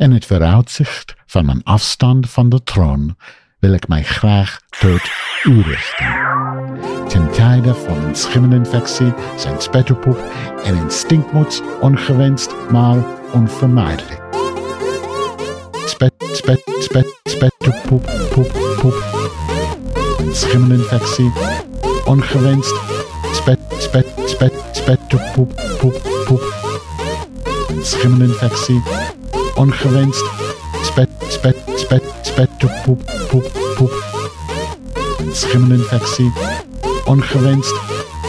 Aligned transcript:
In 0.00 0.12
het 0.12 0.26
vooruitzicht 0.26 1.14
van 1.26 1.44
mijn 1.44 1.60
afstand 1.64 2.30
van 2.30 2.48
de 2.48 2.62
troon 2.62 3.16
wil 3.58 3.72
ik 3.72 3.88
mij 3.88 4.02
graag 4.02 4.60
tot 4.80 5.00
u 5.44 5.62
richten. 5.62 6.06
Ten 7.08 7.30
tijde 7.30 7.74
van 7.74 8.04
een 8.04 8.14
schimmelinfectie 8.14 9.12
zijn 9.36 9.60
spetterpoep 9.60 10.18
en 10.64 10.76
instinctmoeds 10.76 11.60
ongewenst, 11.80 12.54
maar 12.70 13.04
onvermijdelijk. 13.32 14.20
Spet, 15.84 16.12
spet, 16.32 16.62
spet, 16.78 17.20
spetterpoep, 17.24 18.10
poep, 18.30 18.76
poep. 18.80 19.04
Een 20.18 20.34
schimmelinfectie, 20.34 21.32
ongewenst, 22.04 22.74
spet, 23.32 23.60
spet, 23.78 24.06
spet, 24.24 24.52
spetterpoep, 24.72 25.76
poep, 25.78 26.24
poep. 26.24 26.54
Een 27.68 27.84
schimmelinfectie, 27.84 28.82
ongewenst, 29.60 30.24
spet, 30.82 31.10
spet, 31.28 31.56
spet, 31.76 32.02
spetterpoep, 32.22 33.00
poep, 33.28 33.52
poep. 33.76 33.92
Een 35.18 35.34
schimmelinfectie, 35.34 36.32
ongewenst, 37.04 37.74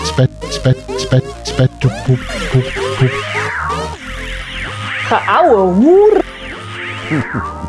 spet, 0.04 0.32
spet, 0.50 0.78
spet, 0.96 1.24
spetterpoep, 1.44 2.20
poep, 2.52 2.74
poep. 2.98 3.12
Geouwe 5.08 5.74
hoer. 5.74 6.22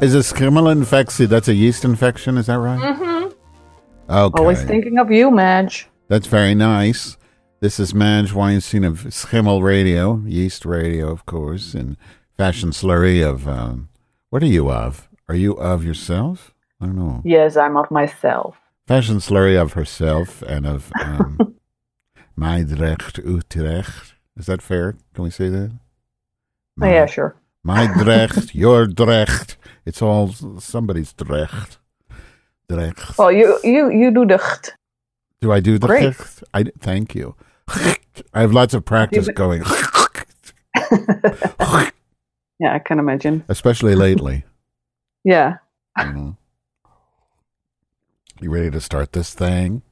Is 0.00 0.14
a 0.14 0.22
schimmel 0.22 0.68
infection? 0.70 1.28
That's 1.28 1.48
a 1.48 1.54
yeast 1.54 1.84
infection, 1.84 2.38
is 2.38 2.46
that 2.46 2.58
right? 2.58 2.80
Mm-hmm. 2.80 3.24
Okay. 4.10 4.40
Always 4.40 4.62
thinking 4.64 4.98
of 4.98 5.10
you, 5.10 5.30
Madge. 5.30 5.88
That's 6.08 6.26
very 6.26 6.54
nice. 6.54 7.17
This 7.60 7.80
is 7.80 7.92
Madge 7.92 8.32
Weinstein 8.32 8.84
of 8.84 9.12
Schimmel 9.12 9.62
Radio, 9.62 10.22
Yeast 10.24 10.64
Radio, 10.64 11.10
of 11.10 11.26
course, 11.26 11.74
and 11.74 11.96
Fashion 12.36 12.70
Slurry 12.70 13.20
of. 13.28 13.48
Um, 13.48 13.88
what 14.30 14.44
are 14.44 14.46
you 14.46 14.70
of? 14.70 15.08
Are 15.28 15.34
you 15.34 15.54
of 15.54 15.84
yourself? 15.84 16.54
I 16.80 16.86
don't 16.86 16.94
know. 16.96 17.20
Yes, 17.24 17.56
I'm 17.56 17.76
of 17.76 17.90
myself. 17.90 18.56
Fashion 18.86 19.16
Slurry 19.16 19.60
of 19.60 19.72
herself 19.72 20.40
and 20.42 20.66
of 20.66 20.92
um, 21.02 21.56
Meidrecht 22.38 23.18
Utrecht. 23.18 24.14
Is 24.36 24.46
that 24.46 24.62
fair? 24.62 24.96
Can 25.14 25.24
we 25.24 25.30
say 25.30 25.48
that? 25.48 25.72
Oh, 26.80 26.86
yeah, 26.86 27.06
sure. 27.06 27.34
Meidrecht, 27.66 28.54
your 28.54 28.86
Drecht. 28.86 29.56
It's 29.84 30.00
all 30.00 30.28
somebody's 30.60 31.12
Drecht. 31.12 31.78
Drecht. 32.70 33.18
Well, 33.18 33.32
you 33.32 33.58
you 33.64 33.90
you 33.90 34.12
do 34.12 34.24
the 34.24 34.38
cht. 34.38 34.70
Do 35.40 35.50
I 35.50 35.58
do 35.58 35.76
the 35.76 35.88
Great. 35.88 36.14
Drecht? 36.14 36.44
I 36.54 36.64
thank 36.78 37.16
you. 37.16 37.34
I 37.68 38.40
have 38.40 38.52
lots 38.52 38.74
of 38.74 38.84
practice 38.84 39.28
going, 39.34 39.62
Yeah, 42.60 42.74
I 42.74 42.80
can 42.80 42.98
imagine. 42.98 43.44
especially 43.48 43.94
lately. 43.94 44.44
Yeah. 45.24 45.58
You, 45.98 46.12
know. 46.12 46.36
you 48.40 48.50
ready 48.50 48.70
to 48.70 48.80
start 48.80 49.12
this 49.12 49.32
thing? 49.34 49.82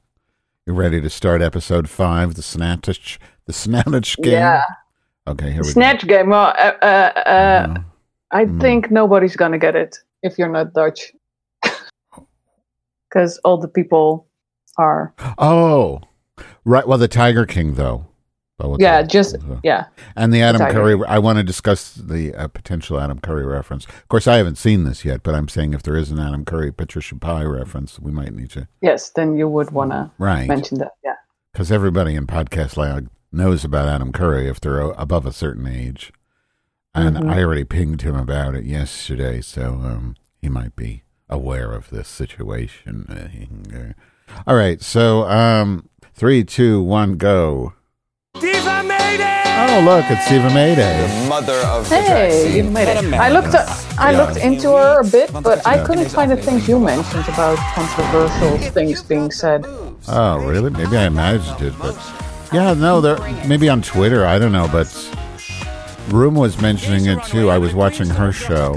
You 0.65 0.73
ready 0.73 0.99
to 0.99 1.09
start 1.09 1.41
episode 1.41 1.89
five, 1.89 2.35
the 2.35 2.41
Snatch, 2.41 3.19
the 3.45 3.53
Snatch 3.53 4.17
game? 4.17 4.33
Yeah. 4.33 4.63
Okay, 5.27 5.51
here 5.51 5.61
we 5.61 5.69
Snatch 5.69 6.05
game. 6.07 6.29
Well, 6.29 6.53
uh, 6.57 6.73
uh, 6.83 7.13
go. 7.13 7.19
uh, 7.31 7.73
Uh, 7.77 7.79
I 8.31 8.45
Mm. 8.45 8.59
think 8.61 8.91
nobody's 8.91 9.37
gonna 9.37 9.57
get 9.57 9.75
it 9.77 9.97
if 10.23 10.37
you're 10.37 10.49
not 10.51 10.73
Dutch, 10.73 11.13
because 13.09 13.37
all 13.45 13.57
the 13.57 13.67
people 13.69 14.27
are. 14.77 15.13
oh, 15.37 16.01
right. 16.67 16.87
Well, 16.87 16.97
the 16.97 17.07
Tiger 17.07 17.45
King, 17.45 17.73
though. 17.75 18.05
Yeah, 18.79 19.03
just 19.03 19.35
yeah. 19.63 19.85
And 20.15 20.33
the 20.33 20.41
Adam 20.41 20.59
Tiger 20.59 20.73
Curry. 20.73 21.05
I 21.07 21.19
want 21.19 21.37
to 21.37 21.43
discuss 21.43 21.93
the 21.93 22.33
uh, 22.33 22.47
potential 22.47 22.99
Adam 22.99 23.19
Curry 23.19 23.45
reference. 23.45 23.85
Of 23.85 24.07
course, 24.07 24.25
I 24.27 24.37
haven't 24.37 24.57
seen 24.57 24.83
this 24.83 25.05
yet, 25.05 25.21
but 25.21 25.35
I'm 25.35 25.47
saying 25.47 25.75
if 25.75 25.83
there 25.83 25.95
is 25.95 26.09
an 26.09 26.19
Adam 26.19 26.43
Curry 26.43 26.71
Patricia 26.71 27.13
Paay 27.15 27.51
reference, 27.51 27.99
we 27.99 28.11
might 28.11 28.33
need 28.33 28.49
to. 28.51 28.67
Yes, 28.81 29.11
then 29.11 29.35
you 29.37 29.47
would 29.47 29.69
wanna 29.71 30.11
Right. 30.17 30.47
mention 30.47 30.79
that. 30.79 30.93
Yeah. 31.03 31.13
because 31.53 31.71
everybody 31.71 32.15
in 32.15 32.25
podcast 32.27 32.77
land 32.77 33.09
knows 33.31 33.63
about 33.63 33.87
Adam 33.87 34.11
Curry 34.11 34.47
if 34.47 34.59
they're 34.59 34.81
o- 34.81 34.91
above 34.97 35.25
a 35.27 35.31
certain 35.31 35.67
age. 35.67 36.11
And 36.95 37.15
Mhm. 37.15 37.31
I 37.31 37.43
already 37.43 37.63
pinged 37.63 38.01
him 38.01 38.15
about 38.15 38.55
it 38.55 38.63
yesterday, 38.65 39.41
so 39.41 39.73
um, 39.83 40.15
he 40.41 40.49
might 40.49 40.75
be 40.75 41.03
aware 41.29 41.73
of 41.73 41.89
this 41.91 42.07
situation. 42.07 43.95
All 44.47 44.55
right, 44.55 44.81
so 44.81 45.27
um, 45.27 45.89
three, 46.17 46.43
two, 46.43 46.81
one, 46.81 47.15
go. 47.17 47.73
Diva 48.39 48.83
Mayday! 48.83 49.43
Oh, 49.69 49.81
look, 49.85 50.05
it's 50.09 50.31
Eva 50.31 50.49
Mayday. 50.53 51.27
mother 51.29 51.53
of 51.67 51.87
the 51.87 51.95
Hey, 51.95 52.55
you 52.57 52.63
scene. 52.63 52.73
made 52.73 52.87
it. 52.87 53.13
I 53.13 53.29
looked. 53.29 53.53
Uh, 53.53 53.65
I 53.99 54.11
Yeah. 54.11 54.17
looked 54.25 54.37
into 54.37 54.71
her 54.71 55.01
a 55.01 55.03
bit, 55.03 55.31
but 55.41 55.65
I 55.65 55.77
couldn't 55.85 56.09
find 56.09 56.31
the 56.31 56.37
things 56.37 56.67
you 56.67 56.79
mentioned 56.79 57.27
about 57.29 57.57
controversial 57.75 58.57
things 58.71 59.01
being 59.03 59.29
said. 59.31 59.65
Oh, 60.07 60.37
really? 60.39 60.69
Maybe 60.71 60.97
I 60.97 61.05
imagined 61.05 61.61
it, 61.61 61.73
but 61.79 61.95
yeah, 62.51 62.73
no, 62.73 63.01
there 63.01 63.17
maybe 63.47 63.69
on 63.69 63.81
Twitter. 63.81 64.25
I 64.25 64.39
don't 64.39 64.51
know, 64.51 64.67
but 64.71 64.87
Roem 66.09 66.35
was 66.35 66.59
mentioning 66.61 67.05
it 67.05 67.21
too. 67.23 67.49
I 67.49 67.57
was 67.57 67.73
watching 67.73 68.07
her 68.09 68.31
show. 68.31 68.75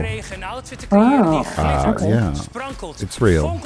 Oh, 0.92 1.44
Uh, 1.56 1.94
okay. 1.96 2.08
Yeah, 2.10 2.34
it's 3.00 3.20
real. 3.20 3.60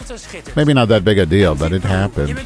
Maybe 0.56 0.72
not 0.74 0.88
that 0.88 1.04
big 1.04 1.18
a 1.18 1.26
deal, 1.26 1.54
but 1.54 1.72
it 1.72 1.82
happened. 1.82 2.38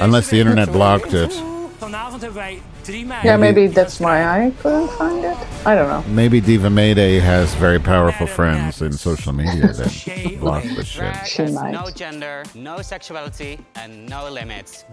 Unless 0.00 0.28
the 0.30 0.38
internet 0.40 0.70
blocked 0.72 1.14
it. 1.14 1.32
Vanavond 1.78 2.22
hebben 2.22 2.34
wij 2.42 2.60
drie 2.82 3.06
meiden. 3.06 3.24
Yeah, 3.30 3.38
maybe 3.38 3.68
that's 3.72 3.98
why 3.98 4.22
I 4.46 4.52
couldn't 4.62 4.90
find 4.90 5.24
it. 5.24 5.36
I 5.64 5.74
don't 5.76 5.88
know. 5.88 6.02
Maybe 6.12 6.40
Diva 6.40 6.68
Mayday 6.70 7.20
has 7.20 7.54
very 7.54 7.78
powerful 7.78 8.26
friends 8.26 8.80
in 8.80 8.92
social 8.92 9.32
media 9.32 9.72
that 9.72 10.38
block 10.40 10.62
the 10.76 10.84
shit. 10.84 11.14
She 11.26 11.42
might. 11.52 11.70
No 11.72 11.88
gender, 11.94 12.42
no 12.54 12.82
sexuality, 12.82 13.58
and 13.76 14.08
no 14.08 14.28
limits. 14.28 14.84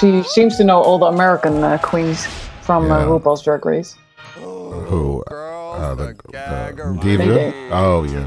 She 0.00 0.22
seems 0.24 0.56
to 0.56 0.64
know 0.64 0.82
all 0.82 0.98
the 0.98 1.06
American 1.06 1.62
uh, 1.62 1.78
queens 1.78 2.26
from 2.62 2.90
uh, 2.90 2.98
Yeah. 2.98 3.06
RuPaul's 3.08 3.42
Drag 3.44 3.64
Race. 3.64 3.94
Who? 4.40 5.22
Uh, 5.30 5.94
the, 5.94 6.14
the 6.30 6.98
Diva? 7.02 7.24
Mayday. 7.24 7.70
Oh, 7.70 8.04
yeah. 8.04 8.26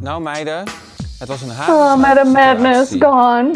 Nou 0.00 0.20
meiden, 0.20 0.64
het 1.18 1.28
was 1.28 1.42
een 1.42 1.50
haar. 1.50 1.68
Oh, 1.68 1.96
Madame 1.96 2.30
Madness 2.30 2.94
gone. 2.98 3.54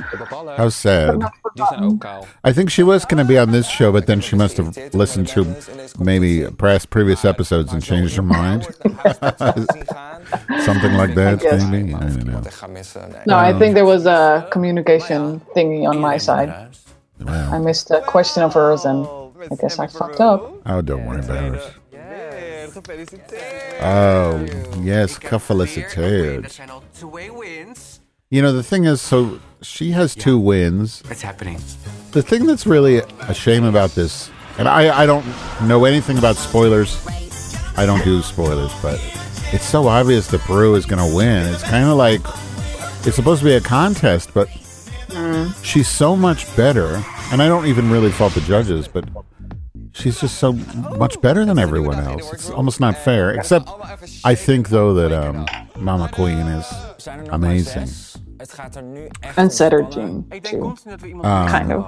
How 0.56 0.70
sad. 0.70 1.20
Die 1.54 1.66
zijn 1.66 1.84
ook 1.84 2.00
kaal. 2.00 2.26
I 2.48 2.52
think 2.52 2.70
she 2.70 2.84
was 2.84 3.04
going 3.04 3.20
to 3.20 3.34
be 3.34 3.40
on 3.40 3.50
this 3.50 3.66
show, 3.68 3.92
but 3.92 4.06
then 4.06 4.20
she 4.22 4.36
must 4.36 4.56
have 4.56 4.88
listened 4.92 5.28
to 5.28 5.44
maybe 5.98 6.50
past 6.56 6.88
previous 6.88 7.24
episodes 7.24 7.72
and 7.72 7.82
changed 7.84 8.16
her 8.16 8.24
mind. 8.24 8.64
Something 10.64 10.96
like 10.96 11.14
that, 11.14 11.40
guess. 11.40 11.62
maybe. 11.68 11.94
I 11.94 11.98
don't 11.98 12.24
know. 12.24 12.34
Wat 12.34 12.46
ik 12.46 12.52
ga 12.52 12.66
missen. 12.66 13.02
Nee. 13.08 13.18
No, 13.24 13.36
I 13.48 13.52
think 13.58 13.74
there 13.74 13.86
was 13.86 14.06
a 14.06 14.46
communication 14.48 15.40
thingy 15.54 15.86
on 15.86 15.98
my 15.98 16.18
side. 16.18 16.68
I 17.26 17.58
missed 17.58 17.90
a 17.90 18.00
question 18.00 18.42
of 18.42 18.54
hers, 18.54 18.84
and 18.84 19.06
I 19.50 19.54
guess 19.56 19.78
I 19.78 19.86
fucked 19.86 20.20
up. 20.20 20.60
Oh, 20.66 20.82
don't 20.82 21.06
worry 21.06 21.20
about 21.20 21.54
it. 21.54 21.74
Oh, 23.80 24.46
yes, 24.82 25.18
gefeliciteerd. 25.18 26.52
zijn 26.52 26.70
al 26.70 26.82
twee. 26.90 27.30
You 28.28 28.40
know, 28.40 28.52
the 28.52 28.62
thing 28.62 28.86
is, 28.86 29.02
so 29.02 29.38
she 29.60 29.92
has 29.92 30.14
two 30.14 30.38
wins. 30.38 31.02
It's 31.10 31.22
happening. 31.22 31.58
The 32.12 32.22
thing 32.22 32.46
that's 32.46 32.66
really 32.66 33.02
a 33.28 33.34
shame 33.34 33.64
about 33.64 33.94
this, 33.94 34.30
and 34.58 34.68
I, 34.68 35.02
I 35.02 35.06
don't 35.06 35.24
know 35.66 35.84
anything 35.84 36.18
about 36.18 36.36
spoilers. 36.36 36.96
I 37.76 37.84
don't 37.84 38.02
do 38.04 38.22
spoilers, 38.22 38.72
but 38.80 38.98
it's 39.52 39.66
so 39.66 39.86
obvious 39.86 40.28
that 40.28 40.40
Peru 40.40 40.76
is 40.76 40.86
going 40.86 41.10
to 41.10 41.14
win. 41.14 41.46
It's 41.52 41.62
kind 41.62 41.88
of 41.88 41.96
like 41.96 42.20
it's 43.04 43.16
supposed 43.16 43.40
to 43.40 43.44
be 43.44 43.54
a 43.54 43.60
contest, 43.60 44.30
but 44.32 44.48
mm. 45.08 45.52
she's 45.62 45.88
so 45.88 46.16
much 46.16 46.46
better. 46.56 47.02
And 47.32 47.42
I 47.42 47.48
don't 47.48 47.66
even 47.66 47.90
really 47.90 48.10
fault 48.10 48.34
the 48.34 48.40
judges, 48.42 48.88
but 48.88 49.04
she's 49.92 50.20
just 50.20 50.38
so 50.38 50.52
much 50.98 51.20
better 51.20 51.44
than 51.44 51.58
everyone 51.58 51.98
else. 51.98 52.32
It's 52.32 52.50
almost 52.50 52.80
not 52.80 52.96
fair. 52.96 53.30
Except, 53.34 53.68
I 54.24 54.34
think 54.34 54.68
though 54.68 54.94
that 54.94 55.12
um, 55.12 55.44
Ma'Ma 55.78 56.08
Queen 56.10 56.46
is 56.48 56.66
Zijn 56.96 57.18
nog 57.18 57.26
maar 57.26 57.34
amazing. 57.34 57.88
zes. 57.88 58.16
Het 58.36 58.52
gaat 58.52 58.76
er 58.76 58.82
nu 58.82 59.08
echt 59.20 59.36
And 59.38 59.50
om 59.50 59.56
Saturday 59.56 59.90
gewonnen. 59.92 60.42
Too. 60.42 60.58
constant 60.58 60.90
dat 60.90 61.00
we 61.00 61.06
iemand 61.08 61.26
Um, 61.26 61.58
Kind 61.58 61.72
of. 61.72 61.84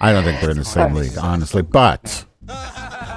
I 0.00 0.12
don't 0.12 0.24
think 0.24 0.40
they're 0.40 0.50
in 0.50 0.56
the 0.56 0.64
same 0.64 0.94
league, 0.94 1.18
honestly. 1.18 1.62
But 1.62 2.26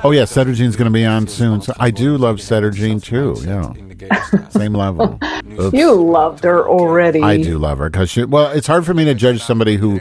oh 0.04 0.12
yeah, 0.14 0.26
Sederginne's 0.26 0.76
going 0.76 0.92
to 0.92 1.00
be 1.00 1.06
on 1.08 1.28
soon. 1.28 1.62
So 1.62 1.74
I 1.80 1.92
do 1.92 2.18
love 2.18 2.40
Cettergene 2.42 3.00
too. 3.02 3.36
Yeah, 3.46 3.72
In 3.78 3.88
de 3.88 3.96
gay 3.96 4.10
same 4.50 4.74
level. 4.74 5.18
Oops. 5.60 5.74
You 5.74 5.94
loved 6.12 6.44
her 6.44 6.68
already. 6.68 7.22
I 7.22 7.38
do 7.42 7.58
love 7.58 7.78
her 7.78 7.90
because 7.90 8.10
she. 8.10 8.26
Well, 8.26 8.52
it's 8.52 8.68
hard 8.68 8.86
for 8.86 8.94
me 8.94 9.06
to 9.06 9.14
judge 9.14 9.42
somebody 9.42 9.78
who 9.78 10.00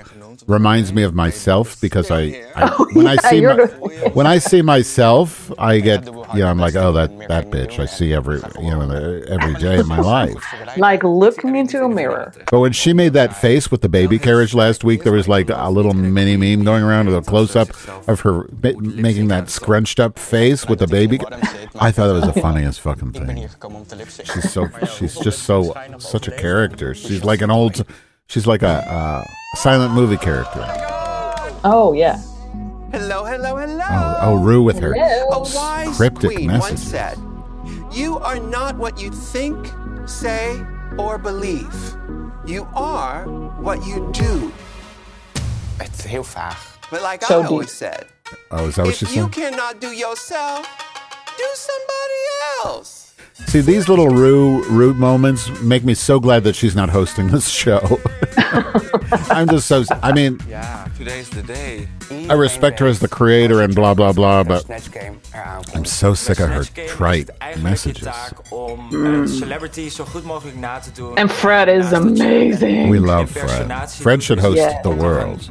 reminds 0.51 0.93
me 0.93 1.03
of 1.03 1.15
myself 1.15 1.81
because 1.81 2.11
I, 2.11 2.45
I 2.57 2.69
when 2.93 3.07
I 3.07 3.17
see 3.17 3.41
my, 3.41 3.55
when 4.15 4.27
I 4.27 4.39
see 4.39 4.63
myself, 4.63 5.51
I 5.59 5.81
get 5.81 6.05
you 6.07 6.41
know 6.41 6.47
I'm 6.47 6.59
like 6.59 6.77
oh 6.77 6.93
that 6.93 7.11
that 7.29 7.51
bitch 7.51 7.79
I 7.79 7.87
see 7.87 8.13
every 8.13 8.41
you 8.61 8.71
know 8.71 8.91
every 9.29 9.55
day 9.55 9.79
of 9.79 9.89
my 9.89 10.01
life. 10.17 10.45
Like 10.77 11.03
looking 11.05 11.57
into 11.57 11.85
a 11.85 11.89
mirror. 11.89 12.33
But 12.51 12.61
when 12.61 12.73
she 12.73 12.93
made 12.93 13.13
that 13.15 13.37
face 13.37 13.71
with 13.71 13.81
the 13.81 13.89
baby 13.89 14.19
carriage 14.19 14.55
last 14.55 14.85
week, 14.85 15.05
there 15.05 15.13
was 15.13 15.29
like 15.29 15.49
a 15.51 15.71
little 15.71 15.95
mini 15.95 16.37
meme 16.37 16.65
going 16.65 16.83
around 16.83 17.07
with 17.07 17.17
a 17.17 17.23
close 17.23 17.57
up 17.57 17.69
of 18.09 18.21
her 18.21 18.49
ma- 18.63 18.79
making 18.79 19.29
that 19.29 19.49
scrunched 19.49 20.01
up 20.01 20.19
face 20.19 20.67
with 20.67 20.81
the 20.81 20.87
baby. 20.87 21.19
I 21.81 21.91
thought 21.93 22.11
it 22.11 22.13
was 22.13 22.35
the 22.35 22.41
funniest 22.41 22.81
fucking 22.81 23.13
thing. 23.13 23.37
hier 23.37 23.49
gekomen 23.49 23.77
om 23.77 23.87
te 23.87 23.97
lipsynken. 23.97 24.35
She's 24.35 24.53
so 24.53 24.69
she's 24.87 25.15
just 25.25 25.43
so 25.43 25.73
such 25.99 26.29
a 26.29 26.33
character. 26.33 26.95
She's 26.95 27.25
like 27.25 27.45
an 27.45 27.51
old 27.51 27.85
she's 28.31 28.47
like 28.47 28.63
a 28.63 28.69
uh, 28.91 29.25
silent 29.57 29.93
movie 29.95 30.17
character. 30.17 30.65
Oh 31.65 31.93
yeah. 31.95 32.19
Hello, 32.93 33.25
hello, 33.25 33.57
hello. 33.57 33.85
Oh, 33.89 34.19
oh 34.23 34.35
Rue 34.43 34.63
with 34.63 34.79
her 34.81 34.95
A 34.95 35.39
wise 35.55 35.97
cryptic 35.97 36.33
queen 36.33 36.47
messages. 36.49 36.71
once 36.71 36.83
said, 36.83 37.19
"You 37.93 38.19
are 38.19 38.39
not 38.41 38.77
what 38.79 39.01
you 39.01 39.11
think, 39.11 39.59
say, 40.07 40.59
or 40.99 41.19
believe. 41.19 41.75
You 42.47 42.67
are 42.75 43.25
what 43.61 43.87
you 43.87 44.11
do." 44.13 44.53
It's 45.81 46.01
is 46.01 46.07
heel 46.07 46.25
vaag. 46.25 46.57
But 46.91 47.03
like 47.03 47.23
So 47.23 47.41
I 47.41 47.43
deep. 47.43 47.51
always 47.53 47.73
said, 47.73 48.07
Oh, 48.51 48.67
is 48.69 48.77
that 48.77 48.87
what 48.87 48.97
she 48.97 49.07
if 49.07 49.15
you 49.15 49.25
said? 49.25 49.33
cannot 49.33 49.81
do 49.81 49.89
yourself, 49.89 50.67
do 51.39 51.49
somebody 51.55 52.21
else. 52.65 53.00
See, 53.47 53.61
these 53.61 53.89
little 53.89 54.09
Rue 54.09 54.63
Rue 54.71 54.95
moments 54.95 55.51
make 55.61 55.83
me 55.85 55.95
so 55.95 56.21
glad 56.21 56.45
that 56.45 56.55
she's 56.55 56.77
not 56.77 56.89
hosting 56.89 57.29
this 57.29 57.49
show. 57.49 57.99
I'm 59.31 59.49
just 59.49 59.67
so. 59.67 59.83
I 60.05 60.13
mean, 60.13 60.39
yeah, 60.49 60.87
today's 60.97 61.29
the 61.31 61.43
day. 61.43 61.89
I 62.29 62.35
respect 62.35 62.79
her 62.79 62.87
as 62.87 63.01
the 63.01 63.09
creator 63.09 63.61
and 63.61 63.75
blah 63.75 63.95
blah 63.95 64.13
blah, 64.13 64.45
but 64.45 64.65
Snatch 64.67 64.91
Game 64.93 65.21
eraan 65.33 65.65
I'm 65.75 65.85
so 65.85 66.15
sick 66.15 66.39
of 66.41 66.49
her 66.49 66.63
Snatch 66.63 66.75
Game 66.75 66.85
is 66.87 66.91
trite 66.93 67.31
messages. 67.63 67.99
je 67.99 68.05
taak 68.05 68.53
om 68.53 68.89
een 68.93 69.29
celebrity 69.29 69.89
zo 69.89 70.05
goed 70.05 70.25
mogelijk 70.25 70.57
na 70.59 70.79
te 70.79 70.91
doen. 70.95 71.15
And 71.17 71.33
Fred 71.33 71.69
is 71.69 71.91
Naast 71.91 71.91
dat 71.93 72.17
je 72.17 72.25
amazing. 72.25 72.91
We 72.91 73.01
love 73.01 73.27
Fred. 73.27 73.71
Oh, 73.71 73.87
Fred 73.87 74.23
should 74.23 74.43
host 74.43 74.57
Yeah. 74.57 74.83
the 74.83 74.95
world. 74.95 75.49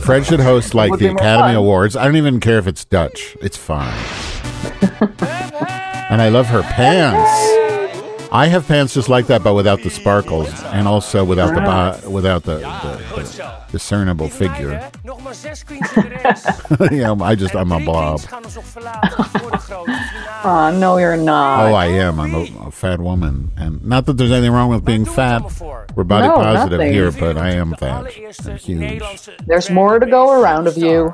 Fred 0.00 0.24
should 0.24 0.40
host 0.44 0.74
like 0.74 0.96
the 0.98 1.08
Academy. 1.10 1.54
Awards. 1.54 1.96
I 1.96 2.04
don't 2.04 2.16
even 2.16 2.38
care 2.38 2.58
if 2.58 2.66
it's 2.66 2.84
Dutch. 2.84 3.36
It's 3.40 3.56
fine. 3.56 3.94
And 6.10 6.20
I 6.22 6.28
love 6.28 6.46
her 6.46 6.62
pants. 6.62 7.54
I 8.30 8.46
have 8.48 8.66
pants 8.68 8.92
just 8.92 9.08
like 9.08 9.26
that, 9.28 9.42
but 9.42 9.54
without 9.54 9.82
the 9.82 9.88
sparkles, 9.88 10.50
and 10.64 10.86
also 10.86 11.24
without 11.24 11.54
the 11.54 11.60
bo- 11.62 12.10
without 12.10 12.42
the, 12.44 12.58
the, 12.58 13.22
the 13.22 13.54
discernible 13.72 14.28
figure. 14.28 14.68
Meiden, 14.68 14.90
nog 15.02 15.22
maar 15.22 15.34
zes 15.34 15.64
queens 15.64 15.92
in 15.94 16.02
de 16.02 16.08
race. 16.22 16.94
yeah, 16.94 17.14
I 17.32 17.34
just 17.34 17.54
I'm 17.54 17.72
a 17.72 17.78
blob. 17.78 18.04
queens 18.20 18.26
gaan 18.32 18.44
ons 18.44 18.54
nog 18.54 18.64
verlaten 18.64 19.24
voor 19.24 19.50
de 19.50 19.56
grote 19.56 19.90
finale. 19.90 20.70
Oh 20.72 20.78
no, 20.78 20.98
you're 20.98 21.16
not. 21.22 21.60
Oh, 21.70 21.82
I 21.84 22.00
am. 22.02 22.20
I'm 22.20 22.34
a, 22.34 22.66
a 22.66 22.70
fat 22.70 22.98
woman, 22.98 23.50
and 23.56 23.82
not 23.86 24.04
that 24.06 24.16
there's 24.18 24.30
anything 24.30 24.52
wrong 24.52 24.70
with 24.72 24.84
being 24.84 25.06
fat. 25.06 25.42
We're 25.94 26.04
body 26.06 26.26
No, 26.26 26.34
positive 26.34 26.78
nothing. 26.78 26.92
here, 26.92 27.10
but 27.12 27.36
I 27.38 27.56
am 27.56 27.74
fat. 27.78 28.14
and 28.46 28.60
huge. 28.60 29.02
There's 29.46 29.70
more 29.70 29.98
to 29.98 30.06
go 30.06 30.32
around 30.42 30.66
of 30.66 30.76
you. 30.76 31.12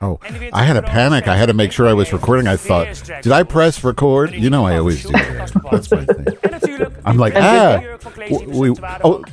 Oh, 0.00 0.20
I 0.52 0.62
had 0.62 0.76
a 0.76 0.82
panic. 0.82 1.26
I 1.26 1.36
had 1.36 1.46
to 1.46 1.54
make 1.54 1.72
sure 1.72 1.88
I 1.88 1.92
was 1.92 2.12
recording. 2.12 2.46
I 2.46 2.56
thought, 2.56 2.86
did 3.22 3.32
I 3.32 3.42
press 3.42 3.82
record? 3.82 4.32
You 4.32 4.48
know, 4.48 4.64
I 4.64 4.78
always 4.78 5.02
do 5.02 5.10
that. 5.12 5.52
That's 5.70 5.90
my 5.90 6.04
thing. 6.04 6.96
I'm 7.04 7.16
like, 7.18 7.34
ah, 7.34 7.80
jurk 7.80 8.02
van 8.02 8.28
w- 8.30 8.46
Crazy 8.46 8.60
we, 8.60 8.76
oh, 9.02 9.24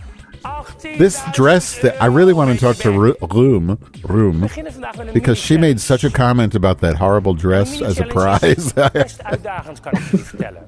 this 0.98 1.22
dress 1.34 1.80
that 1.82 2.02
I 2.02 2.08
really 2.08 2.34
want 2.34 2.52
to 2.52 2.58
talk 2.58 2.78
to 2.78 2.92
Roem, 2.92 3.78
Roem, 4.04 4.40
beginnen 4.42 4.72
vandaag 4.72 4.98
met 4.98 5.08
een 5.08 5.14
because 5.14 5.40
she 5.40 5.58
made 5.58 5.80
such 5.80 6.04
a 6.04 6.10
comment 6.10 6.56
about 6.56 6.80
that 6.80 6.96
horrible 6.96 7.34
dress 7.36 7.82
as 7.82 8.00
a 8.00 8.06
prize. 8.06 8.74
Best 8.94 9.24
uitdagend, 9.24 9.80
kan 9.80 9.92
ik 9.94 10.00
jullie 10.12 10.26
vertellen. 10.26 10.66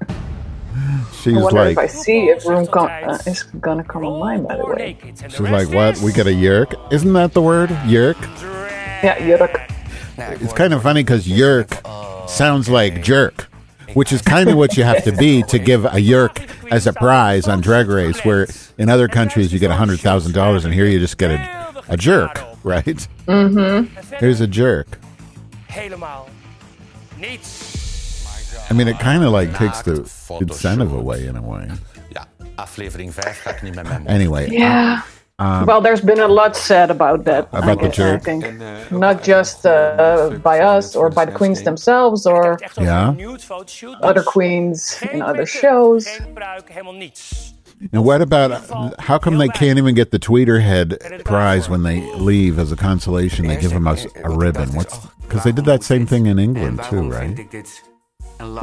She's 1.13 1.37
I 1.37 1.41
wonder 1.41 1.67
if 1.69 1.77
I 1.77 1.87
see 1.87 2.29
if 2.29 2.43
Roem 2.45 2.67
com- 2.69 2.89
uh, 3.07 3.17
is 3.25 3.49
gonna 3.61 3.83
come 3.83 4.05
online. 4.05 4.43
By 4.47 4.55
the 4.55 4.65
way. 4.65 4.75
naked. 4.75 5.23
And 5.23 5.31
the 5.31 5.37
she's 5.37 5.49
like, 5.51 5.69
"What? 5.73 5.97
We 6.01 6.11
get 6.11 6.25
a 6.27 6.33
yerk? 6.33 6.75
Isn't 6.89 7.13
that 7.13 7.31
the 7.33 7.41
word? 7.41 7.69
Yerk? 7.85 8.17
Yeah, 9.03 9.37
jurk. 9.37 9.75
It's 10.17 10.53
kind 10.53 10.73
of 10.73 10.81
funny 10.83 11.01
because 11.03 11.27
yerk 11.27 11.69
sounds 12.27 12.69
like 12.69 13.03
jerk, 13.03 13.47
which 13.93 14.11
is 14.11 14.21
kind 14.21 14.49
of 14.49 14.55
what 14.57 14.75
you 14.77 14.83
have 14.83 15.03
to 15.03 15.11
be 15.11 15.43
to 15.43 15.59
give 15.59 15.85
a 15.85 15.99
yerk 15.99 16.41
as 16.71 16.87
a 16.87 16.93
prize 16.93 17.47
on 17.47 17.61
Drag 17.61 17.87
Race, 17.87 18.23
where 18.25 18.47
in 18.77 18.89
other 18.89 19.07
countries 19.07 19.53
you 19.53 19.59
get 19.59 19.71
$100,000 19.71 20.65
and 20.65 20.73
here 20.73 20.85
you 20.85 20.99
just 20.99 21.17
get 21.17 21.31
a, 21.31 21.83
a 21.89 21.97
jerk, 21.97 22.37
right? 22.63 23.07
Mm-hmm. 23.27 24.15
Here's 24.15 24.41
a 24.41 24.47
jerk. 24.47 24.99
I 28.69 28.73
mean, 28.73 28.87
it 28.87 28.99
kind 28.99 29.23
of 29.23 29.31
like 29.31 29.55
takes 29.55 29.81
the 29.83 30.01
incentive 30.41 30.93
away 30.93 31.25
in 31.27 31.35
a 31.37 31.41
way. 31.41 31.69
Ja, 32.09 32.25
aflevering 32.57 33.11
5 33.13 33.39
ga 33.43 33.53
niet 33.63 33.75
met. 33.75 33.87
Anyway, 34.07 34.49
Yeah. 34.49 35.01
Well, 35.39 35.81
there's 35.81 36.01
been 36.01 36.19
a 36.19 36.27
lot 36.27 36.55
said 36.55 36.89
about 36.89 37.23
that. 37.25 37.47
I 37.53 37.59
About 37.59 37.79
the 37.81 37.87
guess, 37.89 37.99
I 37.99 38.03
jerk? 38.17 38.23
think. 38.23 38.91
Not 38.91 39.23
just 39.23 39.65
uh, 39.65 40.31
by 40.41 40.59
us 40.61 40.95
or 40.95 41.09
by 41.09 41.25
the 41.25 41.31
queens 41.31 41.61
themselves 41.63 42.25
or 42.25 42.57
Echt 42.63 42.77
over 42.77 42.89
Ja. 42.89 43.07
een 43.07 43.15
nude 43.15 43.39
fotoshoot. 43.43 43.99
other 44.01 44.23
queens 44.23 44.99
in 45.11 45.21
other 45.21 45.45
shows. 45.45 46.07
Geen 46.07 46.33
pruik, 46.33 46.69
helemaal 46.69 46.93
niets. 46.93 47.53
and 47.93 48.03
what 48.03 48.21
about 48.21 48.51
how 48.99 49.19
come 49.19 49.37
they 49.37 49.47
can't 49.49 49.77
even 49.77 49.93
get 49.93 50.09
the 50.09 50.17
Tweeter 50.19 50.59
Head 50.59 50.97
prize 51.23 51.69
when 51.69 51.83
they 51.83 52.01
leave 52.19 52.57
as 52.61 52.71
a 52.71 52.75
consolation? 52.75 53.45
They 53.47 53.57
give 53.57 53.71
them 53.71 53.85
a, 53.87 53.95
a 54.23 54.29
ribbon. 54.29 54.69
What's 54.73 54.97
because 55.21 55.43
they 55.43 55.51
did 55.53 55.65
that 55.65 55.83
same 55.83 56.05
thing 56.07 56.25
in 56.25 56.39
England 56.39 56.79
too, 56.89 57.07
right? 57.11 57.37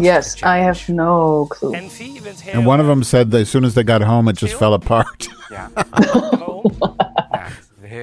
Yes, 0.00 0.37
I 0.43 0.59
have 0.59 0.88
no 0.88 1.47
clue. 1.50 1.75
Envy, 1.75 2.12
je 2.15 2.21
bent 2.23 2.41
heel 2.41 2.53
And 2.55 2.67
one 2.67 2.81
of 2.81 2.87
them 2.87 3.03
said 3.03 3.31
that 3.31 3.41
as 3.41 3.49
soon 3.50 3.65
as 3.65 3.75
they 3.75 3.82
got 3.85 4.03
home, 4.03 4.29
it 4.31 4.37
just 4.37 4.55
fell 4.55 4.73
apart. 4.75 5.29
Ja. 5.50 5.69
gewoon. 6.70 6.96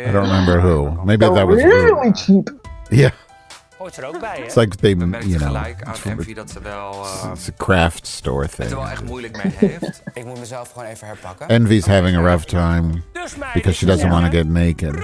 I 0.08 0.12
don't 0.12 0.24
remember 0.30 0.60
who. 0.60 1.04
Maybe 1.06 1.26
that 1.26 1.48
was 1.48 1.64
really 1.64 1.92
Rue. 1.92 2.14
cheap. 2.14 2.50
Yeah, 2.90 3.12
Hoort 3.82 3.98
er 3.98 4.06
ook 4.06 4.20
bij, 4.20 4.38
hè? 4.38 4.44
it's 4.44 4.56
like 4.56 4.76
they, 4.78 4.96
We 4.98 5.06
merken 5.06 5.30
you 5.30 5.40
know, 5.40 5.48
gelijk 5.48 5.84
aan 5.84 5.94
it's, 5.94 6.06
Envy 6.06 6.34
dat 6.34 6.50
ze 6.50 6.62
wel, 6.62 6.94
uh, 6.94 7.32
it's 7.34 7.48
a 7.50 7.52
craft 7.58 8.08
store 8.08 8.42
het 8.42 8.56
thing. 8.56 8.70
wel 8.70 8.88
echt 8.88 9.04
moeilijk 9.04 9.44
mee 9.44 9.54
heeft. 9.70 10.02
Ik 10.14 10.26
moet 10.26 10.40
mezelf 10.40 10.72
gewoon 10.72 10.88
even 10.88 11.08
herpakken. 11.08 11.48
Envy's 11.48 11.86
having 11.86 12.18
a 12.18 12.22
rough 12.22 12.44
time 12.46 13.02
because 13.54 13.74
she 13.74 13.86
doesn't 13.86 14.12
want 14.12 14.26
to 14.26 14.32
get 14.32 14.48
naked. 14.48 14.96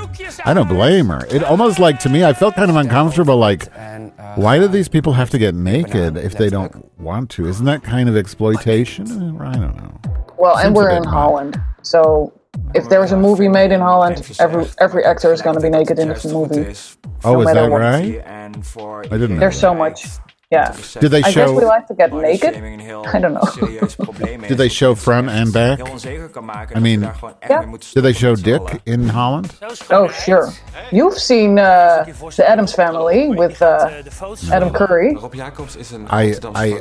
I 0.46 0.54
don't 0.54 0.68
blame 0.68 1.14
her. 1.14 1.36
It 1.36 1.44
almost 1.44 1.78
like 1.78 2.00
to 2.00 2.10
me, 2.10 2.30
I 2.30 2.34
felt 2.34 2.54
kind 2.54 2.70
of 2.70 2.76
uncomfortable. 2.76 3.48
Like, 3.48 3.66
uh, 3.66 4.36
why 4.36 4.60
do 4.60 4.68
these 4.68 4.90
people 4.90 5.14
have 5.14 5.30
to 5.30 5.38
get 5.38 5.54
naked 5.56 6.18
if 6.18 6.34
they 6.34 6.50
don't 6.50 6.72
want 6.98 7.30
to? 7.30 7.48
Isn't 7.48 7.66
that 7.66 7.84
kind 7.84 8.10
of 8.10 8.16
exploitation? 8.16 9.06
I 9.42 9.54
don't 9.58 9.76
know. 9.76 10.00
Well, 10.38 10.58
and 10.58 10.76
we're 10.76 10.92
in. 10.92 11.04
Holland, 11.04 11.56
so 11.82 12.32
if 12.76 12.90
there's 12.90 13.12
a 13.12 13.18
movie 13.18 13.48
made 13.48 13.72
in 13.72 13.82
Holland, 13.82 14.36
every 14.40 14.66
every 14.80 15.04
actor 15.06 15.34
is 15.34 15.42
going 15.42 15.56
to 15.56 15.62
be 15.62 15.70
naked 15.70 16.00
in 16.00 16.10
the 16.10 16.30
movie. 16.32 16.76
Oh, 17.24 17.42
is 17.42 17.46
matter 17.46 17.62
that 17.62 17.72
what. 17.72 17.82
right? 17.82 18.22
I 19.12 19.18
didn't 19.18 19.36
know. 19.36 19.40
There's 19.40 19.60
so 19.60 19.74
much. 19.74 20.06
Yeah. 20.50 20.74
Did 21.02 21.12
they 21.12 21.22
show? 21.24 21.28
I 21.28 21.34
guess 21.34 21.50
show? 21.50 21.54
we 21.60 21.66
like 21.66 21.88
to 21.88 21.94
get 21.94 22.14
naked. 22.14 22.56
I 22.56 23.20
don't 23.20 23.34
know. 23.34 23.44
Did 24.48 24.58
they 24.58 24.70
show 24.70 24.96
front 24.96 25.28
and 25.30 25.52
back? 25.52 25.82
I 26.74 26.80
mean, 26.80 27.02
Yeah. 27.02 27.76
Did 27.94 28.02
they 28.04 28.14
show 28.14 28.34
Dick 28.36 28.62
in 28.86 29.10
Holland? 29.10 29.54
Oh, 29.90 30.08
sure. 30.08 30.54
You've 30.94 31.18
seen 31.20 31.60
uh, 31.60 32.06
the 32.38 32.46
Adams 32.48 32.74
Family 32.74 33.28
with 33.28 33.62
uh, 33.62 34.04
Adam 34.50 34.72
Curry. 34.72 35.16
Rob 35.16 35.36
Jacobs 35.36 35.76
is 35.76 35.92
een 35.92 36.08
I, 36.10 36.34
I. 36.56 36.80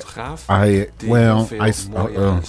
I, 0.48 0.86
well, 1.08 1.38
heel 1.38 1.46
veel 1.46 1.60
I, 1.62 1.68
s- 1.70 1.88
mooie, 1.88 2.16
uh, 2.16 2.36
I, 2.36 2.40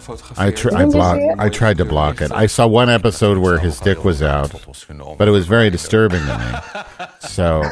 fotografeert. 0.00 0.56
tr- 0.56 0.74
I 0.74 0.78
Didn't 0.78 0.92
blocked. 0.92 1.22
I 1.38 1.48
tried 1.50 1.78
to 1.78 1.84
block 1.84 2.20
it. 2.20 2.32
I 2.32 2.46
saw 2.48 2.66
one 2.66 2.90
episode 2.90 3.38
where 3.38 3.58
his 3.58 3.78
dick 3.78 4.02
was 4.04 4.22
out, 4.22 4.50
but 5.18 5.28
it 5.28 5.30
was 5.30 5.46
very 5.46 5.70
disturbing 5.70 6.22
to 6.26 6.38
me. 6.38 7.04
So, 7.20 7.62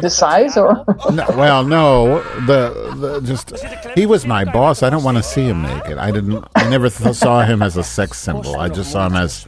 The 0.00 0.08
size, 0.08 0.56
or 0.56 0.84
no, 1.12 1.26
well, 1.36 1.64
no, 1.64 1.99
the, 2.46 2.94
the 2.96 3.20
just 3.20 3.54
he 3.94 4.06
was 4.06 4.26
my 4.26 4.44
boss. 4.44 4.82
I 4.82 4.90
don't 4.90 5.02
want 5.02 5.16
to 5.16 5.22
see 5.22 5.44
him 5.44 5.62
naked. 5.62 5.98
I 5.98 6.10
didn't. 6.10 6.44
I 6.54 6.68
never 6.68 6.88
th- 6.90 7.14
saw 7.14 7.44
him 7.44 7.62
as 7.62 7.76
a 7.76 7.82
sex 7.82 8.18
symbol. 8.18 8.56
I 8.56 8.68
just 8.68 8.92
saw 8.92 9.06
him 9.06 9.16
as 9.16 9.46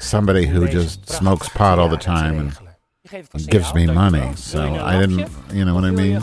somebody 0.00 0.46
who 0.46 0.68
just 0.68 1.08
smokes 1.08 1.48
pot 1.48 1.78
all 1.78 1.88
the 1.88 1.96
time 1.96 2.38
and 2.38 3.48
gives 3.48 3.74
me 3.74 3.86
money. 3.86 4.34
So 4.36 4.62
I 4.62 4.98
didn't. 4.98 5.30
You 5.52 5.64
know 5.64 5.74
what 5.74 5.84
I 5.84 5.90
mean? 5.90 6.22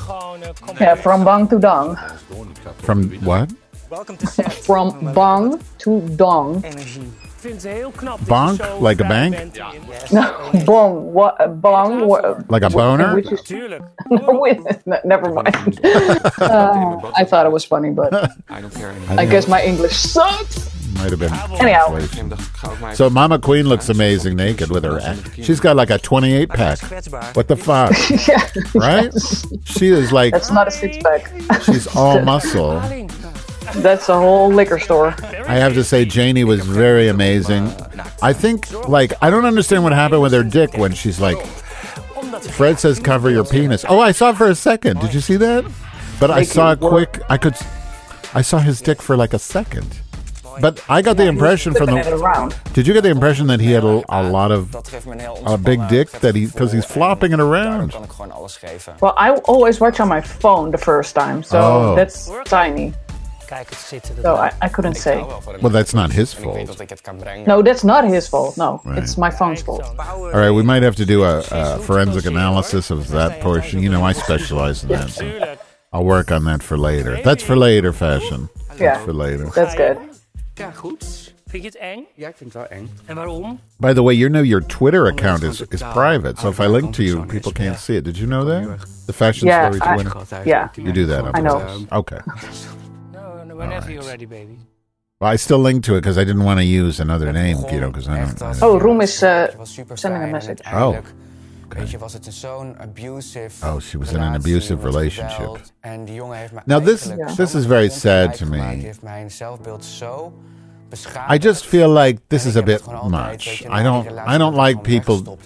yeah, 0.80 0.96
from 0.96 1.24
bong 1.24 1.48
to 1.50 1.60
dong, 1.60 1.98
From 2.78 3.10
what? 3.26 3.52
Welcome 3.90 4.18
to 4.18 4.28
from 4.50 5.14
bong 5.14 5.62
to 5.80 6.02
dong. 6.16 6.64
Energie. 7.46 7.54
Ik 7.54 7.62
vind 7.62 7.64
het 7.64 7.72
heel 7.72 7.92
knap 7.96 8.20
dat 8.26 8.28
Bonk? 8.28 8.82
Like 8.82 9.04
a 9.04 9.06
vrij 9.06 9.30
bank? 9.30 9.54
bent 9.54 10.12
No, 10.12 10.64
bong. 10.66 11.12
What? 11.14 11.62
Bong. 11.62 12.06
What? 12.06 12.38
Like 12.48 12.66
a 12.66 12.70
boner? 12.70 13.14
Which 13.14 13.32
is 13.32 13.42
Tuurlijk. 13.42 13.82
Wait, 14.42 14.60
never 15.04 15.34
mind. 15.34 15.80
Uh, 16.44 17.22
I 17.22 17.26
thought 17.26 17.46
it 17.46 17.52
was 17.52 17.66
funny, 17.66 17.90
but 17.90 18.14
I 18.14 18.62
don't 18.62 18.74
care 18.74 18.90
anymore. 18.90 19.20
I 19.20 19.26
guess 19.26 19.48
my 19.48 19.62
English 19.64 19.96
sucks. 19.96 20.70
Might 20.94 21.10
have 21.10 21.20
been. 21.20 21.32
Anyhow. 21.60 21.88
translation. 21.88 22.26
Ik 22.26 22.30
dacht, 22.30 22.42
ik 22.42 22.56
ga 22.56 22.68
ook 22.70 22.80
maar 22.80 22.96
So 22.96 23.10
Ma'Ma 23.10 23.38
Queen 23.38 23.68
looks 23.68 23.90
amazing 23.90 24.36
naked 24.36 24.68
with 24.68 24.84
her. 24.84 25.16
She's 25.42 25.60
got 25.60 25.76
like 25.76 25.94
a 25.94 25.98
28 25.98 26.48
pack. 26.48 26.80
What 27.34 27.48
the 27.48 27.58
fuck, 27.58 27.92
yeah. 28.28 28.42
right? 28.74 29.14
She 29.64 29.86
is 29.86 30.12
like 30.12 30.32
That's 30.32 30.52
not 30.52 30.68
a 30.68 30.72
six 30.72 30.98
pack. 30.98 31.32
she's 31.62 31.96
all 31.96 32.22
muscle. 32.22 32.82
That's 33.78 34.08
a 34.10 34.16
whole 34.16 34.52
liquor 34.54 34.80
store. 34.80 35.16
I 35.48 35.56
have 35.56 35.74
to 35.74 35.84
say, 35.84 36.06
Janey 36.06 36.44
was 36.44 36.62
very 36.66 37.08
amazing. 37.08 37.68
I 38.22 38.34
think, 38.34 38.72
like, 38.88 39.14
I 39.22 39.30
don't 39.30 39.46
understand 39.46 39.84
what 39.84 39.94
happened 39.94 40.22
with 40.22 40.32
her 40.34 40.44
dick 40.44 40.78
when 40.78 40.94
she's 40.94 41.20
like, 41.20 41.38
Fred 42.52 42.80
says, 42.80 43.00
cover 43.00 43.30
your 43.30 43.44
penis. 43.46 43.86
Oh, 43.88 44.00
I 44.00 44.12
saw 44.12 44.30
it 44.30 44.38
for 44.38 44.48
a 44.48 44.56
second. 44.56 45.00
Did 45.00 45.14
you 45.14 45.22
see 45.22 45.38
that? 45.38 45.66
But 46.20 46.32
I 46.32 46.44
saw 46.44 46.72
it 46.74 46.80
quick. 46.80 47.20
I 47.30 47.38
could, 47.38 47.56
I 48.34 48.42
saw 48.42 48.60
his 48.60 48.80
dick 48.82 49.02
for 49.02 49.18
like 49.18 49.34
a 49.34 49.40
second. 49.40 50.00
But 50.62 50.84
I 50.88 51.02
got 51.02 51.18
the 51.18 51.26
impression 51.26 51.74
from 51.74 51.88
the. 51.88 52.56
Did 52.74 52.86
you 52.86 52.94
get 52.94 53.02
the 53.02 53.10
impression 53.10 53.48
that 53.48 53.60
he 53.60 53.72
had 53.72 53.84
a, 53.84 54.04
a 54.10 54.22
lot 54.22 54.52
of 54.52 54.70
Dat 54.72 54.88
geeft 54.88 55.06
me 55.06 55.12
een 55.14 55.20
heel 55.20 55.42
a 55.46 55.58
big 55.58 55.88
dick 55.90 56.10
that 56.10 56.36
he 56.36 56.46
because 56.46 56.72
he's 56.72 56.86
flopping 56.86 57.34
it 57.34 57.40
around? 57.40 57.92
kan 57.92 58.04
ik 58.04 58.12
gewoon 58.12 58.32
alles 58.32 58.58
geven. 58.58 58.94
Well, 59.00 59.14
I 59.18 59.32
always 59.46 59.80
watch 59.80 60.00
on 60.00 60.08
my 60.08 60.22
phone 60.22 60.72
the 60.72 60.78
first 60.78 61.16
time, 61.16 61.42
so 61.44 61.58
Oh. 61.58 61.96
that's 61.96 62.30
tiny. 62.44 62.94
Kijk 63.54 63.70
het 63.70 63.78
zitten. 63.80 64.16
So 64.24 64.36
I, 64.36 64.50
I 64.66 64.70
couldn't 64.70 64.98
say. 64.98 65.14
hou 65.16 65.28
wel 65.28 65.42
van 65.42 65.54
een 65.54 65.60
Well, 65.62 65.72
that's 65.72 65.94
not 65.94 66.12
his 66.12 66.36
en 66.36 66.40
ik 66.40 66.44
weet 66.46 66.54
fault. 66.56 66.68
dat 66.68 66.80
ik 66.80 66.90
het 66.90 67.02
kan 67.02 67.18
brengen. 67.18 67.48
No, 67.48 67.62
that's 67.62 67.82
not 67.84 68.04
his 68.04 68.28
fault. 68.28 68.56
No, 68.56 68.82
Right. 68.84 69.04
it's 69.04 69.16
my 69.16 69.32
phone's 69.32 69.62
fault. 69.62 69.94
All 69.98 70.32
right, 70.32 70.54
we 70.56 70.64
might 70.64 70.84
have 70.84 70.96
to 70.96 71.06
do 71.06 71.24
a, 71.24 71.42
a 71.52 71.78
forensic 71.80 72.26
analysis 72.26 72.92
of 72.92 73.06
that 73.08 73.40
portion. 73.40 73.82
You 73.82 73.94
know, 73.94 74.10
I 74.10 74.14
specialize 74.14 74.82
in 74.88 74.90
that. 74.98 75.10
So 75.10 75.26
I'll 75.92 76.04
work 76.06 76.32
on 76.32 76.44
that 76.44 76.64
for 76.64 76.78
later. 76.80 77.22
That's 77.22 77.44
for 77.44 77.56
later 77.58 77.94
fashion. 77.94 78.50
Yeah. 78.78 78.78
That's 78.78 79.04
for 79.04 79.14
later. 79.14 79.50
That's 79.52 79.76
good. 79.76 79.98
Ja, 80.54 80.72
goed. 80.76 81.32
Vind 81.48 81.64
je 81.64 81.70
het 81.70 81.78
eng? 81.80 82.06
Ja, 82.16 82.28
ik 82.28 82.36
vind 82.38 82.54
het 82.54 82.62
wel 82.70 82.78
eng. 82.80 82.90
En 83.06 83.16
waarom? 83.16 83.60
By 83.78 83.94
the 83.94 84.02
way, 84.04 84.16
you 84.16 84.30
know 84.30 84.44
your 84.44 84.66
Twitter 84.66 85.06
account 85.08 85.44
is, 85.44 85.62
is 85.70 85.82
private, 85.94 86.40
so 86.40 86.50
if 86.50 86.60
I 86.60 86.68
link 86.68 86.94
to 86.94 87.04
you, 87.04 87.26
people 87.26 87.52
can't 87.52 87.80
see 87.80 87.96
it. 87.98 88.04
Did 88.04 88.18
you 88.18 88.28
know 88.30 88.46
that? 88.46 88.80
The 89.06 89.14
Fashion 89.14 89.48
Yeah, 89.48 89.72
Story 89.72 89.92
I- 89.92 90.04
Twitter. 90.04 90.42
Yeah. 90.46 90.68
You 90.76 90.92
do 90.92 91.06
that. 91.06 91.36
I 91.38 91.42
know. 91.42 91.62
Okay. 91.92 92.20
No, 93.54 93.60
no, 93.60 93.66
whenever 93.66 93.92
you're 93.92 94.04
ready, 94.08 94.26
baby. 94.26 94.58
Well, 95.22 95.34
I 95.34 95.38
still 95.38 95.60
linked 95.60 95.86
to 95.86 95.94
it 95.96 96.02
because 96.02 96.18
I 96.18 96.24
didn't 96.26 96.44
want 96.44 96.60
to 96.60 96.66
use 96.66 97.00
another 97.00 97.32
name, 97.32 97.58
you 97.72 97.80
know, 97.80 97.92
because 97.92 98.08
I 98.10 98.20
don't. 98.20 98.42
I 98.42 98.52
don't 98.54 98.64
Oh, 98.64 98.80
Roem 98.80 99.02
is 99.02 99.22
uh, 99.24 99.30
Het 99.30 99.58
was 99.58 99.70
super 99.74 99.98
sending 99.98 100.24
a 100.24 100.28
message. 100.28 100.62
Oh, 100.74 100.98
Weet 101.70 101.90
je, 101.92 101.98
was 101.98 102.14
het 102.14 102.28
zo'n 102.34 102.76
abusive 102.80 103.66
Oh, 103.66 103.80
she 103.80 103.98
was 103.98 104.12
in 104.12 104.20
an 104.20 104.34
abusive 104.36 104.84
relationship. 104.84 105.36
geweld. 105.38 105.72
En 105.80 106.06
die 106.06 106.16
jongen 106.16 106.38
heeft 106.38 106.52
me 106.54 106.60
Now, 106.66 106.86
this- 106.86 107.06
Yeah. 107.06 107.36
this 107.36 107.56
is 107.56 107.66
very 107.66 107.90
sad 107.90 108.34
to 108.38 108.46
me. 108.46 108.92
Gemaakt. 111.02 111.30
Die 111.30 111.40
heeft 111.42 111.44
mijn 111.44 111.44
zelfbeeld 111.44 111.44
zo 111.44 111.44
beschadigd. 111.44 111.44
I 111.44 111.48
just 111.48 111.66
feel 111.66 111.90
like 111.94 112.22
this 112.28 112.46
is 112.46 112.56
a 112.56 112.62
bit 112.64 112.82
gewoon 112.82 113.00
altijd, 113.00 113.44
weet 113.46 113.68
much. 113.70 113.80
I 113.80 113.84
don't. 113.84 114.10
I 114.34 114.38
don't 114.38 114.58
like 114.58 114.80
people 114.80 115.38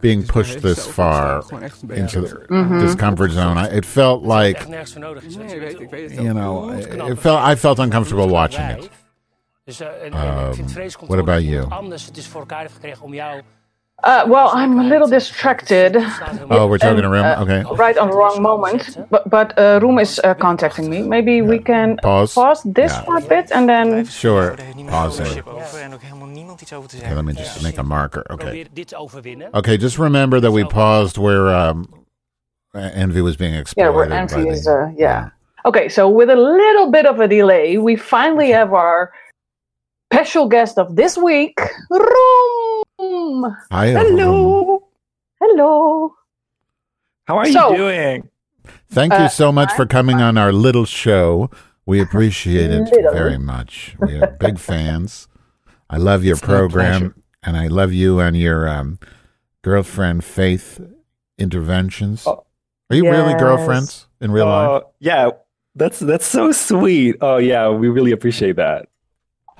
being 0.00 0.26
pushed 0.26 0.60
this 0.62 0.78
far 0.86 1.42
Gewoon 1.42 1.62
echt 1.62 1.82
een 1.82 1.88
beetje- 1.88 2.02
into 2.02 2.22
the 2.22 2.44
Mm-hmm. 2.46 2.78
this 2.78 2.94
comfort 2.96 3.32
zone. 3.32 3.60
I, 3.70 3.76
it 3.76 3.86
felt 3.86 4.22
like 4.26 4.58
Echt 4.58 4.68
nergens 4.68 4.92
voor 4.92 5.00
nodig 5.00 5.22
is. 5.22 5.36
Nee, 5.36 5.58
weet 5.60 5.80
ik, 5.80 5.90
weet 5.90 6.10
het 6.10 6.20
you 6.20 6.30
know, 6.30 6.78
it 7.10 7.18
felt. 7.20 7.48
I 7.48 7.56
felt 7.56 7.78
uncomfortable 7.78 8.28
watching 8.28 8.70
it. 8.70 8.90
Dus, 9.64 9.80
en, 9.80 9.88
en 10.02 10.12
ik 10.52 11.00
Um, 11.00 11.06
what 11.06 11.18
about 11.18 11.42
you? 11.42 11.66
Anders 14.00 14.22
het 14.22 14.30
is 14.30 14.30
voor 14.30 14.30
elkaar 14.30 14.30
heeft 14.30 14.30
gekregen 14.30 14.30
om 14.30 14.30
jou... 14.30 14.30
Uh, 14.30 14.30
well, 14.30 14.62
I'm 14.62 14.78
a 14.78 14.82
little 14.82 15.08
distracted. 15.08 15.96
Oh, 16.50 16.68
we're 16.68 16.78
talking 16.78 17.02
to 17.02 17.04
And, 17.04 17.12
Rim. 17.12 17.24
uh, 17.24 17.40
Okay. 17.40 17.62
Right 17.76 17.98
on 17.98 18.10
the 18.10 18.16
wrong 18.16 18.40
moment. 18.42 18.96
But, 19.08 19.22
but 19.30 19.58
uh, 19.58 19.78
Roem 19.80 19.98
is 19.98 20.18
uh, 20.22 20.34
contacting 20.34 20.88
me. 20.88 21.02
Maybe 21.02 21.42
we 21.42 21.58
can 21.58 21.96
Pause. 21.96 22.62
this 22.72 22.92
Yeah. 22.92 23.04
for 23.04 23.16
a 23.16 23.20
bit 23.20 23.50
and 23.52 23.66
then. 23.68 24.06
Sure. 24.06 24.42
Heeft 24.56 24.74
niemand 24.74 24.90
Pause 24.96 25.20
ownership 25.20 25.46
it. 25.46 25.52
over 25.52 25.80
en 25.80 25.94
ook 25.94 26.02
helemaal 26.02 26.26
niemand 26.28 26.60
iets 26.60 26.72
over 26.72 26.88
te 26.88 26.96
Okay, 26.96 27.14
let 27.14 27.24
me 27.24 27.32
just 27.32 27.62
make 27.62 27.78
a 27.78 27.82
marker. 27.82 28.20
Okay. 28.32 28.36
Probeer 28.36 28.66
dit 28.72 28.88
te 28.88 28.96
overwinnen. 28.96 29.48
Okay. 29.52 29.76
Just 29.76 29.96
remember 29.98 30.40
that 30.40 30.52
we 30.52 30.66
paused 30.66 31.16
where 31.16 31.68
um, 31.68 31.86
Envy 32.72 33.20
was 33.22 33.36
being 33.36 33.54
explored. 33.56 33.94
Yeah, 33.94 34.02
exploited. 34.04 34.30
where 34.30 34.44
by 34.44 34.50
Envy 34.50 34.50
the- 34.50 34.56
is. 34.56 34.66
Uh, 34.66 34.90
yeah. 34.96 35.28
Okay, 35.64 35.88
so 35.88 36.08
with 36.16 36.28
a 36.28 36.36
little 36.36 36.90
bit 36.90 37.06
of 37.06 37.18
a 37.20 37.26
delay, 37.26 37.76
we 37.78 37.96
finally 37.96 38.52
have 38.52 38.72
our 38.72 39.12
special 40.12 40.46
guest 40.48 40.78
of 40.78 40.94
this 40.94 41.16
week, 41.16 41.58
Roem. 41.90 42.84
Hi, 43.72 43.88
Hello. 43.90 44.82
Hello. 45.40 46.14
How 47.26 47.38
are 47.38 47.46
So- 47.50 47.70
you 47.72 47.76
doing? 47.76 48.28
Thank 48.88 49.12
you 49.12 49.18
Uh, 49.26 49.28
so 49.28 49.50
much 49.52 49.72
for 49.72 49.84
coming 49.86 50.20
on 50.20 50.38
our 50.38 50.52
little 50.52 50.84
show. 50.84 51.50
We 51.84 52.00
appreciate 52.00 52.70
it 52.70 52.82
Little. 52.92 53.12
very 53.12 53.38
much. 53.38 53.96
We 54.00 54.20
are 54.20 54.28
big 54.40 54.58
fans. 54.58 55.28
I 55.90 55.96
love 55.98 56.24
your 56.24 56.34
It's 56.36 56.44
program, 56.44 57.14
and 57.42 57.56
I 57.56 57.66
love 57.68 57.92
you 57.92 58.18
and 58.20 58.36
your 58.36 58.68
um, 58.68 58.98
girlfriend 59.62 60.24
Faith 60.24 60.80
interventions. 61.38 62.26
Oh, 62.26 62.44
are 62.90 62.96
you 62.96 63.08
really 63.10 63.34
girlfriends 63.34 64.06
in 64.20 64.30
real 64.32 64.46
life? 64.46 64.82
Uh, 64.82 64.86
yeah, 65.00 65.30
that's 65.76 65.98
that's 66.00 66.26
so 66.26 66.50
sweet. 66.52 67.16
Oh 67.20 67.36
yeah, 67.38 67.68
we 67.70 67.88
really 67.88 68.12
appreciate 68.12 68.56
that. 68.56 68.88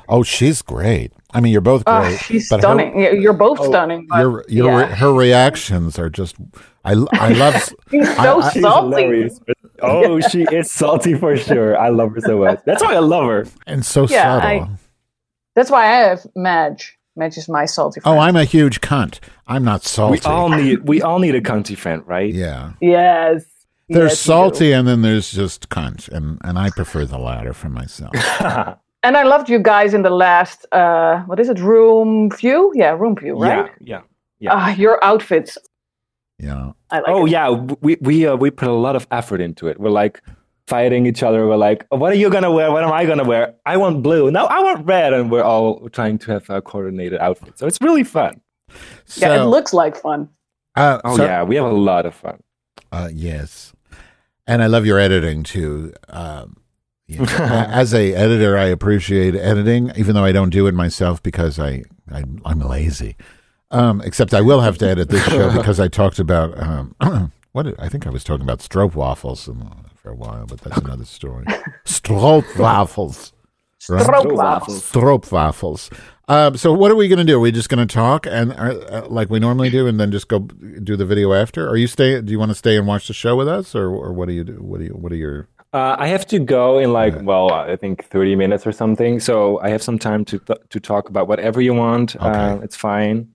Oh, 0.08 0.22
she's 0.24 0.62
great. 0.62 1.12
I 1.36 1.40
mean, 1.40 1.52
you're 1.52 1.60
both 1.60 1.82
Oh, 1.86 2.00
great. 2.00 2.18
she's 2.20 2.48
but 2.48 2.56
her- 2.56 2.62
stunning. 2.62 2.98
Yeah, 2.98 3.10
You're 3.10 3.32
both 3.34 3.60
Oh, 3.60 3.68
stunning. 3.68 4.06
but 4.08 4.18
your 4.20 4.44
your 4.48 4.80
yeah. 4.80 4.94
her 4.96 5.12
reactions 5.12 5.98
are 5.98 6.08
just. 6.10 6.36
I 6.84 6.92
I 7.12 7.28
love. 7.34 7.54
She's 7.90 8.08
I- 8.08 8.22
so 8.24 8.40
I- 8.40 8.50
She's 8.52 8.62
salty. 8.62 9.02
hilarious. 9.02 9.40
Oh, 9.82 10.20
she 10.20 10.42
is 10.50 10.70
salty 10.70 11.12
for 11.12 11.36
sure. 11.36 11.76
I 11.76 11.90
love 11.90 12.12
her 12.14 12.20
so 12.22 12.38
much. 12.38 12.60
That's 12.64 12.82
why 12.82 12.94
I 12.94 13.00
love 13.00 13.26
her. 13.26 13.46
and 13.66 13.84
so 13.84 14.06
Yeah, 14.08 14.40
subtle. 14.40 14.48
I- 14.48 14.68
That's 15.54 15.70
why 15.70 15.82
I 15.84 15.96
have 16.08 16.26
Madge. 16.34 16.96
Madge 17.14 17.36
is 17.36 17.46
my 17.48 17.66
salty 17.66 18.00
oh, 18.00 18.02
friend. 18.04 18.18
oh, 18.18 18.20
I'm 18.22 18.36
a 18.36 18.44
huge 18.44 18.80
cunt. 18.80 19.20
I'm 19.46 19.64
not 19.64 19.82
salty. 19.84 20.20
We 20.24 20.32
all 20.32 20.48
need 20.48 20.78
we 20.92 21.02
all 21.02 21.18
need 21.18 21.34
a 21.34 21.42
country 21.42 21.76
friend, 21.76 22.02
right? 22.06 22.32
yeah. 22.32 22.72
Yes. 22.80 23.44
There's 23.90 24.12
Yes, 24.12 24.20
salty 24.20 24.72
and 24.72 24.88
then 24.88 25.02
there's 25.02 25.30
just 25.30 25.68
cunt, 25.68 26.08
and 26.08 26.38
and 26.42 26.58
I 26.58 26.70
prefer 26.70 27.04
the 27.04 27.18
latter 27.18 27.52
for 27.52 27.68
myself. 27.68 28.14
And 29.06 29.16
I 29.16 29.22
loved 29.22 29.48
you 29.48 29.60
guys 29.60 29.94
in 29.94 30.02
the 30.02 30.10
last, 30.10 30.66
uh, 30.72 31.20
what 31.28 31.38
is 31.38 31.48
it, 31.48 31.58
room 31.60 32.28
view? 32.30 32.72
Yeah, 32.74 32.90
room 33.02 33.14
view, 33.14 33.34
right? 33.38 33.70
Yeah, 33.80 34.02
yeah. 34.40 34.50
Ah, 34.52 34.74
your 34.74 34.98
outfits. 35.04 35.56
Yeah. 36.38 36.72
I 36.90 36.96
like 36.96 37.08
Oh 37.08 37.24
it. 37.26 37.30
yeah, 37.30 37.48
we 37.86 37.96
we 38.00 38.26
uh, 38.26 38.36
we 38.36 38.50
put 38.50 38.68
a 38.68 38.72
lot 38.86 38.96
of 38.96 39.06
effort 39.10 39.40
into 39.40 39.68
it. 39.68 39.78
We're 39.78 39.90
like 40.02 40.20
fighting 40.66 41.06
each 41.06 41.22
other. 41.22 41.46
We're 41.46 41.56
like, 41.68 41.86
what 41.90 42.10
are 42.12 42.16
you 42.16 42.28
gonna 42.30 42.50
wear? 42.50 42.70
What 42.72 42.82
am 42.82 42.92
I 42.92 43.06
gonna 43.06 43.24
wear? 43.24 43.54
I 43.64 43.76
want 43.76 44.02
blue. 44.02 44.30
No, 44.32 44.44
I 44.46 44.60
want 44.60 44.84
red, 44.84 45.12
and 45.14 45.30
we're 45.30 45.44
all 45.44 45.88
trying 45.90 46.18
to 46.18 46.32
have 46.32 46.50
a 46.50 46.60
coordinated 46.60 47.20
outfit. 47.20 47.58
So 47.58 47.66
it's 47.68 47.78
really 47.80 48.04
fun. 48.04 48.40
So, 49.04 49.26
Yeah, 49.26 49.42
it 49.42 49.46
looks 49.46 49.72
like 49.72 49.94
fun. 49.96 50.28
uh, 50.74 51.00
Oh 51.04 51.16
so- 51.16 51.24
yeah, 51.24 51.44
we 51.44 51.54
have 51.56 51.64
a 51.66 51.78
lot 51.92 52.04
of 52.06 52.14
fun. 52.14 52.42
Uh, 52.92 53.08
yes, 53.14 53.72
and 54.48 54.62
I 54.64 54.66
love 54.66 54.84
your 54.84 54.98
editing 54.98 55.44
too. 55.44 55.94
Um, 56.08 56.56
you 57.06 57.18
know, 57.18 57.26
as 57.38 57.94
a 57.94 58.14
editor, 58.14 58.56
I 58.56 58.66
appreciate 58.66 59.34
editing, 59.34 59.92
even 59.96 60.14
though 60.14 60.24
I 60.24 60.32
don't 60.32 60.50
do 60.50 60.66
it 60.66 60.74
myself 60.74 61.22
because 61.22 61.58
I, 61.58 61.84
I 62.10 62.24
I'm 62.44 62.60
lazy. 62.60 63.16
Um, 63.70 64.00
except 64.02 64.32
I 64.32 64.40
will 64.40 64.60
have 64.60 64.78
to 64.78 64.88
edit 64.88 65.08
this 65.08 65.24
show 65.24 65.52
because 65.56 65.80
I 65.80 65.88
talked 65.88 66.18
about 66.18 66.56
um, 66.60 66.94
what 67.52 67.64
did, 67.64 67.74
I 67.78 67.88
think 67.88 68.06
I 68.06 68.10
was 68.10 68.24
talking 68.24 68.42
about 68.42 68.60
stroop 68.60 68.94
waffles 68.94 69.48
for 69.96 70.10
a 70.10 70.14
while, 70.14 70.46
but 70.46 70.60
that's 70.60 70.78
another 70.78 71.04
story. 71.04 71.44
stroop 71.84 72.58
waffles. 72.58 73.32
Right? 73.88 74.04
Stroopwafels. 74.04 74.92
Stroopwafels. 74.92 75.98
Um, 76.28 76.56
so 76.56 76.72
what 76.72 76.90
are 76.90 76.96
we 76.96 77.08
going 77.08 77.18
to 77.18 77.24
do? 77.24 77.36
Are 77.36 77.40
we 77.40 77.52
just 77.52 77.68
going 77.68 77.86
to 77.86 77.92
talk 77.92 78.26
and 78.26 78.52
uh, 78.52 78.54
uh, 78.90 79.06
like 79.08 79.30
we 79.30 79.38
normally 79.38 79.70
do, 79.70 79.86
and 79.86 80.00
then 80.00 80.10
just 80.10 80.28
go 80.28 80.40
do 80.40 80.96
the 80.96 81.06
video 81.06 81.32
after? 81.32 81.68
Are 81.68 81.76
you 81.76 81.86
stay? 81.86 82.20
Do 82.20 82.32
you 82.32 82.38
want 82.38 82.50
to 82.50 82.54
stay 82.56 82.76
and 82.76 82.86
watch 82.86 83.06
the 83.06 83.14
show 83.14 83.36
with 83.36 83.46
us, 83.48 83.74
or, 83.74 83.88
or 83.88 84.12
what 84.12 84.26
do 84.26 84.34
you 84.34 84.42
do? 84.42 84.54
What 84.54 84.78
do 84.78 84.86
you? 84.86 84.90
What 84.90 85.12
are 85.12 85.16
your? 85.16 85.48
Uh, 85.72 85.96
I 85.98 86.06
have 86.08 86.26
to 86.28 86.38
go 86.38 86.78
in 86.78 86.92
like 86.92 87.14
well, 87.22 87.52
I 87.52 87.76
think 87.76 88.04
thirty 88.06 88.34
minutes 88.36 88.66
or 88.66 88.72
something. 88.72 89.20
So 89.20 89.60
I 89.60 89.68
have 89.68 89.82
some 89.82 89.98
time 89.98 90.24
to 90.26 90.38
th- 90.38 90.60
to 90.70 90.80
talk 90.80 91.08
about 91.08 91.28
whatever 91.28 91.60
you 91.60 91.74
want. 91.74 92.16
Uh, 92.16 92.58
it's 92.62 92.76
fine. 92.76 93.28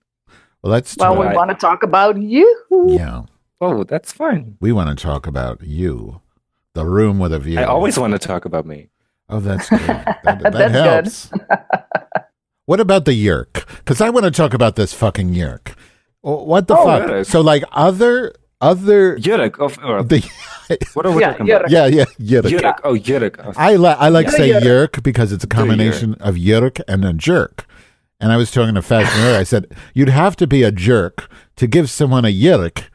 Well, 0.64 0.72
let's. 0.72 0.96
Well, 0.98 1.14
we 1.20 1.28
want 1.36 1.50
to 1.52 1.56
talk 1.56 1.84
about 1.84 2.18
you. 2.22 2.46
yeah, 2.88 3.24
Oh, 3.60 3.84
that's 3.84 4.12
fine. 4.12 4.58
we 4.60 4.72
want 4.72 4.90
to 4.98 5.02
talk 5.02 5.28
about 5.28 5.62
you, 5.64 6.22
the 6.74 6.86
room 6.86 7.20
with 7.20 7.34
a 7.34 7.40
view. 7.40 7.60
I 7.60 7.66
always 7.66 7.98
want 8.00 8.14
to 8.14 8.20
talk 8.20 8.46
about 8.46 8.66
me. 8.66 8.90
Oh, 9.30 9.40
that's 9.40 9.70
good. 9.70 9.80
That, 10.24 10.24
that 10.24 10.54
That's 10.54 11.30
good. 11.30 11.40
helps. 11.40 11.92
what 12.66 12.80
about 12.80 13.06
the 13.06 13.14
yerk? 13.14 13.66
Because 13.78 14.02
I 14.02 14.10
want 14.10 14.26
to 14.26 14.32
talk 14.32 14.54
about 14.54 14.76
this 14.76 14.94
fucking 14.94 15.34
yerk. 15.34 15.76
What 16.22 16.68
the 16.68 16.76
Oh, 16.78 16.86
fuck? 16.86 17.08
Jurk. 17.08 17.26
So, 17.26 17.42
like 17.42 17.64
other 17.72 18.34
other 18.62 19.18
Jurk 19.18 19.60
of 19.60 19.80
or, 19.84 20.04
the 20.04 20.22
what 20.94 21.06
are 21.06 21.12
we 21.12 21.22
Yeah, 21.22 21.32
talking 21.32 21.48
Jurk. 21.48 21.60
about? 21.62 21.72
yeah 21.72 21.86
yeah 21.88 22.06
yerk. 22.18 22.46
Jurk. 22.46 22.80
Oh, 22.84 22.96
Jurk. 22.98 23.36
Oh, 23.44 23.54
I 23.56 23.76
like 23.76 23.98
I 24.00 24.10
like 24.10 24.26
Yeah, 24.28 24.32
say 24.32 24.48
yerk. 24.50 24.64
yerk 24.64 25.04
because 25.04 25.32
it's 25.32 25.44
a 25.44 25.48
combination 25.48 26.16
of 26.16 26.38
yerk 26.38 26.80
and 26.88 27.04
a 27.06 27.14
jerk. 27.14 27.66
And 28.20 28.32
I 28.32 28.38
was 28.38 28.52
talking 28.52 28.76
to 28.76 28.82
Fashion 28.82 29.20
earlier. 29.22 29.40
I 29.40 29.44
said 29.44 29.66
you'd 29.96 30.10
have 30.10 30.36
to 30.38 30.48
be 30.48 30.62
a 30.64 30.72
jerk 30.72 31.30
to 31.56 31.66
give 31.68 31.90
someone 31.90 32.24
a 32.26 32.30
yerk 32.30 32.90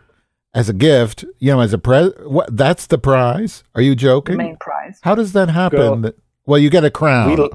as 0.55 0.69
a 0.69 0.73
gift. 0.73 1.25
You 1.41 1.53
know, 1.53 1.61
as 1.61 1.73
a 1.73 1.79
pre. 1.79 2.11
What? 2.27 2.57
That's 2.57 2.87
the 2.87 2.99
prize? 2.99 3.65
Are 3.75 3.83
you 3.83 3.91
The 3.91 3.97
joking? 3.97 4.37
main 4.37 4.57
prize. 4.57 4.99
How 5.03 5.15
does 5.17 5.33
that 5.33 5.49
happen? 5.49 6.03
Girl. 6.03 6.13
Well, 6.47 6.59
you 6.61 6.71
get 6.71 6.85
a 6.85 6.91
crown. 6.91 7.37
we, 7.37 7.49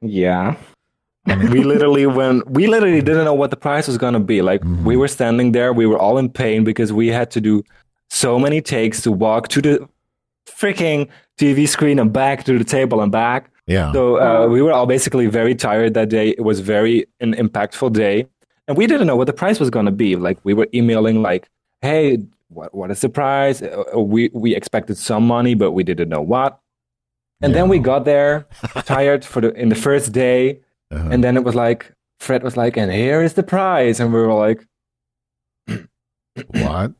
Yeah. 0.00 0.56
we 1.26 1.62
literally 1.62 2.06
when 2.06 2.42
we 2.46 2.66
literally 2.68 3.02
didn't 3.02 3.24
know 3.24 3.34
what 3.34 3.50
the 3.50 3.56
price 3.56 3.86
was 3.88 3.98
gonna 3.98 4.20
be. 4.20 4.40
Like 4.40 4.62
Mm-hmm. 4.62 4.84
we 4.84 4.96
were 4.96 5.08
standing 5.08 5.52
there, 5.52 5.72
we 5.72 5.86
were 5.86 5.98
all 5.98 6.18
in 6.18 6.30
pain 6.30 6.64
because 6.64 6.92
we 6.92 7.08
had 7.08 7.30
to 7.32 7.40
do 7.40 7.62
so 8.10 8.38
many 8.38 8.60
takes 8.60 9.02
to 9.02 9.12
walk 9.12 9.48
to 9.48 9.60
the 9.62 9.88
freaking 10.46 11.08
TV 11.38 11.68
screen 11.68 11.98
and 11.98 12.12
back 12.12 12.44
to 12.44 12.58
the 12.58 12.64
table 12.64 13.00
and 13.00 13.12
back. 13.12 13.50
Yeah. 13.66 13.92
So 13.92 14.18
uh, 14.18 14.46
we 14.48 14.62
were 14.62 14.72
all 14.72 14.86
basically 14.86 15.26
very 15.26 15.54
tired 15.54 15.94
that 15.94 16.08
day. 16.08 16.30
It 16.30 16.42
was 16.42 16.60
very 16.60 17.06
an 17.20 17.34
impactful 17.34 17.92
day, 17.92 18.26
and 18.66 18.76
we 18.76 18.86
didn't 18.86 19.06
know 19.06 19.16
what 19.16 19.26
the 19.26 19.32
price 19.34 19.60
was 19.60 19.70
gonna 19.70 19.92
be. 19.92 20.16
Like 20.16 20.38
we 20.42 20.54
were 20.54 20.68
emailing 20.72 21.20
like, 21.22 21.48
"Hey, 21.82 22.18
what 22.48 22.74
what 22.74 22.90
is 22.90 23.00
the 23.02 23.10
price?" 23.10 23.60
Uh, 23.60 23.84
uh, 23.94 24.00
we 24.00 24.30
we 24.32 24.56
expected 24.56 24.96
some 24.96 25.26
money, 25.26 25.54
but 25.54 25.72
we 25.72 25.84
didn't 25.84 26.08
know 26.08 26.22
what. 26.22 26.58
And 27.42 27.54
then 27.54 27.68
we 27.68 27.78
got 27.78 28.04
there 28.04 28.46
tired 28.84 29.24
for 29.24 29.40
the 29.42 29.52
in 29.52 29.68
the 29.68 29.76
first 29.76 30.12
day, 30.12 30.60
Uh-huh. 30.90 31.10
and 31.12 31.22
then 31.22 31.36
it 31.36 31.44
was 31.44 31.54
like 31.54 31.92
Fred 32.20 32.42
was 32.42 32.56
like, 32.56 32.76
"And 32.80 32.90
here 32.90 33.22
is 33.22 33.34
the 33.34 33.42
prize," 33.44 34.00
and 34.00 34.12
we 34.14 34.18
were 34.18 34.32
like, 34.48 34.66
what? 36.52 36.92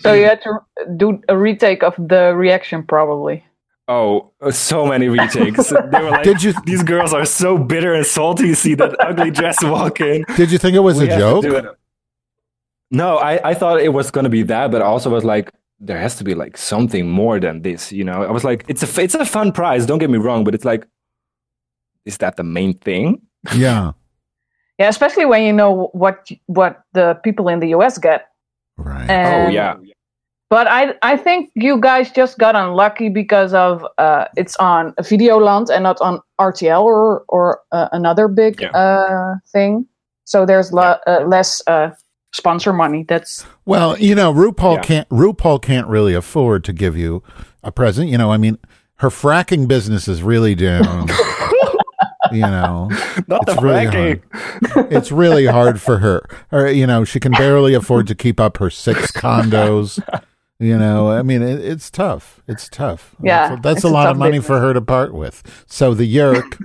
So 0.00 0.12
you 0.14 0.24
had 0.24 0.42
to 0.42 0.60
do 0.96 1.20
a 1.28 1.36
retake 1.36 1.82
of 1.82 1.94
the 1.98 2.34
reaction, 2.36 2.82
probably. 2.84 3.44
"Oh, 3.88 4.30
uh, 4.40 4.50
so 4.52 4.86
many 4.86 5.08
retakes." 5.08 5.68
they 5.92 6.00
were 6.00 6.10
like, 6.10 6.24
Did 6.24 6.42
you- 6.42 6.54
These 6.64 6.82
girls 6.84 7.12
are 7.12 7.24
so 7.24 7.58
bitter 7.58 7.92
and 7.94 8.06
salty. 8.06 8.46
You 8.48 8.54
see 8.54 8.74
that 8.76 8.94
ugly 9.00 9.30
dress 9.40 9.62
walk 9.62 10.00
in. 10.00 10.24
Did 10.36 10.52
you 10.52 10.58
think 10.58 10.76
it 10.76 10.80
was 10.80 10.98
We 10.98 11.08
a 11.10 11.18
joke? 11.18 11.76
No, 12.92 13.16
I, 13.18 13.50
I 13.50 13.54
thought 13.54 13.80
it 13.80 13.92
was 13.92 14.10
going 14.10 14.24
to 14.24 14.30
be 14.30 14.42
that, 14.44 14.70
but 14.72 14.82
I 14.82 14.84
also 14.84 15.10
was 15.10 15.24
like, 15.24 15.52
there 15.78 15.98
has 15.98 16.16
to 16.16 16.24
be 16.24 16.34
like 16.34 16.56
something 16.56 17.08
more 17.08 17.38
than 17.38 17.62
this, 17.62 17.92
you 17.92 18.02
know. 18.04 18.22
I 18.22 18.30
was 18.32 18.42
like, 18.44 18.64
it's 18.68 18.82
a 18.82 19.02
it's 19.02 19.14
a 19.14 19.24
fun 19.24 19.52
prize. 19.52 19.86
Don't 19.86 19.98
get 19.98 20.10
me 20.10 20.18
wrong, 20.18 20.44
but 20.44 20.54
it's 20.54 20.64
like, 20.64 20.86
is 22.04 22.18
that 22.18 22.36
the 22.36 22.42
main 22.44 22.74
thing? 22.78 23.22
Yeah. 23.54 23.92
Yeah, 24.78 24.88
especially 24.88 25.24
when 25.26 25.42
you 25.42 25.52
know 25.52 25.88
what 25.92 26.28
what 26.46 26.82
the 26.94 27.14
people 27.24 27.48
in 27.48 27.60
the 27.60 27.68
US 27.68 27.96
get. 27.98 28.26
Right. 28.84 29.08
And, 29.10 29.48
oh 29.48 29.50
yeah, 29.50 29.74
But 30.50 30.66
I 30.66 30.94
I 31.02 31.16
think 31.16 31.50
you 31.54 31.80
guys 31.80 32.10
just 32.10 32.38
got 32.38 32.56
unlucky 32.56 33.08
because 33.08 33.54
of 33.54 33.86
uh, 33.98 34.24
it's 34.36 34.56
on 34.56 34.92
Videoland 35.00 35.70
and 35.70 35.84
not 35.84 36.00
on 36.00 36.20
RTL 36.40 36.82
or 36.82 37.24
or 37.28 37.60
uh, 37.72 37.88
another 37.92 38.26
big 38.28 38.60
Yeah. 38.60 38.70
uh, 38.70 39.34
thing. 39.52 39.86
So 40.24 40.46
there's 40.46 40.72
lo- 40.72 40.98
uh, 41.06 41.24
less 41.26 41.62
uh, 41.66 41.90
sponsor 42.32 42.72
money. 42.72 43.04
That's 43.08 43.44
Well, 43.64 43.98
you 43.98 44.14
know, 44.14 44.32
RuPaul 44.32 44.76
Yeah. 44.76 44.82
can't 44.82 45.08
RuPaul 45.08 45.60
can't 45.62 45.86
really 45.88 46.14
afford 46.14 46.64
to 46.64 46.72
give 46.72 46.96
you 46.96 47.22
a 47.62 47.70
present. 47.70 48.08
You 48.10 48.18
know, 48.18 48.30
I 48.32 48.36
mean, 48.36 48.58
her 48.96 49.08
fracking 49.10 49.66
business 49.68 50.08
is 50.08 50.22
really 50.22 50.54
down. 50.54 51.08
you 52.32 52.40
know, 52.40 52.88
not 53.28 53.42
it's 53.48 53.54
the 53.56 53.60
really 53.60 53.86
fracking. 53.86 54.22
hard. 54.72 54.92
It's 54.92 55.12
really 55.12 55.46
hard 55.46 55.80
for 55.80 55.98
her. 55.98 56.22
Or 56.52 56.68
you 56.68 56.86
know, 56.86 57.04
she 57.04 57.20
can 57.20 57.32
barely 57.32 57.74
afford 57.74 58.06
to 58.08 58.14
keep 58.14 58.38
up 58.40 58.56
her 58.58 58.70
six 58.70 59.10
condos. 59.12 59.98
You 60.58 60.76
know, 60.78 61.10
I 61.10 61.22
mean, 61.22 61.42
it, 61.42 61.60
it's 61.64 61.90
tough. 61.90 62.42
It's 62.46 62.68
tough. 62.68 63.14
Yeah, 63.22 63.50
that's, 63.50 63.62
that's 63.62 63.84
a 63.84 63.88
a 63.88 63.90
lot 63.90 64.04
tough 64.04 64.12
of 64.12 64.18
money 64.18 64.32
business. 64.32 64.46
for 64.46 64.60
her 64.60 64.74
to 64.74 64.80
part 64.82 65.14
with. 65.14 65.64
So 65.66 65.94
the 65.94 66.04
yerk, 66.04 66.58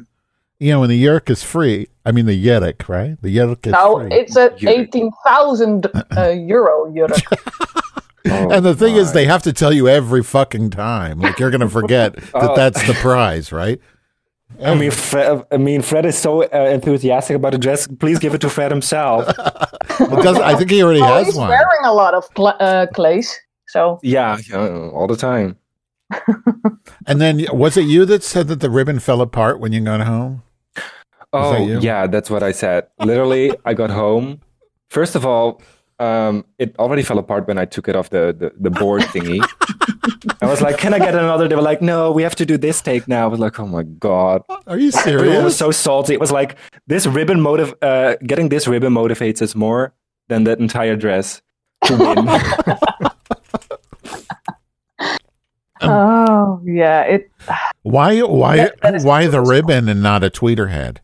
you 0.60 0.72
know, 0.72 0.82
when 0.82 0.90
the 0.90 0.98
yerk 0.98 1.30
is 1.30 1.44
free, 1.44 1.88
I 2.06 2.12
mean 2.12 2.26
the 2.26 2.34
yerk, 2.36 2.90
right? 2.90 3.16
The 3.22 3.30
yerk 3.30 3.66
is 3.66 3.72
now 3.72 4.00
free. 4.00 4.10
it's 4.12 4.36
a 4.36 4.54
Euro. 4.58 4.76
eighteen 4.80 5.12
thousand 5.26 5.88
uh, 6.18 6.30
euro 6.30 6.94
euro. 6.94 7.16
Oh, 8.28 8.50
And 8.50 8.66
the 8.66 8.74
thing 8.76 8.96
is, 8.96 9.14
they 9.14 9.26
have 9.26 9.44
to 9.44 9.54
tell 9.54 9.72
you 9.72 9.88
every 9.88 10.24
fucking 10.24 10.72
time. 10.72 11.20
Like 11.20 11.38
you're 11.40 11.52
going 11.52 11.62
to 11.62 11.70
forget 11.70 12.16
that 12.16 12.32
Oh. 12.34 12.56
that's 12.56 12.86
the 12.88 12.96
prize, 12.96 13.52
right? 13.52 13.80
I 14.64 14.76
mean, 14.76 14.92
Fred, 14.92 15.46
I 15.52 15.58
mean, 15.58 15.82
Fred 15.82 16.06
is 16.06 16.18
so 16.18 16.44
uh, 16.44 16.70
enthusiastic 16.72 17.36
about 17.36 17.52
the 17.52 17.58
dress. 17.58 17.88
Please 17.88 18.20
give 18.20 18.34
it 18.34 18.42
to 18.42 18.50
Fred 18.50 18.72
himself. 18.72 19.28
It 19.98 20.12
I 20.42 20.56
think 20.56 20.72
he 20.72 20.84
already 20.84 21.02
oh, 21.02 21.06
has 21.06 21.28
he's 21.28 21.36
one. 21.36 21.50
He's 21.50 21.58
wearing 21.58 21.86
a 21.86 21.94
lot 21.94 22.14
of 22.14 22.26
cl- 22.36 22.58
uh, 22.60 22.88
clays. 22.88 23.34
So 23.68 24.00
yeah, 24.04 24.38
yeah, 24.50 24.90
all 24.90 25.08
the 25.08 25.16
time. 25.16 25.58
And 27.08 27.22
then 27.22 27.46
was 27.52 27.78
it 27.78 27.86
you 27.86 28.06
that 28.06 28.24
said 28.24 28.48
that 28.48 28.60
the 28.60 28.70
ribbon 28.70 29.00
fell 29.00 29.22
apart 29.22 29.60
when 29.60 29.74
you 29.74 29.82
got 29.82 30.02
home? 30.02 30.44
Oh, 31.34 31.68
that 31.68 31.82
yeah, 31.82 32.08
that's 32.08 32.30
what 32.30 32.44
I 32.44 32.52
said. 32.52 32.88
Literally, 33.00 33.52
I 33.66 33.74
got 33.74 33.90
home. 33.90 34.42
First 34.90 35.16
of 35.16 35.26
all, 35.26 35.62
um, 36.00 36.46
it 36.60 36.76
already 36.78 37.04
fell 37.04 37.18
apart 37.20 37.48
when 37.48 37.58
I 37.58 37.66
took 37.66 37.88
it 37.88 37.96
off 37.96 38.10
the, 38.10 38.36
the, 38.38 38.52
the 38.60 38.70
board 38.70 39.04
thingy. 39.04 39.40
I 40.42 40.46
was 40.48 40.62
like, 40.62 40.78
can 40.78 40.94
I 40.94 41.00
get 41.00 41.16
another? 41.16 41.48
They 41.48 41.56
were 41.56 41.62
like, 41.62 41.82
no, 41.82 42.12
we 42.12 42.24
have 42.24 42.36
to 42.36 42.46
do 42.46 42.58
this 42.58 42.82
take 42.82 43.08
now. 43.08 43.24
I 43.24 43.28
was 43.28 43.40
like, 43.40 43.60
oh 43.60 43.68
my 43.68 43.84
God. 43.84 44.42
Are 44.68 44.78
you 44.78 44.92
serious? 44.92 45.40
It 45.40 45.44
was 45.44 45.56
so 45.58 45.72
salty. 45.72 46.14
It 46.14 46.20
was 46.20 46.32
like, 46.32 46.58
this 46.88 47.06
ribbon 47.06 47.40
motive, 47.42 47.74
uh, 47.82 48.16
getting 48.26 48.50
this 48.50 48.68
ribbon 48.68 48.94
motivates 48.94 49.42
us 49.42 49.56
more 49.56 49.94
than 50.28 50.44
that 50.46 50.60
entire 50.60 50.96
dress 50.96 51.42
to 51.86 51.96
win. 51.98 52.28
oh 55.82 56.62
yeah, 56.66 57.02
it 57.02 57.30
Why 57.84 58.20
why 58.22 58.58
That- 58.58 58.82
that 58.82 58.96
is 58.96 59.04
why 59.04 59.28
the 59.28 59.38
cool. 59.38 59.46
ribbon 59.52 59.90
and 59.90 60.02
not 60.02 60.24
a 60.24 60.30
tweeter 60.30 60.70
head? 60.70 61.02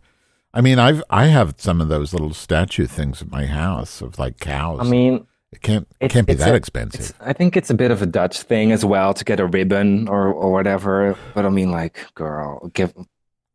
I 0.54 0.62
mean, 0.62 0.80
I've 0.80 1.02
I 1.10 1.26
have 1.28 1.56
some 1.58 1.80
of 1.82 1.88
those 1.88 2.14
little 2.14 2.34
statue 2.34 2.86
things 2.88 3.22
at 3.22 3.32
my 3.32 3.46
house 3.46 4.02
of 4.02 4.20
like 4.20 4.40
cows. 4.40 4.80
I 4.82 4.84
mean, 4.90 5.26
it 5.52 5.62
can't 5.62 5.88
it 6.00 6.12
can't 6.12 6.28
be 6.28 6.34
that 6.34 6.52
a- 6.52 6.56
expensive. 6.56 7.14
I 7.22 7.34
think 7.34 7.56
it's 7.56 7.70
a 7.70 7.74
bit 7.74 7.92
of 7.92 8.02
a 8.02 8.06
Dutch 8.06 8.42
thing 8.42 8.72
as 8.72 8.84
well 8.84 9.14
to 9.14 9.24
get 9.24 9.40
a 9.40 9.46
ribbon 9.46 10.08
or, 10.10 10.28
or 10.28 10.52
whatever. 10.52 11.16
But 11.34 11.46
I 11.46 11.50
mean, 11.50 11.72
like, 11.72 12.06
girl, 12.16 12.70
give. 12.74 12.94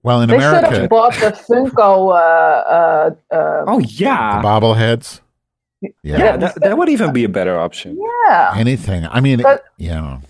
Well, 0.03 0.23
in 0.23 0.29
they 0.31 0.39
should 0.39 0.65
have 0.65 0.89
bought 0.89 1.13
the 1.15 1.33
Funko. 1.33 2.13
Uh, 2.13 2.15
uh, 2.15 3.11
uh, 3.35 3.65
Oh 3.67 3.81
the 3.81 3.87
yeah, 3.89 4.41
bobbleheads. 4.41 5.21
Yeah. 5.83 5.91
yeah. 6.03 6.37
That, 6.39 6.55
that 6.63 6.79
would 6.79 6.89
even 6.89 7.13
be 7.13 7.25
a 7.25 7.29
better 7.29 7.59
option. 7.59 7.99
yeah. 8.29 8.55
Anything. 8.57 9.07
I 9.07 9.21
mean, 9.21 9.43
But- 9.43 9.65
yeah. 9.77 10.21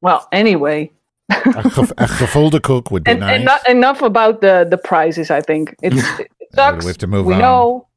Well, 0.00 0.26
anyway, 0.32 0.90
A, 1.28 1.34
gef- 1.34 1.90
a 1.92 2.06
gevulde 2.06 2.60
koek 2.60 2.90
would 2.90 3.04
be 3.04 3.10
and, 3.10 3.20
nice. 3.20 3.36
and 3.36 3.44
not 3.44 3.68
enough 3.68 4.00
about 4.02 4.40
the 4.40 4.66
the 4.68 4.78
prizes. 4.78 5.30
I 5.30 5.40
think 5.40 5.74
it's 5.82 5.96
it 6.20 6.28
sucks. 6.54 6.84
we 6.84 6.88
have 6.90 6.98
to 6.98 7.06
move 7.06 7.26
we 7.26 7.34
on. 7.34 7.40
know, 7.40 7.88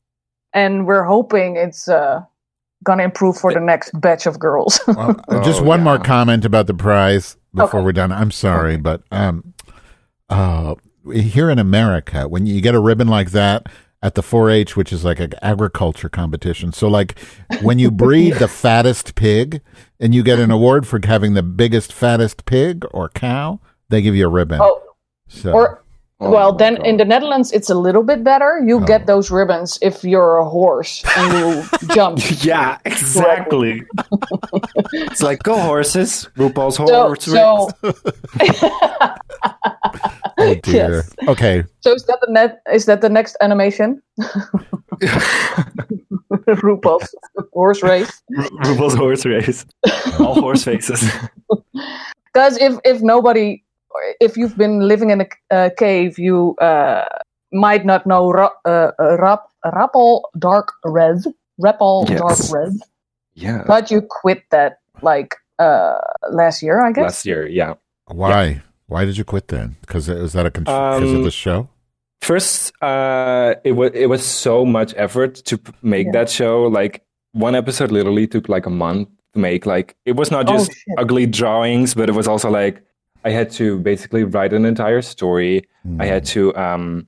and 0.54 0.88
we're 0.88 1.04
hoping 1.04 1.56
it's 1.56 1.88
uh, 1.88 2.22
gonna 2.84 3.04
improve 3.04 3.38
for 3.38 3.54
the 3.54 3.60
next 3.60 3.92
batch 4.02 4.26
of 4.26 4.40
girls. 4.40 4.80
Well, 4.88 5.16
uh, 5.30 5.44
just 5.44 5.62
Oh, 5.62 5.64
one 5.64 5.80
yeah. 5.80 5.84
more 5.86 6.00
comment 6.00 6.44
about 6.46 6.66
the 6.68 6.74
prize 6.74 7.38
before 7.54 7.80
Okay. 7.80 7.86
we're 7.86 7.92
done. 7.94 8.12
I'm 8.12 8.32
sorry, 8.32 8.78
but 8.78 9.04
um, 9.12 9.54
uh, 10.30 10.76
here 11.14 11.50
in 11.50 11.60
America, 11.60 12.28
when 12.28 12.46
you 12.48 12.62
get 12.62 12.74
a 12.76 12.80
ribbon 12.80 13.08
like 13.08 13.32
that 13.32 13.68
at 14.02 14.16
the 14.16 14.22
4-H, 14.22 14.76
which 14.78 14.94
is 14.94 15.04
like 15.04 15.20
an 15.20 15.34
agriculture 15.42 16.10
competition, 16.10 16.72
so 16.72 16.88
like 16.88 17.20
when 17.62 17.80
you 17.80 17.92
breed 17.92 18.36
the 18.36 18.48
fattest 18.64 19.16
pig 19.16 19.62
and 20.00 20.16
you 20.16 20.24
get 20.24 20.40
an 20.40 20.52
award 20.52 20.88
for 20.88 21.00
having 21.04 21.34
the 21.34 21.44
biggest, 21.44 21.92
fattest 21.92 22.46
pig 22.46 22.86
or 22.92 23.10
cow, 23.10 23.60
they 23.90 24.02
give 24.02 24.16
you 24.16 24.26
a 24.26 24.30
ribbon. 24.30 24.60
oh, 24.62 24.82
so, 25.28 25.52
or 25.52 25.84
Oh 26.22 26.30
well, 26.32 26.52
my 26.52 26.58
then 26.58 26.86
in 26.86 26.98
the 26.98 27.06
Netherlands, 27.06 27.54
it's 27.54 27.70
a 27.70 27.76
little 27.76 28.04
bit 28.04 28.26
better. 28.26 28.62
You 28.66 28.78
Oh. 28.78 28.84
get 28.86 29.06
those 29.08 29.32
ribbons 29.32 29.80
if 29.82 30.04
you're 30.04 30.36
a 30.38 30.44
horse 30.50 31.02
and 31.16 31.32
you 31.40 31.64
jump. 31.96 32.20
Yeah, 32.44 32.78
exactly. 32.84 33.84
it's 34.94 35.22
like 35.22 35.44
go 35.44 35.58
horses, 35.58 36.28
RuPaul's 36.36 36.76
So, 36.76 36.86
horse. 36.86 37.24
so, 37.24 37.70
oh 40.40 40.56
dear. 40.64 41.04
yes. 41.04 41.16
Okay, 41.28 41.64
so 41.82 41.94
is 41.94 42.06
that 42.06 42.20
the 42.26 42.32
net? 42.32 42.62
Is 42.74 42.86
that 42.86 43.02
the 43.02 43.10
next 43.10 43.36
animation? 43.42 44.02
RuPaul's 46.48 47.16
horse 47.54 47.84
race. 47.84 48.22
RuPaul's 48.64 48.96
horse 48.96 49.26
race. 49.26 49.66
All 50.20 50.36
horse 50.40 50.64
faces. 50.64 51.04
Because 52.32 52.58
if 52.62 52.78
if 52.86 53.02
nobody, 53.02 53.64
if 54.22 54.38
you've 54.38 54.56
been 54.56 54.82
living 54.88 55.10
in 55.10 55.22
a 55.22 55.28
uh, 55.50 55.70
cave, 55.78 56.20
you 56.20 56.54
uh, 56.62 57.06
might 57.52 57.86
not 57.86 58.06
know 58.06 58.30
ra- 58.30 58.54
uh, 58.66 58.92
uh, 59.02 59.18
rap, 59.18 59.50
Rappel 59.74 60.30
Dark 60.38 60.70
Red, 60.86 61.26
Rappel 61.58 62.06
Yes. 62.08 62.20
Dark 62.20 62.40
Red, 62.54 62.74
Yeah. 63.34 63.64
but 63.66 63.90
you 63.90 64.02
quit 64.06 64.44
that 64.52 64.78
like 65.02 65.34
uh, 65.58 65.98
last 66.30 66.62
year, 66.62 66.86
I 66.86 66.92
guess. 66.92 67.04
Last 67.04 67.26
year, 67.26 67.48
yeah. 67.48 67.74
why? 68.06 68.62
Why 68.90 69.06
did 69.06 69.18
you 69.18 69.24
quit 69.24 69.48
then? 69.48 69.78
Because 69.82 70.10
was 70.10 70.34
that 70.34 70.46
a 70.46 70.52
because 70.52 71.04
of 71.04 71.16
Um, 71.16 71.24
the 71.24 71.32
show? 71.32 71.70
First, 72.22 72.74
uh, 72.82 73.56
it 73.64 73.72
was 73.74 73.92
it 73.94 74.08
was 74.10 74.24
so 74.26 74.66
much 74.66 74.94
effort 74.98 75.36
to 75.50 75.58
p- 75.58 75.72
make 75.82 76.08
Yeah. 76.08 76.12
that 76.18 76.30
show. 76.30 76.64
Like 76.64 77.04
one 77.32 77.56
episode 77.56 77.92
literally 77.92 78.28
took 78.28 78.50
like 78.50 78.66
a 78.66 78.70
month 78.86 79.08
to 79.34 79.40
make. 79.40 79.66
Like 79.66 79.96
it 80.06 80.16
was 80.18 80.30
not 80.32 80.50
Oh, 80.50 80.54
just 80.58 80.72
shit. 80.74 80.96
ugly 80.98 81.26
drawings, 81.28 81.94
but 81.94 82.10
it 82.10 82.16
was 82.16 82.28
also 82.28 82.50
like 82.50 82.82
I 83.24 83.30
had 83.32 83.52
to 83.52 83.78
basically 83.80 84.24
write 84.24 84.54
an 84.54 84.66
entire 84.66 85.02
story. 85.02 85.64
I 86.00 86.06
had 86.06 86.26
to 86.36 86.54
um, 86.56 87.08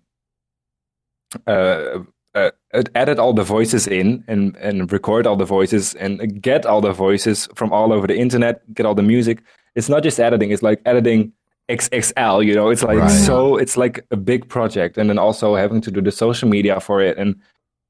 uh, 1.47 1.99
uh, 2.35 2.51
edit 2.95 3.19
all 3.19 3.33
the 3.33 3.43
voices 3.43 3.87
in 3.87 4.23
and 4.27 4.55
and 4.57 4.91
record 4.91 5.25
all 5.27 5.35
the 5.35 5.45
voices 5.45 5.93
and 5.95 6.41
get 6.41 6.65
all 6.65 6.81
the 6.81 6.93
voices 6.93 7.47
from 7.55 7.71
all 7.73 7.91
over 7.91 8.07
the 8.07 8.17
internet. 8.17 8.61
Get 8.73 8.85
all 8.85 8.95
the 8.95 9.03
music. 9.03 9.41
It's 9.75 9.89
not 9.89 10.03
just 10.03 10.19
editing; 10.19 10.51
it's 10.51 10.63
like 10.63 10.81
editing 10.85 11.33
XXL. 11.69 12.45
You 12.45 12.53
know, 12.55 12.69
it's 12.69 12.83
like 12.83 12.97
Right. 12.99 13.11
so. 13.11 13.57
It's 13.57 13.77
like 13.77 14.05
a 14.11 14.17
big 14.17 14.47
project, 14.49 14.97
and 14.97 15.09
then 15.09 15.17
also 15.17 15.55
having 15.55 15.81
to 15.81 15.91
do 15.91 16.01
the 16.01 16.11
social 16.11 16.49
media 16.49 16.79
for 16.79 17.01
it 17.01 17.17
and 17.17 17.35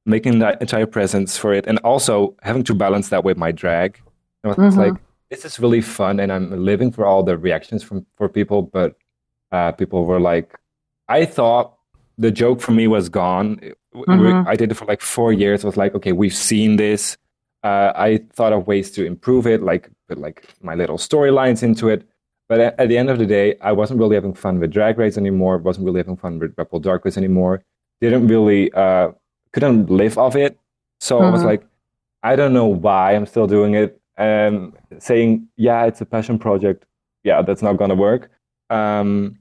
making 0.06 0.40
that 0.40 0.62
entire 0.62 0.86
presence 0.88 1.38
for 1.38 1.54
it, 1.54 1.66
and 1.68 1.78
also 1.80 2.36
having 2.42 2.64
to 2.64 2.74
balance 2.74 3.10
that 3.10 3.24
with 3.24 3.38
my 3.38 3.52
drag. 3.52 3.98
You 4.44 4.50
know, 4.50 4.66
It's 4.66 4.76
Mhm. 4.76 4.86
like 4.86 4.94
this 5.30 5.46
is 5.46 5.60
really 5.60 5.82
fun, 5.82 6.20
and 6.20 6.32
I'm 6.32 6.50
living 6.66 6.92
for 6.92 7.06
all 7.06 7.24
the 7.24 7.38
reactions 7.38 7.84
from 7.84 8.06
for 8.18 8.28
people. 8.28 8.62
But 8.64 8.96
uh, 9.52 9.72
people 9.74 10.06
were 10.06 10.20
like, 10.20 10.58
I 11.10 11.26
thought 11.26 11.74
the 12.18 12.32
joke 12.32 12.62
for 12.62 12.72
me 12.72 12.88
was 12.88 13.10
gone. 13.10 13.60
Mhm. 13.96 14.48
I 14.48 14.56
did 14.56 14.72
it 14.72 14.76
for 14.76 14.86
like 14.86 15.02
four 15.02 15.34
years. 15.34 15.64
I 15.64 15.68
was 15.68 15.78
like, 15.78 15.94
okay, 15.96 16.12
we've 16.14 16.34
seen 16.34 16.78
this. 16.78 17.18
Uh, 17.64 17.92
I 17.96 18.22
thought 18.34 18.54
of 18.54 18.66
ways 18.68 18.92
to 18.92 19.06
improve 19.06 19.46
it, 19.48 19.62
like 19.62 19.90
put 20.08 20.18
like 20.18 20.48
my 20.62 20.74
little 20.76 20.98
storylines 20.98 21.64
into 21.64 21.90
it. 21.90 22.04
But 22.52 22.60
at, 22.60 22.78
at 22.82 22.90
the 22.90 22.98
end 22.98 23.10
of 23.10 23.18
the 23.18 23.26
day, 23.26 23.56
I 23.62 23.72
wasn't 23.72 23.98
really 24.02 24.16
having 24.16 24.34
fun 24.34 24.60
with 24.60 24.72
Drag 24.72 24.98
Race 24.98 25.18
anymore. 25.18 25.58
wasn't 25.58 25.86
really 25.86 26.00
having 26.02 26.18
fun 26.18 26.38
with 26.38 26.54
Rebel 26.58 26.82
Dark 26.82 27.06
Race 27.06 27.16
anymore. 27.18 27.64
Didn't 28.02 28.28
really, 28.28 28.70
uh, 28.74 29.12
couldn't 29.54 29.90
live 29.90 30.18
off 30.18 30.36
it. 30.36 30.58
So 31.00 31.20
I 31.20 31.30
was 31.30 31.44
Mhm. 31.44 31.46
like, 31.46 31.64
I 32.24 32.36
don't 32.36 32.52
know 32.52 32.68
why 32.68 33.14
I'm 33.16 33.26
still 33.26 33.48
doing 33.48 33.76
it. 33.76 33.98
Um, 34.18 34.74
saying, 35.00 35.48
yeah, 35.56 35.86
it's 35.86 36.02
a 36.02 36.06
passion 36.06 36.38
project. 36.38 36.84
Yeah, 37.24 37.42
that's 37.42 37.62
not 37.62 37.78
gonna 37.78 37.96
work. 37.96 38.30
Um, 38.70 39.38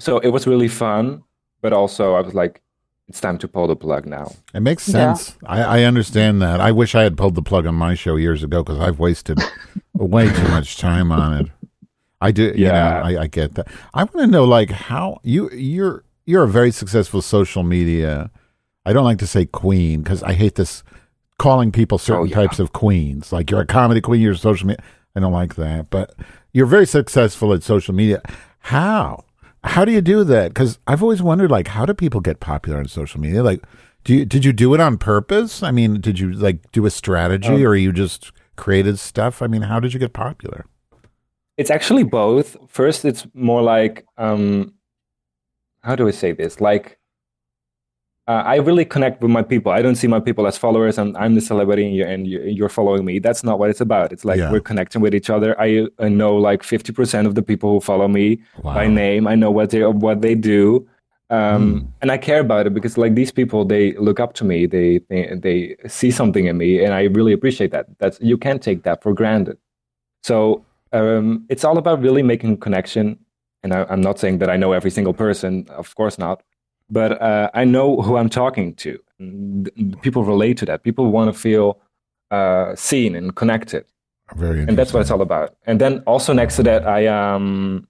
so 0.00 0.18
it 0.18 0.30
was 0.30 0.48
really 0.48 0.66
fun, 0.68 1.22
but 1.62 1.72
also 1.72 2.14
I 2.14 2.22
was 2.22 2.34
like, 2.34 2.60
it's 3.08 3.20
time 3.20 3.38
to 3.38 3.46
pull 3.46 3.68
the 3.68 3.76
plug 3.76 4.04
now. 4.04 4.32
It 4.52 4.62
makes 4.62 4.88
Yeah. 4.88 5.14
sense. 5.14 5.36
I, 5.46 5.62
I 5.62 5.82
understand 5.84 6.42
that. 6.42 6.58
I 6.60 6.72
wish 6.72 6.96
I 6.96 7.02
had 7.04 7.16
pulled 7.16 7.36
the 7.36 7.42
plug 7.42 7.66
on 7.66 7.76
my 7.76 7.94
show 7.94 8.16
years 8.16 8.42
ago 8.42 8.64
because 8.64 8.80
I've 8.80 8.98
wasted 8.98 9.38
way 9.94 10.28
too 10.28 10.48
much 10.48 10.76
time 10.76 11.12
on 11.12 11.34
it. 11.40 11.46
I 12.26 12.30
do. 12.32 12.52
Yeah, 12.56 12.68
Yeah. 12.72 13.02
I, 13.18 13.22
I 13.22 13.26
get 13.28 13.54
that. 13.56 13.68
I 13.92 14.04
want 14.04 14.18
to 14.18 14.26
know, 14.26 14.44
like, 14.44 14.70
how 14.70 15.18
you 15.22 15.50
you're 15.50 16.04
you're 16.26 16.44
a 16.44 16.48
very 16.48 16.70
successful 16.72 17.20
social 17.22 17.62
media. 17.62 18.30
I 18.86 18.92
don't 18.92 19.04
like 19.04 19.18
to 19.18 19.26
say 19.26 19.46
queen 19.46 20.02
because 20.02 20.22
I 20.22 20.32
hate 20.34 20.54
this 20.56 20.82
calling 21.38 21.72
people 21.72 21.98
certain 21.98 22.22
Oh, 22.22 22.24
yeah. 22.24 22.34
types 22.36 22.58
of 22.58 22.72
queens. 22.72 23.32
Like 23.32 23.50
you're 23.50 23.60
a 23.60 23.66
comedy 23.66 24.00
queen, 24.00 24.20
you're 24.20 24.32
a 24.32 24.36
social 24.36 24.66
media. 24.66 24.82
I 25.16 25.20
don't 25.20 25.32
like 25.32 25.54
that, 25.56 25.90
but 25.90 26.14
you're 26.52 26.66
very 26.66 26.86
successful 26.86 27.52
at 27.52 27.62
social 27.62 27.94
media. 27.94 28.20
How? 28.60 29.24
How 29.64 29.84
do 29.84 29.92
you 29.92 30.00
do 30.00 30.24
that? 30.24 30.48
Because 30.52 30.78
I've 30.86 31.02
always 31.02 31.22
wondered, 31.22 31.50
like, 31.50 31.68
how 31.68 31.86
do 31.86 31.94
people 31.94 32.20
get 32.20 32.40
popular 32.40 32.78
on 32.78 32.86
social 32.88 33.20
media? 33.20 33.42
Like, 33.42 33.62
do 34.04 34.14
you 34.14 34.24
did 34.26 34.44
you 34.44 34.52
do 34.52 34.74
it 34.74 34.80
on 34.80 34.98
purpose? 34.98 35.62
I 35.62 35.70
mean, 35.70 36.00
did 36.00 36.18
you 36.18 36.32
like 36.32 36.70
do 36.72 36.84
a 36.86 36.90
strategy, 36.90 37.48
Um, 37.48 37.62
or 37.62 37.74
you 37.74 37.92
just 37.92 38.32
created 38.56 38.98
stuff? 38.98 39.40
I 39.40 39.46
mean, 39.46 39.62
how 39.62 39.80
did 39.80 39.94
you 39.94 40.00
get 40.00 40.12
popular? 40.12 40.66
It's 41.56 41.70
actually 41.70 42.02
both. 42.04 42.56
First, 42.68 43.04
it's 43.04 43.26
more 43.34 43.62
like 43.62 44.04
um, 44.18 44.74
how 45.82 45.94
do 45.94 46.08
I 46.08 46.10
say 46.10 46.32
this? 46.32 46.60
Like, 46.60 46.98
uh, 48.26 48.42
I 48.44 48.56
really 48.56 48.86
connect 48.86 49.20
with 49.20 49.30
my 49.30 49.42
people. 49.42 49.70
I 49.70 49.82
don't 49.82 49.96
see 49.96 50.06
my 50.06 50.18
people 50.18 50.46
as 50.46 50.56
followers, 50.56 50.96
and 50.96 51.16
I'm 51.16 51.34
the 51.34 51.42
celebrity, 51.42 51.84
and 51.86 51.94
you're, 51.94 52.08
and 52.08 52.26
you're, 52.26 52.70
following 52.70 53.04
me. 53.04 53.18
That's 53.18 53.44
not 53.44 53.58
what 53.58 53.68
it's 53.68 53.82
about. 53.82 54.12
It's 54.12 54.24
like 54.24 54.38
Yeah. 54.38 54.50
we're 54.50 54.60
connecting 54.60 55.02
with 55.02 55.14
each 55.14 55.28
other. 55.28 55.60
I, 55.60 55.86
I 55.98 56.08
know 56.08 56.34
like 56.36 56.62
50% 56.62 57.26
of 57.26 57.34
the 57.34 57.42
people 57.42 57.70
who 57.70 57.80
follow 57.80 58.08
me 58.08 58.40
by 58.62 58.86
name. 58.88 59.26
I 59.28 59.34
know 59.34 59.50
what 59.50 59.70
they 59.70 59.84
what 59.84 60.22
they 60.22 60.34
do, 60.34 60.88
um, 61.28 61.92
and 62.00 62.10
I 62.10 62.16
care 62.16 62.40
about 62.40 62.66
it 62.66 62.72
because 62.72 62.96
like 62.96 63.14
these 63.14 63.30
people, 63.30 63.64
they 63.66 63.92
look 63.92 64.18
up 64.20 64.32
to 64.34 64.44
me. 64.44 64.66
They, 64.66 65.00
they 65.10 65.34
they 65.36 65.76
see 65.86 66.10
something 66.10 66.46
in 66.46 66.56
me, 66.56 66.82
and 66.82 66.94
I 66.94 67.02
really 67.04 67.34
appreciate 67.34 67.72
that. 67.72 67.86
That's 67.98 68.18
you 68.22 68.38
can't 68.38 68.62
take 68.62 68.84
that 68.84 69.02
for 69.02 69.12
granted. 69.12 69.58
So 70.22 70.64
um, 70.94 71.44
it's 71.48 71.64
all 71.64 71.76
about 71.76 72.00
really 72.00 72.22
making 72.22 72.52
a 72.54 72.56
connection. 72.56 73.18
And 73.62 73.74
I, 73.74 73.84
I'm 73.90 74.00
not 74.00 74.18
saying 74.18 74.38
that 74.38 74.48
I 74.48 74.56
know 74.56 74.72
every 74.72 74.90
single 74.90 75.14
person, 75.14 75.66
of 75.68 75.94
course 75.94 76.18
not, 76.18 76.42
but 76.88 77.20
uh, 77.20 77.50
I 77.54 77.64
know 77.64 78.00
who 78.00 78.16
I'm 78.16 78.28
talking 78.28 78.74
to. 78.76 78.98
People 80.02 80.24
relate 80.24 80.56
to 80.58 80.66
that. 80.66 80.82
People 80.82 81.10
want 81.10 81.32
to 81.32 81.38
feel 81.38 81.80
uh, 82.30 82.74
seen 82.74 83.14
and 83.14 83.34
connected, 83.34 83.84
Very 84.36 84.62
and 84.62 84.76
that's 84.76 84.92
what 84.92 85.00
it's 85.00 85.10
all 85.10 85.22
about. 85.22 85.56
And 85.66 85.80
then 85.80 86.02
also 86.06 86.32
next 86.32 86.56
to 86.56 86.62
that, 86.64 86.86
I 86.86 87.06
um, 87.06 87.86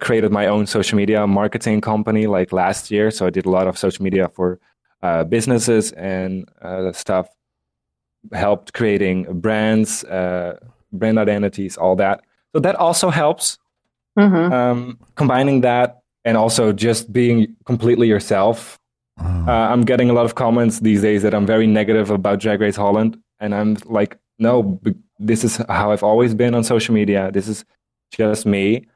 created 0.00 0.32
my 0.32 0.46
own 0.46 0.66
social 0.66 0.96
media 0.96 1.26
marketing 1.26 1.80
company 1.80 2.26
like 2.26 2.52
last 2.52 2.90
year. 2.90 3.10
So 3.10 3.26
I 3.26 3.30
did 3.30 3.46
a 3.46 3.50
lot 3.50 3.66
of 3.66 3.76
social 3.76 4.02
media 4.02 4.28
for 4.28 4.58
uh, 5.02 5.24
businesses 5.24 5.92
and 5.92 6.48
uh, 6.62 6.92
stuff. 6.92 7.28
Helped 8.32 8.72
creating 8.72 9.40
brands, 9.40 10.02
uh, 10.04 10.58
brand 10.98 11.18
identities, 11.18 11.76
all 11.76 11.96
that. 11.96 12.22
So 12.54 12.60
that 12.60 12.76
also 12.76 13.10
helps. 13.10 13.58
Mhm. 14.18 14.52
Um, 14.52 14.98
combining 15.16 15.60
that 15.62 16.02
and 16.24 16.36
also 16.36 16.72
just 16.72 17.12
being 17.12 17.54
completely 17.66 18.06
yourself. 18.06 18.78
Oh. 19.18 19.24
Uh, 19.48 19.68
I'm 19.72 19.84
getting 19.84 20.08
a 20.08 20.12
lot 20.12 20.24
of 20.24 20.34
comments 20.36 20.80
these 20.80 21.02
days 21.02 21.22
that 21.22 21.34
I'm 21.34 21.46
very 21.46 21.66
negative 21.66 22.10
about 22.10 22.38
Drag 22.40 22.60
Race 22.60 22.76
Holland, 22.76 23.18
and 23.40 23.54
I'm 23.54 23.76
like, 23.86 24.16
no, 24.38 24.62
b- 24.62 24.94
this 25.18 25.44
is 25.44 25.56
how 25.68 25.90
I've 25.92 26.02
always 26.02 26.34
been 26.34 26.54
on 26.54 26.64
social 26.64 26.94
media. 26.94 27.30
This 27.32 27.48
is 27.48 27.64
just 28.12 28.46
me, 28.46 28.86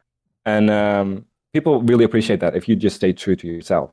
and 0.44 0.70
um, 0.70 1.24
people 1.52 1.82
really 1.82 2.04
appreciate 2.04 2.40
that 2.40 2.54
if 2.56 2.68
you 2.68 2.76
just 2.76 2.96
stay 2.96 3.12
true 3.12 3.36
to 3.36 3.46
yourself. 3.46 3.90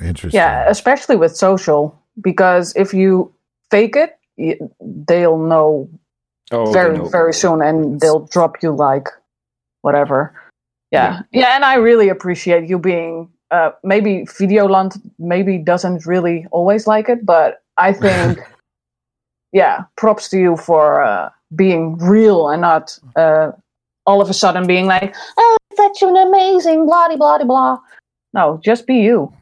Interesting. 0.00 0.38
Yeah, 0.38 0.68
especially 0.68 1.16
with 1.16 1.36
social, 1.36 1.96
because 2.20 2.72
if 2.76 2.92
you 2.94 3.32
fake 3.70 3.96
it, 3.96 4.18
y- 4.36 4.58
they'll 5.06 5.38
know 5.38 5.88
Oh, 6.52 6.72
very 6.72 6.98
know. 6.98 7.04
very 7.08 7.32
soon, 7.32 7.62
and 7.62 8.00
they'll 8.00 8.26
drop 8.26 8.62
you 8.62 8.72
like 8.72 9.08
whatever. 9.82 10.34
Yeah, 10.90 11.20
yeah, 11.32 11.54
and 11.54 11.64
I 11.64 11.74
really 11.74 12.08
appreciate 12.08 12.68
you 12.68 12.78
being. 12.78 13.28
Uh, 13.50 13.70
maybe 13.82 14.24
Videoland 14.38 15.00
maybe 15.18 15.58
doesn't 15.58 16.06
really 16.06 16.46
always 16.52 16.86
like 16.86 17.08
it, 17.08 17.24
but 17.26 17.62
I 17.78 17.92
think, 18.04 18.38
yeah, 19.52 19.84
props 19.96 20.28
to 20.30 20.38
you 20.38 20.56
for 20.56 21.02
uh, 21.02 21.30
being 21.54 21.96
real 21.98 22.48
and 22.48 22.62
not 22.62 22.98
uh, 23.16 23.52
all 24.06 24.20
of 24.20 24.30
a 24.30 24.34
sudden 24.34 24.66
being 24.66 24.86
like, 24.86 25.14
"Oh, 25.36 25.56
such 25.76 26.02
an 26.02 26.16
amazing 26.16 26.86
blah 26.86 27.08
de 27.08 27.16
blah 27.16 27.42
blah." 27.44 27.78
No, 28.32 28.60
just 28.62 28.86
be 28.86 28.96
you. 28.96 29.32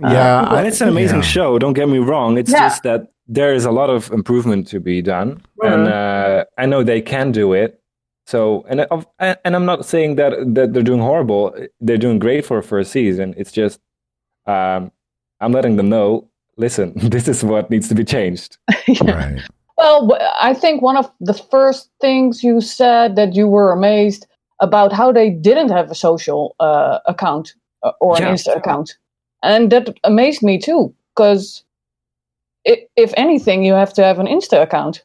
Yeah, 0.00 0.54
and 0.56 0.66
it's 0.66 0.80
an 0.80 0.88
amazing 0.88 1.18
yeah. 1.22 1.32
show. 1.34 1.58
Don't 1.58 1.74
get 1.74 1.88
me 1.88 1.98
wrong. 1.98 2.36
It's 2.38 2.50
Yeah. 2.50 2.68
just 2.68 2.82
that 2.82 3.08
there 3.28 3.52
is 3.54 3.64
a 3.66 3.70
lot 3.70 3.90
of 3.90 4.10
improvement 4.10 4.66
to 4.68 4.80
be 4.80 5.02
done, 5.02 5.42
and 5.62 5.86
Mhm. 5.86 5.92
uh, 5.92 6.44
I 6.56 6.66
know 6.66 6.82
they 6.82 7.00
can 7.02 7.30
do 7.32 7.52
it. 7.52 7.80
So, 8.26 8.64
and 8.68 8.80
of- 8.90 9.06
and 9.18 9.54
I'm 9.56 9.64
not 9.66 9.84
saying 9.84 10.16
that 10.16 10.32
that 10.54 10.72
they're 10.72 10.82
doing 10.82 11.00
horrible. 11.00 11.54
They're 11.80 11.98
doing 12.06 12.18
great 12.18 12.44
for 12.46 12.58
a 12.58 12.62
first 12.62 12.90
season. 12.92 13.34
It's 13.36 13.52
just 13.52 13.80
um, 14.46 14.90
I'm 15.40 15.52
letting 15.52 15.76
them 15.76 15.88
know. 15.88 16.28
Listen, 16.56 16.92
this 17.14 17.28
is 17.28 17.44
what 17.44 17.70
needs 17.70 17.88
to 17.88 17.94
be 17.94 18.04
changed. 18.04 18.56
Right. 19.02 19.40
Well, 19.76 20.18
I 20.40 20.54
think 20.54 20.82
one 20.82 20.96
of 20.96 21.08
the 21.20 21.34
first 21.34 21.90
things 22.00 22.42
you 22.42 22.60
said 22.60 23.14
that 23.14 23.34
you 23.36 23.46
were 23.46 23.70
amazed 23.72 24.26
about 24.60 24.92
how 24.92 25.12
they 25.12 25.30
didn't 25.30 25.68
have 25.70 25.88
a 25.90 25.94
social 25.94 26.56
uh, 26.58 26.98
account 27.06 27.54
uh, 27.84 27.92
or 28.00 28.16
an 28.16 28.22
Yeah. 28.22 28.32
Insta 28.32 28.56
account, 28.56 28.96
and 29.42 29.70
that 29.70 29.94
amazed 30.02 30.42
me 30.42 30.58
too. 30.58 30.92
Because 31.14 31.62
if 32.96 33.12
anything, 33.16 33.64
you 33.64 33.72
have 33.74 33.92
to 33.94 34.02
have 34.04 34.18
an 34.18 34.26
Insta 34.26 34.62
account. 34.62 35.04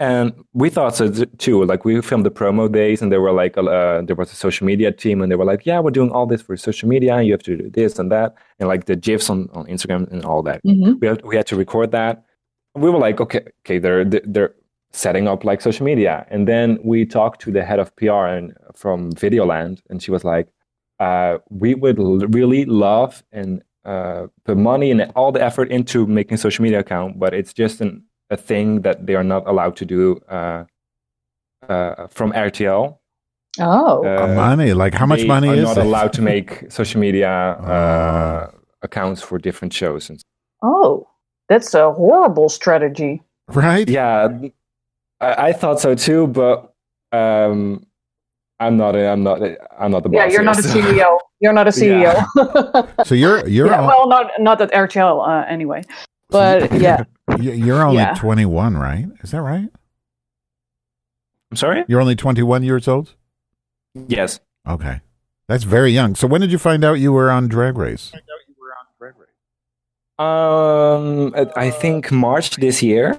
And 0.00 0.32
we 0.54 0.70
thought 0.70 0.96
so 0.96 1.08
too. 1.38 1.64
Like 1.64 1.84
we 1.84 2.00
filmed 2.02 2.26
the 2.26 2.30
promo 2.30 2.70
days, 2.70 3.00
and 3.00 3.12
there 3.12 3.20
were 3.20 3.30
like 3.32 3.56
uh, 3.56 4.02
there 4.02 4.16
was 4.16 4.32
a 4.32 4.34
social 4.34 4.66
media 4.66 4.90
team, 4.90 5.22
and 5.22 5.30
they 5.30 5.36
were 5.36 5.44
like, 5.44 5.64
"Yeah, 5.64 5.78
we're 5.78 5.92
doing 5.92 6.10
all 6.10 6.26
this 6.26 6.42
for 6.42 6.56
social 6.56 6.88
media. 6.88 7.22
You 7.22 7.30
have 7.32 7.44
to 7.44 7.56
do 7.56 7.70
this 7.70 7.98
and 8.00 8.10
that, 8.10 8.34
and 8.58 8.68
like 8.68 8.86
the 8.86 8.96
gifs 8.96 9.30
on, 9.30 9.48
on 9.52 9.66
Instagram 9.66 10.10
and 10.10 10.24
all 10.24 10.42
that." 10.42 10.60
Mhm. 10.64 11.00
We 11.00 11.06
had, 11.06 11.22
we 11.24 11.36
had 11.36 11.46
to 11.46 11.56
record 11.56 11.92
that. 11.92 12.24
We 12.74 12.90
were 12.90 12.98
like, 12.98 13.20
"Okay, 13.20 13.44
okay, 13.64 13.78
they're 13.78 14.04
they're 14.04 14.54
setting 14.92 15.28
up 15.28 15.44
like 15.44 15.60
social 15.60 15.86
media." 15.86 16.26
And 16.28 16.48
then 16.48 16.78
we 16.82 17.06
talked 17.06 17.40
to 17.42 17.52
the 17.52 17.64
head 17.64 17.78
of 17.78 17.94
PR 17.94 18.26
and 18.26 18.52
from 18.74 19.12
Videoland, 19.12 19.80
and 19.90 20.02
she 20.02 20.10
was 20.10 20.24
like, 20.24 20.48
uh, 20.98 21.38
"We 21.50 21.76
would 21.76 22.00
l- 22.00 22.26
really 22.38 22.64
love 22.64 23.22
and 23.30 23.62
uh, 23.84 24.26
put 24.44 24.56
money 24.56 24.90
and 24.90 25.10
all 25.14 25.32
the 25.32 25.42
effort 25.42 25.70
into 25.70 26.06
making 26.06 26.34
a 26.34 26.38
social 26.38 26.62
media 26.62 26.80
account, 26.80 27.18
but 27.18 27.34
it's 27.34 27.52
just 27.52 27.80
an 27.80 28.02
a 28.30 28.36
thing 28.36 28.80
that 28.82 29.06
they 29.06 29.14
are 29.14 29.24
not 29.24 29.46
allowed 29.46 29.76
to 29.76 29.84
do 29.84 30.18
uh, 30.30 30.64
uh, 31.68 32.06
from 32.08 32.32
RTL. 32.32 32.96
Oh, 33.60 34.04
Uh, 34.04 34.34
money? 34.34 34.72
Like 34.72 34.94
how 34.94 35.06
much 35.06 35.20
they 35.20 35.26
money 35.28 35.48
are 35.48 35.54
is 35.54 35.62
not 35.64 35.76
it? 35.78 35.84
allowed 35.86 36.12
to 36.14 36.22
make 36.22 36.64
social 36.70 37.00
media 37.00 37.28
Ah. 37.60 37.66
uh, 37.74 38.50
accounts 38.82 39.22
for 39.22 39.38
different 39.38 39.72
shows. 39.74 40.10
And 40.10 40.20
oh, 40.62 41.06
that's 41.48 41.74
a 41.74 41.92
horrible 41.92 42.48
strategy. 42.48 43.22
Right? 43.48 43.88
yeah, 43.88 44.28
I, 45.20 45.48
I 45.48 45.52
thought 45.52 45.80
so 45.80 45.94
too, 45.94 46.26
but 46.28 46.72
um, 47.12 47.84
I'm 48.60 48.76
not. 48.76 48.94
A, 48.94 49.08
I'm 49.10 49.22
not. 49.22 49.42
A, 49.42 49.56
I'm 49.82 49.90
not 49.90 50.02
the 50.04 50.08
boss. 50.08 50.16
Yeah, 50.18 50.24
you're 50.26 50.32
here, 50.40 50.42
not 50.44 50.58
a 50.58 50.62
CEO. 50.62 51.18
You're 51.40 51.52
not 51.52 51.66
a 51.66 51.70
CEO. 51.70 52.88
So 53.06 53.14
you're 53.14 53.46
you're 53.48 53.66
yeah, 53.66 53.80
on- 53.80 53.86
well, 53.88 54.08
not 54.08 54.30
not 54.38 54.60
at 54.60 54.70
RTL 54.72 55.26
uh, 55.26 55.44
anyway. 55.48 55.82
But 56.30 56.72
yeah, 56.72 57.04
you- 57.40 57.52
you're 57.52 57.82
only 57.82 57.98
Yeah. 58.02 58.14
21, 58.14 58.76
right? 58.76 59.06
Is 59.22 59.32
that 59.32 59.42
right? 59.42 59.68
I'm 61.50 61.56
sorry. 61.56 61.84
You're 61.88 62.00
only 62.00 62.16
21 62.16 62.62
years 62.62 62.88
old. 62.88 63.14
Yes. 64.08 64.40
Okay. 64.68 65.00
That's 65.46 65.64
very 65.64 65.90
young. 65.92 66.14
So 66.14 66.26
when 66.26 66.40
did 66.40 66.50
you 66.50 66.58
find 66.58 66.84
out 66.84 66.94
you 66.94 67.12
were 67.12 67.30
on 67.30 67.48
Drag 67.48 67.76
Race? 67.76 68.12
Um, 70.18 71.34
I 71.56 71.70
think 71.70 72.10
March 72.12 72.56
this 72.56 72.82
year. 72.82 73.16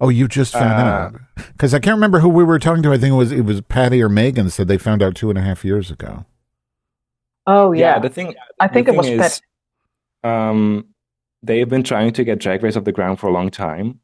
Oh, 0.00 0.08
you 0.08 0.26
just 0.28 0.52
found 0.54 0.72
Uh, 0.72 0.84
out 0.84 1.20
because 1.48 1.74
I 1.74 1.78
can't 1.78 1.94
remember 1.96 2.20
who 2.20 2.28
we 2.28 2.42
were 2.44 2.58
talking 2.58 2.82
to. 2.84 2.92
I 2.92 2.98
think 2.98 3.12
it 3.12 3.16
was 3.16 3.32
it 3.32 3.42
was 3.44 3.60
Patty 3.60 4.02
or 4.02 4.08
Megan 4.08 4.48
said 4.50 4.66
they 4.68 4.78
found 4.78 5.02
out 5.02 5.14
two 5.14 5.28
and 5.30 5.38
a 5.38 5.42
half 5.42 5.64
years 5.64 5.90
ago. 5.90 6.24
Oh 7.46 7.72
yeah. 7.72 7.98
the 7.98 8.08
thing. 8.08 8.34
I 8.58 8.68
think 8.68 8.86
the 8.86 8.94
it 8.94 8.96
was 8.96 9.06
thing 9.06 9.18
Pat. 9.18 9.40
Um, 10.22 10.86
they've 11.42 11.68
been 11.68 11.82
trying 11.82 12.12
to 12.12 12.24
get 12.24 12.38
Drag 12.38 12.62
Race 12.62 12.76
off 12.76 12.84
the 12.84 12.92
ground 12.92 13.18
for 13.18 13.28
a 13.28 13.32
long 13.32 13.50
time. 13.50 14.00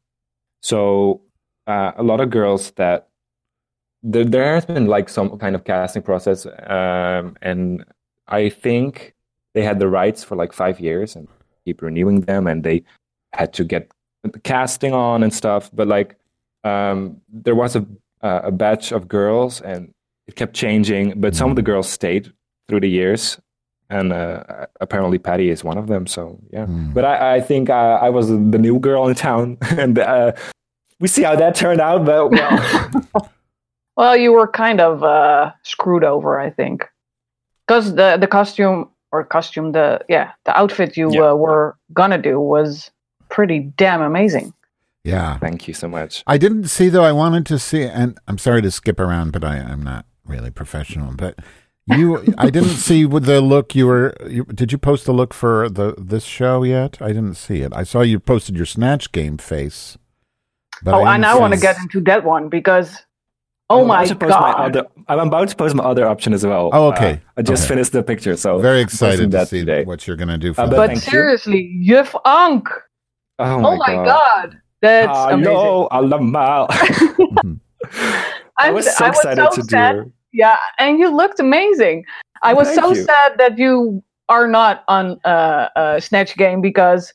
So 0.61 1.21
uh, 1.67 1.91
a 1.97 2.03
lot 2.03 2.19
of 2.19 2.29
girls 2.29 2.71
that 2.71 3.09
there, 4.03 4.25
there 4.25 4.53
has 4.55 4.65
been 4.65 4.87
like 4.87 5.09
some 5.09 5.37
kind 5.37 5.55
of 5.55 5.63
casting 5.63 6.01
process, 6.01 6.45
um, 6.67 7.35
and 7.41 7.83
I 8.27 8.49
think 8.49 9.15
they 9.53 9.63
had 9.63 9.79
the 9.79 9.87
rights 9.87 10.23
for 10.23 10.35
like 10.35 10.53
five 10.53 10.79
years 10.79 11.15
and 11.15 11.27
keep 11.65 11.81
renewing 11.81 12.21
them, 12.21 12.47
and 12.47 12.63
they 12.63 12.83
had 13.33 13.53
to 13.53 13.63
get 13.63 13.91
casting 14.43 14.93
on 14.93 15.23
and 15.23 15.33
stuff. 15.33 15.69
But 15.73 15.87
like, 15.87 16.15
um, 16.63 17.21
there 17.31 17.55
was 17.55 17.75
a 17.75 17.85
uh, 18.21 18.41
a 18.45 18.51
batch 18.51 18.91
of 18.91 19.07
girls, 19.07 19.61
and 19.61 19.93
it 20.27 20.35
kept 20.35 20.53
changing. 20.53 21.19
But 21.21 21.35
some 21.35 21.49
of 21.49 21.55
the 21.55 21.61
girls 21.61 21.87
stayed 21.89 22.31
through 22.67 22.81
the 22.81 22.89
years, 22.89 23.39
and 23.89 24.11
uh, 24.11 24.43
apparently 24.81 25.17
Patty 25.19 25.49
is 25.49 25.63
one 25.63 25.77
of 25.77 25.87
them. 25.87 26.07
So 26.07 26.39
yeah, 26.51 26.65
but 26.67 27.05
I, 27.05 27.35
I 27.35 27.41
think 27.41 27.69
uh, 27.69 27.99
I 28.01 28.09
was 28.09 28.27
the 28.29 28.57
new 28.59 28.79
girl 28.79 29.07
in 29.07 29.15
town, 29.15 29.57
and 29.77 29.99
uh, 29.99 30.31
we 30.99 31.07
see 31.07 31.23
how 31.23 31.35
that 31.35 31.55
turned 31.55 31.79
out. 31.81 32.05
But 32.05 32.31
well, 32.31 33.01
Well, 33.97 34.15
you 34.15 34.31
were 34.31 34.47
kind 34.47 34.79
of 34.79 35.03
uh, 35.03 35.51
screwed 35.63 36.03
over, 36.03 36.39
I 36.39 36.51
think, 36.51 36.85
because 37.65 37.95
the 37.95 38.17
the 38.17 38.27
costume 38.27 38.89
or 39.11 39.23
costume 39.23 39.71
the 39.71 40.01
yeah 40.09 40.31
the 40.45 40.55
outfit 40.59 40.97
you 40.97 41.09
Yeah. 41.13 41.31
uh, 41.31 41.35
were 41.35 41.77
gonna 41.93 42.17
do 42.21 42.39
was 42.39 42.91
pretty 43.29 43.59
damn 43.77 44.01
amazing. 44.01 44.53
Yeah. 45.03 45.37
thank 45.39 45.67
you 45.69 45.73
so 45.73 45.87
much. 45.87 46.23
I 46.27 46.37
didn't 46.37 46.67
see 46.67 46.89
though. 46.89 47.05
I 47.05 47.13
wanted 47.13 47.45
to 47.47 47.59
see, 47.59 47.83
and 47.83 48.17
I'm 48.27 48.37
sorry 48.37 48.61
to 48.61 48.71
skip 48.71 48.99
around, 48.99 49.31
but 49.31 49.43
I, 49.43 49.57
I'm 49.57 49.81
not 49.81 50.05
really 50.25 50.51
professional. 50.51 51.13
But 51.13 51.39
you, 51.85 52.25
I 52.37 52.49
didn't 52.49 52.75
see 52.75 53.05
the 53.05 53.39
look 53.39 53.73
you 53.73 53.87
were. 53.87 54.13
You, 54.27 54.43
did 54.45 54.73
you 54.73 54.77
post 54.77 55.05
the 55.05 55.13
look 55.13 55.33
for 55.33 55.69
the 55.69 55.95
this 55.97 56.25
show 56.25 56.63
yet? 56.63 57.01
I 57.01 57.07
didn't 57.09 57.35
see 57.35 57.61
it. 57.61 57.71
I 57.73 57.83
saw 57.83 58.01
you 58.01 58.19
posted 58.19 58.57
your 58.57 58.65
snatch 58.65 59.13
game 59.13 59.37
face. 59.37 59.97
But 60.83 60.93
oh, 60.93 61.03
I 61.05 61.15
and 61.15 61.25
I 61.25 61.35
want 61.37 61.53
to 61.53 61.59
get 61.59 61.77
into 61.79 62.01
that 62.01 62.25
one 62.25 62.49
because 62.49 62.97
oh 63.69 63.81
I'm 63.83 63.87
my 63.87 64.03
about 64.03 64.07
to 64.09 64.15
post 64.15 64.31
my 64.41 64.51
god, 64.51 64.75
other, 64.75 64.87
I'm 65.07 65.27
about 65.29 65.47
to 65.49 65.55
post 65.55 65.73
my 65.73 65.83
other 65.85 66.05
option 66.05 66.33
as 66.33 66.45
well. 66.45 66.69
Oh, 66.73 66.87
okay. 66.91 67.13
Uh, 67.13 67.17
I 67.37 67.41
just 67.43 67.63
Okay. 67.63 67.75
finished 67.75 67.93
the 67.93 68.03
picture, 68.03 68.35
so 68.35 68.59
Very 68.59 68.81
excited 68.81 69.31
to 69.31 69.37
that 69.37 69.47
see 69.47 69.59
today. 69.61 69.85
what 69.85 70.05
you're 70.05 70.17
going 70.17 70.27
to 70.27 70.37
do 70.37 70.53
for 70.53 70.61
Uh, 70.61 70.65
that. 70.67 70.75
but 70.75 70.87
but 70.87 70.95
you. 70.95 70.99
seriously, 70.99 71.81
Juf 71.87 72.13
Ank. 72.25 72.67
Oh 73.39 73.59
my, 73.61 73.69
Oh 73.69 73.77
my 73.77 73.95
god, 74.05 74.57
that's 74.81 75.17
amazing. 75.31 75.53
Hello, 75.53 75.87
allemaal. 75.91 76.67
I 78.59 78.71
was 78.71 78.85
so 78.95 79.05
excited 79.05 79.37
so 79.37 79.55
to 79.55 79.61
do 79.61 79.69
sad. 79.69 79.95
her. 79.95 80.05
Yeah, 80.33 80.57
and 80.79 80.99
you 80.99 81.09
looked 81.09 81.39
amazing. 81.39 82.03
I 82.43 82.53
was 82.53 82.67
Thank 82.67 82.81
so 82.81 82.93
you. 82.93 83.03
sad 83.03 83.37
that 83.37 83.57
you 83.57 84.03
are 84.29 84.47
not 84.47 84.83
on 84.87 85.19
uh, 85.23 85.69
uh, 85.75 85.99
Snatch 85.99 86.35
Game 86.35 86.61
because 86.61 87.13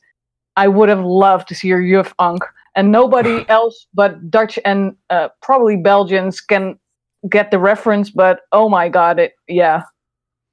I 0.55 0.67
would 0.67 0.89
have 0.89 1.03
loved 1.03 1.47
to 1.49 1.55
see 1.55 1.67
your 1.67 1.81
Juf 1.81 2.13
Ank, 2.19 2.43
and 2.75 2.91
nobody 2.91 3.45
else 3.49 3.87
but 3.93 4.29
Dutch 4.31 4.57
and 4.65 4.95
uh, 5.09 5.29
probably 5.41 5.75
Belgians 5.75 6.39
can 6.39 6.79
get 7.29 7.51
the 7.51 7.59
reference. 7.59 8.09
But 8.09 8.41
oh 8.51 8.69
my 8.69 8.87
god, 8.87 9.19
it 9.19 9.33
yeah, 9.47 9.83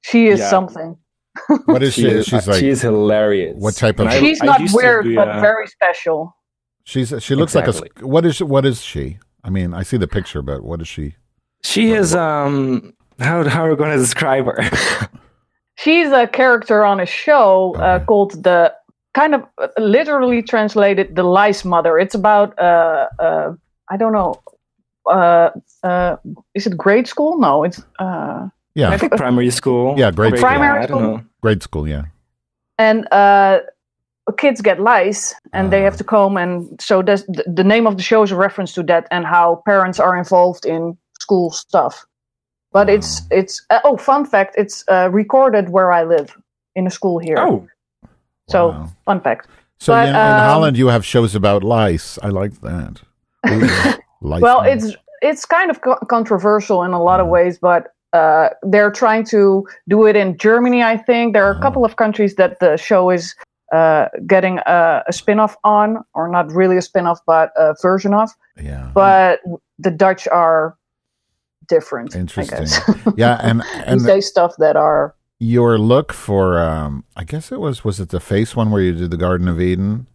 she 0.01 0.27
is 0.27 0.39
Yeah. 0.39 0.49
something. 0.49 0.97
What 1.65 1.81
is 1.83 1.93
she? 1.99 2.07
is, 2.07 2.25
she's 2.25 2.47
uh, 2.47 2.51
like 2.51 2.59
she 2.59 2.69
is 2.69 2.81
hilarious. 2.81 3.55
what 3.57 3.75
type 3.75 3.99
of- 3.99 4.11
She's 4.13 4.41
I 4.41 4.45
not 4.45 4.59
used 4.61 4.73
to 4.73 4.77
weird, 4.81 5.03
be, 5.05 5.15
but 5.15 5.27
uh, 5.27 5.39
very 5.41 5.67
special. 5.67 6.35
she's 6.83 7.13
she 7.19 7.35
looks 7.35 7.55
like 7.55 7.67
a 7.67 7.73
what 8.05 8.25
is 8.25 8.41
what 8.41 8.65
is 8.65 8.81
she? 8.81 9.17
I 9.43 9.49
mean, 9.49 9.73
I 9.73 9.83
see 9.83 9.97
the 9.97 10.07
picture, 10.07 10.41
but 10.41 10.63
what 10.63 10.81
is 10.81 10.87
she? 10.87 11.15
She 11.63 11.91
is 11.91 12.15
um. 12.15 12.93
How 13.19 13.47
how 13.47 13.65
are 13.65 13.69
we 13.69 13.75
going 13.75 13.91
to 13.91 13.97
describe 13.97 14.45
her? 14.45 14.57
She's 15.77 16.11
a 16.11 16.27
character 16.27 16.83
on 16.85 16.99
a 16.99 17.05
show 17.05 17.73
uh, 17.77 17.95
Okay. 17.95 18.05
called 18.05 18.43
the 18.43 18.73
kind 19.13 19.33
of 19.35 19.43
uh, 19.57 19.67
literally 19.79 20.41
translated 20.43 21.15
the 21.15 21.23
lice 21.23 21.63
mother. 21.65 21.97
It's 21.97 22.13
about 22.15 22.57
uh, 22.59 23.07
uh, 23.19 23.53
I 23.89 23.97
don't 23.97 24.13
know. 24.13 24.41
Uh, 25.09 25.49
uh, 25.83 26.17
is 26.53 26.67
it 26.67 26.77
grade 26.77 27.07
school? 27.07 27.39
No, 27.39 27.63
it's 27.63 27.81
uh, 27.99 28.47
Yeah, 28.75 28.89
I 28.89 28.97
think 28.97 29.11
primary 29.17 29.49
school. 29.51 29.95
Yeah, 29.97 30.11
grade 30.11 30.33
school. 30.37 30.47
Primary 30.49 30.79
I 30.83 30.85
don't 30.85 30.97
school. 30.99 31.17
know. 31.17 31.23
grade 31.41 31.61
school. 31.63 31.87
Yeah. 31.87 32.03
and 32.79 33.07
uh, 33.11 33.59
kids 34.37 34.61
get 34.61 34.79
lice 34.79 35.35
and 35.53 35.71
they 35.73 35.81
have 35.81 35.97
to 35.97 36.03
comb 36.03 36.37
and 36.37 36.79
so 36.81 37.01
that's, 37.01 37.23
the, 37.23 37.43
the 37.47 37.63
name 37.63 37.85
of 37.87 37.97
the 37.97 38.03
show 38.03 38.23
is 38.23 38.31
a 38.31 38.35
reference 38.35 38.73
to 38.73 38.83
that 38.83 39.07
and 39.11 39.25
how 39.25 39.61
parents 39.65 39.99
are 39.99 40.15
involved 40.15 40.65
in 40.65 40.97
school 41.19 41.51
stuff 41.51 42.05
but 42.71 42.89
it's 42.89 43.21
it's 43.29 43.65
uh, 43.71 43.79
oh 43.83 43.97
fun 43.97 44.23
fact 44.25 44.55
it's 44.57 44.83
uh, 44.87 45.09
recorded 45.11 45.69
where 45.69 45.91
i 45.91 46.03
live 46.03 46.29
in 46.75 46.87
a 46.87 46.89
school 46.89 47.19
here 47.19 47.37
Oh, 47.37 47.67
so 48.49 48.69
Wow. 48.69 48.87
fun 49.05 49.19
fact 49.21 49.47
So 49.79 49.93
But, 49.93 50.07
in, 50.09 50.15
in 50.15 50.37
um, 50.39 50.45
Holland, 50.51 50.77
you 50.77 50.87
have 50.89 51.03
shows 51.03 51.35
about 51.35 51.63
lice. 51.63 52.19
I 52.21 52.29
like 52.29 52.53
that. 52.61 53.01
Ooh, 53.49 53.97
lice 54.31 54.41
well 54.41 54.61
man. 54.61 54.71
it's 54.77 54.95
it's 55.21 55.45
kind 55.45 55.69
of 55.71 55.81
co- 55.81 55.99
controversial 56.07 56.83
in 56.85 56.91
a 56.93 57.01
lot 57.09 57.19
of 57.19 57.27
ways 57.27 57.57
but 57.59 57.81
uh, 58.13 58.49
they're 58.63 58.91
trying 58.91 59.23
to 59.23 59.65
do 59.87 60.05
it 60.05 60.15
in 60.15 60.37
germany 60.37 60.83
i 60.83 60.97
think 60.97 61.33
there 61.33 61.45
are 61.45 61.51
a 61.51 61.61
couple 61.61 61.85
of 61.85 61.95
countries 61.95 62.35
that 62.35 62.59
the 62.59 62.77
show 62.77 63.09
is 63.09 63.35
uh, 63.71 64.07
getting 64.27 64.59
a, 64.65 65.01
a 65.07 65.13
spin-off 65.13 65.55
on 65.63 66.03
or 66.13 66.27
not 66.27 66.51
really 66.51 66.75
a 66.75 66.81
spin-off 66.81 67.19
but 67.25 67.51
a 67.55 67.73
version 67.81 68.13
of 68.13 68.29
yeah. 68.61 68.91
but 68.93 69.39
the 69.79 69.91
dutch 69.91 70.27
are 70.27 70.75
different 71.71 72.15
Interesting. 72.15 72.57
I 72.57 72.59
guess. 72.59 73.15
yeah, 73.17 73.39
and 73.41 73.59
we 73.75 73.81
and 73.85 74.01
say 74.01 74.19
stuff 74.19 74.55
that 74.57 74.75
are 74.75 75.15
your 75.39 75.79
look 75.79 76.13
for 76.13 76.59
um 76.59 77.05
I 77.15 77.23
guess 77.23 77.51
it 77.51 77.59
was 77.59 77.83
was 77.83 77.99
it 77.99 78.09
the 78.09 78.19
face 78.19 78.55
one 78.55 78.71
where 78.71 78.81
you 78.81 78.93
did 78.93 79.09
the 79.09 79.17
Garden 79.17 79.47
of 79.47 79.59
Eden? 79.59 80.07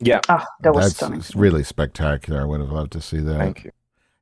yeah. 0.00 0.20
ah 0.28 0.44
that 0.62 0.74
was 0.74 0.86
That's 0.86 0.96
stunning 0.96 1.22
really 1.34 1.62
spectacular. 1.62 2.40
I 2.40 2.44
would 2.44 2.60
have 2.60 2.72
loved 2.72 2.92
to 2.92 3.00
see 3.00 3.20
that. 3.20 3.38
Thank 3.38 3.64
you. 3.64 3.70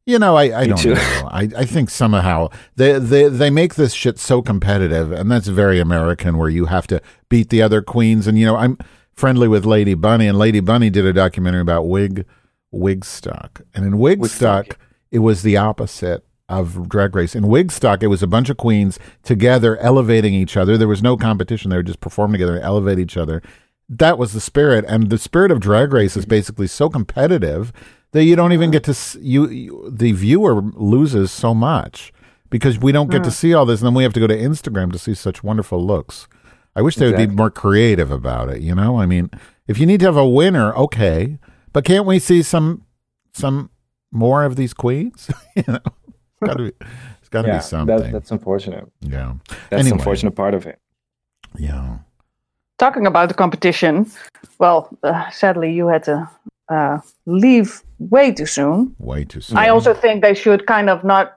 You 0.07 0.19
know, 0.19 0.37
I, 0.37 0.45
I 0.45 0.63
Me 0.63 0.69
don't 0.69 0.79
too. 0.79 0.95
know. 0.95 1.29
I, 1.31 1.49
I 1.57 1.65
think 1.65 1.91
somehow 1.91 2.49
they, 2.77 2.99
they 2.99 3.29
they 3.29 3.51
make 3.51 3.75
this 3.75 3.93
shit 3.93 4.19
so 4.19 4.43
competitive, 4.43 5.13
and 5.13 5.31
that's 5.31 5.47
very 5.47 5.79
American, 5.79 6.39
where 6.39 6.49
you 6.49 6.67
have 6.67 6.87
to 6.89 7.01
beat 7.29 7.51
the 7.51 7.63
other 7.63 7.83
queens. 7.83 8.27
And 8.27 8.39
you 8.39 8.47
know, 8.47 8.57
I'm 8.57 8.79
friendly 9.13 9.49
with 9.49 9.65
Lady 9.65 9.95
Bunny, 9.95 10.27
and 10.27 10.39
Lady 10.39 10.61
Bunny 10.61 10.91
did 10.91 11.05
a 11.05 11.13
documentary 11.13 11.61
about 11.61 11.87
wig 11.87 12.27
Wigstock, 12.73 13.63
and 13.75 13.85
in 13.85 13.93
Wigstock, 13.95 14.69
Wigstock. 14.69 14.77
it 15.11 15.19
was 15.19 15.43
the 15.43 15.57
opposite 15.57 16.25
of 16.49 16.89
Drag 16.89 17.15
Race. 17.15 17.35
In 17.35 17.45
Wigstock, 17.45 18.03
it 18.03 18.09
was 18.09 18.23
a 18.23 18.29
bunch 18.29 18.49
of 18.49 18.57
queens 18.57 18.99
together 19.23 19.77
elevating 19.79 20.35
each 20.35 20.57
other. 20.57 20.79
There 20.79 20.89
was 20.89 21.03
no 21.03 21.17
competition; 21.17 21.71
they 21.71 21.77
would 21.77 21.87
just 21.87 22.01
perform 22.01 22.33
together 22.33 22.57
and 22.57 22.65
elevate 22.65 22.99
each 22.99 23.17
other. 23.17 23.43
That 23.89 24.19
was 24.19 24.33
the 24.33 24.41
spirit, 24.41 24.85
and 24.89 25.11
the 25.11 25.19
spirit 25.19 25.51
of 25.51 25.61
Drag 25.61 25.93
Race 25.93 26.17
is 26.17 26.25
mm-hmm. 26.25 26.31
basically 26.31 26.67
so 26.69 26.89
competitive 26.89 27.73
that 28.13 28.25
you 28.25 28.37
don't 28.37 28.53
even 28.53 28.71
get 28.71 28.85
to 28.85 28.91
s- 28.93 29.17
you, 29.21 29.49
you 29.49 29.89
the 29.91 30.13
viewer 30.13 30.61
loses 30.75 31.31
so 31.31 31.55
much 31.55 32.13
because 32.51 32.79
we 32.79 32.91
don't 32.93 33.11
get 33.11 33.23
to 33.25 33.31
see 33.31 33.55
all 33.55 33.65
this 33.65 33.81
and 33.81 33.87
then 33.87 33.95
we 33.95 34.03
have 34.03 34.13
to 34.13 34.21
go 34.21 34.27
to 34.27 34.37
Instagram 34.37 34.91
to 34.93 34.99
see 34.99 35.15
such 35.15 35.43
wonderful 35.45 35.85
looks. 35.85 36.27
I 36.75 36.83
wish 36.83 36.97
they 36.97 37.07
would 37.07 37.17
be 37.17 37.27
more 37.27 37.51
creative 37.51 38.11
about 38.11 38.49
it, 38.49 38.61
you 38.63 38.75
know? 38.75 38.99
I 39.01 39.07
mean, 39.07 39.31
if 39.67 39.79
you 39.79 39.87
need 39.87 40.01
to 40.01 40.07
have 40.07 40.17
a 40.17 40.29
winner, 40.29 40.75
okay, 40.75 41.39
but 41.73 41.85
can't 41.85 42.07
we 42.07 42.19
see 42.19 42.43
some 42.43 42.85
some 43.33 43.71
more 44.13 44.45
of 44.45 44.57
these 44.57 44.75
queens? 44.75 45.31
you 45.57 45.65
know. 45.69 45.79
It's 46.43 46.47
got 46.49 46.57
to 46.57 46.63
be 46.65 46.73
it's 47.21 47.29
got 47.29 47.43
to 47.43 47.49
Yeah, 47.49 47.57
be 47.59 47.63
something. 47.63 47.97
that, 47.97 48.13
that's 48.13 48.31
unfortunate. 48.31 48.91
yeah. 49.01 49.35
That's 49.69 49.73
Anyway. 49.73 49.89
the 49.91 49.95
unfortunate 49.97 50.35
part 50.35 50.55
of 50.55 50.67
it. 50.67 50.79
Yeah. 51.59 51.99
talking 52.79 53.07
about 53.07 53.29
the 53.29 53.35
competition 53.35 54.07
well 54.59 54.89
uh, 55.03 55.29
sadly 55.31 55.73
you 55.73 55.87
had 55.89 56.03
to 56.05 56.29
uh, 56.71 56.99
leave 57.27 57.83
way 57.99 58.33
too 58.33 58.47
soon 58.47 58.95
Way 58.99 59.25
too 59.25 59.41
soon. 59.41 59.59
i 59.59 59.69
also 59.69 59.93
think 59.93 60.23
they 60.23 60.35
should 60.35 60.67
kind 60.67 60.89
of 60.89 61.05
not 61.05 61.37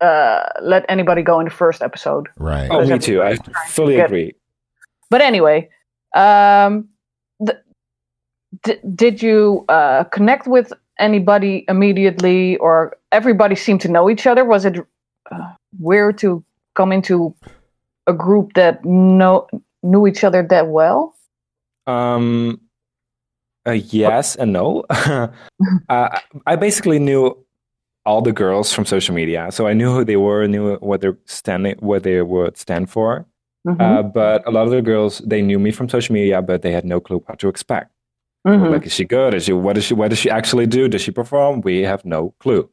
uh, 0.00 0.48
let 0.62 0.84
anybody 0.88 1.22
go 1.22 1.38
in 1.40 1.44
the 1.44 1.50
first 1.50 1.82
episode 1.82 2.26
right. 2.38 2.68
Oh, 2.70 2.84
me 2.86 2.98
too. 2.98 3.22
I 3.22 3.36
fully 3.68 3.96
get- 3.96 4.06
agree. 4.06 4.34
But 5.10 5.20
anyway, 5.20 5.68
um, 6.16 6.88
th- 7.44 7.58
d- 8.64 8.78
did 8.94 9.20
you 9.22 9.64
uh, 9.68 10.04
connect 10.04 10.46
with 10.46 10.72
anybody 10.98 11.64
immediately, 11.68 12.56
or 12.58 12.96
everybody 13.12 13.54
seemed 13.56 13.82
to 13.82 13.88
know 13.88 14.08
each 14.08 14.26
other? 14.26 14.42
Was 14.44 14.64
it 14.64 14.78
uh, 15.30 15.52
weird 15.78 16.16
to 16.18 16.42
come 16.74 16.92
into 16.92 17.34
a 18.06 18.14
group 18.14 18.54
that 18.54 18.82
know 18.84 19.48
knew 19.82 20.06
each 20.06 20.24
other 20.24 20.42
that 20.48 20.68
well? 20.68 21.14
Um, 21.86 22.58
uh, 23.70 23.80
yes 23.90 24.36
and 24.36 24.52
no. 24.52 24.84
uh, 25.88 26.18
I 26.46 26.56
basically 26.56 26.98
knew 26.98 27.36
all 28.06 28.22
the 28.22 28.32
girls 28.32 28.72
from 28.72 28.84
social 28.86 29.14
media. 29.14 29.48
So 29.50 29.66
I 29.66 29.72
knew 29.74 29.92
who 29.92 30.04
they 30.04 30.16
were, 30.16 30.46
knew 30.46 30.76
what 30.76 31.00
they're 31.00 31.18
standing, 31.26 31.76
what 31.80 32.02
they 32.02 32.22
would 32.22 32.56
stand 32.56 32.90
for. 32.90 33.26
Mhm. 33.66 33.80
Uh, 33.80 34.02
but 34.02 34.46
a 34.46 34.50
lot 34.50 34.64
of 34.64 34.70
the 34.70 34.80
girls, 34.82 35.18
they 35.26 35.42
knew 35.42 35.58
me 35.58 35.70
from 35.70 35.88
social 35.88 36.14
media, 36.14 36.40
but 36.40 36.62
they 36.62 36.72
had 36.72 36.84
no 36.84 36.98
clue 37.00 37.22
what 37.26 37.38
to 37.40 37.48
expect. 37.48 37.90
Mhm. 38.46 38.70
Like, 38.70 38.86
is 38.86 38.94
she 38.94 39.04
good? 39.04 39.34
Is 39.34 39.44
she 39.44 39.52
what 39.52 39.74
does 39.74 39.84
she 39.84 39.94
what 39.94 40.08
does 40.08 40.18
she 40.18 40.30
actually 40.30 40.66
do? 40.66 40.88
Does 40.88 41.02
she 41.02 41.10
perform? 41.10 41.60
We 41.60 41.82
have 41.82 42.04
no 42.06 42.32
clue. 42.40 42.70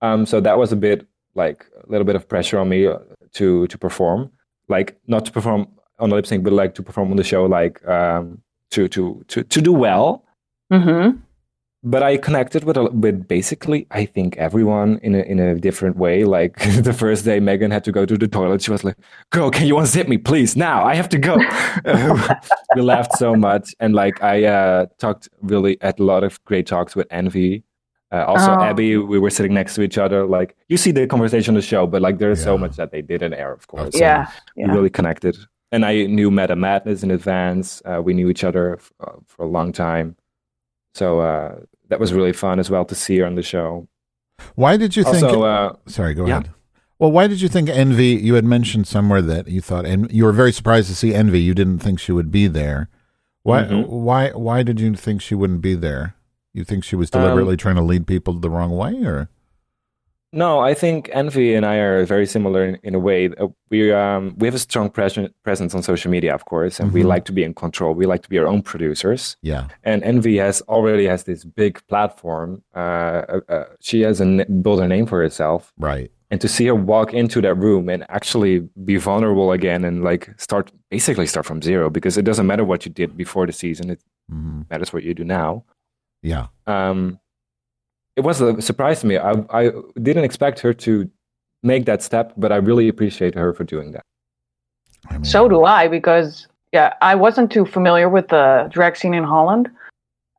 Um, 0.00 0.24
so 0.24 0.40
that 0.40 0.56
was 0.58 0.72
a 0.72 0.76
bit 0.76 1.06
like 1.34 1.66
a 1.86 1.90
little 1.90 2.06
bit 2.06 2.16
of 2.16 2.26
pressure 2.28 2.58
on 2.58 2.68
me 2.70 2.86
uh, 2.86 2.98
to 3.34 3.66
to 3.66 3.76
perform, 3.78 4.30
like 4.68 4.96
not 5.06 5.26
to 5.26 5.32
perform 5.32 5.66
on 5.98 6.08
the 6.08 6.16
lip 6.16 6.26
sync, 6.26 6.44
but 6.44 6.52
like 6.54 6.74
to 6.76 6.82
perform 6.82 7.10
on 7.10 7.16
the 7.16 7.24
show, 7.24 7.44
like 7.44 7.86
um, 7.86 8.40
to 8.70 8.88
to 8.88 9.22
to 9.28 9.42
to 9.44 9.60
do 9.60 9.72
well. 9.72 10.24
Mhm. 10.72 11.18
But 11.84 12.02
I 12.04 12.16
connected 12.16 12.62
with 12.62 12.76
with 12.76 13.26
basically 13.26 13.86
I 13.90 14.04
think 14.06 14.36
everyone 14.36 15.00
in 15.02 15.14
a 15.16 15.22
in 15.32 15.40
a 15.40 15.54
different 15.56 15.96
way. 15.96 16.22
Like 16.24 16.54
the 16.88 16.92
first 16.92 17.24
day, 17.24 17.40
Megan 17.40 17.72
had 17.72 17.82
to 17.84 17.92
go 17.92 18.06
to 18.06 18.16
the 18.16 18.28
toilet. 18.28 18.62
She 18.62 18.70
was 18.70 18.84
like, 18.84 18.96
"Girl, 19.30 19.50
can 19.50 19.66
you 19.66 19.74
unzip 19.74 20.06
me, 20.08 20.16
please? 20.18 20.56
Now 20.56 20.84
I 20.84 20.94
have 20.94 21.08
to 21.08 21.18
go." 21.18 21.34
we 22.76 22.82
laughed 22.82 23.16
so 23.18 23.34
much, 23.34 23.74
and 23.80 23.94
like 23.94 24.22
I 24.22 24.44
uh, 24.44 24.86
talked 24.98 25.28
really 25.42 25.76
had 25.80 25.98
a 25.98 26.04
lot 26.04 26.22
of 26.24 26.38
great 26.44 26.66
talks 26.66 26.94
with 26.96 27.06
Envy. 27.10 27.64
Uh, 28.12 28.24
also, 28.28 28.52
Oh. 28.52 28.62
Abby, 28.62 28.96
we 28.98 29.18
were 29.18 29.30
sitting 29.30 29.54
next 29.54 29.74
to 29.74 29.82
each 29.82 29.98
other. 29.98 30.24
Like 30.26 30.54
you 30.68 30.76
see 30.76 30.92
the 30.92 31.06
conversation 31.06 31.52
on 31.52 31.56
the 31.56 31.62
show, 31.66 31.86
but 31.86 32.00
like 32.02 32.18
there's 32.18 32.42
so 32.42 32.56
much 32.58 32.76
that 32.76 32.90
they 32.92 33.02
didn't 33.02 33.34
air, 33.34 33.52
of 33.52 33.66
course. 33.66 33.98
Yeah, 33.98 34.28
we 34.56 34.64
really 34.64 34.90
connected. 34.90 35.36
And 35.72 35.84
I 35.86 36.04
knew 36.06 36.30
Madame 36.30 36.60
Madness 36.60 37.02
in 37.02 37.10
advance. 37.10 37.82
Uh, 37.84 38.00
we 38.04 38.12
knew 38.14 38.28
each 38.28 38.44
other 38.44 38.74
f- 38.74 38.92
uh, 39.00 39.12
for 39.26 39.42
a 39.44 39.48
long 39.48 39.72
time, 39.72 40.14
so 40.94 41.20
uh, 41.20 41.60
that 41.88 42.00
was 42.00 42.12
really 42.12 42.32
fun 42.32 42.58
as 42.58 42.70
well 42.70 42.84
to 42.84 42.94
see 42.94 43.18
her 43.18 43.26
on 43.26 43.34
the 43.34 43.42
show. 43.42 43.88
Why 44.54 44.76
did 44.76 44.96
you 44.96 45.04
think? 45.04 45.22
Uh, 45.24 45.72
sorry, 45.86 46.14
go 46.14 46.26
yeah. 46.26 46.38
ahead. 46.38 46.50
Well, 46.98 47.10
why 47.10 47.26
did 47.26 47.40
you 47.40 47.48
think 47.48 47.68
Envy? 47.68 48.08
You 48.14 48.34
had 48.34 48.44
mentioned 48.44 48.86
somewhere 48.86 49.22
that 49.22 49.48
you 49.48 49.60
thought, 49.60 49.84
and 49.86 50.10
you 50.12 50.24
were 50.24 50.32
very 50.32 50.52
surprised 50.52 50.88
to 50.88 50.94
see 50.94 51.14
Envy. 51.14 51.40
You 51.40 51.54
didn't 51.54 51.78
think 51.80 51.98
she 51.98 52.12
would 52.12 52.30
be 52.30 52.46
there. 52.46 52.88
Why? 53.42 53.64
Mhm. 53.64 53.88
Why? 53.88 54.30
Why 54.30 54.62
did 54.62 54.78
you 54.80 54.94
think 54.94 55.20
she 55.20 55.34
wouldn't 55.34 55.62
be 55.62 55.74
there? 55.74 56.14
You 56.54 56.64
think 56.64 56.84
she 56.84 56.96
was 56.96 57.10
Um, 57.12 57.22
deliberately 57.22 57.56
trying 57.56 57.76
to 57.76 57.82
lead 57.82 58.06
people 58.06 58.34
the 58.34 58.50
wrong 58.50 58.70
way, 58.76 59.04
or? 59.04 59.28
No, 60.34 60.60
I 60.60 60.72
think 60.74 61.10
Envy 61.12 61.54
and 61.54 61.66
I 61.66 61.76
are 61.76 62.06
very 62.06 62.24
similar 62.26 62.64
in, 62.64 62.78
in 62.82 62.94
a 62.94 62.98
way. 62.98 63.28
Uh, 63.38 63.48
We 63.70 63.92
um 63.92 64.34
we 64.38 64.46
have 64.48 64.54
a 64.54 64.58
strong 64.58 64.90
pres- 64.90 65.28
presence 65.44 65.74
on 65.76 65.82
social 65.82 66.10
media, 66.10 66.34
of 66.34 66.44
course, 66.44 66.80
and 66.82 66.92
we 66.92 67.02
Mhm. 67.02 67.08
like 67.14 67.24
to 67.26 67.32
be 67.32 67.42
in 67.42 67.54
control. 67.54 67.94
We 67.94 68.06
like 68.06 68.22
to 68.22 68.28
be 68.30 68.38
our 68.38 68.46
own 68.46 68.62
producers. 68.62 69.36
Yeah. 69.42 69.64
And 69.84 70.02
Envy 70.04 70.38
has 70.38 70.62
already 70.68 71.06
has 71.08 71.24
this 71.24 71.44
big 71.44 71.80
platform. 71.88 72.62
Uh, 72.74 73.22
uh, 73.34 73.40
uh, 73.48 73.64
she 73.80 74.02
has 74.06 74.20
a 74.20 74.26
built 74.62 74.80
a 74.80 74.88
name 74.88 75.06
for 75.06 75.18
herself, 75.22 75.72
Right. 75.78 76.10
and 76.30 76.40
to 76.40 76.48
see 76.48 76.66
her 76.66 76.74
walk 76.74 77.12
into 77.14 77.40
that 77.42 77.54
room 77.56 77.88
and 77.88 78.04
actually 78.08 78.60
be 78.84 78.96
vulnerable 78.98 79.52
again 79.52 79.84
and 79.84 80.02
like 80.04 80.28
start 80.38 80.70
basically 80.90 81.26
start 81.26 81.46
from 81.46 81.60
zero 81.62 81.90
because 81.90 82.20
it 82.20 82.24
doesn't 82.26 82.46
matter 82.46 82.64
what 82.64 82.84
you 82.86 82.92
did 82.92 83.16
before 83.16 83.46
the 83.46 83.52
season; 83.52 83.90
it 83.90 84.00
Mhm. 84.30 84.64
matters 84.70 84.92
what 84.92 85.02
you 85.02 85.14
do 85.14 85.24
now. 85.24 85.64
Yeah. 86.22 86.46
Um, 86.66 87.18
it 88.16 88.22
was 88.22 88.40
a 88.40 88.60
surprise 88.60 89.00
to 89.00 89.06
me. 89.06 89.18
I, 89.18 89.32
I 89.50 89.70
didn't 90.00 90.24
expect 90.24 90.60
her 90.60 90.72
to 90.74 91.10
make 91.62 91.86
that 91.86 92.02
step, 92.02 92.32
but 92.36 92.52
I 92.52 92.56
really 92.56 92.88
appreciate 92.88 93.34
her 93.34 93.52
for 93.54 93.64
doing 93.64 93.92
that. 93.92 94.02
I 95.08 95.14
mean, 95.14 95.24
So 95.24 95.48
do 95.48 95.64
I, 95.64 95.88
because 95.88 96.46
yeah, 96.72 96.94
I 97.00 97.14
wasn't 97.14 97.50
too 97.50 97.64
familiar 97.66 98.08
with 98.08 98.28
the 98.28 98.68
drag 98.70 98.96
scene 98.96 99.14
in 99.14 99.24
Holland, 99.24 99.70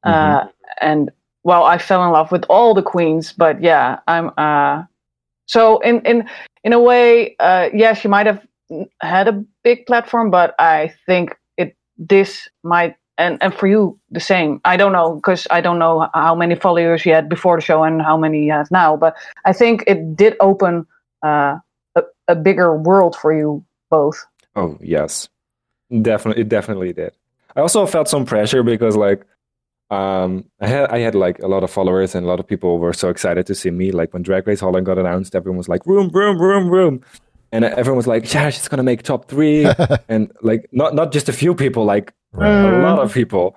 uh, 0.03 0.45
and 0.81 1.11
well, 1.43 1.63
I 1.63 1.77
fell 1.77 2.03
in 2.05 2.11
love 2.11 2.31
with 2.31 2.45
all 2.49 2.73
the 2.73 2.81
queens. 2.81 3.33
But 3.33 3.61
yeah, 3.61 3.99
I'm 4.07 4.31
uh, 4.37 4.83
so 5.45 5.79
in 5.79 6.01
in 6.01 6.27
in 6.63 6.73
a 6.73 6.79
way, 6.79 7.35
uh, 7.39 7.69
yeah, 7.73 7.93
she 7.93 8.07
might 8.07 8.25
have 8.25 8.45
had 9.01 9.27
a 9.27 9.43
big 9.63 9.85
platform, 9.85 10.31
but 10.31 10.55
I 10.59 10.93
think 11.05 11.35
it 11.57 11.75
this 11.97 12.47
might 12.63 12.95
and 13.17 13.37
and 13.41 13.53
for 13.53 13.67
you 13.67 13.99
the 14.11 14.19
same. 14.19 14.59
I 14.65 14.77
don't 14.77 14.91
know 14.91 15.15
because 15.15 15.47
I 15.51 15.61
don't 15.61 15.79
know 15.79 16.09
how 16.13 16.35
many 16.35 16.55
followers 16.55 17.05
you 17.05 17.13
had 17.13 17.29
before 17.29 17.57
the 17.57 17.61
show 17.61 17.83
and 17.83 18.01
how 18.01 18.17
many 18.17 18.45
you 18.45 18.51
have 18.51 18.71
now, 18.71 18.97
but 18.97 19.15
I 19.45 19.53
think 19.53 19.83
it 19.87 20.15
did 20.15 20.35
open 20.39 20.85
uh, 21.23 21.57
a, 21.95 22.03
a 22.27 22.35
bigger 22.35 22.75
world 22.75 23.15
for 23.15 23.33
you 23.33 23.63
both. 23.89 24.25
Oh 24.55 24.77
yes, 24.81 25.29
definitely, 26.01 26.41
it 26.41 26.49
definitely 26.49 26.93
did. 26.93 27.13
I 27.55 27.61
also 27.61 27.85
felt 27.85 28.07
some 28.07 28.25
pressure 28.25 28.63
because 28.63 28.95
like 28.95 29.25
um, 29.91 30.45
I 30.59 30.67
had 30.67 30.89
I 30.89 30.99
had 30.99 31.15
like 31.15 31.39
a 31.39 31.47
lot 31.47 31.63
of 31.63 31.69
followers 31.69 32.15
and 32.15 32.25
a 32.25 32.29
lot 32.29 32.39
of 32.39 32.47
people 32.47 32.79
were 32.79 32.93
so 32.93 33.09
excited 33.09 33.45
to 33.47 33.55
see 33.55 33.69
me. 33.69 33.91
Like 33.91 34.13
when 34.13 34.23
Drag 34.23 34.47
Race 34.47 34.59
Holland 34.59 34.85
got 34.85 34.97
announced, 34.97 35.35
everyone 35.35 35.57
was 35.57 35.69
like 35.69 35.85
room, 35.85 36.09
room, 36.09 36.41
room, 36.41 36.69
room, 36.69 37.01
and 37.51 37.63
everyone 37.63 37.97
was 37.97 38.07
like, 38.07 38.33
yeah, 38.33 38.49
she's 38.49 38.67
gonna 38.67 38.83
make 38.83 39.03
top 39.03 39.27
three, 39.27 39.67
and 40.09 40.31
like 40.41 40.67
not 40.71 40.95
not 40.95 41.11
just 41.11 41.29
a 41.29 41.33
few 41.33 41.53
people, 41.53 41.85
like 41.85 42.11
a 42.33 42.39
mm. 42.39 42.83
lot 42.83 42.99
of 42.99 43.13
people. 43.13 43.55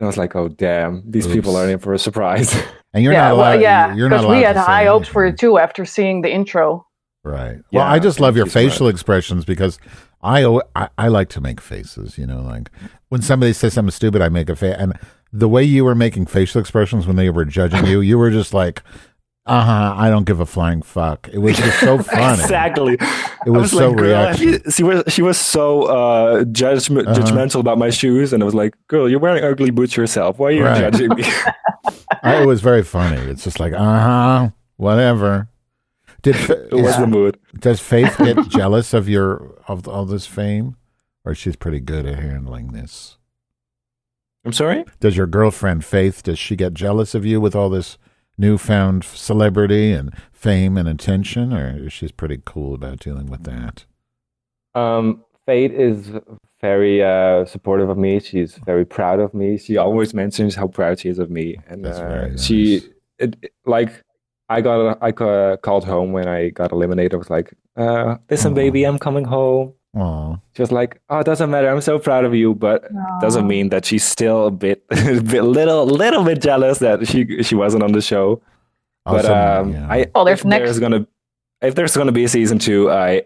And 0.00 0.06
I 0.06 0.08
was 0.08 0.16
like, 0.16 0.34
oh 0.34 0.48
damn, 0.48 1.02
these 1.08 1.26
people 1.26 1.56
are 1.56 1.68
in 1.68 1.78
for 1.78 1.92
a 1.94 1.98
surprise. 1.98 2.54
And 2.94 3.02
you're 3.02 3.14
yeah, 3.14 3.28
not 3.28 3.36
well, 3.38 3.52
allowed. 3.52 3.60
yeah, 3.62 3.94
You're 3.94 4.08
not 4.10 4.16
because 4.16 4.24
allowed. 4.26 4.36
we 4.36 4.42
had 4.42 4.52
to 4.52 4.60
high 4.60 4.84
hopes 4.84 5.08
for 5.08 5.24
anything. 5.24 5.34
it 5.34 5.40
too 5.40 5.58
after 5.58 5.86
seeing 5.86 6.20
the 6.20 6.30
intro. 6.30 6.86
Right. 7.24 7.54
Well, 7.54 7.62
Yeah, 7.70 7.90
I 7.90 7.98
just 7.98 8.20
love 8.20 8.36
your 8.36 8.44
you 8.44 8.50
so 8.50 8.62
much. 8.62 8.70
facial 8.72 8.88
expressions 8.88 9.46
because 9.46 9.78
I, 10.22 10.44
I 10.76 10.88
I 10.98 11.08
like 11.08 11.30
to 11.30 11.40
make 11.40 11.60
faces. 11.60 12.18
You 12.18 12.26
know, 12.26 12.42
like 12.42 12.70
when 13.08 13.22
somebody 13.22 13.54
says 13.54 13.72
something 13.72 13.90
stupid, 13.90 14.20
I 14.20 14.28
make 14.28 14.50
a 14.50 14.56
face. 14.56 14.76
And 14.78 14.98
the 15.32 15.48
way 15.48 15.64
you 15.64 15.84
were 15.86 15.94
making 15.94 16.26
facial 16.26 16.60
expressions 16.60 17.06
when 17.06 17.16
they 17.16 17.30
were 17.30 17.46
judging 17.46 17.86
you, 17.86 18.02
you 18.02 18.18
were 18.18 18.30
just 18.30 18.52
like, 18.52 18.82
"Uh 19.46 19.64
huh, 19.64 19.94
I 19.98 20.08
don't 20.10 20.24
give 20.24 20.40
a 20.40 20.46
flying 20.46 20.82
fuck." 20.82 21.28
It 21.32 21.38
was 21.38 21.56
just 21.56 21.80
so 21.80 21.98
funny. 22.02 22.42
exactly. 22.42 22.96
It 23.44 23.50
was, 23.50 23.70
so 23.72 23.88
like, 23.88 23.96
girl, 23.98 24.26
have 24.26 24.40
reaction. 24.40 24.70
she 24.70 24.82
was 24.84 25.02
she 25.08 25.22
was 25.22 25.36
so 25.38 25.82
uh, 25.84 26.44
judgment, 26.44 27.08
Uh-huh. 27.08 27.20
judgmental 27.20 27.60
about 27.60 27.78
my 27.78 27.90
shoes, 27.90 28.32
and 28.32 28.42
I 28.42 28.46
was 28.46 28.54
like, 28.54 28.74
"Girl, 28.88 29.08
you're 29.08 29.18
wearing 29.20 29.42
ugly 29.44 29.70
boots 29.70 29.96
yourself. 29.96 30.38
Why 30.38 30.48
are 30.48 30.52
you 30.52 30.64
Right. 30.64 30.78
judging 30.92 31.08
me?" 31.14 31.24
I, 32.22 32.42
it 32.42 32.46
was 32.46 32.60
very 32.60 32.82
funny. 32.84 33.16
It's 33.30 33.42
just 33.44 33.58
like, 33.58 33.72
uh 33.72 33.78
huh, 33.78 34.50
whatever. 34.76 35.48
Did 36.22 36.36
it 36.36 36.72
was 36.72 36.96
the 36.98 37.08
mood. 37.08 37.36
does 37.58 37.80
Faith 37.80 38.16
get 38.18 38.48
jealous 38.48 38.94
of 38.94 39.08
your 39.08 39.56
of 39.66 39.88
all 39.88 40.04
this 40.06 40.24
fame, 40.24 40.76
or 41.24 41.34
she's 41.34 41.56
pretty 41.56 41.80
good 41.80 42.06
at 42.06 42.20
handling 42.20 42.68
this? 42.68 43.18
I'm 44.44 44.52
sorry. 44.52 44.84
Does 45.00 45.16
your 45.16 45.26
girlfriend 45.26 45.84
Faith 45.84 46.22
does 46.22 46.38
she 46.38 46.54
get 46.54 46.74
jealous 46.74 47.14
of 47.16 47.24
you 47.26 47.40
with 47.40 47.56
all 47.56 47.68
this 47.70 47.98
newfound 48.38 49.04
celebrity 49.04 49.92
and 49.92 50.12
fame 50.32 50.76
and 50.76 50.88
attention, 50.88 51.52
or 51.52 51.86
is 51.86 51.92
she 51.92 52.08
pretty 52.08 52.40
cool 52.44 52.74
about 52.74 52.98
dealing 53.00 53.26
with 53.26 53.44
that? 53.44 53.84
Um, 54.74 55.24
Faith 55.46 55.72
is 55.72 56.10
very 56.60 57.02
uh, 57.02 57.44
supportive 57.44 57.88
of 57.88 57.98
me. 57.98 58.20
She's 58.20 58.54
very 58.64 58.84
proud 58.84 59.18
of 59.18 59.34
me. 59.34 59.58
She 59.58 59.76
always 59.76 60.14
mentions 60.14 60.54
how 60.54 60.68
proud 60.68 61.00
she 61.00 61.08
is 61.08 61.18
of 61.18 61.30
me, 61.30 61.56
and 61.68 61.84
That's 61.84 61.98
uh, 61.98 62.08
very 62.08 62.38
she 62.38 62.74
nice. 62.76 62.84
it, 63.18 63.36
it- 63.42 63.52
like 63.66 64.02
I 64.48 64.60
got 64.60 64.98
I 65.02 65.12
ca- 65.12 65.56
called 65.56 65.84
home 65.84 66.12
when 66.12 66.28
I 66.28 66.50
got 66.50 66.72
eliminated. 66.72 67.14
I 67.14 67.16
was 67.16 67.30
like, 67.30 67.52
uh, 67.76 68.16
"Listen, 68.30 68.52
Aw. 68.52 68.54
baby, 68.54 68.84
I'm 68.84 68.98
coming 68.98 69.24
home." 69.24 69.74
Oh, 69.94 70.38
She 70.56 70.62
was 70.62 70.72
like, 70.72 71.00
"Oh, 71.10 71.18
it 71.18 71.24
doesn't 71.26 71.50
matter. 71.50 71.68
I'm 71.68 71.80
so 71.82 71.98
proud 71.98 72.24
of 72.24 72.34
you," 72.34 72.54
but 72.54 72.84
doesn't 73.20 73.46
mean 73.46 73.68
that 73.70 73.84
she's 73.84 74.04
still 74.04 74.46
a 74.46 74.50
bit, 74.50 74.82
a 74.90 75.20
bit 75.20 75.42
little, 75.42 75.84
little 75.84 76.24
bit 76.24 76.40
jealous 76.40 76.78
that 76.78 77.06
she 77.06 77.42
she 77.42 77.54
wasn't 77.54 77.82
on 77.82 77.92
the 77.92 78.00
show. 78.00 78.40
But 79.04 79.26
um, 79.26 79.74
I 79.90 80.06
Oh, 80.14 80.24
there's 80.24 80.40
if 80.40 80.44
next- 80.46 80.64
there's 80.64 80.78
gonna 80.78 81.06
if 81.60 81.74
there's 81.74 81.94
gonna 81.96 82.12
be 82.12 82.24
a 82.24 82.28
season 82.28 82.58
two, 82.58 82.90
I 82.90 83.22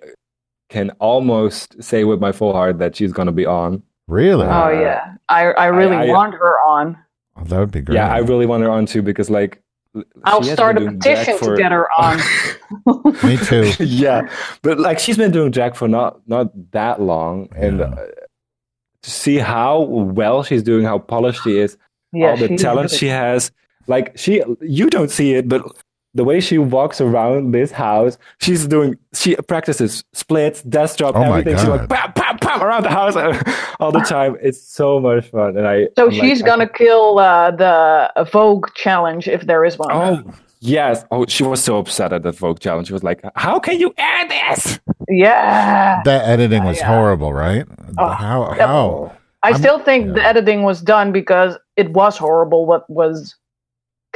can 0.68 0.90
almost 0.98 1.80
say 1.82 2.02
with 2.04 2.20
my 2.20 2.32
full 2.32 2.52
heart 2.52 2.78
that 2.78 2.96
she's 2.96 3.12
gonna 3.12 3.32
be 3.32 3.46
on. 3.46 3.82
really? 4.08 4.46
Uh, 4.46 4.64
oh 4.64 4.70
yeah, 4.70 5.14
I 5.28 5.52
I 5.52 5.66
really 5.66 5.96
I- 5.96 6.06
want 6.06 6.34
her 6.34 6.54
on. 6.66 6.96
Oh, 7.38 7.44
that 7.44 7.58
would 7.60 7.70
be 7.70 7.80
great. 7.82 7.94
Yeah, 7.96 8.12
I 8.12 8.18
really 8.18 8.46
want 8.46 8.62
her 8.64 8.70
on 8.70 8.86
too 8.86 9.02
because 9.02 9.28
like 9.30 9.52
l- 9.56 9.62
I'll 10.24 10.42
start 10.42 10.76
a 10.76 10.80
been 10.80 10.88
doing 10.88 10.98
drag 11.00 11.18
petition 11.26 11.38
for- 11.38 11.56
to 11.56 11.62
get 11.62 11.72
her 11.72 11.88
on. 11.98 12.18
Me 13.24 13.36
too. 13.36 13.72
yeah, 13.84 14.28
but 14.62 14.78
like 14.78 14.98
she's 14.98 15.16
been 15.16 15.32
doing 15.32 15.50
drag 15.50 15.74
for 15.76 15.88
not 15.88 16.20
not 16.28 16.48
that 16.72 17.00
long, 17.00 17.48
and 17.56 17.80
uh, 17.80 17.94
to 19.02 19.10
see 19.10 19.38
how 19.38 19.80
well 19.80 20.42
she's 20.42 20.62
doing, 20.62 20.84
how 20.84 20.98
polished 20.98 21.42
she 21.44 21.58
is, 21.58 21.76
yeah, 22.12 22.30
all 22.30 22.36
the 22.36 22.48
talent 22.56 22.90
really- 22.90 22.98
she 22.98 23.06
has. 23.08 23.50
Like 23.88 24.18
she, 24.18 24.42
you 24.60 24.90
don't 24.90 25.12
see 25.12 25.34
it, 25.34 25.48
but 25.48 25.62
the 26.16 26.24
way 26.24 26.40
she 26.40 26.58
walks 26.58 27.00
around 27.00 27.52
this 27.52 27.70
house, 27.70 28.18
she's 28.40 28.66
doing. 28.66 28.96
She 29.14 29.36
practices 29.36 30.02
splits, 30.12 30.62
death 30.62 30.96
drop, 30.96 31.14
Oh 31.16 31.22
everything. 31.22 31.56
She's 31.56 31.68
like 31.68 31.88
God. 31.88 31.88
bam, 31.88 32.12
bam, 32.14 32.36
bam 32.38 32.62
around 32.62 32.82
the 32.84 32.90
house 32.90 33.14
all 33.80 33.92
the 33.92 34.00
time. 34.00 34.36
It's 34.42 34.60
so 34.60 34.98
much 34.98 35.28
fun, 35.30 35.56
and 35.56 35.66
I. 35.68 35.88
So 35.96 36.06
I'm 36.06 36.10
she's 36.12 36.42
I- 36.42 36.46
gonna 36.46 36.68
kill 36.68 37.18
uh, 37.18 37.50
the 37.52 38.24
Vogue 38.32 38.66
challenge 38.74 39.28
if 39.28 39.46
there 39.46 39.64
is 39.64 39.78
one. 39.78 39.90
Oh 39.92 40.22
yes! 40.60 41.04
Oh, 41.10 41.26
she 41.26 41.42
was 41.44 41.62
so 41.62 41.78
upset 41.78 42.12
at 42.12 42.22
the 42.22 42.32
Vogue 42.32 42.58
challenge. 42.60 42.88
She 42.88 42.92
was 42.94 43.04
like, 43.04 43.20
"How 43.36 43.58
can 43.58 43.78
you 43.78 43.92
add 43.98 44.30
this?" 44.30 44.80
yeah. 45.08 46.02
That 46.04 46.26
editing 46.28 46.64
was 46.64 46.78
yeah. 46.78 46.86
horrible, 46.86 47.32
right? 47.32 47.64
Oh, 47.98 48.08
how? 48.08 48.50
yep. 48.52 48.60
How? 48.66 49.12
I 49.42 49.50
I'm- 49.50 49.58
still 49.60 49.78
think 49.78 50.14
the 50.14 50.22
editing 50.24 50.62
was 50.62 50.80
done 50.80 51.12
because 51.12 51.56
it 51.76 51.90
was 51.90 52.16
horrible 52.16 52.64
what 52.66 52.88
was 52.88 53.36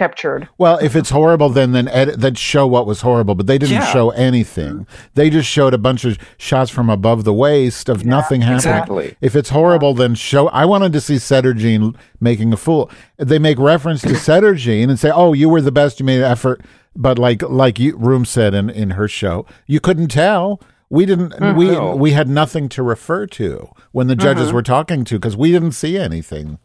captured. 0.01 0.49
Well, 0.59 0.79
if 0.79 0.97
it's 0.97 1.11
horrible, 1.11 1.49
then 1.51 1.73
then 1.73 1.87
edit, 1.89 2.21
then 2.21 2.35
show 2.35 2.67
what 2.67 2.87
was 2.87 3.03
horrible. 3.03 3.35
But 3.35 3.47
they 3.47 3.59
didn't 3.59 3.75
Yeah. 3.77 3.93
show 3.93 4.11
anything. 4.11 4.87
They 5.15 5.29
just 5.31 5.49
showed 5.49 5.75
a 5.75 5.79
bunch 5.79 6.05
of 6.05 6.19
shots 6.39 6.71
from 6.71 6.89
above 6.91 7.25
the 7.25 7.33
waist 7.35 7.89
of 7.89 8.05
nothing 8.07 8.41
happening. 8.41 8.57
Exactly. 8.57 9.17
If 9.21 9.37
it's 9.37 9.51
horrible, 9.51 9.93
then 9.95 10.15
show. 10.15 10.49
I 10.49 10.65
wanted 10.65 10.93
to 10.95 11.01
see 11.01 11.17
Sederginne 11.17 11.95
making 12.21 12.53
a 12.53 12.57
fool. 12.57 12.91
They 13.19 13.39
make 13.39 13.59
reference 13.59 14.01
to 14.03 14.09
Sederginne 14.27 14.89
and 14.89 14.99
say, 14.99 15.11
"Oh, 15.15 15.33
you 15.35 15.49
were 15.49 15.61
the 15.61 15.73
best. 15.73 16.01
You 16.01 16.07
made 16.07 16.19
an 16.19 16.31
effort." 16.31 16.63
But 16.97 17.19
like 17.19 17.43
like 17.49 17.79
you, 17.79 17.97
Roem 17.97 18.25
said 18.25 18.55
in 18.55 18.71
in 18.71 18.91
her 18.91 19.07
show, 19.07 19.47
you 19.67 19.81
couldn't 19.81 20.09
tell. 20.09 20.61
We 20.89 21.07
didn't. 21.07 21.35
We 21.57 21.67
No. 21.71 21.95
we 21.95 22.11
had 22.13 22.29
nothing 22.29 22.69
to 22.71 22.83
refer 22.83 23.27
to 23.27 23.69
when 23.93 24.07
the 24.09 24.17
judges 24.17 24.47
Mm-hmm. 24.47 24.55
were 24.57 24.63
talking 24.63 25.05
to 25.05 25.15
because 25.17 25.37
we 25.37 25.53
didn't 25.53 25.73
see 25.73 25.97
anything. 25.97 26.59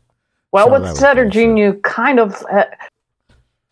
Well, 0.52 0.68
So 0.68 0.72
with 0.72 0.84
that 0.84 0.96
Sederginne, 0.96 1.54
bullshit. 1.56 1.58
you 1.58 1.80
kind 1.84 2.20
of. 2.20 2.44
Uh, 2.52 2.64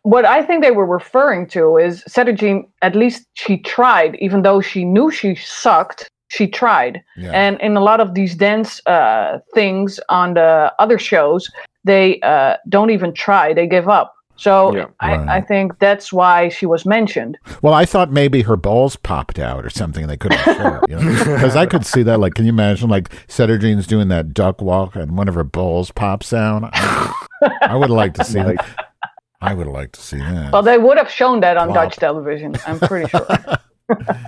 what 0.04 0.26
I 0.26 0.44
think 0.44 0.62
they 0.62 0.72
were 0.72 0.86
referring 0.86 1.48
to 1.48 1.78
is 1.78 2.04
Sederginne, 2.08 2.68
at 2.82 2.96
least 2.96 3.26
she 3.34 3.58
tried, 3.58 4.16
even 4.20 4.42
though 4.42 4.62
she 4.62 4.84
knew 4.86 5.10
she 5.10 5.36
sucked, 5.36 6.10
she 6.28 6.48
tried. 6.48 7.02
Yeah. 7.18 7.32
And 7.32 7.60
in 7.62 7.78
a 7.78 7.82
lot 7.82 8.00
of 8.00 8.14
these 8.14 8.36
dance 8.36 8.86
uh, 8.86 9.40
things 9.54 10.00
on 10.10 10.34
the 10.34 10.74
other 10.78 11.00
shows, 11.00 11.50
they 11.86 12.20
uh, 12.22 12.58
don't 12.70 12.90
even 12.90 13.14
try, 13.14 13.54
they 13.54 13.68
give 13.68 13.88
up. 13.88 14.14
So 14.36 14.76
Yeah. 14.76 14.88
I, 15.00 15.16
Right. 15.16 15.30
I 15.30 15.42
think 15.42 15.80
that's 15.80 16.12
why 16.12 16.50
she 16.50 16.66
was 16.66 16.86
mentioned. 16.86 17.38
Well, 17.62 17.74
I 17.74 17.86
thought 17.86 18.12
maybe 18.12 18.42
her 18.42 18.58
balls 18.58 18.96
popped 18.96 19.38
out 19.40 19.64
or 19.64 19.70
something. 19.70 20.08
They 20.08 20.18
couldn't 20.18 20.40
show 20.40 20.80
it, 20.82 20.90
you 20.90 20.96
know, 20.96 21.18
because 21.36 21.56
I 21.56 21.66
could 21.66 21.86
see 21.86 22.04
that. 22.04 22.20
Like, 22.20 22.34
can 22.34 22.46
you 22.46 22.50
imagine 22.50 22.90
like 22.90 23.10
Sederginne's 23.28 23.88
doing 23.88 24.08
that 24.10 24.34
duck 24.34 24.60
walk 24.60 24.96
and 24.96 25.16
one 25.16 25.28
of 25.28 25.36
her 25.36 25.44
balls 25.44 25.92
pops 25.92 26.34
out? 26.34 26.70
I, 26.74 27.14
I 27.62 27.76
would 27.76 27.92
like 27.92 28.16
to 28.16 28.26
see 28.26 28.40
that. 28.44 28.83
I 29.44 29.54
would 29.54 29.68
like 29.68 29.92
to 29.94 30.02
see 30.02 30.18
that. 30.18 30.52
Well, 30.54 30.64
they 30.64 30.78
would 30.78 30.98
have 30.98 31.10
shown 31.10 31.42
that 31.42 31.58
on 31.58 31.70
Wow. 31.70 31.76
Dutch 31.76 31.98
television, 31.98 32.56
I'm 32.68 32.80
pretty 32.80 33.10
sure. 33.10 33.28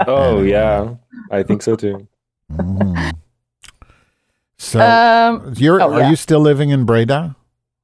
Oh 0.05 0.41
yeah, 0.43 0.95
I 1.31 1.41
think 1.41 1.63
so 1.63 1.75
too. 1.75 2.07
Mhm. 2.51 3.13
So, 4.57 4.79
um, 4.79 5.53
you're 5.57 5.81
oh, 5.81 5.93
are 5.93 5.99
yeah. 6.01 6.09
you 6.09 6.15
still 6.15 6.39
living 6.39 6.69
in 6.69 6.85
Breda? 6.85 7.35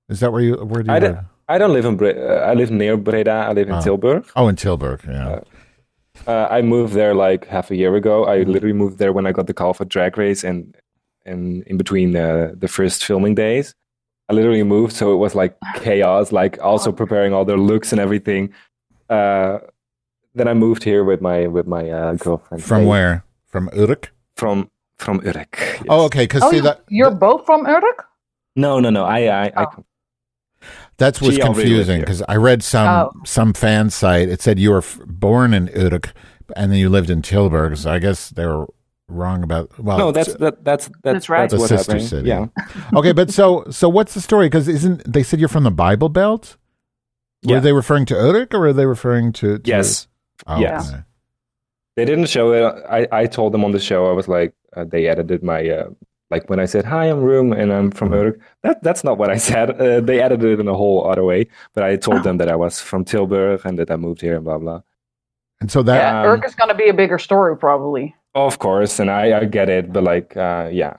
Is 0.09 0.19
that 0.19 0.31
where 0.31 0.41
you 0.41 0.55
where 0.55 0.83
do 0.83 0.91
you 0.91 0.95
I 0.95 0.99
live? 0.99 1.15
don't, 1.15 1.25
I 1.49 1.57
don't 1.57 1.73
live 1.73 1.85
in 1.85 1.97
Bre- 1.97 2.19
uh, 2.19 2.49
I 2.49 2.53
live 2.53 2.71
near 2.71 2.97
Breda. 2.97 3.31
I 3.49 3.53
live 3.53 3.67
in 3.69 3.75
Oh. 3.75 3.81
Tilburg. 3.81 4.29
Oh, 4.35 4.47
in 4.47 4.55
Tilburg. 4.55 5.05
Yeah. 5.07 5.39
Uh, 6.27 6.47
I 6.51 6.61
moved 6.61 6.93
there 6.93 7.13
like 7.15 7.47
half 7.47 7.71
a 7.71 7.75
year 7.75 7.95
ago. 7.95 8.25
I 8.25 8.43
literally 8.43 8.73
moved 8.73 8.99
there 8.99 9.11
when 9.13 9.25
I 9.25 9.31
got 9.31 9.47
the 9.47 9.53
call 9.53 9.73
for 9.73 9.85
Drag 9.85 10.17
Race, 10.17 10.43
and 10.43 10.75
and 11.25 11.63
in 11.63 11.77
between 11.77 12.11
the 12.11 12.53
the 12.57 12.67
first 12.67 13.03
filming 13.03 13.33
days, 13.35 13.73
I 14.31 14.33
literally 14.33 14.63
moved. 14.63 14.93
So 14.95 15.11
it 15.13 15.17
was 15.17 15.35
like 15.35 15.57
chaos, 15.75 16.31
like 16.31 16.57
also 16.61 16.91
preparing 16.93 17.33
all 17.33 17.43
their 17.43 17.57
looks 17.57 17.91
and 17.91 17.99
everything. 17.99 18.53
Uh, 19.09 19.59
then 20.33 20.47
I 20.47 20.53
moved 20.53 20.83
here 20.85 21.03
with 21.03 21.19
my 21.21 21.47
with 21.47 21.67
my 21.67 21.89
uh, 21.89 22.13
girlfriend. 22.13 22.63
From 22.63 22.81
Hey, 22.83 22.87
where? 22.87 23.25
From 23.47 23.69
Urk? 23.75 24.13
From 24.37 24.69
from 24.97 25.19
Urk. 25.25 25.57
yes. 25.59 25.83
Oh, 25.89 26.05
okay. 26.05 26.23
Because 26.23 26.43
oh, 26.43 26.49
see 26.49 26.57
you- 26.57 26.61
that 26.63 26.83
you're 26.87 27.11
both 27.11 27.45
from 27.45 27.65
Urk? 27.67 28.05
No, 28.55 28.79
no, 28.79 28.89
no. 28.89 29.03
I 29.03 29.19
I, 29.27 29.45
I 29.57 29.65
Oh. 29.65 29.83
That's 30.97 31.19
what's 31.19 31.35
She 31.35 31.41
confusing 31.41 31.99
because 32.01 32.21
I 32.29 32.35
read 32.35 32.63
some 32.63 32.87
Oh. 32.87 33.11
some 33.25 33.53
fan 33.53 33.89
site. 33.89 34.29
It 34.29 34.41
said 34.41 34.59
you 34.59 34.69
were 34.71 34.77
f- 34.85 34.99
born 35.05 35.53
in 35.53 35.69
Urk 35.75 36.13
and 36.55 36.71
then 36.71 36.79
you 36.79 36.87
lived 36.89 37.09
in 37.09 37.21
Tilburg. 37.21 37.77
So 37.77 37.91
I 37.91 37.99
guess 37.99 38.29
they 38.29 38.45
were 38.45 38.67
wrong 39.11 39.43
about. 39.43 39.77
Well, 39.77 39.97
no, 39.97 40.11
that's 40.11 40.33
that, 40.35 40.63
that's 40.63 40.87
that's 40.87 41.01
That's 41.03 41.29
right. 41.29 41.49
the 41.49 41.57
what's 41.57 41.69
sister 41.69 41.91
happening. 41.93 42.07
city. 42.07 42.27
Yeah, 42.29 42.47
okay. 42.95 43.11
But 43.11 43.31
so 43.31 43.65
so 43.69 43.87
what's 43.89 44.13
the 44.13 44.21
story? 44.21 44.47
Because 44.47 44.67
isn't 44.67 45.11
they 45.11 45.23
said 45.23 45.39
you're 45.39 45.49
from 45.49 45.63
the 45.63 45.71
Bible 45.71 46.09
Belt? 46.09 46.57
Were 47.45 47.53
Yeah. 47.55 47.59
they 47.59 47.73
referring 47.73 48.05
to 48.07 48.15
Urk 48.15 48.53
or 48.53 48.59
were 48.59 48.73
they 48.73 48.85
referring 48.85 49.31
to? 49.33 49.57
to 49.59 49.69
yes. 49.69 50.07
Oh, 50.47 50.59
yes. 50.59 50.89
okay. 50.91 51.01
They 51.97 52.05
didn't 52.05 52.27
show 52.27 52.53
it. 52.53 52.83
I, 52.89 53.07
I 53.11 53.25
told 53.27 53.51
them 53.53 53.63
on 53.65 53.71
the 53.71 53.79
show. 53.79 54.09
I 54.09 54.13
was 54.13 54.27
like, 54.27 54.53
uh, 54.75 54.85
they 54.85 55.07
edited 55.07 55.43
my 55.43 55.67
uh, 55.69 55.89
like 56.29 56.49
when 56.49 56.59
I 56.59 56.65
said 56.65 56.85
hi, 56.85 57.05
I'm 57.09 57.19
Roem 57.21 57.51
and 57.51 57.73
I'm 57.73 57.91
from 57.91 58.09
Mhm. 58.09 58.15
Urk. 58.25 58.39
That 58.63 58.81
that's 58.83 59.03
not 59.03 59.17
what 59.17 59.29
I 59.29 59.37
said. 59.49 59.71
Uh, 59.81 59.99
they 60.01 60.21
edited 60.21 60.51
it 60.51 60.59
in 60.59 60.67
a 60.67 60.73
whole 60.75 61.05
other 61.09 61.23
way. 61.25 61.47
But 61.73 61.83
I 61.83 61.95
told 61.97 62.23
them 62.23 62.37
that 62.37 62.47
I 62.49 62.55
was 62.55 62.79
from 62.79 63.03
Tilburg 63.05 63.65
and 63.65 63.77
that 63.79 63.91
I 63.91 63.97
moved 63.97 64.21
here 64.21 64.35
and 64.35 64.45
blah 64.45 64.57
blah. 64.57 64.81
And 65.59 65.69
so 65.69 65.83
that 65.83 65.95
Yeah, 65.97 66.21
Um, 66.21 66.27
Urk 66.27 66.45
is 66.45 66.55
going 66.55 66.69
to 66.69 66.75
be 66.75 66.89
a 66.89 66.93
bigger 66.93 67.19
story, 67.19 67.55
probably. 67.57 68.15
Of 68.33 68.59
course, 68.59 68.99
and 68.99 69.09
I, 69.11 69.39
I 69.39 69.45
get 69.45 69.69
it, 69.69 69.91
but 69.91 70.03
like, 70.03 70.37
uh, 70.37 70.69
yeah, 70.71 70.93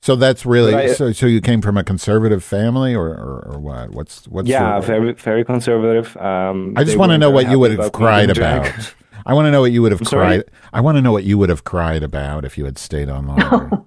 so 0.00 0.16
that's 0.16 0.46
really 0.46 0.74
I- 0.74 0.92
so. 0.94 1.12
So 1.12 1.26
you 1.26 1.40
came 1.40 1.60
from 1.60 1.76
a 1.76 1.84
conservative 1.84 2.42
family 2.42 2.94
or 2.94 3.08
or, 3.08 3.44
or 3.52 3.58
what? 3.58 3.90
What's 3.90 4.26
what's 4.28 4.48
yeah, 4.48 4.78
the- 4.80 4.86
very 4.86 5.12
very 5.12 5.44
conservative. 5.44 6.16
Um, 6.16 6.74
I 6.76 6.84
just 6.84 6.96
want 6.96 7.12
to 7.12 7.18
know 7.24 7.30
what 7.30 7.50
you 7.50 7.58
would 7.58 7.78
have 7.78 7.92
cried 7.92 8.30
about. 8.30 8.94
I 9.26 9.34
want 9.34 9.46
to 9.46 9.50
know 9.50 9.60
what 9.60 9.72
you 9.72 9.82
would 9.82 9.92
have 9.92 10.00
I'm 10.00 10.06
sorry? 10.06 10.26
cried. 10.38 10.44
I 10.72 10.80
want 10.80 10.96
to 10.96 11.02
know 11.02 11.12
what 11.12 11.24
you 11.24 11.36
would 11.36 11.50
have 11.50 11.64
cried 11.64 12.02
about 12.02 12.44
if 12.46 12.56
you 12.56 12.64
had 12.64 12.78
stayed 12.78 13.08
on 13.08 13.26
longer. 13.26 13.70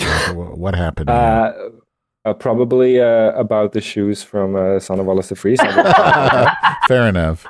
Like, 0.00 0.34
what 0.34 0.74
happened? 0.74 1.08
Uh, 1.08 1.52
uh, 2.24 2.34
probably 2.34 3.00
uh, 3.00 3.30
about 3.38 3.72
the 3.72 3.80
shoes 3.80 4.24
from 4.24 4.56
uh, 4.56 4.80
Sanne 4.80 5.04
Wallis 5.04 5.28
de 5.28 5.36
Vries. 5.36 5.60
Fair 6.88 7.06
enough. 7.08 7.46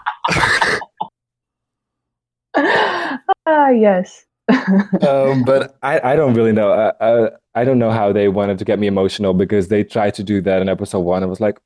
ah, 3.47 3.71
yes. 3.71 4.27
Um, 4.49 5.43
but 5.45 5.77
I, 5.83 6.13
I 6.13 6.17
don't 6.17 6.35
really 6.35 6.53
know. 6.53 6.71
Uh, 6.71 6.93
uh, 7.01 7.31
I 7.55 7.65
don't 7.65 7.79
know 7.79 7.91
how 7.91 8.13
they 8.13 8.29
wanted 8.29 8.59
to 8.59 8.65
get 8.65 8.79
me 8.79 8.87
emotional 8.87 9.33
because 9.35 9.69
they 9.69 9.85
tried 9.85 10.15
to 10.15 10.23
do 10.23 10.41
that 10.43 10.61
in 10.61 10.69
episode 10.69 11.01
one. 11.01 11.23
I 11.23 11.27
was 11.27 11.41
like, 11.41 11.59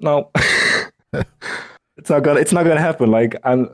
no, 0.00 0.30
it's 1.12 2.10
not 2.10 2.22
gonna. 2.22 2.40
It's 2.40 2.52
not 2.52 2.64
gonna 2.64 2.80
happen. 2.80 3.10
Like 3.10 3.36
I'm. 3.44 3.68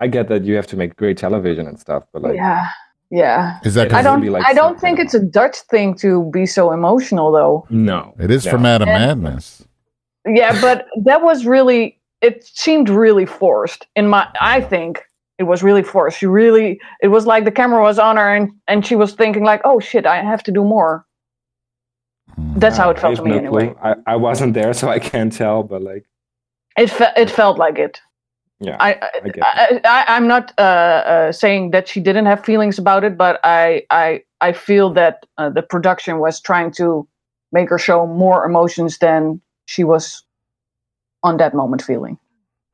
I 0.00 0.08
get 0.08 0.28
that 0.28 0.44
you 0.44 0.54
have 0.56 0.66
to 0.68 0.76
make 0.76 0.96
great 0.96 1.16
television 1.16 1.66
and 1.66 1.78
stuff, 1.78 2.04
but 2.12 2.22
like, 2.22 2.34
yeah, 2.34 2.66
yeah. 3.10 3.58
Is 3.64 3.74
that 3.74 3.82
I 3.82 3.84
because 3.84 3.96
has 3.96 4.04
to 4.04 4.10
don't. 4.10 4.20
be 4.20 4.30
like 4.30 4.44
I 4.44 4.52
don't 4.52 4.78
think 4.80 4.98
it's 4.98 5.14
a 5.14 5.20
Dutch 5.20 5.56
thing 5.70 5.94
to 5.98 6.28
be 6.32 6.46
so 6.46 6.72
emotional, 6.72 7.30
though. 7.32 7.66
no, 7.70 8.12
it 8.18 8.30
is 8.30 8.44
no. 8.44 8.50
from 8.52 8.62
Madam 8.62 8.88
And- 8.88 9.22
Madness? 9.22 9.64
Yeah, 10.26 10.58
but 10.60 10.86
that 11.04 11.22
was 11.22 11.46
really. 11.46 11.98
It 12.22 12.42
seemed 12.44 12.88
really 12.88 13.26
forced. 13.26 13.86
In 13.96 14.08
my, 14.08 14.26
I 14.40 14.62
think 14.62 15.02
it 15.38 15.44
was 15.44 15.62
really 15.62 15.82
forced. 15.82 16.18
She 16.18 16.26
really. 16.26 16.80
It 17.02 17.08
was 17.08 17.26
like 17.26 17.44
the 17.44 17.50
camera 17.52 17.82
was 17.82 17.98
on 17.98 18.16
her, 18.16 18.34
and 18.34 18.50
and 18.68 18.86
she 18.86 18.94
was 18.96 19.14
thinking 19.14 19.44
like, 19.44 19.60
"Oh 19.64 19.80
shit, 19.80 20.06
I 20.06 20.22
have 20.22 20.42
to 20.44 20.52
do 20.52 20.64
more." 20.64 21.04
Hmm. 22.34 22.58
That's 22.58 22.76
how 22.76 22.90
it 22.90 22.98
felt 22.98 23.16
to 23.16 23.22
me, 23.22 23.30
no 23.30 23.36
anyway. 23.38 23.74
I, 23.82 23.94
I 24.06 24.16
wasn't 24.16 24.54
there, 24.54 24.72
so 24.74 24.88
I 24.88 24.98
can't 24.98 25.32
tell. 25.32 25.62
But 25.62 25.82
like, 25.82 26.04
It 26.76 26.90
fe- 26.90 27.12
it 27.16 27.30
felt 27.30 27.58
like 27.58 27.78
it. 27.78 28.00
yeah, 28.60 28.76
I, 28.80 28.94
I 28.94 29.20
I, 29.42 29.80
I 29.84 30.04
I'm 30.16 30.26
not 30.26 30.52
uh, 30.58 30.62
uh, 30.62 31.32
saying 31.32 31.70
that 31.72 31.88
she 31.88 32.00
didn't 32.00 32.26
have 32.26 32.44
feelings 32.44 32.78
about 32.78 33.04
it, 33.04 33.16
but 33.16 33.40
I 33.44 33.82
I 33.90 34.22
I 34.40 34.52
feel 34.52 34.92
that 34.94 35.26
uh, 35.38 35.50
the 35.50 35.62
production 35.62 36.18
was 36.18 36.40
trying 36.40 36.70
to 36.72 37.06
make 37.52 37.68
her 37.70 37.78
show 37.78 38.06
more 38.06 38.44
emotions 38.44 38.98
than 38.98 39.40
she 39.66 39.84
was 39.84 40.22
on 41.22 41.36
that 41.38 41.54
moment 41.54 41.82
feeling. 41.82 42.18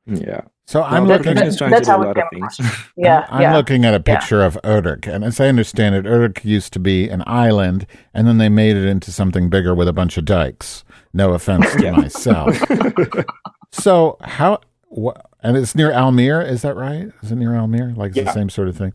yeah. 0.05 0.41
So 0.67 0.83
I'm 0.83 1.05
Well, 1.07 1.17
looking. 1.17 1.33
production 1.35 1.69
that- 1.69 1.75
is 1.81 1.85
that's 1.85 1.87
how 1.87 2.01
a 2.01 2.05
lot 2.05 2.17
of 2.17 2.23
things. 2.31 2.59
Yeah, 2.95 3.25
I'm 3.29 3.41
yeah. 3.41 3.55
looking 3.55 3.83
at 3.83 3.93
a 3.93 4.03
Yeah. 4.05 4.15
picture 4.19 4.43
of 4.43 4.57
Urk, 4.63 5.07
and 5.07 5.23
as 5.23 5.39
I 5.39 5.47
understand 5.47 5.95
it, 5.95 6.05
Urk 6.05 6.45
used 6.45 6.71
to 6.73 6.79
be 6.79 7.09
an 7.09 7.23
island, 7.27 7.85
and 8.13 8.27
then 8.27 8.37
they 8.37 8.47
made 8.49 8.75
it 8.77 8.85
into 8.85 9.11
something 9.11 9.49
bigger 9.49 9.73
with 9.75 9.87
a 9.87 9.93
bunch 9.93 10.17
of 10.17 10.25
dikes. 10.25 10.83
No 11.13 11.33
offense 11.33 11.73
to 11.75 11.91
myself. 11.91 12.57
so 13.71 14.17
how? 14.21 14.59
What? 14.87 15.25
And 15.43 15.57
it's 15.57 15.73
near 15.75 15.91
Almere, 15.91 16.47
is 16.47 16.61
that 16.61 16.75
right? 16.75 17.09
Is 17.23 17.31
it 17.31 17.35
near 17.35 17.49
Almere? 17.51 17.95
Like 17.97 18.15
it's 18.15 18.25
the 18.27 18.33
same 18.33 18.49
sort 18.49 18.67
of 18.67 18.77
thing. 18.77 18.93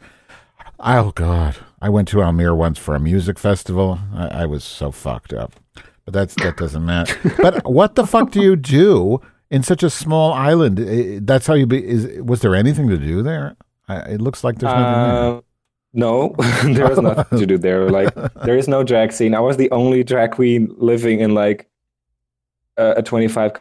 Oh 0.79 1.11
God, 1.15 1.57
I 1.83 1.89
went 1.89 2.07
to 2.09 2.19
Almere 2.19 2.57
once 2.57 2.79
for 2.79 2.95
a 2.95 3.01
music 3.01 3.39
festival. 3.39 3.99
I, 4.15 4.29
I 4.43 4.47
was 4.47 4.63
so 4.63 4.91
fucked 4.93 5.33
up, 5.33 5.55
but 6.05 6.15
that's 6.15 6.35
that 6.37 6.57
doesn't 6.57 6.85
matter. 6.87 7.19
but 7.43 7.69
what 7.71 7.97
the 7.97 8.07
fuck 8.07 8.31
do 8.31 8.41
you 8.41 8.57
do 8.57 9.21
in 9.51 9.63
such 9.63 9.83
a 9.83 9.91
small 9.91 10.33
island? 10.33 10.79
That's 11.27 11.47
how 11.47 11.55
you 11.55 11.67
be. 11.67 11.87
Is 11.87 12.21
was 12.23 12.41
there 12.41 12.55
anything 12.55 12.89
to 12.89 12.97
do 12.97 13.23
there? 13.23 13.57
It 13.89 14.21
looks 14.21 14.43
like 14.43 14.59
there's 14.59 14.73
nothing 14.73 15.13
there. 15.13 15.37
Uh, 15.37 15.41
no, 15.93 16.35
there 16.65 16.91
is 16.93 16.99
nothing 16.99 17.39
to 17.39 17.47
do 17.47 17.59
there. 17.59 17.89
Like, 17.89 18.15
there 18.45 18.57
is 18.57 18.69
no 18.69 18.85
drag 18.85 19.13
scene. 19.13 19.35
I 19.35 19.41
was 19.41 19.57
the 19.57 19.71
only 19.71 20.05
drag 20.05 20.33
queen 20.33 20.73
living 20.77 21.21
in 21.21 21.35
like 21.35 21.69
a, 22.77 22.97
a 22.99 23.03
25 23.03 23.53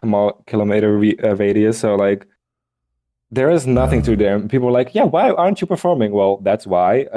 kilometer 0.46 0.98
uh, 1.24 1.36
radius. 1.36 1.80
So, 1.80 1.96
like, 1.96 2.28
there 3.32 3.50
is 3.50 3.66
nothing 3.66 4.02
to 4.04 4.12
do 4.12 4.18
there. 4.18 4.40
People 4.40 4.68
are 4.68 4.72
like, 4.72 4.94
"Yeah, 4.94 5.04
why 5.04 5.32
aren't 5.32 5.62
you 5.62 5.68
performing?" 5.68 6.12
Well, 6.12 6.38
that's 6.38 6.68
why. 6.68 7.08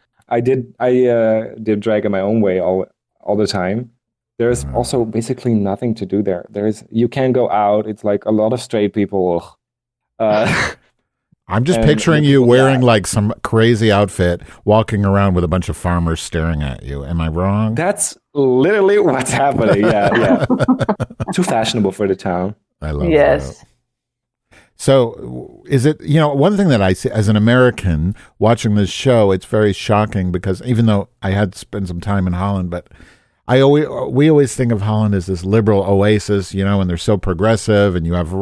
I 0.28 0.40
did. 0.40 0.74
I 0.80 1.06
uh, 1.06 1.54
did 1.62 1.80
drag 1.80 2.04
in 2.04 2.12
my 2.12 2.20
own 2.20 2.40
way 2.40 2.60
all 2.60 2.86
all 3.20 3.36
the 3.36 3.46
time. 3.46 3.91
There's 4.38 4.64
also 4.74 5.04
basically 5.04 5.54
nothing 5.54 5.94
to 5.96 6.06
do 6.06 6.22
there. 6.22 6.46
There's 6.50 6.84
you 6.90 7.08
can 7.08 7.32
go 7.32 7.50
out. 7.50 7.86
It's 7.86 8.02
like 8.02 8.24
a 8.24 8.30
lot 8.30 8.52
of 8.52 8.60
straight 8.60 8.94
people. 8.94 9.58
Uh, 10.18 10.72
I'm 11.48 11.64
just 11.64 11.80
and 11.80 11.86
picturing 11.88 12.22
the 12.22 12.30
you 12.30 12.42
wearing 12.42 12.80
yeah. 12.80 12.86
like 12.86 13.06
some 13.06 13.34
crazy 13.42 13.92
outfit, 13.92 14.40
walking 14.64 15.04
around 15.04 15.34
with 15.34 15.44
a 15.44 15.48
bunch 15.48 15.68
of 15.68 15.76
farmers 15.76 16.20
staring 16.20 16.62
at 16.62 16.82
you. 16.82 17.04
Am 17.04 17.20
I 17.20 17.28
wrong? 17.28 17.74
That's 17.74 18.16
literally 18.32 18.98
what's 18.98 19.30
happening. 19.30 19.84
Yeah, 19.84 20.08
yeah. 20.16 20.46
Too 21.34 21.42
fashionable 21.42 21.92
for 21.92 22.08
the 22.08 22.16
town. 22.16 22.54
I 22.80 22.92
love 22.92 23.10
yes. 23.10 23.58
that. 23.58 23.66
So, 24.76 25.62
is 25.66 25.84
it, 25.84 26.00
you 26.00 26.18
know, 26.18 26.34
one 26.34 26.56
thing 26.56 26.68
that 26.68 26.82
I 26.82 26.92
see 26.92 27.10
as 27.10 27.28
an 27.28 27.36
American 27.36 28.16
watching 28.38 28.74
this 28.74 28.90
show, 28.90 29.30
it's 29.30 29.44
very 29.44 29.72
shocking 29.72 30.32
because 30.32 30.62
even 30.62 30.86
though 30.86 31.08
I 31.22 31.30
had 31.30 31.54
spent 31.54 31.86
some 31.86 32.00
time 32.00 32.26
in 32.26 32.32
Holland, 32.32 32.70
but 32.70 32.88
I 33.52 33.60
always, 33.60 33.86
we 34.10 34.30
always 34.30 34.54
think 34.54 34.72
of 34.72 34.80
Holland 34.82 35.14
as 35.14 35.26
this 35.26 35.44
liberal 35.44 35.82
oasis, 35.82 36.54
you 36.54 36.64
know, 36.64 36.80
and 36.80 36.88
they're 36.88 36.96
so 36.96 37.18
progressive 37.18 37.94
and 37.94 38.06
you 38.06 38.14
have 38.14 38.32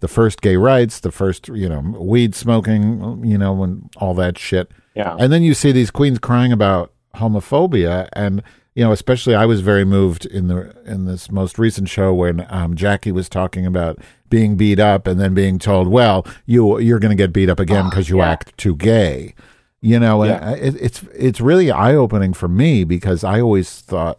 the 0.00 0.08
first 0.08 0.40
gay 0.40 0.56
rights, 0.56 1.00
the 1.00 1.12
first, 1.12 1.48
you 1.48 1.68
know, 1.68 1.80
weed 1.98 2.34
smoking, 2.34 3.24
you 3.24 3.38
know, 3.38 3.62
and 3.62 3.88
all 3.98 4.14
that 4.14 4.38
shit. 4.38 4.70
Yeah. 4.94 5.16
And 5.18 5.32
then 5.32 5.42
you 5.42 5.54
see 5.54 5.72
these 5.72 5.90
queens 5.90 6.18
crying 6.18 6.52
about 6.52 6.92
homophobia 7.14 8.08
and 8.12 8.42
you 8.74 8.84
know, 8.84 8.92
especially 8.92 9.34
I 9.34 9.46
was 9.46 9.62
very 9.62 9.86
moved 9.86 10.26
in 10.26 10.48
the 10.48 10.76
in 10.84 11.06
this 11.06 11.30
most 11.30 11.58
recent 11.58 11.88
show 11.88 12.12
when 12.12 12.46
um, 12.50 12.74
Jackie 12.76 13.10
was 13.10 13.26
talking 13.26 13.64
about 13.64 13.98
being 14.28 14.56
beat 14.56 14.78
up 14.78 15.06
and 15.06 15.18
then 15.18 15.32
being 15.32 15.58
told, 15.58 15.88
"Well, 15.88 16.26
you 16.44 16.78
you're 16.78 16.98
going 16.98 17.16
to 17.16 17.16
get 17.16 17.32
beat 17.32 17.48
up 17.48 17.58
again 17.58 17.88
because 17.88 18.10
you 18.10 18.18
yeah. 18.18 18.32
act 18.32 18.54
too 18.58 18.76
gay." 18.76 19.34
You 19.80 19.98
know, 19.98 20.20
and 20.20 20.30
Yeah. 20.30 20.50
it, 20.66 20.74
it's 20.78 21.02
it's 21.14 21.40
really 21.40 21.70
eye 21.70 21.94
opening 21.94 22.34
for 22.34 22.48
me 22.48 22.84
because 22.84 23.24
I 23.24 23.40
always 23.40 23.80
thought 23.80 24.18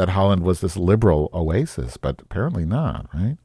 that 0.00 0.08
Holland 0.08 0.44
was 0.44 0.62
this 0.62 0.78
liberal 0.78 1.28
oasis, 1.34 1.98
but 1.98 2.22
apparently 2.22 2.64
not, 2.64 3.06
right? 3.12 3.36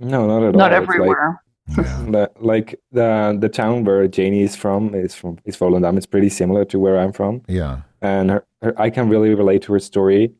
No, 0.00 0.26
not 0.26 0.42
at 0.42 0.56
Not 0.56 0.72
all. 0.72 0.82
It's 0.82 0.88
like- 0.88 0.98
everywhere. 0.98 1.42
Yeah. 1.68 2.06
the, 2.10 2.30
like 2.40 2.80
the 2.90 3.38
the 3.38 3.48
town 3.48 3.84
where 3.84 4.08
Janey 4.08 4.42
is 4.42 4.56
from 4.56 4.92
is 4.92 5.14
from 5.14 5.38
is 5.44 5.56
Volendam. 5.56 5.96
It's 5.96 6.06
pretty 6.06 6.28
similar 6.28 6.64
to 6.64 6.80
where 6.80 6.98
I'm 6.98 7.12
from, 7.12 7.42
yeah. 7.46 7.82
and 8.02 8.30
her, 8.30 8.44
her, 8.62 8.74
I 8.80 8.90
can 8.90 9.08
really 9.08 9.32
relate 9.36 9.62
to 9.62 9.72
her 9.74 9.78
story, 9.78 10.32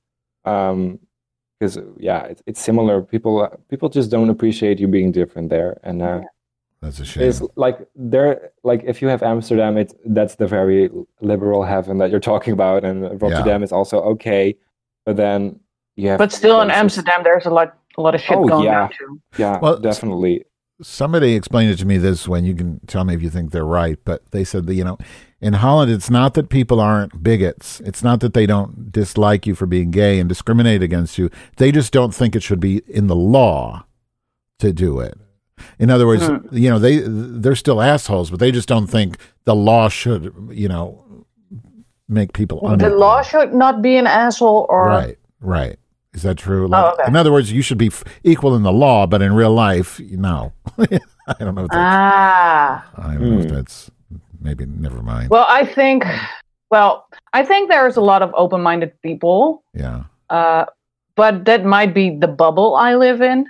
um, 0.45 0.99
because 1.61 1.79
yeah, 1.99 2.25
it's, 2.25 2.43
it's 2.47 2.61
similar. 2.61 3.01
People 3.03 3.47
people 3.69 3.89
just 3.89 4.11
don't 4.11 4.31
appreciate 4.31 4.81
you 4.81 4.89
being 4.89 5.13
different 5.13 5.51
there, 5.51 5.79
and 5.85 6.03
uh, 6.03 6.23
That's 6.83 6.99
a 6.99 7.05
shame. 7.05 7.29
it's 7.29 7.43
like 7.55 7.79
there 7.95 8.51
like 8.65 8.83
if 8.85 9.01
you 9.01 9.07
have 9.07 9.23
Amsterdam, 9.23 9.77
it's 9.77 9.95
that's 10.07 10.35
the 10.35 10.49
very 10.49 10.91
liberal 11.21 11.63
heaven 11.63 11.99
that 11.99 12.11
you're 12.11 12.19
talking 12.33 12.53
about, 12.53 12.83
and 12.83 13.23
Rotterdam 13.23 13.63
is 13.63 13.71
also 13.71 14.01
okay, 14.15 14.57
but 15.11 15.17
then 15.17 15.59
you 15.97 16.09
have 16.09 16.19
But 16.19 16.33
still, 16.33 16.61
in 16.61 16.71
Amsterdam, 16.71 17.23
there's 17.25 17.47
a 17.47 17.51
lot, 17.51 17.77
a 17.99 18.01
lot 18.01 18.15
of 18.15 18.21
shit 18.21 18.37
Oh, 18.37 18.47
going 18.47 18.65
yeah. 18.65 18.83
on 18.83 18.91
too. 18.91 19.21
yeah, 19.37 19.59
Well, 19.61 19.79
definitely. 19.79 20.45
Somebody 20.83 21.35
explained 21.35 21.73
it 21.73 21.79
to 21.79 21.85
me 21.85 21.99
this 21.99 22.29
way. 22.29 22.39
and 22.39 22.47
You 22.47 22.55
can 22.55 22.81
tell 22.87 23.05
me 23.05 23.15
if 23.15 23.23
you 23.23 23.29
think 23.29 23.51
they're 23.51 23.67
right, 23.67 23.99
but 24.05 24.31
they 24.31 24.45
said 24.45 24.67
that 24.67 24.75
you 24.75 24.85
know, 24.85 24.99
in 25.41 25.55
Holland, 25.55 25.91
it's 25.91 26.11
not 26.11 26.35
that 26.35 26.49
people 26.49 26.81
aren't 26.81 27.23
bigots. 27.23 27.81
It's 27.81 28.05
not 28.05 28.21
that 28.21 28.35
they 28.35 28.47
don't 28.47 28.93
dislike 28.93 29.47
you 29.47 29.55
for 29.57 29.67
being 29.67 29.91
gay 29.91 30.21
and 30.21 30.29
discriminate 30.29 30.83
against 30.83 31.19
you. 31.19 31.29
They 31.57 31.73
just 31.73 31.93
don't 31.93 32.15
think 32.15 32.37
it 32.37 32.43
should 32.43 32.61
be 32.61 32.83
in 32.87 33.09
the 33.09 33.17
law 33.17 33.85
to 34.61 34.73
do 34.73 35.01
it. 35.01 35.19
In 35.79 35.91
other 35.91 36.07
words, 36.07 36.27
hmm. 36.27 36.57
you 36.57 36.71
know, 36.71 36.79
they 36.79 37.03
they're 37.05 37.57
still 37.57 37.83
assholes, 37.83 38.31
but 38.31 38.39
they 38.39 38.53
just 38.53 38.69
don't 38.69 38.87
think 38.87 39.19
the 39.45 39.57
law 39.57 39.89
should, 39.89 40.33
you 40.53 40.69
know, 40.69 41.05
make 42.11 42.33
people 42.33 42.61
The 42.77 42.91
law 42.91 43.23
should 43.23 43.55
not 43.55 43.81
be 43.83 43.97
an 43.97 44.07
asshole 44.07 44.67
or 44.69 44.87
Right, 44.89 45.19
right. 45.41 45.77
Is 46.13 46.23
that 46.25 46.37
true? 46.37 46.67
Like, 46.67 46.85
Oh, 46.85 46.89
okay. 46.95 47.05
In 47.07 47.15
other 47.15 47.31
words, 47.33 47.53
you 47.53 47.63
should 47.63 47.79
be 47.79 47.87
f- 47.87 48.03
equal 48.25 48.57
in 48.57 48.63
the 48.65 48.73
law, 48.73 49.07
but 49.07 49.23
in 49.23 49.33
real 49.33 49.53
life, 49.55 50.01
no. 50.01 50.53
I 50.79 51.35
don't 51.39 51.55
know. 51.55 51.65
If 51.65 51.71
that's, 51.71 51.75
ah. 51.75 52.91
I 52.99 53.15
don't 53.15 53.31
know 53.31 53.39
if 53.39 53.45
Hmm. 53.49 53.55
that's 53.55 53.91
maybe. 54.41 54.67
Never 54.67 55.03
mind. 55.03 55.31
Well, 55.31 55.47
I 55.49 55.65
think, 55.65 56.05
well, 56.71 57.07
I 57.33 57.45
think 57.45 57.71
there's 57.71 57.97
a 57.97 58.01
lot 58.01 58.23
of 58.23 58.33
open-minded 58.35 59.01
people, 59.03 59.63
yeah, 59.73 60.05
uh, 60.31 60.65
but 61.15 61.45
that 61.45 61.65
might 61.65 61.95
be 61.95 62.11
the 62.11 62.27
bubble 62.27 62.75
I 62.75 62.97
live 62.97 63.23
in. 63.23 63.47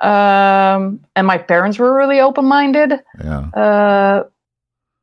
Um, 0.00 1.00
and 1.14 1.26
my 1.26 1.38
parents 1.38 1.78
were 1.78 1.94
really 1.94 2.20
open-minded. 2.20 3.00
yeah, 3.22 3.40
Uh, 3.54 4.24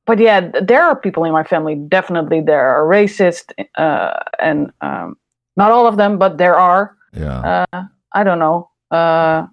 but 0.09 0.19
yeah, 0.19 0.39
there 0.71 0.83
are 0.83 0.95
people 0.95 1.23
in 1.23 1.31
my 1.31 1.43
family 1.43 1.75
definitely 1.75 2.41
there 2.41 2.65
are 2.67 2.83
racist, 2.97 3.53
uh, 3.77 4.13
and 4.39 4.71
um, 4.81 5.15
not 5.55 5.71
all 5.71 5.85
of 5.87 5.95
them, 5.97 6.17
but 6.17 6.37
there 6.37 6.57
are. 6.57 6.95
yeah. 7.13 7.65
Uh, 7.71 7.83
I 8.13 8.23
don't 8.23 8.39
know. 8.39 8.69
Uh, 8.89 9.45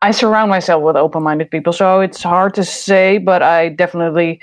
I 0.00 0.10
surround 0.12 0.48
myself 0.50 0.82
with 0.82 0.96
open-minded 0.96 1.50
people, 1.50 1.72
so 1.72 2.00
it's 2.00 2.22
hard 2.22 2.54
to 2.54 2.64
say. 2.64 3.18
But 3.18 3.42
I 3.42 3.70
definitely, 3.70 4.40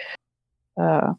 uh, 0.75 1.13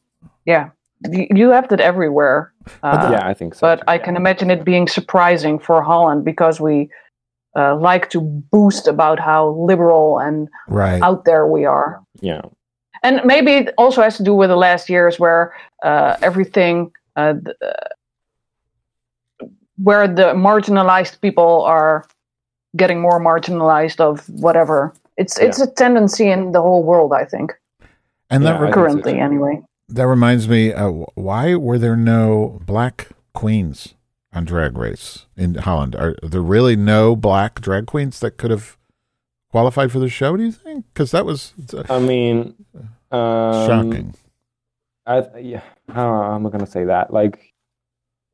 yeah, 0.44 0.70
Y- 1.08 1.28
you 1.34 1.50
have 1.50 1.68
that 1.68 1.80
everywhere. 1.80 2.52
Uh, 2.82 3.08
yeah, 3.12 3.26
I 3.26 3.34
think 3.34 3.54
so. 3.54 3.60
but 3.66 3.76
too, 3.76 3.84
I 3.88 3.94
yeah. 3.94 4.04
can 4.04 4.16
imagine 4.16 4.50
it 4.50 4.64
being 4.64 4.86
surprising 4.88 5.58
for 5.58 5.82
Holland 5.82 6.24
because 6.24 6.60
we 6.60 6.90
uh, 7.56 7.76
like 7.76 8.10
to 8.10 8.20
boost 8.20 8.86
about 8.86 9.18
how 9.18 9.50
liberal 9.50 10.18
and 10.20 10.48
right. 10.68 11.02
out 11.02 11.24
there 11.24 11.46
we 11.46 11.64
are. 11.64 12.00
yeah. 12.20 12.42
And 13.02 13.20
maybe 13.24 13.52
it 13.52 13.74
also 13.78 14.00
has 14.02 14.16
to 14.18 14.22
do 14.22 14.34
with 14.34 14.48
the 14.50 14.56
last 14.56 14.88
years 14.88 15.18
where 15.18 15.54
uh, 15.82 16.16
everything, 16.22 16.92
uh, 17.16 17.34
th- 17.34 17.56
uh, 17.60 19.46
where 19.76 20.06
the 20.06 20.32
marginalized 20.34 21.20
people 21.20 21.62
are 21.62 22.04
getting 22.76 23.00
more 23.00 23.20
marginalized 23.20 24.00
of 24.00 24.28
whatever. 24.30 24.92
It's 25.16 25.38
it's 25.38 25.60
a 25.60 25.66
tendency 25.70 26.30
in 26.30 26.52
the 26.52 26.62
whole 26.62 26.82
world, 26.82 27.12
I 27.12 27.24
think, 27.24 27.52
and 28.30 28.44
that 28.44 28.58
Yeah, 28.60 28.66
re- 28.66 28.72
currently 28.72 29.12
too. 29.14 29.18
anyway. 29.18 29.62
that 29.88 30.06
reminds 30.06 30.48
me. 30.48 30.72
Uh, 30.72 30.90
why 31.14 31.54
were 31.54 31.78
there 31.78 31.96
no 31.96 32.60
black 32.64 33.08
queens 33.34 33.94
on 34.32 34.44
Drag 34.46 34.76
Race 34.78 35.26
in 35.36 35.56
Holland? 35.56 35.94
Are 35.96 36.14
there 36.22 36.40
really 36.40 36.76
no 36.76 37.14
black 37.14 37.60
drag 37.60 37.86
queens 37.86 38.20
that 38.20 38.38
could 38.38 38.50
have 38.50 38.78
qualified 39.52 39.92
for 39.92 40.00
the 40.00 40.08
show? 40.08 40.36
Do 40.36 40.42
you 40.42 40.50
think? 40.52 40.86
Because 40.92 41.12
that 41.12 41.24
was 41.24 41.54
uh, 41.72 41.84
I 41.88 42.00
mean, 42.00 42.54
um, 43.12 43.66
shocking. 43.68 44.14
I 45.06 45.22
yeah, 45.38 45.62
how 45.88 46.34
am 46.34 46.46
I 46.46 46.50
gonna 46.50 46.66
say 46.66 46.84
that? 46.86 47.12
Like, 47.12 47.52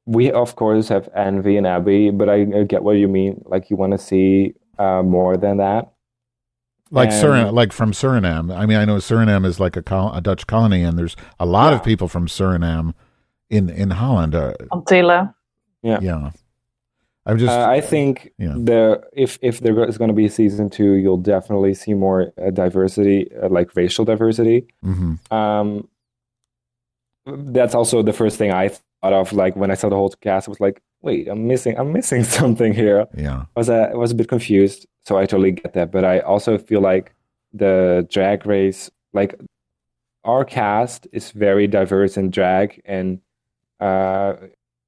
we 0.07 0.31
of 0.33 0.57
course 0.57 0.89
have 0.89 1.09
Envy 1.15 1.57
and 1.59 1.67
Abby, 1.67 2.11
but 2.11 2.29
I, 2.31 2.41
I 2.61 2.63
get 2.65 2.83
what 2.83 2.93
you 2.93 3.09
mean. 3.09 3.43
Like, 3.47 3.69
you 3.71 3.77
want 3.77 3.93
to 3.93 3.99
see 3.99 4.55
uh, 4.79 5.03
more 5.03 5.37
than 5.37 5.59
that. 5.59 5.93
like 6.91 7.11
And- 7.11 7.23
Suriname, 7.25 7.53
like 7.53 7.73
from 7.73 7.93
Suriname. 7.93 8.57
I 8.57 8.65
mean, 8.67 8.79
I 8.79 8.85
know 8.85 8.97
Suriname 8.97 9.45
is 9.45 9.59
like 9.61 9.77
a, 9.77 9.83
col- 9.83 10.15
a 10.15 10.21
Dutch 10.21 10.47
colony, 10.47 10.83
and 10.83 10.99
there's 10.99 11.17
a 11.41 11.45
lot 11.47 11.73
of 11.75 11.83
people 11.85 12.09
from 12.09 12.27
Suriname 12.27 12.95
in 13.51 13.69
in 13.71 13.91
Holland. 13.91 14.35
Uh, 14.35 14.53
Antilla. 14.73 15.35
Yeah. 15.83 16.01
yeah, 16.03 16.31
I'm 17.29 17.39
just. 17.39 17.51
Uh, 17.51 17.67
I 17.69 17.81
think 17.83 18.33
yeah. 18.39 18.55
the 18.57 19.03
if 19.13 19.39
if 19.43 19.61
there 19.61 19.85
is 19.85 19.99
going 19.99 20.09
to 20.09 20.15
be 20.15 20.25
a 20.25 20.31
season 20.31 20.71
two, 20.71 20.95
you'll 20.95 21.19
definitely 21.19 21.75
see 21.75 21.93
more 21.93 22.33
uh, 22.43 22.51
diversity, 22.51 23.31
uh, 23.37 23.51
like 23.51 23.77
racial 23.77 24.05
diversity. 24.07 24.67
hmm 24.83 25.15
Um, 25.31 25.89
that's 27.27 27.75
also 27.75 28.03
the 28.03 28.15
first 28.15 28.39
thing 28.39 28.51
I 28.51 28.69
thought 28.69 29.13
of. 29.13 29.35
Like 29.35 29.55
when 29.57 29.71
I 29.71 29.75
saw 29.75 29.91
the 29.91 29.97
whole 29.97 30.09
cast, 30.09 30.49
I 30.49 30.51
was 30.51 30.61
like, 30.61 30.81
"Wait, 31.03 31.29
I'm 31.29 31.47
missing, 31.47 31.79
I'm 31.79 31.93
missing 31.93 32.25
something 32.39 32.73
here." 32.73 33.07
Yeah, 33.15 33.45
I 33.55 33.61
was 33.61 33.69
uh, 33.69 33.91
I 33.93 33.95
was 33.95 34.13
a 34.13 34.15
bit 34.15 34.29
confused, 34.29 34.87
so 35.05 35.19
I 35.19 35.27
totally 35.27 35.53
get 35.53 35.75
that. 35.75 35.93
But 35.93 36.07
I 36.07 36.21
also 36.21 36.57
feel 36.57 36.81
like 36.81 37.15
the 37.53 38.07
drag 38.11 38.47
race, 38.47 38.91
like 39.13 39.39
our 40.25 40.47
cast, 40.47 41.07
is 41.13 41.31
very 41.33 41.67
diverse 41.67 42.17
in 42.17 42.31
drag, 42.31 42.81
and 42.87 43.21
uh, 43.81 44.35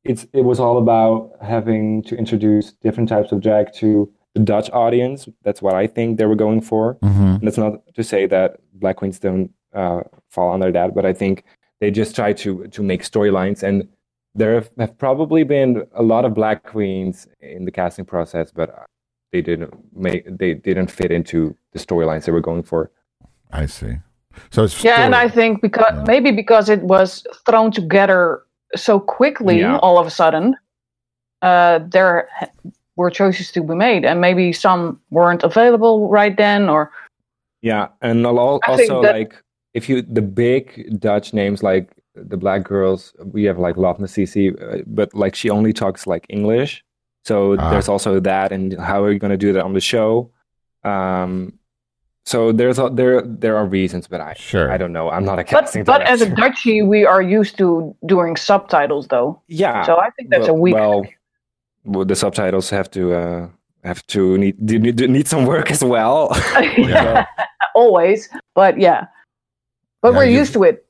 it's 0.04 0.26
it 0.32 0.42
was 0.42 0.58
all 0.60 0.78
about 0.78 1.32
having 1.42 2.02
to 2.04 2.16
introduce 2.16 2.72
different 2.72 3.08
types 3.08 3.32
of 3.32 3.40
drag 3.40 3.72
to 3.74 4.10
the 4.34 4.40
Dutch 4.40 4.70
audience. 4.70 5.28
That's 5.42 5.60
what 5.60 5.74
I 5.74 5.86
think 5.86 6.18
they 6.18 6.26
were 6.26 6.36
going 6.36 6.60
for. 6.60 6.94
hmm 7.02 7.36
And 7.38 7.42
that's 7.42 7.58
not 7.58 7.82
to 7.94 8.02
say 8.02 8.26
that 8.26 8.58
black 8.74 8.96
queens 8.96 9.18
don't 9.18 9.50
uh, 9.74 10.02
fall 10.30 10.52
under 10.52 10.72
that, 10.72 10.94
but 10.94 11.04
I 11.04 11.12
think 11.12 11.44
they 11.80 11.90
just 11.90 12.14
try 12.16 12.32
to 12.34 12.66
to 12.68 12.82
make 12.82 13.02
storylines. 13.02 13.62
And 13.62 13.88
there 14.34 14.54
have, 14.54 14.70
have 14.78 14.96
probably 14.96 15.42
been 15.44 15.84
a 15.94 16.02
lot 16.02 16.24
of 16.24 16.34
black 16.34 16.62
queens 16.62 17.26
in 17.40 17.64
the 17.64 17.70
casting 17.72 18.04
process, 18.04 18.52
but 18.52 18.68
they 19.32 19.42
didn't 19.42 19.74
make 19.94 20.24
they 20.38 20.54
didn't 20.54 20.90
fit 20.90 21.10
into 21.10 21.56
the 21.72 21.78
storylines 21.78 22.24
they 22.24 22.32
were 22.32 22.40
going 22.40 22.62
for. 22.62 22.90
I 23.52 23.66
see. 23.66 23.94
So 24.50 24.64
it's 24.64 24.82
Yeah, 24.84 25.04
and 25.04 25.14
I 25.14 25.28
think 25.28 25.60
because 25.60 25.92
Yeah. 25.96 26.04
maybe 26.06 26.30
because 26.30 26.68
it 26.68 26.82
was 26.82 27.26
thrown 27.46 27.70
together 27.72 28.42
so 28.76 29.00
quickly, 29.00 29.60
Yeah. 29.60 29.78
all 29.78 29.98
of 29.98 30.06
a 30.06 30.10
sudden, 30.10 30.56
uh, 31.42 31.80
there 31.90 32.28
were 32.96 33.10
choices 33.10 33.50
to 33.52 33.62
be 33.62 33.74
made, 33.74 34.04
and 34.04 34.20
maybe 34.20 34.52
some 34.52 35.00
weren't 35.10 35.42
available 35.42 36.08
right 36.08 36.36
then, 36.36 36.68
or 36.68 36.90
Yeah, 37.62 37.88
and 38.00 38.24
al- 38.26 38.60
I 38.64 38.76
think 38.76 38.90
also 38.90 39.02
that- 39.02 39.14
like 39.14 39.34
if 39.74 39.88
you 39.88 40.02
the 40.02 40.22
big 40.22 40.98
Dutch 41.00 41.32
names 41.32 41.62
like 41.62 41.90
the 42.14 42.36
black 42.36 42.62
girls, 42.64 43.14
we 43.32 43.44
have 43.44 43.58
like 43.58 43.76
Love 43.76 43.98
Nassisi, 43.98 44.50
uh, 44.50 44.82
but 44.86 45.14
like 45.14 45.34
she 45.34 45.48
only 45.50 45.72
talks 45.72 46.06
like 46.06 46.26
English, 46.28 46.82
so 47.24 47.56
Ah. 47.58 47.70
there's 47.70 47.88
also 47.88 48.20
that. 48.20 48.52
And 48.52 48.74
how 48.78 49.02
are 49.02 49.12
you 49.12 49.18
going 49.18 49.30
to 49.38 49.46
do 49.46 49.52
that 49.52 49.64
on 49.64 49.72
the 49.74 49.80
show? 49.80 50.30
Um, 50.84 51.52
so 52.24 52.52
there's 52.52 52.78
a, 52.78 52.90
there 52.92 53.22
there 53.22 53.56
are 53.56 53.66
reasons, 53.66 54.06
but 54.06 54.20
I 54.20 54.34
Sure. 54.34 54.70
I 54.70 54.76
don't 54.76 54.92
know. 54.92 55.10
I'm 55.10 55.24
not 55.24 55.38
a 55.38 55.42
but 55.42 55.48
casting 55.48 55.84
but 55.84 56.02
as 56.02 56.20
a 56.20 56.26
director. 56.26 56.42
Dutchie, 56.42 56.86
we 56.86 57.04
are 57.04 57.22
used 57.22 57.56
to 57.58 57.94
doing 58.06 58.36
subtitles, 58.36 59.08
though. 59.08 59.40
yeah. 59.48 59.82
So 59.84 59.98
I 59.98 60.10
think 60.10 60.30
that's 60.30 60.46
well, 60.46 60.50
a 60.50 60.54
weak. 60.54 60.74
Well, 60.74 61.06
well, 61.84 62.04
the 62.04 62.14
subtitles 62.16 62.70
have 62.70 62.90
to 62.92 63.14
uh, 63.14 63.48
have 63.84 64.06
to 64.08 64.36
need 64.38 64.64
do 64.66 64.78
need, 64.78 65.00
need 65.08 65.26
some 65.26 65.46
work 65.46 65.70
as 65.70 65.82
well. 65.82 66.28
Yeah. 66.76 67.26
always, 67.74 68.28
but 68.54 68.78
yeah. 68.78 69.06
But 70.02 70.12
Yeah, 70.12 70.18
we're 70.18 70.24
used 70.26 70.52
to 70.54 70.64
it. 70.64 70.86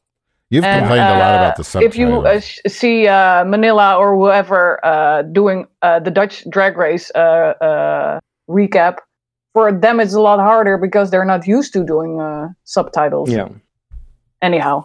You've 0.50 0.64
And, 0.64 0.80
complained 0.80 1.06
a 1.08 1.18
lot 1.18 1.34
uh, 1.34 1.38
about 1.38 1.56
the 1.56 1.64
subtitles. 1.64 1.94
If 1.94 1.98
you 1.98 2.26
uh, 2.26 2.40
sh- 2.40 2.58
see 2.66 3.06
uh, 3.06 3.44
Manila 3.44 3.96
or 3.96 4.16
whoever 4.16 4.84
uh, 4.84 5.22
doing 5.22 5.66
uh, 5.82 6.00
the 6.00 6.10
Dutch 6.10 6.44
Drag 6.50 6.76
Race 6.76 7.10
uh, 7.14 7.54
uh, 7.62 8.20
recap, 8.48 8.98
for 9.52 9.72
them 9.72 10.00
it's 10.00 10.14
a 10.14 10.20
lot 10.20 10.38
harder 10.38 10.78
because 10.78 11.10
they're 11.10 11.24
not 11.24 11.46
used 11.46 11.72
to 11.74 11.84
doing 11.84 12.20
uh, 12.20 12.48
subtitles. 12.64 13.30
Yeah. 13.30 13.48
Anyhow, 14.42 14.84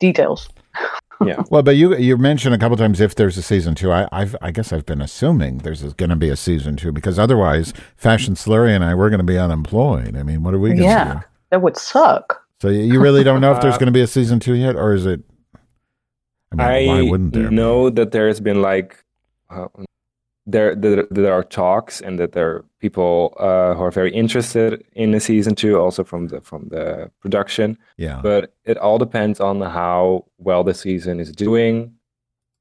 details. 0.00 0.48
Yeah. 1.24 1.42
well, 1.50 1.62
but 1.62 1.76
you 1.76 1.96
you 1.96 2.16
mentioned 2.16 2.54
a 2.54 2.58
couple 2.58 2.76
times 2.76 3.00
if 3.00 3.14
there's 3.14 3.36
a 3.36 3.42
season 3.42 3.74
two. 3.74 3.90
I 3.92 4.06
I've, 4.12 4.36
I 4.42 4.50
guess 4.50 4.72
I've 4.72 4.86
been 4.86 5.00
assuming 5.00 5.58
there's 5.58 5.82
going 5.94 6.10
to 6.10 6.16
be 6.16 6.28
a 6.28 6.36
season 6.36 6.76
two 6.76 6.92
because 6.92 7.18
otherwise, 7.18 7.72
Fashion 7.96 8.34
Slurry 8.34 8.74
and 8.74 8.84
I 8.84 8.94
we're 8.94 9.10
going 9.10 9.18
to 9.18 9.24
be 9.24 9.38
unemployed. 9.38 10.16
I 10.16 10.22
mean, 10.22 10.42
what 10.42 10.54
are 10.54 10.58
we 10.58 10.70
going 10.70 10.78
to 10.80 10.84
Yeah, 10.84 11.14
do? 11.14 11.20
that 11.50 11.62
would 11.62 11.76
suck. 11.76 12.42
So 12.62 12.68
you 12.68 12.80
you 12.82 13.00
really 13.00 13.24
don't 13.24 13.40
know 13.40 13.52
if 13.52 13.60
there's 13.60 13.76
going 13.80 13.86
to 13.86 13.92
be 13.92 14.02
a 14.02 14.06
season 14.06 14.40
two 14.40 14.54
yet, 14.54 14.76
or 14.76 14.94
is 14.94 15.04
it? 15.06 15.20
I 16.52 16.54
mean, 16.54 16.66
I 16.66 16.86
why 16.86 17.02
wouldn't 17.10 17.32
there? 17.32 17.50
know 17.50 17.90
that 17.90 18.12
there's 18.12 18.40
been 18.40 18.62
like 18.62 19.02
uh, 19.50 19.68
there, 20.46 20.76
there 20.76 21.06
there 21.10 21.32
are 21.32 21.42
talks 21.42 22.00
and 22.00 22.18
that 22.18 22.32
there 22.32 22.48
are 22.48 22.64
people 22.80 23.36
uh, 23.40 23.74
who 23.74 23.82
are 23.82 23.90
very 23.90 24.12
interested 24.12 24.84
in 24.92 25.10
the 25.10 25.20
season 25.20 25.54
two, 25.54 25.78
also 25.78 26.04
from 26.04 26.28
the 26.28 26.40
from 26.40 26.68
the 26.68 27.10
production. 27.20 27.76
Yeah. 27.96 28.20
But 28.22 28.54
it 28.64 28.78
all 28.78 28.98
depends 28.98 29.40
on 29.40 29.60
how 29.60 30.24
well 30.38 30.62
the 30.62 30.74
season 30.74 31.18
is 31.20 31.32
doing. 31.32 31.92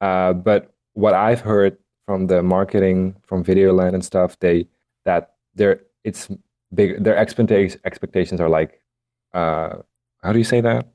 Uh, 0.01 0.33
but 0.33 0.73
what 0.93 1.13
I've 1.13 1.41
heard 1.41 1.77
from 2.05 2.27
the 2.27 2.41
marketing 2.41 3.15
from 3.23 3.43
Videoland 3.43 3.93
and 3.93 4.03
stuff, 4.03 4.39
they 4.39 4.67
that 5.05 5.35
their 5.53 5.81
it's 6.03 6.29
big. 6.73 7.03
Their 7.03 7.17
expectations 7.17 7.79
expectations 7.85 8.41
are 8.41 8.49
like, 8.49 8.81
uh, 9.33 9.77
how 10.23 10.31
do 10.33 10.39
you 10.39 10.43
say 10.43 10.61
that? 10.61 10.87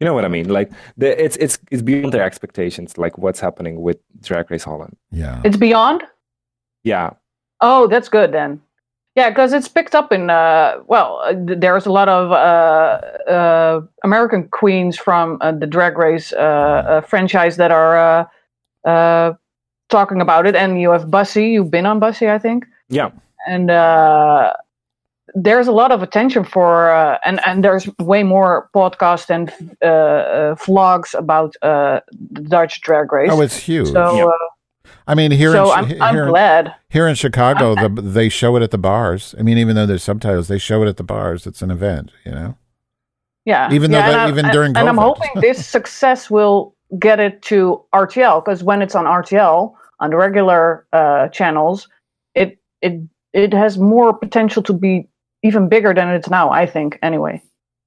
You 0.00 0.06
know 0.06 0.14
what 0.14 0.24
I 0.24 0.28
mean? 0.28 0.48
Like 0.48 0.70
the, 0.96 1.22
it's 1.22 1.36
it's 1.36 1.58
it's 1.70 1.82
beyond 1.82 2.12
their 2.12 2.22
expectations. 2.22 2.96
Like 2.96 3.18
what's 3.18 3.40
happening 3.40 3.82
with 3.82 3.98
Drag 4.22 4.50
Race 4.50 4.64
Holland. 4.64 4.96
Yeah. 5.10 5.42
It's 5.44 5.56
beyond. 5.56 6.02
Yeah, 6.84 7.10
Oh, 7.60 7.86
that's 7.86 8.08
good 8.08 8.32
then. 8.32 8.60
Yeah, 9.16 9.28
because 9.28 9.52
it's 9.52 9.68
picked 9.68 9.94
up 9.94 10.12
in. 10.12 10.30
Uh, 10.30 10.78
well, 10.86 11.20
uh, 11.24 11.34
there's 11.36 11.84
a 11.84 11.92
lot 11.92 12.08
of 12.08 12.30
uh, 12.30 13.30
uh, 13.30 13.80
American 14.04 14.48
queens 14.48 14.96
from 14.96 15.36
uh, 15.40 15.52
the 15.52 15.66
Drag 15.66 15.98
Race 15.98 16.32
uh, 16.32 16.36
uh, 16.36 17.00
franchise 17.02 17.56
that 17.56 17.70
are 17.72 17.98
uh, 18.84 18.88
uh, 18.88 19.34
talking 19.88 20.20
about 20.20 20.46
it, 20.46 20.54
and 20.54 20.80
you 20.80 20.90
have 20.92 21.10
Bussy. 21.10 21.50
You've 21.50 21.70
been 21.70 21.86
on 21.86 21.98
Bussy, 21.98 22.30
I 22.30 22.38
think, 22.38 22.64
yeah. 22.88 23.10
and 23.48 23.70
uh, 23.70 24.54
there's 25.34 25.66
a 25.66 25.72
lot 25.72 25.90
of 25.90 26.02
attention 26.02 26.44
for, 26.44 26.90
uh, 26.90 27.18
and 27.24 27.40
and 27.44 27.62
there's 27.64 27.88
way 27.98 28.22
more 28.22 28.70
podcasts 28.74 29.28
and 29.28 29.52
uh, 29.82 29.86
uh, 29.86 30.54
vlogs 30.54 31.18
about 31.18 31.56
uh, 31.62 32.00
the 32.30 32.42
Dutch 32.42 32.80
Drag 32.80 33.12
Race. 33.12 33.30
Oh, 33.32 33.40
it's 33.42 33.56
huge. 33.58 33.88
so. 33.88 34.16
Yeah. 34.16 34.30
I 35.06 35.14
mean, 35.14 35.30
here 35.30 35.52
so 35.52 35.72
in, 35.72 35.78
I'm, 35.78 35.86
he- 35.88 36.00
I'm 36.00 36.14
here, 36.14 36.26
glad. 36.26 36.74
here 36.88 37.08
in 37.08 37.14
Chicago, 37.14 37.74
the, 37.74 38.00
they 38.02 38.28
show 38.28 38.56
it 38.56 38.62
at 38.62 38.70
the 38.70 38.78
bars. 38.78 39.34
I 39.38 39.42
mean, 39.42 39.58
even 39.58 39.74
though 39.76 39.86
there's 39.86 40.02
subtitles, 40.02 40.48
they 40.48 40.58
show 40.58 40.82
it 40.82 40.88
at 40.88 40.96
the 40.96 41.02
bars. 41.02 41.46
It's 41.46 41.62
an 41.62 41.70
event, 41.70 42.12
you 42.24 42.32
know. 42.32 42.56
Yeah. 43.44 43.72
Even 43.72 43.90
though 43.90 43.98
yeah, 43.98 44.06
that- 44.08 44.12
and 44.12 44.20
I- 44.22 44.28
even 44.28 44.44
and- 44.46 44.52
during 44.52 44.76
And 44.76 44.88
I'm 44.88 44.96
hoping 44.98 45.30
this 45.40 45.66
success 45.76 46.30
will 46.30 46.74
get 46.98 47.20
it 47.20 47.42
to 47.42 47.82
RTL 47.94 48.44
because 48.44 48.62
when 48.62 48.82
it's 48.82 48.94
on 48.94 49.04
RTL 49.06 49.74
on 50.00 50.10
the 50.10 50.16
regular 50.16 50.86
uh, 50.92 51.28
channels, 51.28 51.88
it 52.34 52.58
it 52.82 53.00
it 53.32 53.52
has 53.52 53.78
more 53.78 54.12
potential 54.12 54.62
to 54.64 54.72
be 54.72 55.08
even 55.42 55.68
bigger 55.68 55.94
than 55.94 56.08
it's 56.08 56.28
now. 56.28 56.50
I 56.50 56.66
think 56.66 56.98
anyway. 57.02 57.42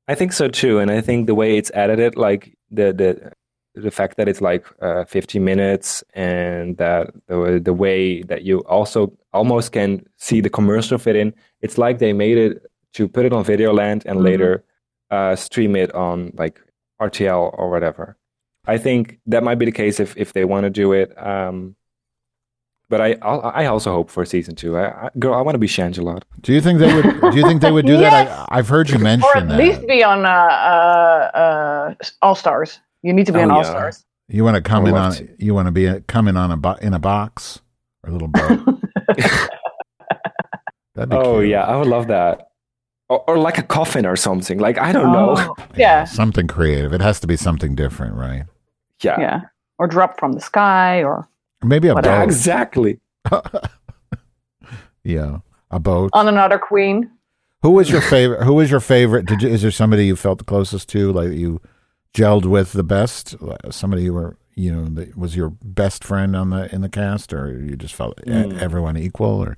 I 0.07 0.15
think 0.15 0.33
so 0.33 0.47
too, 0.47 0.79
and 0.79 0.89
I 0.91 1.01
think 1.01 1.27
the 1.27 1.35
way 1.35 1.57
it's 1.57 1.71
edited, 1.73 2.15
like 2.17 2.57
the 2.71 2.91
the 2.93 3.31
the 3.75 3.91
fact 3.91 4.17
that 4.17 4.27
it's 4.29 4.39
like 4.41 4.65
uh, 4.81 5.03
50 5.05 5.39
minutes, 5.39 6.03
and 6.13 6.77
that 6.77 7.11
the 7.27 7.59
the 7.63 7.73
way 7.73 8.21
that 8.23 8.43
you 8.43 8.59
also 8.61 9.11
almost 9.33 9.71
can 9.71 10.05
see 10.17 10.41
the 10.41 10.49
commercial 10.49 10.97
fit 10.97 11.15
in, 11.15 11.33
it's 11.61 11.77
like 11.77 11.97
they 11.99 12.13
made 12.13 12.37
it 12.37 12.61
to 12.93 13.07
put 13.07 13.25
it 13.25 13.33
on 13.33 13.43
Videoland 13.43 14.05
and 14.05 14.19
Mhm. 14.19 14.23
later 14.23 14.63
uh, 15.11 15.35
stream 15.35 15.75
it 15.75 15.91
on 15.93 16.31
like 16.37 16.59
RTL 17.01 17.53
or 17.57 17.69
whatever. 17.69 18.15
I 18.65 18.77
think 18.77 19.19
that 19.25 19.43
might 19.43 19.59
be 19.59 19.65
the 19.65 19.71
case 19.71 19.99
if 19.99 20.15
if 20.17 20.33
they 20.33 20.45
want 20.45 20.63
to 20.65 20.69
do 20.69 20.93
it. 20.93 21.11
Um, 21.17 21.75
but 22.89 23.01
I 23.01 23.17
I'll, 23.23 23.41
I 23.55 23.65
also 23.65 23.91
hope 23.91 24.09
for 24.11 24.23
season 24.25 24.55
two. 24.55 24.77
I, 24.77 25.05
I 25.05 25.09
girl, 25.17 25.33
I 25.33 25.41
want 25.41 25.55
to 25.55 25.59
be 25.59 25.67
Shangela. 25.67 26.21
Do 26.41 26.53
you 26.53 26.61
think 26.61 26.79
they 26.79 26.93
would? 26.93 27.21
do 27.31 27.37
you 27.37 27.43
think 27.47 27.61
they 27.61 27.71
would 27.71 27.85
do 27.87 27.93
Yes! 27.99 28.11
that? 28.27 28.39
I, 28.51 28.57
I've 28.59 28.69
heard 28.69 28.89
you 28.89 28.99
mention 28.99 29.27
Or 29.33 29.37
at 29.37 29.47
that. 29.47 29.57
least 29.57 29.81
be 29.87 30.03
on 30.03 30.25
uh, 30.25 30.29
uh, 30.29 31.37
uh, 31.43 31.93
All 32.21 32.35
Stars. 32.35 32.79
You 33.03 33.13
need 33.13 33.25
to 33.27 33.31
be 33.33 33.39
Oh, 33.39 33.43
on 33.43 33.51
All 33.51 33.57
yeah. 33.61 33.69
Stars. 33.69 34.05
You 34.29 34.43
want 34.43 34.55
to 34.55 34.61
come 34.61 34.87
in 34.87 34.95
on? 34.95 35.11
to. 35.13 35.27
You 35.37 35.53
want 35.53 35.67
to 35.67 35.71
be 35.71 35.85
a, 35.85 36.01
come 36.01 36.27
in 36.27 36.37
on 36.37 36.51
a 36.51 36.57
bo- 36.57 36.77
in 36.81 36.93
a 36.93 36.99
box 36.99 37.61
or 38.03 38.09
a 38.09 38.13
little 38.13 38.29
boat? 38.29 38.59
That'd 40.95 41.09
be 41.09 41.15
Oh 41.15 41.39
cute. 41.39 41.49
yeah, 41.49 41.63
I 41.65 41.75
would 41.75 41.87
love 41.87 42.07
that. 42.07 42.47
Or, 43.09 43.23
or 43.29 43.37
like 43.37 43.57
a 43.57 43.63
coffin 43.63 44.05
or 44.05 44.15
something. 44.15 44.59
Like 44.59 44.77
I 44.77 44.91
don't 44.91 45.11
know. 45.11 45.35
Oh, 45.37 45.55
yeah, 45.75 46.05
something 46.05 46.47
creative. 46.47 46.93
It 46.93 47.01
has 47.01 47.19
to 47.21 47.27
be 47.27 47.35
something 47.35 47.75
different, 47.75 48.15
right? 48.15 48.43
Yeah, 49.03 49.19
yeah. 49.19 49.41
Or 49.79 49.87
drop 49.87 50.19
from 50.19 50.33
the 50.33 50.39
sky, 50.41 51.03
or 51.03 51.27
Or 51.61 51.67
maybe 51.67 51.87
a 51.89 51.93
Whatever. 51.95 52.19
boat. 52.19 52.23
exactly. 52.23 52.99
yeah, 55.03 55.39
a 55.71 55.79
boat. 55.79 56.11
on 56.13 56.27
another 56.27 56.57
queen. 56.59 57.09
Who 57.63 57.71
was 57.71 57.89
your 57.89 58.01
favorite? 58.01 58.43
Who 58.43 58.53
was 58.53 58.69
your 58.71 58.79
favorite? 58.79 59.25
Did 59.25 59.41
you? 59.41 59.49
Is 59.49 59.61
there 59.61 59.71
somebody 59.71 60.05
you 60.05 60.15
felt 60.15 60.37
the 60.37 60.43
closest 60.45 60.89
to, 60.89 61.11
like 61.11 61.31
you 61.31 61.59
gelled 62.13 62.45
with 62.45 62.73
the 62.73 62.83
best? 62.83 63.35
Somebody 63.71 64.03
you 64.03 64.13
were, 64.13 64.37
you 64.55 64.71
know, 64.73 64.85
that 64.85 65.17
was 65.17 65.35
your 65.35 65.49
best 65.63 66.03
friend 66.03 66.35
on 66.35 66.49
the 66.51 66.73
in 66.73 66.81
the 66.81 66.89
cast, 66.89 67.33
or 67.33 67.51
you 67.59 67.75
just 67.75 67.95
felt 67.95 68.17
Mm. 68.25 68.59
everyone 68.61 68.97
equal? 68.97 69.29
Or 69.43 69.57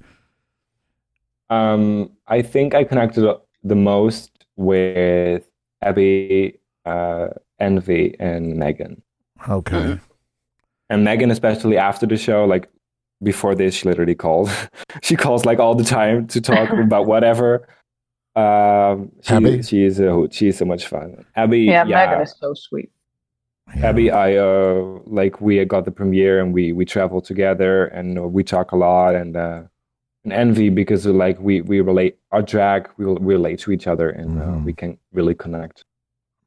Um, 1.50 2.12
I 2.28 2.42
think 2.42 2.74
I 2.74 2.84
connected 2.84 3.24
the 3.64 3.76
most 3.76 4.32
with 4.56 5.44
Abby, 5.82 6.60
uh, 6.86 7.28
Envy, 7.60 8.16
and 8.20 8.56
Megan. 8.56 9.02
okay, 9.50 10.00
And 10.90 11.04
Megan, 11.04 11.32
especially 11.32 11.78
after 11.78 12.06
the 12.06 12.18
show, 12.18 12.46
like 12.46 12.68
before 13.24 13.56
this, 13.56 13.76
she 13.76 13.88
literally 13.90 14.16
called. 14.16 14.50
she 15.04 15.16
calls 15.16 15.46
like 15.46 15.60
all 15.60 15.76
the 15.76 15.84
time 15.84 16.28
to 16.28 16.42
talk 16.42 16.70
about 16.88 17.06
whatever. 17.06 17.68
Um, 18.36 19.12
Abby? 19.28 19.58
she, 19.58 19.64
she 19.64 19.84
is 19.86 20.00
a. 20.00 20.28
She 20.32 20.48
is 20.50 20.58
so 20.58 20.66
much 20.66 20.88
fun. 20.88 21.26
Abby, 21.36 21.62
Yeah, 21.62 21.86
yeah, 21.86 22.06
Megan 22.08 22.22
is 22.24 22.36
so 22.40 22.54
sweet. 22.54 22.92
Yeah. 23.76 23.88
Abby, 23.88 24.12
I 24.12 24.36
uh, 24.36 25.00
like 25.06 25.42
we 25.42 25.64
got 25.66 25.86
the 25.86 25.92
premiere 25.92 26.40
and 26.42 26.54
we 26.54 26.74
we 26.74 26.86
travel 26.86 27.22
together 27.22 27.86
and 27.86 28.20
uh, 28.20 28.24
we 28.24 28.44
talk 28.44 28.72
a 28.74 28.76
lot 28.76 29.16
and 29.16 29.36
uh, 29.38 29.62
and 30.24 30.34
envy 30.34 30.70
because 30.70 31.08
uh, 31.08 31.12
like 31.12 31.40
we 31.40 31.62
we 31.62 31.82
relate 31.82 32.18
our 32.32 32.42
drag 32.42 32.90
we, 32.98 33.06
we 33.06 33.34
relate 33.34 33.60
to 33.60 33.72
each 33.72 33.88
other 33.88 34.10
and 34.10 34.40
uh, 34.42 34.46
Mhm. 34.46 34.66
we 34.66 34.74
can 34.74 34.98
really 35.14 35.34
connect. 35.34 35.84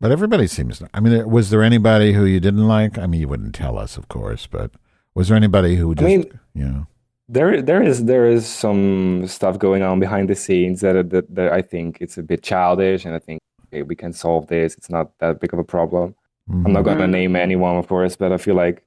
But 0.00 0.12
everybody 0.12 0.46
seems. 0.46 0.80
I 0.94 1.00
mean, 1.00 1.28
was 1.28 1.50
there 1.50 1.62
anybody 1.64 2.12
who 2.12 2.24
you 2.24 2.38
didn't 2.38 2.68
like? 2.68 2.98
I 2.98 3.06
mean, 3.08 3.20
you 3.20 3.26
wouldn't 3.28 3.54
tell 3.54 3.76
us, 3.78 3.96
of 3.96 4.06
course, 4.08 4.46
but 4.46 4.70
was 5.14 5.26
there 5.28 5.36
anybody 5.36 5.74
who 5.74 5.94
just, 5.96 6.06
mean- 6.06 6.38
you 6.54 6.64
know? 6.64 6.86
There 7.28 7.60
there 7.60 7.82
is 7.82 8.04
there 8.06 8.26
is 8.26 8.46
some 8.46 9.26
stuff 9.26 9.58
going 9.58 9.82
on 9.82 10.00
behind 10.00 10.28
the 10.30 10.34
scenes 10.34 10.80
that 10.80 11.10
that, 11.10 11.34
that 11.34 11.52
I 11.52 11.60
think 11.62 11.98
it's 12.00 12.16
a 12.16 12.22
bit 12.22 12.42
childish 12.42 13.04
and 13.04 13.14
I 13.14 13.18
think 13.18 13.40
okay, 13.66 13.82
we 13.82 13.94
can 13.94 14.12
solve 14.12 14.46
this. 14.46 14.74
It's 14.76 14.88
not 14.90 15.10
that 15.18 15.40
big 15.40 15.52
of 15.52 15.58
a 15.58 15.64
problem. 15.64 16.14
I'm 16.50 16.72
not 16.72 16.82
gonna 16.84 17.04
Mhm. 17.04 17.10
name 17.10 17.36
anyone, 17.36 17.76
of 17.76 17.86
course, 17.88 18.16
but 18.16 18.32
I 18.32 18.38
feel 18.38 18.54
like 18.54 18.82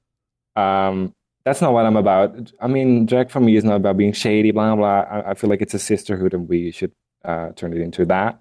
um, 0.55 1.13
that's 1.45 1.61
not 1.61 1.73
what 1.73 1.85
I'm 1.85 1.95
about. 1.95 2.51
I 2.59 2.67
mean, 2.67 3.05
drag 3.05 3.29
for 3.29 3.39
me 3.39 3.55
is 3.55 3.63
not 3.63 3.75
about 3.75 3.97
being 3.97 4.13
shady, 4.13 4.49
blah 4.51 4.75
blah. 4.75 5.01
I, 5.01 5.31
I 5.31 5.33
feel 5.35 5.49
like 5.49 5.61
it's 5.61 5.75
a 5.75 5.79
sisterhood, 5.79 6.33
and 6.33 6.49
we 6.49 6.71
should 6.71 6.91
uh, 7.23 7.49
turn 7.55 7.73
it 7.73 7.81
into 7.81 8.05
that. 8.05 8.39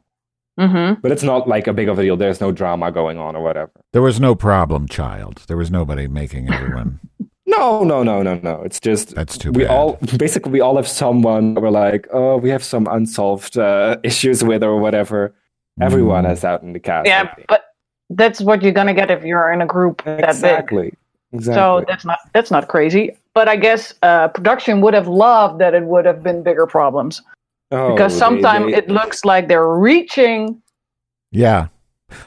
Mm-hmm. 0.58 1.00
But 1.02 1.12
it's 1.12 1.22
not 1.22 1.46
like 1.46 1.66
a 1.66 1.72
big 1.74 1.88
of 1.88 1.98
a 1.98 2.02
deal. 2.02 2.16
There's 2.16 2.40
no 2.40 2.50
drama 2.52 2.90
going 2.90 3.18
on 3.18 3.36
or 3.36 3.42
whatever. 3.42 3.72
There 3.92 4.02
was 4.02 4.18
no 4.20 4.34
problem 4.34 4.88
child. 4.88 5.44
There 5.48 5.56
was 5.56 5.70
nobody 5.70 6.08
making 6.08 6.52
everyone. 6.52 7.00
No, 7.50 7.82
no, 7.84 8.02
no, 8.02 8.22
no, 8.22 8.34
no. 8.42 8.62
It's 8.62 8.78
just 8.80 9.14
That's 9.14 9.36
too 9.38 9.50
we 9.52 9.64
bad. 9.64 9.70
all 9.76 9.98
basically 10.16 10.52
we 10.52 10.60
all 10.60 10.76
have 10.76 10.88
someone 10.88 11.54
that 11.54 11.60
we're 11.60 11.70
like, 11.70 12.06
oh, 12.12 12.36
we 12.36 12.50
have 12.50 12.62
some 12.64 12.86
unsolved 12.90 13.58
uh, 13.58 13.96
issues 14.04 14.42
with 14.44 14.62
or 14.62 14.78
whatever. 14.78 15.34
Everyone 15.80 16.24
Mm. 16.24 16.28
has 16.28 16.40
that 16.42 16.62
in 16.62 16.72
the 16.72 16.80
cast. 16.80 17.06
Yeah, 17.06 17.34
but 17.48 17.64
that's 18.10 18.40
what 18.40 18.62
you're 18.62 18.72
gonna 18.72 18.94
get 18.94 19.10
if 19.10 19.24
you're 19.24 19.50
in 19.52 19.62
a 19.62 19.66
group 19.66 20.02
that 20.04 20.16
big. 20.18 20.24
exactly. 20.28 20.92
Exactly. 21.32 21.54
So 21.60 21.84
that's 21.88 22.04
not 22.04 22.18
that's 22.34 22.50
not 22.50 22.68
crazy. 22.68 23.16
But 23.34 23.48
I 23.48 23.56
guess 23.56 23.94
uh, 24.02 24.28
production 24.28 24.80
would 24.80 24.94
have 24.94 25.06
loved 25.08 25.60
that 25.60 25.74
it 25.74 25.84
would 25.84 26.04
have 26.04 26.22
been 26.22 26.42
bigger 26.42 26.66
problems 26.66 27.22
Oh, 27.70 27.90
because 27.94 28.12
sometimes 28.16 28.72
it 28.74 28.88
looks 28.88 29.24
like 29.24 29.46
they're 29.46 29.68
reaching. 29.68 30.60
Yeah, 31.30 31.68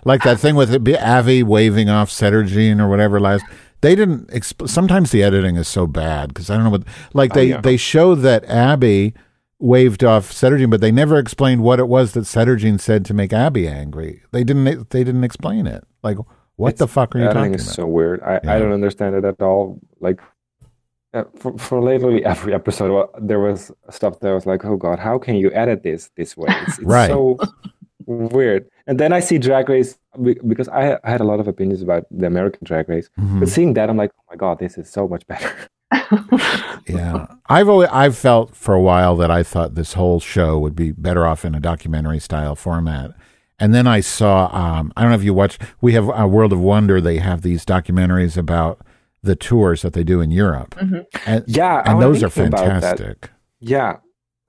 like 0.05 0.23
that 0.23 0.39
thing 0.39 0.55
with 0.55 0.73
it, 0.73 0.83
be- 0.83 0.95
Abby 0.95 1.43
waving 1.43 1.89
off 1.89 2.09
Sederginne 2.09 2.79
or 2.79 2.87
whatever 2.87 3.19
last. 3.19 3.43
They 3.83 3.93
didn't. 3.95 4.29
Exp- 4.29 4.67
sometimes 4.67 5.11
the 5.11 5.21
editing 5.21 5.55
is 5.57 5.67
so 5.67 5.85
bad 5.87 6.29
because 6.29 6.49
I 6.49 6.55
don't 6.55 6.63
know 6.63 6.69
what. 6.71 6.83
Like 7.13 7.31
Oh, 7.33 7.35
they 7.35 7.45
yeah. 7.49 7.61
they 7.61 7.77
show 7.77 8.15
that 8.15 8.43
Abby 8.45 9.13
waved 9.59 10.03
off 10.03 10.31
Sederginne, 10.31 10.69
but 10.71 10.81
they 10.81 10.91
never 10.91 11.17
explained 11.19 11.61
what 11.61 11.79
it 11.79 11.87
was 11.87 12.13
that 12.13 12.21
Sederginne 12.21 12.79
said 12.79 13.05
to 13.05 13.13
make 13.13 13.31
Abby 13.31 13.67
angry. 13.67 14.23
They 14.31 14.43
didn't. 14.43 14.89
They 14.89 15.03
didn't 15.03 15.23
explain 15.23 15.67
it. 15.67 15.83
Like, 16.01 16.17
what 16.55 16.77
the 16.77 16.87
fuck 16.87 17.15
are 17.15 17.19
you 17.19 17.25
talking 17.25 17.53
about? 17.53 17.55
it's 17.55 17.71
so 17.73 17.85
weird. 17.85 18.21
I, 18.21 18.39
Yeah. 18.43 18.55
I 18.55 18.59
don't 18.59 18.71
understand 18.73 19.15
it 19.15 19.25
at 19.25 19.41
all. 19.41 19.79
Like 19.99 20.19
uh, 21.13 21.25
for 21.37 21.57
for 21.57 21.81
literally 21.81 22.25
every 22.25 22.53
episode, 22.53 22.91
well, 22.91 23.09
there 23.21 23.39
was 23.39 23.71
stuff 23.89 24.19
that 24.21 24.31
was 24.33 24.45
like, 24.45 24.65
oh 24.65 24.77
god, 24.77 24.99
how 24.99 25.19
can 25.19 25.35
you 25.35 25.51
edit 25.51 25.83
this 25.83 26.09
this 26.17 26.35
way? 26.35 26.47
It's, 26.67 26.79
it's 26.79 26.87
Right. 26.97 27.09
so 27.09 27.37
weird. 28.05 28.67
And 28.87 28.99
then 28.99 29.13
I 29.13 29.19
see 29.21 29.37
Drag 29.37 29.69
Race 29.69 29.97
because 30.45 30.67
I, 30.67 30.97
I 31.03 31.09
had 31.09 31.21
a 31.21 31.23
lot 31.23 31.39
of 31.39 31.47
opinions 31.47 31.81
about 31.81 32.05
the 32.11 32.27
American 32.27 32.61
Drag 32.63 32.87
Race, 32.89 33.09
Mhm. 33.19 33.39
but 33.39 33.49
seeing 33.49 33.73
that, 33.75 33.89
I'm 33.89 33.97
like, 33.97 34.11
oh 34.19 34.23
my 34.29 34.35
god, 34.35 34.59
this 34.59 34.77
is 34.77 34.89
so 34.89 35.07
much 35.07 35.25
better. 35.27 35.51
Yeah, 36.87 37.27
I've 37.47 37.69
always 37.69 37.89
I've 37.91 38.17
felt 38.17 38.55
for 38.55 38.73
a 38.75 38.81
while 38.81 39.15
that 39.17 39.31
I 39.31 39.41
thought 39.43 39.75
this 39.75 39.93
whole 39.93 40.19
show 40.19 40.59
would 40.59 40.75
be 40.75 40.91
better 40.91 41.25
off 41.25 41.45
in 41.45 41.55
a 41.55 41.59
documentary 41.59 42.19
style 42.19 42.55
format. 42.55 43.11
And 43.59 43.73
then 43.73 43.87
I 43.87 44.01
saw 44.01 44.49
um, 44.53 44.91
I 44.97 45.01
don't 45.01 45.11
know 45.11 45.15
if 45.17 45.23
you 45.23 45.33
watch 45.33 45.57
we 45.81 45.93
have 45.93 46.09
a 46.09 46.27
World 46.27 46.51
of 46.51 46.59
Wonder 46.59 46.99
they 46.99 47.17
have 47.19 47.41
these 47.41 47.63
documentaries 47.65 48.35
about 48.37 48.81
the 49.21 49.35
tours 49.35 49.81
that 49.83 49.93
they 49.93 50.03
do 50.03 50.19
in 50.19 50.29
Europe. 50.31 50.75
And 51.25 51.43
Yeah, 51.47 51.81
and 51.85 51.97
was 51.99 52.19
those 52.19 52.23
are 52.23 52.29
thinking 52.29 52.53
about 52.59 52.81
that. 52.81 52.97
fantastic. 52.97 53.29
Yeah. 53.61 53.97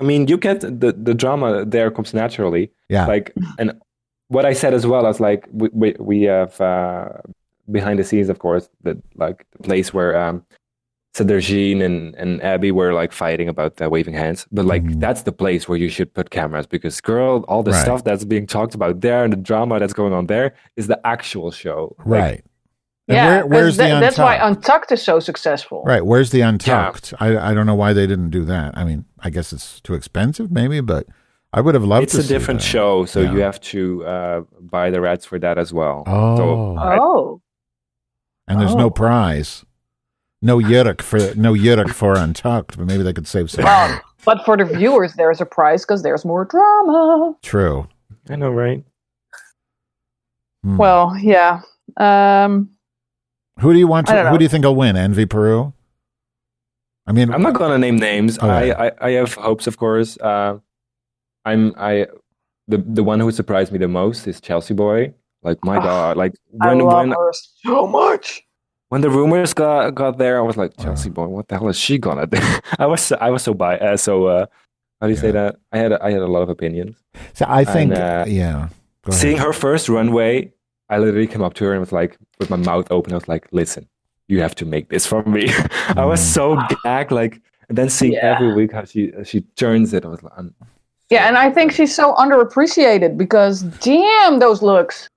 I 0.00 0.04
mean, 0.04 0.26
you 0.26 0.36
get 0.36 0.60
the, 0.60 0.92
the 1.00 1.14
drama 1.14 1.64
there 1.64 1.90
comes 1.92 2.12
naturally. 2.12 2.72
Yeah. 2.88 3.06
Like, 3.06 3.32
and 3.60 3.80
what 4.34 4.44
I 4.44 4.52
said 4.52 4.74
as 4.74 4.86
well 4.86 5.06
as 5.06 5.20
like, 5.20 5.48
we, 5.52 5.68
we, 5.72 5.96
we 5.98 6.22
have 6.22 6.60
uh, 6.60 7.08
behind 7.70 7.98
the 7.98 8.04
scenes, 8.04 8.28
of 8.28 8.38
course, 8.38 8.68
the 8.82 9.00
like 9.14 9.46
the 9.52 9.62
place 9.62 9.94
where 9.94 10.18
um, 10.18 10.44
Jean 11.14 11.80
and, 11.80 12.14
and 12.16 12.42
Abby 12.42 12.72
were 12.72 12.92
like 12.92 13.12
fighting 13.12 13.48
about 13.48 13.76
the 13.76 13.88
waving 13.88 14.14
hands. 14.14 14.46
But 14.50 14.64
like, 14.66 14.82
that's 14.98 15.22
the 15.22 15.32
place 15.32 15.68
where 15.68 15.78
you 15.78 15.88
should 15.88 16.12
put 16.12 16.30
cameras 16.30 16.66
because, 16.66 17.00
girl, 17.00 17.44
all 17.48 17.62
the. 17.62 17.70
Right. 17.70 17.82
stuff 17.84 18.02
that's 18.04 18.24
being 18.24 18.46
talked 18.46 18.74
about 18.74 19.00
there 19.00 19.22
and 19.24 19.32
the 19.32 19.36
drama 19.36 19.78
that's 19.78 19.92
going 19.92 20.12
on 20.12 20.26
there 20.26 20.54
is 20.76 20.86
the 20.88 20.98
actual 21.06 21.50
show. 21.50 21.94
Like, 22.00 22.20
Right. 22.20 22.44
And 23.06 23.16
yeah, 23.16 23.26
where, 23.26 23.42
'cause 23.42 23.50
where's 23.50 23.76
the 23.76 23.82
that's 24.00 24.16
why 24.18 24.36
Untucked? 24.36 24.56
Untucked 24.56 24.92
is 24.92 25.02
so 25.02 25.20
successful. 25.20 25.82
Right, 25.84 26.06
where's 26.06 26.30
the 26.30 26.40
Untucked? 26.40 27.12
I 27.20 27.50
I 27.50 27.52
don't 27.54 27.66
know 27.66 27.74
why 27.74 27.92
they 27.92 28.06
didn't 28.06 28.30
do 28.30 28.46
that. 28.46 28.78
I 28.78 28.84
mean, 28.84 29.04
I 29.18 29.28
guess 29.28 29.52
it's 29.52 29.78
too 29.82 29.92
expensive, 29.92 30.50
maybe, 30.50 30.80
but 30.80 31.06
I 31.56 31.60
would 31.60 31.74
have 31.74 31.84
loved 31.84 32.02
it. 32.02 32.04
It's 32.04 32.12
to 32.14 32.20
a 32.20 32.22
see 32.24 32.34
different 32.34 32.60
that. 32.60 32.66
show, 32.66 33.04
so 33.04 33.20
Yeah. 33.20 33.32
you 33.32 33.38
have 33.38 33.60
to 33.72 34.04
uh, 34.04 34.40
buy 34.60 34.90
the 34.90 35.00
rights 35.00 35.24
for 35.24 35.38
that 35.38 35.56
as 35.56 35.72
well. 35.72 36.02
Oh. 36.06 36.36
So 36.36 36.76
I- 36.76 36.98
Oh, 37.00 37.40
and 38.48 38.60
there's 38.60 38.72
Oh. 38.74 38.78
no 38.78 38.90
prize, 38.90 39.64
no 40.42 40.58
Yuruk 40.58 41.00
for 41.00 41.18
no 41.36 41.52
Yuruk 41.54 41.90
for 41.90 42.14
Untucked, 42.18 42.76
but 42.76 42.86
maybe 42.86 43.02
they 43.04 43.12
could 43.12 43.26
save 43.28 43.50
some. 43.50 43.64
well, 43.64 44.00
but 44.24 44.44
for 44.44 44.56
the 44.56 44.64
viewers, 44.64 45.14
there's 45.14 45.40
a 45.40 45.46
prize 45.46 45.82
because 45.86 46.02
there's 46.02 46.24
more 46.24 46.44
drama. 46.44 47.34
True. 47.42 47.86
I 48.28 48.36
know, 48.36 48.50
right? 48.50 48.84
Hmm. 50.62 50.76
Well, 50.76 51.16
yeah. 51.18 51.60
Um, 51.98 52.70
who 53.60 53.72
do 53.72 53.78
you 53.78 53.86
want? 53.86 54.06
To, 54.08 54.28
who 54.30 54.38
do 54.38 54.44
you 54.44 54.48
think 54.48 54.64
will 54.64 54.74
win? 54.76 54.96
Envy 54.96 55.26
Peru. 55.26 55.72
I 57.06 57.12
mean, 57.12 57.32
I'm 57.32 57.42
not 57.42 57.54
gonna 57.54 57.78
name 57.78 57.96
names. 57.96 58.38
Okay. 58.38 58.72
I, 58.72 58.86
I 58.88 58.92
I 59.00 59.10
have 59.12 59.34
hopes, 59.34 59.66
of 59.66 59.76
course. 59.76 60.16
Uh, 60.18 60.58
I'm 61.44 61.72
I 61.76 62.06
the 62.68 62.78
the 62.78 63.02
one 63.02 63.20
who 63.20 63.30
surprised 63.30 63.72
me 63.72 63.78
the 63.78 63.88
most 63.88 64.26
is 64.26 64.40
Chelsea 64.40 64.74
Boy. 64.74 65.12
Like 65.42 65.58
my 65.64 65.76
Ah, 65.76 65.82
god, 65.82 66.16
like 66.16 66.32
I 66.60 66.68
when 66.68 66.78
love 66.78 66.98
when 66.98 67.10
her 67.10 67.32
so 67.64 67.86
much. 67.86 68.42
when 68.88 69.00
the 69.02 69.10
rumors 69.10 69.52
got 69.54 69.94
got 69.94 70.16
there, 70.18 70.38
I 70.38 70.42
was 70.42 70.56
like 70.56 70.72
Chelsea 70.78 71.10
Boy, 71.10 71.26
what 71.26 71.48
the 71.48 71.58
hell 71.58 71.68
is 71.68 71.78
she 71.78 71.98
gonna 71.98 72.26
do? 72.26 72.38
I 72.78 72.86
was 72.86 73.02
so- 73.02 73.18
I 73.20 73.30
was 73.30 73.42
so 73.42 73.52
bi 73.54 73.76
uh, 73.78 73.96
so 73.96 74.26
uh, 74.26 74.46
how 75.00 75.06
do 75.08 75.12
you 75.12 75.18
say 75.20 75.32
that? 75.32 75.56
I 75.72 75.78
had 75.78 75.92
a, 75.92 76.02
I 76.02 76.10
had 76.12 76.22
a 76.22 76.26
lot 76.26 76.40
of 76.42 76.48
opinions. 76.48 76.96
so 77.34 77.44
I 77.46 77.64
think, 77.64 77.92
And, 77.92 78.00
uh, 78.02 78.24
yeah. 78.26 78.68
Seeing 79.10 79.36
her 79.36 79.52
first 79.52 79.90
runway, 79.90 80.50
I 80.88 80.96
literally 80.98 81.26
came 81.26 81.42
up 81.42 81.52
to 81.54 81.64
her 81.66 81.72
and 81.72 81.80
was 81.80 81.92
like, 81.92 82.16
with 82.38 82.48
my 82.48 82.56
mouth 82.56 82.86
open, 82.90 83.12
I 83.12 83.16
was 83.16 83.28
like, 83.28 83.46
"Listen, 83.52 83.86
you 84.28 84.40
have 84.40 84.54
to 84.54 84.64
make 84.64 84.88
this 84.88 85.04
for 85.06 85.22
me." 85.24 85.50
I 86.02 86.06
was 86.06 86.22
so 86.22 86.56
gagged, 86.84 87.12
like, 87.12 87.42
and 87.68 87.76
then 87.76 87.90
seeing 87.90 88.12
Yeah. 88.14 88.32
every 88.34 88.54
week 88.54 88.72
how 88.72 88.84
she 88.86 89.12
she 89.24 89.42
turns 89.60 89.92
it, 89.92 90.06
I 90.06 90.08
was 90.08 90.22
like, 90.22 90.32
I'm, 90.38 90.54
Yeah, 91.10 91.28
and 91.28 91.36
I 91.36 91.50
think 91.50 91.72
she's 91.72 91.94
so 91.94 92.14
underappreciated 92.14 93.16
because 93.16 93.62
damn 93.62 94.38
those 94.38 94.62
looks. 94.62 95.08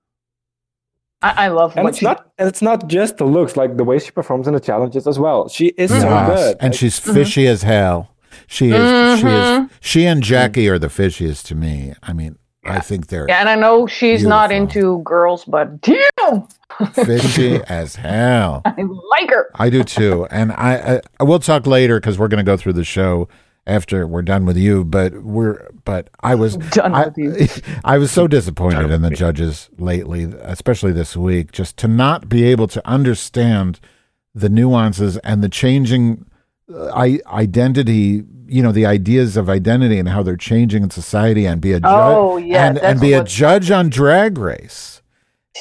I, 1.20 1.46
I 1.46 1.48
love 1.48 1.74
and 1.76 1.84
what 1.84 1.90
it's 1.90 1.98
she 1.98 2.04
not 2.04 2.30
and 2.38 2.46
it's 2.48 2.62
not 2.62 2.86
just 2.86 3.16
the 3.16 3.24
looks, 3.24 3.56
like 3.56 3.76
the 3.76 3.82
way 3.84 3.98
she 3.98 4.10
performs 4.12 4.46
in 4.46 4.54
the 4.54 4.60
challenges 4.60 5.06
as 5.06 5.18
well. 5.18 5.48
She 5.48 5.68
is 5.68 5.90
so 5.90 6.00
good, 6.26 6.56
and 6.60 6.70
Like, 6.72 6.78
she's 6.78 6.98
fishy 6.98 7.46
as 7.48 7.62
hell. 7.62 8.14
She 8.46 8.70
is. 8.70 9.18
She 9.20 9.26
is. 9.26 9.32
Mhm. 9.48 9.70
She 9.80 10.04
and 10.06 10.22
Jackie 10.22 10.68
are 10.68 10.78
the 10.78 10.86
fishiest 10.86 11.44
to 11.46 11.54
me. 11.56 11.94
I 12.04 12.12
mean, 12.12 12.38
I 12.64 12.78
think 12.80 13.08
they're 13.08 13.26
Yeah, 13.28 13.40
and 13.40 13.48
I 13.48 13.56
know 13.56 13.86
she's 13.88 14.24
not 14.24 14.52
into 14.52 15.00
girls, 15.02 15.44
but 15.44 15.80
damn, 15.80 16.46
fishy 16.92 17.56
as 17.68 17.96
hell. 17.96 18.62
I 18.64 18.74
like 19.10 19.30
her. 19.30 19.50
I 19.56 19.70
do 19.70 19.82
too, 19.82 20.26
and 20.30 20.52
I, 20.52 21.00
I 21.18 21.24
we'll 21.24 21.40
talk 21.40 21.66
later 21.66 21.98
because 21.98 22.16
we're 22.16 22.28
going 22.28 22.44
to 22.44 22.48
go 22.48 22.56
through 22.56 22.74
the 22.74 22.84
show 22.84 23.28
after 23.68 24.06
we're 24.06 24.22
done 24.22 24.44
with 24.46 24.56
you. 24.56 24.84
But 24.84 25.22
we're 25.22 25.68
but 25.84 26.08
I 26.20 26.34
was 26.34 26.56
Done 26.72 26.94
I, 26.94 27.06
with 27.08 27.18
you. 27.18 27.46
I 27.84 27.98
was 27.98 28.10
so 28.10 28.26
disappointed 28.26 28.90
in 28.90 29.02
the 29.02 29.10
judges 29.10 29.68
lately, 29.78 30.24
especially 30.40 30.92
this 30.92 31.16
week, 31.16 31.52
just 31.52 31.76
to 31.78 31.88
not 31.88 32.28
be 32.28 32.44
able 32.44 32.66
to 32.68 32.86
understand 32.88 33.78
the 34.34 34.48
nuances 34.48 35.16
and 35.18 35.42
the 35.42 35.48
changing 35.48 36.24
uh, 36.72 36.88
I, 36.94 37.20
identity. 37.26 38.24
You 38.50 38.62
know 38.62 38.72
the 38.72 38.86
ideas 38.86 39.36
of 39.36 39.50
identity 39.50 39.98
and 39.98 40.08
how 40.08 40.22
they're 40.22 40.34
changing 40.38 40.82
in 40.82 40.88
society, 40.90 41.44
and 41.44 41.60
be 41.60 41.72
a 41.72 41.80
judge 41.80 41.90
Oh, 41.92 42.38
yeah, 42.38 42.66
and, 42.66 42.78
and 42.78 42.98
be 42.98 43.12
a 43.12 43.22
judge 43.22 43.70
on 43.70 43.90
Drag 43.90 44.38
Race 44.38 45.02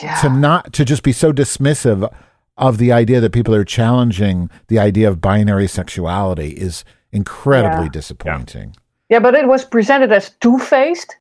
Yeah. 0.01 0.15
to 0.21 0.29
not 0.29 0.71
to 0.71 0.85
just 0.85 1.03
be 1.03 1.11
so 1.11 1.33
dismissive 1.33 2.09
of 2.57 2.77
the 2.77 2.93
idea 2.93 3.19
that 3.19 3.33
people 3.33 3.53
are 3.53 3.65
challenging 3.65 4.49
the 4.69 4.79
idea 4.79 5.09
of 5.09 5.19
binary 5.19 5.67
sexuality 5.67 6.51
is 6.51 6.85
incredibly 7.11 7.85
Yeah. 7.85 7.91
disappointing. 7.91 8.75
Yeah, 9.09 9.19
but 9.19 9.35
it 9.35 9.47
was 9.47 9.65
presented 9.65 10.11
as 10.11 10.31
two 10.41 10.57
faced, 10.59 11.15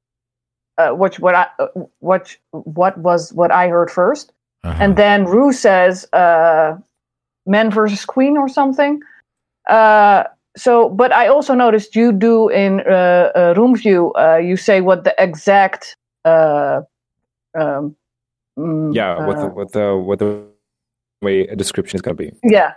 uh, 0.78 0.90
which 0.90 1.20
what 1.20 1.34
I 1.34 1.46
uh, 1.58 1.68
what 2.00 2.36
what 2.50 2.98
was 2.98 3.32
what 3.32 3.50
I 3.52 3.68
heard 3.68 3.88
1st 3.90 4.30
Uh-huh. 4.64 4.82
and 4.84 4.96
then 4.96 5.24
Rue 5.26 5.52
says 5.52 6.06
uh, 6.12 6.76
men 7.46 7.70
versus 7.70 8.04
queen 8.04 8.36
or 8.36 8.48
something. 8.48 9.00
Uh, 9.68 10.24
so, 10.56 10.88
but 10.88 11.12
I 11.12 11.28
also 11.28 11.54
noticed 11.54 11.96
you 11.96 12.12
do 12.12 12.48
in 12.48 12.80
uh, 12.80 13.30
uh, 13.36 13.54
room 13.56 13.76
view. 13.76 14.12
Uh, 14.14 14.36
you 14.38 14.56
say 14.56 14.80
what 14.80 15.04
the 15.04 15.14
exact. 15.18 15.96
Uh, 16.24 16.82
um, 17.54 17.96
mm, 18.58 18.94
yeah, 18.94 19.26
what 19.26 19.36
the 19.40 19.46
uh, 19.46 19.50
what 19.50 19.72
the 19.72 19.96
what 19.96 20.18
the 20.18 20.42
way 21.22 21.46
a 21.48 21.56
description 21.56 21.96
is 21.96 22.02
gonna 22.02 22.16
be. 22.16 22.32
yeah. 22.42 22.72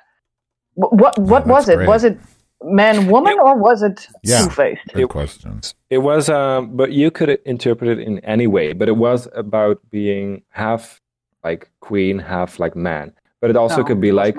Wh- 0.76 0.93
What 0.93 1.18
what 1.20 1.45
Oh, 1.45 1.49
was 1.53 1.70
it? 1.70 1.78
great. 1.78 1.88
Was 1.88 2.03
it 2.03 2.18
man 2.64 3.07
woman 3.07 3.38
or 3.41 3.55
was 3.57 3.82
it 3.82 4.07
Yeah. 4.24 4.43
two 4.43 4.49
faced? 4.49 4.82
Good 4.93 5.03
It- 5.03 5.10
question. 5.10 5.62
It 5.89 5.99
was, 5.99 6.30
um, 6.30 6.76
but 6.76 6.91
you 6.91 7.10
could 7.12 7.39
interpret 7.45 7.89
it 7.89 7.99
in 7.99 8.20
any 8.20 8.47
way. 8.47 8.74
But 8.74 8.88
it 8.89 8.97
was 8.97 9.28
about 9.34 9.80
being 9.89 10.43
half 10.49 11.01
like 11.43 11.70
queen, 11.80 12.20
half 12.20 12.60
like 12.60 12.76
man. 12.76 13.14
But 13.41 13.49
it 13.49 13.55
also 13.55 13.78
No, 13.78 13.84
could 13.86 14.01
be 14.01 14.12
like 14.12 14.36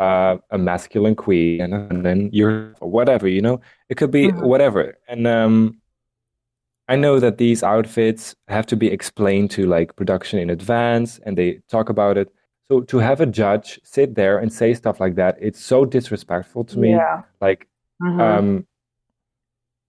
uh, 0.00 0.36
a 0.50 0.58
masculine 0.58 1.14
queen, 1.14 1.60
and, 1.60 1.72
and 1.74 2.04
then 2.04 2.28
you're 2.32 2.74
whatever, 2.80 3.28
you 3.28 3.40
know. 3.40 3.60
It 3.88 3.96
could 3.96 4.10
be 4.10 4.28
Mhm. 4.28 4.42
whatever. 4.42 4.98
And 5.08 5.26
um, 5.26 5.76
I 6.88 6.96
know 6.96 7.18
that 7.20 7.38
these 7.38 7.62
outfits 7.62 8.34
have 8.48 8.66
to 8.66 8.76
be 8.76 8.88
explained 8.90 9.50
to 9.52 9.66
like 9.66 9.94
production 9.96 10.38
in 10.40 10.50
advance, 10.50 11.20
and 11.24 11.38
they 11.38 11.60
talk 11.68 11.88
about 11.88 12.18
it. 12.18 12.28
So 12.70 12.80
to 12.80 12.98
have 12.98 13.20
a 13.20 13.26
judge 13.26 13.78
sit 13.84 14.14
there 14.14 14.38
and 14.38 14.52
say 14.52 14.74
stuff 14.74 15.00
like 15.00 15.16
that, 15.16 15.36
it's 15.40 15.60
so 15.60 15.84
disrespectful 15.84 16.64
to 16.64 16.78
me. 16.78 16.90
Yeah. 16.92 17.22
Like 17.40 17.68
Mhm. 18.02 18.20
um, 18.20 18.66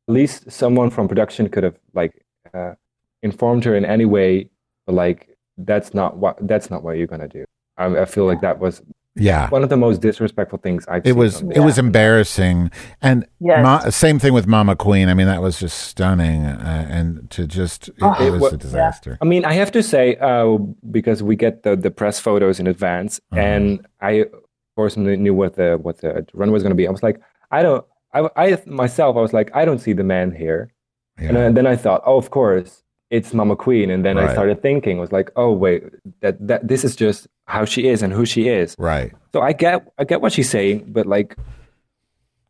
at 0.08 0.14
least 0.14 0.52
someone 0.52 0.90
from 0.92 1.08
production 1.08 1.50
could 1.50 1.64
have 1.64 1.78
like 1.94 2.24
uh, 2.54 2.76
informed 3.24 3.64
her 3.66 3.76
in 3.76 3.84
any 3.84 4.06
way 4.06 4.48
but 4.86 4.94
like 4.94 5.36
that's 5.58 5.96
not 5.96 6.18
what 6.18 6.38
that's 6.48 6.70
not 6.70 6.84
what 6.84 6.98
you're 6.98 7.08
gonna 7.08 7.28
do 7.28 7.44
I, 7.78 7.86
I 8.02 8.06
feel 8.06 8.26
like 8.26 8.42
that 8.42 8.60
was 8.60 8.84
Yeah. 9.18 9.50
one 9.50 9.64
of 9.64 9.70
the 9.70 9.78
most 9.78 10.02
disrespectful 10.02 10.60
things 10.60 10.86
I've 10.88 11.04
It 11.06 11.10
seen 11.12 11.18
was 11.18 11.40
from 11.40 11.52
it 11.54 11.60
was 11.62 11.78
embarrassing, 11.78 12.70
and 13.02 13.26
Yes. 13.40 13.64
Ma- 13.64 13.90
same 13.90 14.20
thing 14.20 14.34
with 14.34 14.46
Ma'Ma 14.48 14.78
Queen. 14.78 15.08
I 15.10 15.14
mean, 15.14 15.28
that 15.28 15.42
was 15.42 15.60
just 15.60 15.78
stunning, 15.88 16.44
uh, 16.46 16.88
and 16.90 17.30
to 17.32 17.48
just 17.48 17.88
it, 17.90 17.94
Oh, 18.02 18.14
it 18.20 18.28
It 18.28 18.32
was 18.32 18.42
wa- 18.42 18.48
a 18.50 18.58
disaster. 18.58 19.18
I 19.22 19.26
mean, 19.26 19.46
I 19.46 19.54
have 19.54 19.72
to 19.72 19.82
say, 19.84 20.18
uh, 20.18 20.58
because 20.92 21.24
we 21.24 21.36
get 21.36 21.64
the, 21.64 21.76
the 21.76 21.92
press 21.92 22.20
photos 22.20 22.60
in 22.60 22.68
advance, 22.68 23.20
Uh-huh. 23.32 23.42
and 23.42 23.86
I, 24.02 24.12
of 24.12 24.32
course, 24.76 24.98
knew 24.98 25.16
knew 25.16 25.34
what 25.34 25.56
the 25.56 25.78
what 25.82 26.00
the 26.02 26.26
run 26.34 26.52
was 26.52 26.62
going 26.64 26.72
to 26.72 26.76
be. 26.76 26.88
I 26.88 26.92
was 26.92 27.04
like, 27.04 27.22
I 27.52 27.62
don't, 27.64 27.86
I, 28.14 28.30
I 28.36 28.62
myself, 28.66 29.16
I 29.16 29.22
was 29.22 29.34
like, 29.34 29.50
I 29.56 29.64
don't 29.66 29.80
see 29.80 29.94
the 29.94 30.04
man 30.04 30.32
here, 30.32 30.72
Yeah. 31.20 31.28
and 31.30 31.38
then- 31.38 31.54
then 31.54 31.68
I 31.68 31.76
thought, 31.78 32.02
oh, 32.06 32.18
of 32.18 32.30
course, 32.32 32.84
it's 33.16 33.32
Ma'Ma 33.32 33.58
Queen, 33.58 33.90
and 33.90 34.04
then 34.04 34.18
I 34.18 34.32
started 34.34 34.62
thinking, 34.62 35.00
was 35.00 35.14
like, 35.14 35.32
oh 35.38 35.52
wait, 35.52 35.84
that 36.20 36.36
that 36.48 36.68
this 36.68 36.84
is 36.84 36.96
just 36.96 37.28
how 37.46 37.64
she 37.64 37.88
is 37.88 38.02
and 38.04 38.12
who 38.12 38.26
she 38.26 38.50
is. 38.50 38.76
right. 38.78 39.14
So 39.34 39.42
I 39.42 39.54
get 39.54 39.88
I 39.98 40.04
get 40.04 40.20
what 40.22 40.34
she's 40.34 40.50
saying, 40.50 40.86
but 40.88 41.06
like, 41.06 41.36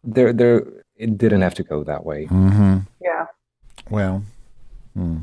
there 0.03 0.33
there 0.33 0.63
it 0.95 1.17
didn't 1.17 1.41
have 1.41 1.53
to 1.55 1.63
go 1.63 1.83
that 1.83 2.05
way. 2.05 2.25
Mm-hmm. 2.25 2.79
Yeah. 3.01 3.25
Well, 3.89 4.23
hmm. 4.95 5.19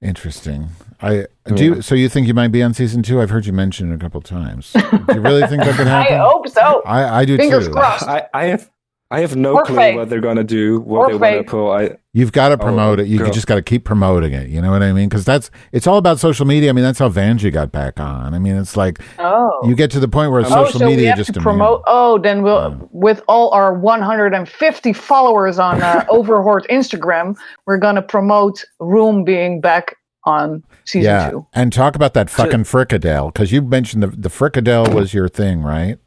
interesting. 0.00 0.68
I 1.02 1.26
do. 1.54 1.64
You, 1.64 1.82
so 1.82 1.94
you 1.94 2.08
think 2.08 2.26
you 2.26 2.34
might 2.34 2.48
be 2.48 2.62
on 2.62 2.72
season 2.72 3.02
two? 3.02 3.20
I've 3.20 3.30
heard 3.30 3.44
you 3.44 3.52
mention 3.52 3.92
it 3.92 3.96
a 3.96 3.98
couple 3.98 4.22
times. 4.22 4.72
do 4.72 4.80
you 5.12 5.20
really 5.20 5.46
think 5.46 5.64
that 5.64 5.76
could 5.76 5.86
happen? 5.96 6.14
I 6.14 6.18
hope 6.18 6.48
so. 6.48 6.82
I, 6.86 7.20
I 7.20 7.24
do 7.26 7.36
Fingers 7.36 7.66
too. 7.66 7.74
crossed. 7.74 8.08
I, 8.08 8.26
I 8.32 8.44
have 8.46 8.70
I 9.14 9.20
have 9.20 9.36
no 9.36 9.54
Or 9.54 9.62
clue 9.64 9.76
fake. 9.76 9.96
what 9.96 10.08
they're 10.10 10.20
gonna 10.20 10.44
do, 10.44 10.80
what 10.80 11.12
Or 11.12 11.18
they 11.18 11.34
want 11.34 11.46
to 11.46 11.50
pull. 11.50 11.70
I 11.70 11.96
You've 12.16 12.30
got 12.32 12.50
to 12.50 12.58
promote 12.58 13.00
Oh, 13.00 13.02
it. 13.02 13.08
You 13.08 13.18
girl. 13.18 13.32
just 13.32 13.48
got 13.48 13.56
to 13.56 13.62
keep 13.62 13.84
promoting 13.84 14.32
it. 14.34 14.48
You 14.48 14.62
know 14.62 14.70
what 14.70 14.84
I 14.84 14.92
mean? 14.92 15.08
Because 15.08 15.24
that's 15.24 15.50
it's 15.72 15.86
all 15.88 15.96
about 15.98 16.20
social 16.20 16.46
media. 16.46 16.70
I 16.70 16.72
mean, 16.72 16.84
that's 16.84 17.00
how 17.00 17.08
Vanjie 17.08 17.52
got 17.52 17.72
back 17.72 17.98
on. 17.98 18.34
I 18.34 18.38
mean, 18.38 18.54
it's 18.56 18.76
like 18.76 19.00
Oh. 19.18 19.60
you 19.66 19.74
get 19.74 19.90
to 19.92 20.00
the 20.00 20.06
point 20.06 20.30
where 20.30 20.40
oh, 20.42 20.44
social 20.44 20.78
so 20.80 20.86
we 20.86 20.92
media 20.92 21.08
have 21.08 21.18
just 21.18 21.34
to 21.34 21.40
promote. 21.40 21.82
Oh, 21.88 22.18
then 22.18 22.42
we'll 22.42 22.88
with 22.92 23.20
all 23.26 23.50
our 23.50 23.74
150 23.74 24.92
followers 24.92 25.58
on 25.58 25.82
uh, 25.82 26.04
Overhort 26.08 26.66
Instagram, 26.68 27.36
we're 27.66 27.78
gonna 27.78 28.02
promote 28.02 28.64
Roem 28.78 29.24
being 29.24 29.60
back 29.60 29.96
on 30.26 30.62
season 30.84 31.10
yeah, 31.10 31.30
two. 31.30 31.46
and 31.52 31.72
talk 31.72 31.94
about 31.96 32.14
that 32.14 32.30
fucking 32.30 32.62
fricadelle 32.64 33.32
because 33.32 33.52
you 33.52 33.60
mentioned 33.60 34.02
the 34.02 34.06
the 34.06 34.30
fricadelle 34.30 34.94
was 34.94 35.12
your 35.12 35.28
thing, 35.28 35.62
right? 35.62 35.98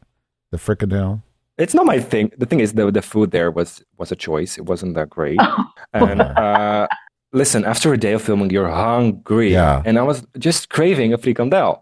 The 0.50 0.56
fricadelle. 0.58 1.22
It's 1.58 1.74
not 1.74 1.86
my 1.86 1.98
thing. 1.98 2.30
The 2.38 2.46
thing 2.46 2.60
is, 2.60 2.72
the 2.72 2.90
the 2.90 3.02
food 3.02 3.30
there 3.30 3.50
was 3.50 3.82
was 3.98 4.12
a 4.12 4.16
choice. 4.16 4.58
It 4.58 4.66
wasn't 4.66 4.94
that 4.94 5.10
great. 5.10 5.38
and 5.92 6.22
uh, 6.22 6.88
listen, 7.32 7.64
after 7.64 7.92
a 7.92 7.98
day 7.98 8.12
of 8.12 8.22
filming, 8.22 8.50
you're 8.50 8.70
hungry. 8.70 9.52
Yeah. 9.52 9.82
And 9.84 9.98
I 9.98 10.02
was 10.02 10.24
just 10.38 10.70
craving 10.70 11.12
a 11.12 11.18
frikandel. 11.18 11.80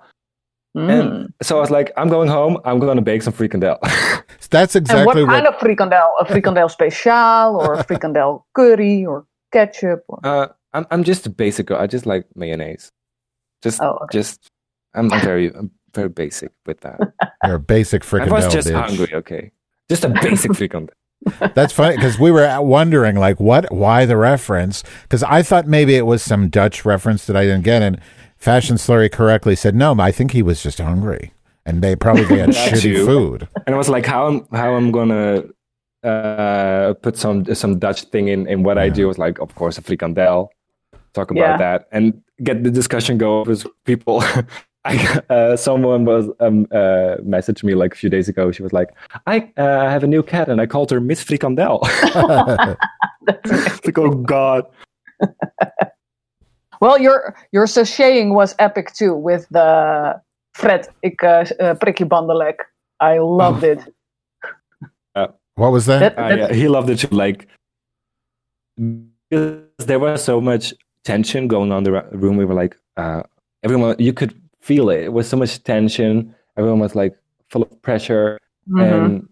Mm. 0.76 0.90
And 0.90 1.34
so 1.42 1.56
I 1.56 1.60
was 1.60 1.70
like, 1.70 1.90
I'm 1.96 2.08
going 2.08 2.28
home. 2.28 2.58
I'm 2.64 2.78
going 2.78 2.96
to 2.96 3.02
bake 3.02 3.22
some 3.22 3.32
frikandel. 3.32 3.78
That's 4.50 4.76
and 4.76 4.84
exactly 4.84 5.24
what 5.24 5.30
kind 5.30 5.46
of 5.46 5.54
frikandel? 5.54 6.08
A 6.20 6.24
frikandel 6.24 6.70
special 6.70 7.56
or 7.60 7.74
a 7.74 7.84
frikandel 7.84 8.42
curry 8.54 9.04
or 9.04 9.26
ketchup? 9.52 10.04
Or... 10.08 10.20
uh, 10.24 10.48
I'm 10.72 10.86
I'm 10.90 11.04
just 11.04 11.26
a 11.26 11.30
basic. 11.30 11.66
girl. 11.66 11.78
I 11.78 11.86
just 11.86 12.06
like 12.06 12.26
mayonnaise. 12.34 12.92
Just 13.62 13.80
Oh, 13.80 13.98
okay. 14.02 14.18
just. 14.18 14.50
I'm, 14.94 15.12
I'm 15.12 15.20
very 15.20 15.54
I'm 15.54 15.70
very 15.94 16.08
basic 16.08 16.52
with 16.64 16.80
that. 16.80 17.00
You're 17.44 17.56
a 17.56 17.60
basic 17.60 18.02
I 18.04 18.06
fricadelle 18.06 18.32
was 18.32 18.52
just 18.52 18.68
bitch. 18.68 18.80
hungry. 18.80 19.14
Okay, 19.14 19.50
just 19.88 20.04
a 20.04 20.08
basic 20.08 20.52
frikandel. 20.52 20.90
That's 21.54 21.72
funny 21.72 21.96
because 21.96 22.18
we 22.18 22.30
were 22.30 22.60
wondering 22.60 23.16
like 23.16 23.40
what, 23.40 23.72
why 23.72 24.04
the 24.04 24.16
reference? 24.16 24.82
Because 25.02 25.22
I 25.22 25.42
thought 25.42 25.66
maybe 25.66 25.96
it 25.96 26.06
was 26.06 26.22
some 26.22 26.48
Dutch 26.48 26.84
reference 26.84 27.26
that 27.26 27.36
I 27.36 27.44
didn't 27.44 27.64
get, 27.64 27.82
and 27.82 28.00
Fashion 28.36 28.76
Slurry 28.76 29.10
correctly 29.10 29.56
said 29.56 29.74
no. 29.74 29.94
I 29.98 30.12
think 30.12 30.32
he 30.32 30.42
was 30.42 30.62
just 30.62 30.78
hungry, 30.78 31.32
and 31.64 31.82
they 31.82 31.96
probably 31.96 32.24
they 32.26 32.38
had 32.38 32.48
shitty 32.50 32.82
too. 32.82 33.06
food. 33.06 33.48
and 33.66 33.74
I 33.74 33.78
was 33.78 33.88
like, 33.88 34.04
how 34.06 34.28
am 34.28 34.46
how 34.52 34.74
I'm 34.74 34.92
gonna 34.92 35.44
uh, 36.04 36.94
put 37.02 37.16
some 37.16 37.44
some 37.54 37.78
Dutch 37.78 38.02
thing 38.04 38.28
in 38.28 38.46
in 38.46 38.62
what 38.62 38.78
I 38.78 38.88
do? 38.88 39.04
I 39.04 39.08
was 39.08 39.18
like, 39.18 39.38
of 39.40 39.54
course, 39.54 39.78
a 39.78 39.82
frikandel. 39.82 40.48
Talk 41.14 41.30
about 41.30 41.40
Yeah. 41.40 41.56
that 41.56 41.88
and 41.92 42.22
get 42.44 42.62
the 42.62 42.70
discussion 42.70 43.16
going 43.16 43.48
with 43.48 43.66
people. 43.84 44.22
I, 45.30 45.34
uh, 45.34 45.56
someone 45.56 46.04
was 46.04 46.28
um, 46.40 46.66
uh, 46.70 47.16
messaged 47.24 47.64
me 47.64 47.74
like 47.74 47.94
a 47.94 47.96
few 47.96 48.08
days 48.10 48.28
ago. 48.28 48.52
She 48.52 48.62
was 48.62 48.72
like, 48.72 48.90
"I 49.26 49.50
uh, 49.56 49.88
have 49.88 50.04
a 50.04 50.06
new 50.06 50.22
cat, 50.22 50.48
and 50.48 50.60
I 50.60 50.66
called 50.66 50.90
her 50.90 51.00
Miss 51.00 51.24
Frikandel." 51.24 51.82
like, 53.84 53.98
oh 53.98 54.10
God! 54.10 54.64
Well, 56.80 56.98
your 57.00 57.34
your 57.52 57.66
sashaying 57.66 58.34
was 58.34 58.54
epic 58.58 58.92
too 58.92 59.14
with 59.14 59.46
the 59.50 60.20
Fred. 60.54 60.88
Ik 61.02 61.22
uh, 61.22 61.44
uh, 61.60 61.74
prik 61.74 61.98
je 61.98 62.06
bandenlek. 62.06 62.72
I 63.00 63.18
loved 63.18 63.62
it. 63.64 63.80
What 65.56 65.72
was 65.72 65.86
that? 65.86 66.00
That- 66.00 66.18
Uh, 66.18 66.28
that- 66.28 66.38
yeah, 66.38 66.52
he 66.52 66.68
loved 66.68 66.90
it 66.90 66.98
too. 66.98 67.08
Like 67.16 67.48
because 68.76 69.86
there 69.86 69.98
was 69.98 70.22
so 70.22 70.40
much 70.40 70.74
tension 71.04 71.48
going 71.48 71.72
on 71.72 71.78
in 71.78 71.84
the 71.84 72.02
room. 72.12 72.36
We 72.36 72.44
were 72.44 72.54
like, 72.54 72.76
uh, 72.96 73.22
everyone, 73.62 73.96
you 73.98 74.12
could 74.12 74.34
feel 74.66 74.90
it. 74.90 75.00
It 75.08 75.12
was 75.12 75.28
so 75.28 75.36
much 75.36 75.62
tension. 75.62 76.34
Everyone 76.58 76.80
was 76.80 76.94
like 76.94 77.14
full 77.50 77.62
of 77.62 77.70
pressure, 77.82 78.38
Mhm. 78.68 78.82
and 78.82 79.28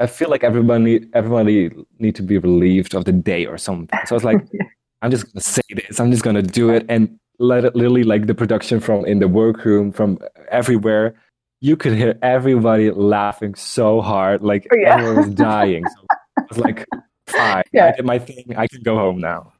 I 0.00 0.06
feel 0.06 0.28
like 0.30 0.44
everybody, 0.44 0.94
everybody 1.14 1.70
need 1.98 2.14
to 2.16 2.22
be 2.22 2.36
relieved 2.38 2.94
of 2.94 3.04
the 3.04 3.12
day 3.12 3.46
or 3.46 3.56
something. 3.58 3.98
So 4.06 4.14
I 4.14 4.16
was 4.20 4.24
like, 4.24 4.40
I'm 5.02 5.10
just 5.10 5.24
gonna 5.32 5.40
say 5.56 5.62
this. 5.78 5.98
I'm 6.00 6.10
just 6.10 6.22
gonna 6.24 6.42
do 6.60 6.70
it, 6.70 6.84
and 6.88 7.02
let 7.38 7.64
it 7.64 7.74
literally 7.76 8.04
like 8.04 8.26
the 8.26 8.34
production 8.34 8.80
from 8.80 9.04
in 9.06 9.18
the 9.20 9.28
workroom 9.28 9.92
from 9.92 10.18
everywhere. 10.50 11.14
You 11.60 11.76
could 11.76 11.94
hear 11.94 12.16
everybody 12.22 12.90
laughing 12.90 13.54
so 13.54 14.00
hard, 14.00 14.42
like 14.42 14.66
Oh, 14.72 14.76
yeah. 14.76 14.94
everyone 14.94 15.16
was 15.24 15.30
dying. 15.34 15.84
So 15.86 16.00
I 16.38 16.42
was 16.50 16.58
like, 16.58 16.86
fine, 17.26 17.64
Yeah. 17.72 17.86
I 17.86 17.92
did 17.96 18.04
my 18.04 18.18
thing. 18.18 18.44
I 18.56 18.66
can 18.68 18.82
go 18.82 18.94
home 18.96 19.18
now. 19.32 19.52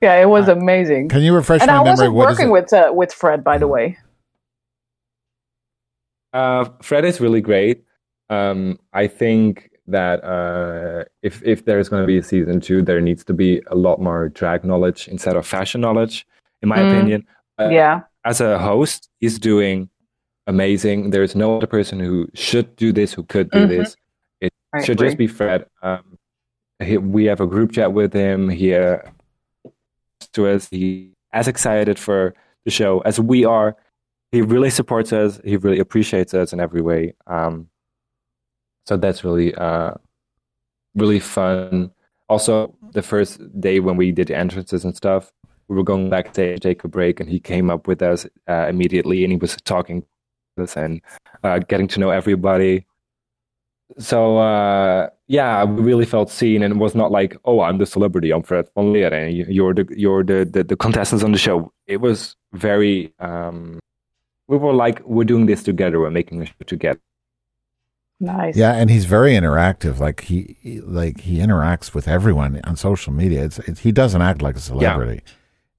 yeah, 0.00 0.14
it 0.24 0.28
was 0.36 0.46
amazing. 0.48 1.08
Can 1.08 1.22
you 1.22 1.34
refresh 1.34 1.60
and 1.62 1.68
my 1.68 1.74
I 1.74 1.84
memory? 1.84 2.08
wasn't 2.08 2.14
What 2.14 2.30
is 2.30 2.38
working 2.38 2.50
with 2.56 2.72
uh, 2.72 2.92
with 3.00 3.12
Fred, 3.12 3.42
by 3.44 3.58
the 3.58 3.66
way. 3.68 3.98
Uh, 6.34 6.68
Fred 6.82 7.04
is 7.04 7.20
really 7.20 7.40
great. 7.40 7.84
Um, 8.28 8.78
I 8.92 9.06
think 9.06 9.70
that 9.86 10.22
uh, 10.24 11.04
if 11.22 11.42
if 11.44 11.64
there's 11.64 11.88
going 11.88 12.02
to 12.02 12.06
be 12.06 12.18
a 12.18 12.22
season 12.22 12.60
two, 12.60 12.82
there 12.82 13.00
needs 13.00 13.22
to 13.24 13.32
be 13.34 13.62
a 13.68 13.74
lot 13.76 14.00
more 14.00 14.28
drag 14.30 14.64
knowledge 14.64 15.08
instead 15.08 15.36
of 15.36 15.46
fashion 15.46 15.80
knowledge, 15.80 16.26
in 16.62 16.68
my 16.68 16.78
Mm. 16.78 16.88
opinion. 16.88 17.26
Uh, 17.60 17.68
yeah, 17.70 18.00
As 18.24 18.40
a 18.40 18.58
host, 18.58 19.08
he's 19.20 19.38
doing 19.38 19.88
amazing. 20.46 21.10
There's 21.10 21.36
no 21.36 21.56
other 21.58 21.66
person 21.68 22.00
who 22.00 22.26
should 22.34 22.74
do 22.76 22.92
this, 22.92 23.12
who 23.12 23.22
could 23.22 23.50
do 23.50 23.60
Mhm. 23.66 23.68
this. 23.68 23.96
It 24.40 24.52
I 24.72 24.82
should 24.82 24.96
agree. 24.96 25.08
just 25.08 25.18
be 25.18 25.26
Fred. 25.28 25.66
Um, 25.82 26.18
he, 26.82 26.96
we 26.98 27.26
have 27.26 27.40
a 27.40 27.46
group 27.46 27.70
chat 27.72 27.92
with 27.92 28.12
him 28.12 28.48
here. 28.48 29.04
To 30.32 30.46
us, 30.48 30.68
he 30.70 31.12
as 31.32 31.46
excited 31.48 31.98
for 31.98 32.34
the 32.64 32.70
show 32.70 33.00
as 33.04 33.20
we 33.20 33.44
are. 33.44 33.76
He 34.34 34.42
really 34.42 34.70
supports 34.70 35.12
us. 35.12 35.40
He 35.44 35.56
really 35.56 35.78
appreciates 35.78 36.34
us 36.34 36.52
in 36.52 36.58
every 36.58 36.82
way. 36.82 37.14
Um, 37.28 37.68
so 38.86 38.96
that's 38.96 39.22
really, 39.22 39.54
uh, 39.54 39.92
really 40.96 41.20
fun. 41.20 41.92
Also, 42.28 42.74
the 42.92 43.02
first 43.02 43.38
day 43.60 43.78
when 43.78 43.96
we 43.96 44.10
did 44.10 44.30
entrances 44.30 44.84
and 44.84 44.96
stuff, 44.96 45.30
we 45.68 45.76
were 45.76 45.84
going 45.84 46.10
backstage 46.10 46.56
to 46.56 46.68
take 46.68 46.82
a 46.84 46.88
break, 46.88 47.20
and 47.20 47.28
he 47.30 47.38
came 47.38 47.70
up 47.70 47.86
with 47.86 48.02
us 48.02 48.26
uh, 48.48 48.66
immediately, 48.68 49.22
and 49.24 49.32
he 49.32 49.36
was 49.38 49.56
talking 49.64 50.02
to 50.56 50.64
us 50.64 50.76
and 50.76 51.00
uh, 51.44 51.60
getting 51.60 51.86
to 51.88 52.00
know 52.00 52.10
everybody. 52.10 52.86
So 53.98 54.38
uh, 54.38 55.10
yeah, 55.28 55.62
we 55.64 55.80
really 55.82 56.06
felt 56.06 56.28
seen, 56.30 56.62
and 56.64 56.74
it 56.74 56.78
was 56.78 56.94
not 56.94 57.10
like, 57.12 57.36
"Oh, 57.44 57.60
I'm 57.60 57.78
the 57.78 57.86
celebrity, 57.86 58.32
I'm 58.32 58.42
Fred 58.42 58.66
van 58.74 58.92
Leer, 58.92 59.12
and 59.14 59.36
you- 59.36 59.46
you're 59.48 59.74
the 59.74 59.86
you're 59.96 60.24
the, 60.24 60.44
the 60.44 60.64
the 60.64 60.76
contestants 60.76 61.22
on 61.24 61.32
the 61.32 61.38
show." 61.38 61.70
It 61.86 62.00
was 62.00 62.36
very. 62.52 63.14
Um, 63.20 63.78
we 64.48 64.56
were 64.56 64.72
like, 64.74 65.00
"We're 65.04 65.24
doing 65.24 65.46
this 65.46 65.62
together. 65.62 66.00
We're 66.00 66.10
making 66.10 66.42
a 66.42 66.46
show 66.46 66.52
together." 66.66 67.00
nice. 68.20 68.56
Yeah, 68.56 68.72
and 68.74 68.90
he's 68.90 69.04
very 69.04 69.32
interactive. 69.32 69.98
Like 69.98 70.22
he, 70.22 70.56
he- 70.60 70.80
like 70.80 71.20
he 71.20 71.38
interacts 71.38 71.94
with 71.94 72.08
everyone 72.08 72.60
on 72.64 72.76
social 72.76 73.12
media. 73.12 73.44
It's, 73.44 73.58
it's 73.60 73.80
he 73.80 73.92
doesn't 73.92 74.22
act 74.22 74.42
like 74.42 74.56
a 74.56 74.60
celebrity. 74.60 75.22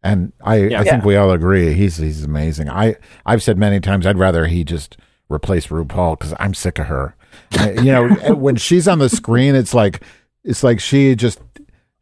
And 0.04 0.34
I, 0.44 0.58
Yeah. 0.68 0.82
I 0.82 0.84
think 0.84 1.02
Yeah. 1.02 1.06
we 1.08 1.16
all 1.16 1.32
agree 1.32 1.74
he's 1.74 1.98
he's 1.98 2.24
amazing. 2.24 2.70
I 2.70 2.96
I've 3.26 3.42
said 3.42 3.58
many 3.58 3.80
times 3.80 4.06
I'd 4.06 4.18
rather 4.20 4.46
he 4.48 4.64
just 4.64 4.98
replace 5.30 5.68
RuPaul 5.68 6.20
because 6.20 6.34
I'm 6.40 6.54
sick 6.54 6.78
of 6.78 6.86
her. 6.88 7.16
Uh, 7.60 7.72
you 7.82 7.92
know, 7.92 8.10
when 8.36 8.56
she's 8.56 8.88
on 8.88 9.00
the 9.00 9.10
screen, 9.10 9.56
it's 9.56 9.74
like 9.74 10.04
it's 10.44 10.64
like 10.64 10.80
she 10.80 11.16
just 11.16 11.40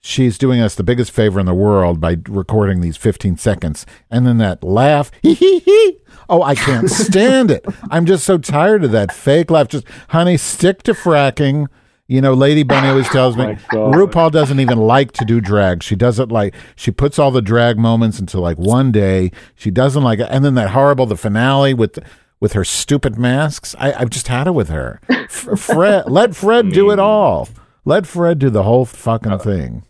she's 0.03 0.37
doing 0.37 0.59
us 0.59 0.75
the 0.75 0.83
biggest 0.83 1.11
favor 1.11 1.39
in 1.39 1.45
the 1.45 1.53
world 1.53 1.99
by 1.99 2.17
recording 2.27 2.81
these 2.81 2.97
15 2.97 3.37
seconds, 3.37 3.85
and 4.11 4.27
then 4.27 4.37
that 4.37 4.63
laugh, 4.63 5.09
hee 5.23 5.33
hee 5.33 5.59
hee. 5.59 5.99
Oh, 6.29 6.43
I 6.43 6.53
can't 6.55 6.89
stand 6.89 7.49
it. 7.49 7.65
I'm 7.89 8.05
just 8.05 8.25
so 8.25 8.37
tired 8.37 8.83
of 8.83 8.91
that 8.91 9.11
fake 9.11 9.49
laugh. 9.49 9.69
Just, 9.69 9.85
honey, 10.09 10.37
stick 10.37 10.83
to 10.83 10.93
fracking. 10.93 11.67
You 12.05 12.19
know, 12.21 12.33
Lady 12.33 12.63
Bunny 12.63 12.89
always 12.89 13.07
oh 13.11 13.13
tells 13.13 13.37
me 13.37 13.45
my 13.45 13.59
God. 13.71 13.95
RuPaul 13.95 14.31
doesn't 14.31 14.59
even 14.59 14.77
like 14.77 15.13
to 15.13 15.25
do 15.25 15.39
drag. 15.39 15.81
She 15.81 15.95
doesn't 15.95 16.31
like. 16.31 16.53
She 16.75 16.91
puts 16.91 17.17
all 17.17 17.31
the 17.31 17.41
drag 17.41 17.77
moments 17.77 18.19
into 18.19 18.39
like 18.39 18.57
one 18.57 18.91
day. 18.91 19.31
She 19.55 19.71
doesn't 19.71 20.03
like 20.03 20.19
it, 20.19 20.27
and 20.29 20.43
then 20.43 20.53
that 20.55 20.71
horrible 20.71 21.05
the 21.05 21.15
finale 21.17 21.73
with 21.73 21.97
with 22.41 22.53
her 22.53 22.65
stupid 22.65 23.17
masks. 23.17 23.73
I, 23.79 23.93
I've 23.93 24.09
just 24.09 24.27
had 24.27 24.47
it 24.47 24.51
with 24.51 24.67
her. 24.67 24.99
F- 25.09 25.57
Fred, 25.57 26.11
let 26.11 26.35
Fred 26.35 26.73
do 26.73 26.91
it 26.91 26.99
all. 26.99 27.47
Let 27.85 28.05
Fred 28.05 28.37
do 28.37 28.49
the 28.49 28.63
whole 28.63 28.85
fucking 28.85 29.31
uh, 29.31 29.37
thing. 29.37 29.83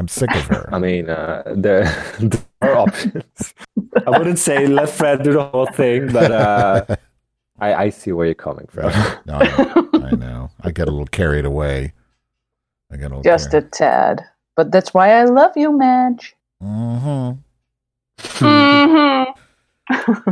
I'm 0.00 0.08
sick 0.08 0.34
of 0.34 0.46
her. 0.46 0.66
I 0.72 0.78
mean, 0.78 1.10
uh, 1.10 1.42
there, 1.54 1.84
there 2.20 2.40
are 2.62 2.74
options. 2.74 3.54
I 4.06 4.18
wouldn't 4.18 4.38
say 4.38 4.66
let 4.66 4.88
Fred 4.88 5.22
do 5.22 5.34
the 5.34 5.44
whole 5.44 5.66
thing, 5.66 6.10
but 6.10 6.32
uh, 6.32 6.86
I, 7.60 7.74
I 7.74 7.90
see 7.90 8.10
where 8.12 8.24
you're 8.24 8.34
coming 8.34 8.66
from. 8.70 8.90
No, 9.26 9.34
I, 9.42 9.84
I 10.06 10.10
know. 10.12 10.50
I 10.62 10.70
get 10.70 10.88
a 10.88 10.90
little 10.90 11.04
carried 11.04 11.44
away. 11.44 11.92
I 12.90 12.96
get 12.96 13.12
a 13.12 13.16
little 13.16 13.22
Just 13.22 13.52
a 13.52 13.60
tad. 13.60 14.24
But 14.56 14.72
that's 14.72 14.94
why 14.94 15.12
I 15.12 15.24
love 15.24 15.52
you, 15.54 15.76
Madge. 15.76 16.34
hmm 16.62 17.32
Mm-hmm. 18.38 19.32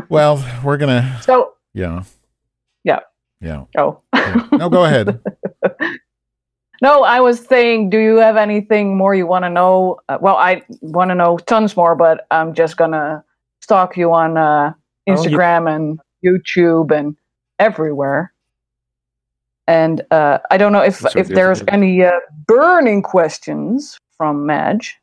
Well, 0.08 0.42
we're 0.64 0.78
gonna. 0.78 1.20
So, 1.22 1.56
Yeah. 1.74 2.04
Yeah. 2.84 3.00
Yeah. 3.42 3.64
oh. 3.76 4.00
yeah. 4.14 4.48
No, 4.52 4.70
go 4.70 4.86
ahead. 4.86 5.20
No, 6.80 7.02
I 7.02 7.20
was 7.20 7.40
saying, 7.44 7.90
do 7.90 7.98
you 7.98 8.16
have 8.16 8.36
anything 8.36 8.96
more 8.96 9.14
you 9.14 9.26
want 9.26 9.44
to 9.44 9.50
know? 9.50 9.98
Uh, 10.08 10.18
well, 10.20 10.36
I 10.36 10.62
want 10.80 11.10
to 11.10 11.14
know 11.14 11.38
tons 11.38 11.76
more, 11.76 11.96
but 11.96 12.26
I'm 12.30 12.54
just 12.54 12.76
gonna 12.76 13.24
stalk 13.60 13.96
you 13.96 14.12
on 14.12 14.36
uh, 14.36 14.72
Oh, 14.74 14.74
you- 15.06 15.14
Instagram 15.14 15.74
and 15.74 16.00
YouTube 16.24 16.90
and 16.96 17.16
everywhere. 17.58 18.32
And 19.66 20.02
uh, 20.10 20.38
I 20.50 20.56
don't 20.56 20.72
know 20.72 20.80
if 20.82 21.04
if 21.16 21.28
there's 21.28 21.62
any 21.68 22.02
uh, 22.02 22.12
burning 22.46 23.02
questions 23.02 23.98
from 24.16 24.46
Madge. 24.46 24.96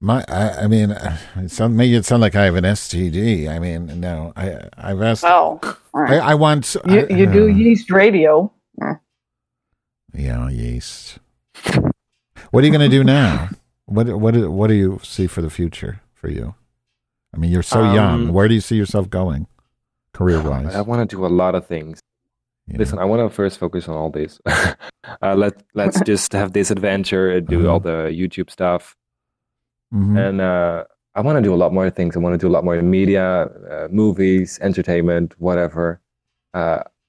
My, 0.00 0.24
I, 0.28 0.62
I 0.62 0.66
mean, 0.66 0.90
it 1.36 1.50
sound, 1.50 1.76
make 1.76 1.92
it 1.92 2.04
sound 2.06 2.22
like 2.22 2.34
I 2.34 2.44
have 2.46 2.54
an 2.56 2.64
STD. 2.64 3.48
I 3.48 3.58
mean, 3.58 4.00
no, 4.00 4.32
I, 4.34 4.68
I've 4.78 5.00
asked. 5.02 5.24
Oh, 5.24 5.60
all 5.62 6.00
I. 6.02 6.16
I 6.18 6.34
want. 6.34 6.74
you 6.88 7.06
you 7.10 7.26
do 7.26 7.46
yeast 7.62 7.90
radio. 7.90 8.50
Yeah, 10.14 10.48
yeast. 10.48 11.18
What 12.50 12.62
are 12.62 12.66
you 12.66 12.72
going 12.72 12.88
to 12.90 12.96
do 12.96 13.04
now? 13.04 13.48
What 13.86 14.06
what 14.18 14.34
do- 14.34 14.50
what 14.50 14.68
do 14.68 14.74
you 14.74 15.00
see 15.02 15.26
for 15.26 15.42
the 15.42 15.50
future 15.50 16.00
for 16.14 16.28
you? 16.28 16.54
I 17.34 17.36
mean, 17.38 17.50
you're 17.50 17.62
so 17.62 17.80
young. 17.92 18.28
Um, 18.28 18.32
Where 18.32 18.48
do 18.48 18.54
you 18.54 18.60
see 18.60 18.76
yourself 18.76 19.08
going, 19.08 19.46
career 20.12 20.40
wise? 20.42 20.74
I 20.74 20.80
want 20.80 21.08
to 21.08 21.16
do 21.16 21.24
a 21.24 21.28
lot 21.28 21.54
of 21.54 21.66
things. 21.66 22.00
Listen, 22.72 22.98
I 23.00 23.04
want 23.04 23.20
to 23.28 23.34
first 23.34 23.58
focus 23.58 23.88
on 23.88 23.96
all 23.96 24.10
this. 24.10 24.40
uh, 24.46 25.34
let 25.34 25.54
Let's 25.74 26.00
just 26.06 26.32
have 26.32 26.52
this 26.52 26.70
adventure, 26.70 27.30
and 27.30 27.46
do 27.46 27.60
Uh-huh. 27.60 27.72
all 27.72 27.80
the 27.80 28.10
YouTube 28.20 28.50
stuff, 28.50 28.96
Mhm. 29.92 30.16
and 30.28 30.40
uh, 30.40 30.84
I 31.16 31.20
want 31.20 31.36
to 31.38 31.42
do 31.42 31.52
a 31.54 31.56
lot 31.62 31.72
more 31.72 31.90
things. 31.90 32.16
I 32.16 32.20
want 32.20 32.34
to 32.34 32.38
do 32.38 32.46
a 32.48 32.54
lot 32.54 32.64
more 32.64 32.76
in 32.76 32.88
media, 32.90 33.50
uh, 33.70 33.88
movies, 33.90 34.58
entertainment, 34.62 35.34
whatever. 35.38 36.00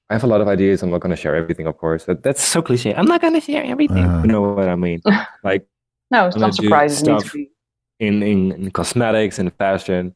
Uh, 0.08 0.12
I 0.12 0.14
have 0.14 0.24
a 0.24 0.26
lot 0.26 0.40
of 0.40 0.48
ideas. 0.48 0.82
I'm 0.82 0.90
not 0.90 1.00
going 1.00 1.10
to 1.10 1.16
share 1.16 1.34
everything, 1.34 1.66
of 1.66 1.76
course. 1.78 2.04
That, 2.04 2.22
that's 2.22 2.42
so 2.42 2.62
cliche. 2.62 2.94
I'm 2.94 3.06
not 3.06 3.20
going 3.20 3.34
to 3.34 3.40
share 3.40 3.64
everything. 3.64 4.04
Uh-huh. 4.04 4.22
You 4.22 4.28
know 4.28 4.42
what 4.42 4.68
I 4.68 4.76
mean? 4.76 5.00
like 5.44 5.66
No, 6.10 6.26
I'm 6.26 6.32
some 6.32 6.40
gonna 6.40 6.52
do 6.52 6.62
surprises 6.62 7.02
need 7.02 7.18
to 7.18 7.20
stuff 7.20 7.36
in, 8.00 8.22
in, 8.22 8.52
in 8.52 8.70
cosmetics 8.70 9.38
and 9.38 9.52
fashion. 9.54 10.14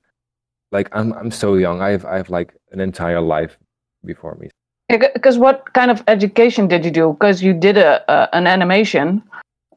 Like 0.72 0.88
I'm 0.92 1.12
I'm 1.14 1.30
so 1.30 1.54
young. 1.54 1.80
I 1.80 1.90
have 1.90 2.04
I 2.04 2.16
have 2.16 2.28
like 2.28 2.54
an 2.72 2.80
entire 2.80 3.20
life 3.20 3.56
before 4.04 4.34
me. 4.34 4.50
Because 4.88 5.38
what 5.38 5.72
kind 5.74 5.90
of 5.90 6.02
education 6.08 6.68
did 6.68 6.84
you 6.84 6.90
do? 6.90 7.12
Because 7.12 7.42
you 7.42 7.52
did 7.52 7.76
a, 7.76 8.04
a 8.10 8.28
an 8.34 8.46
animation. 8.46 9.22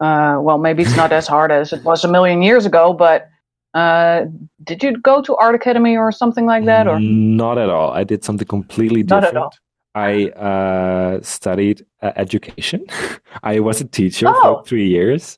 Uh, 0.02 0.38
well, 0.42 0.58
maybe 0.58 0.82
it's 0.84 0.96
not 0.96 1.12
as 1.12 1.28
hard 1.36 1.52
as 1.52 1.74
it 1.74 1.84
was 1.84 2.04
a 2.04 2.08
million 2.08 2.42
years 2.42 2.66
ago, 2.66 2.94
but 2.94 3.30
uh, 3.74 4.26
did 4.64 4.82
you 4.82 4.98
go 4.98 5.22
to 5.22 5.36
Art 5.36 5.56
Academy 5.56 5.96
or 5.96 6.12
something 6.12 6.46
like 6.46 6.66
that? 6.66 6.88
Or 6.88 7.00
Not 7.00 7.58
at 7.58 7.70
all. 7.70 7.92
I 7.92 8.04
did 8.04 8.24
something 8.24 8.48
completely 8.48 9.04
Not 9.04 9.22
different. 9.22 9.38
at 9.38 9.42
all. 9.44 9.54
I 9.96 10.30
uh, 10.30 11.20
studied 11.22 11.86
uh, 12.02 12.12
education. 12.16 12.86
I 13.44 13.60
was 13.60 13.82
a 13.82 13.86
teacher 13.86 14.28
Oh. 14.30 14.42
for 14.42 14.64
three 14.66 14.88
years 14.88 15.38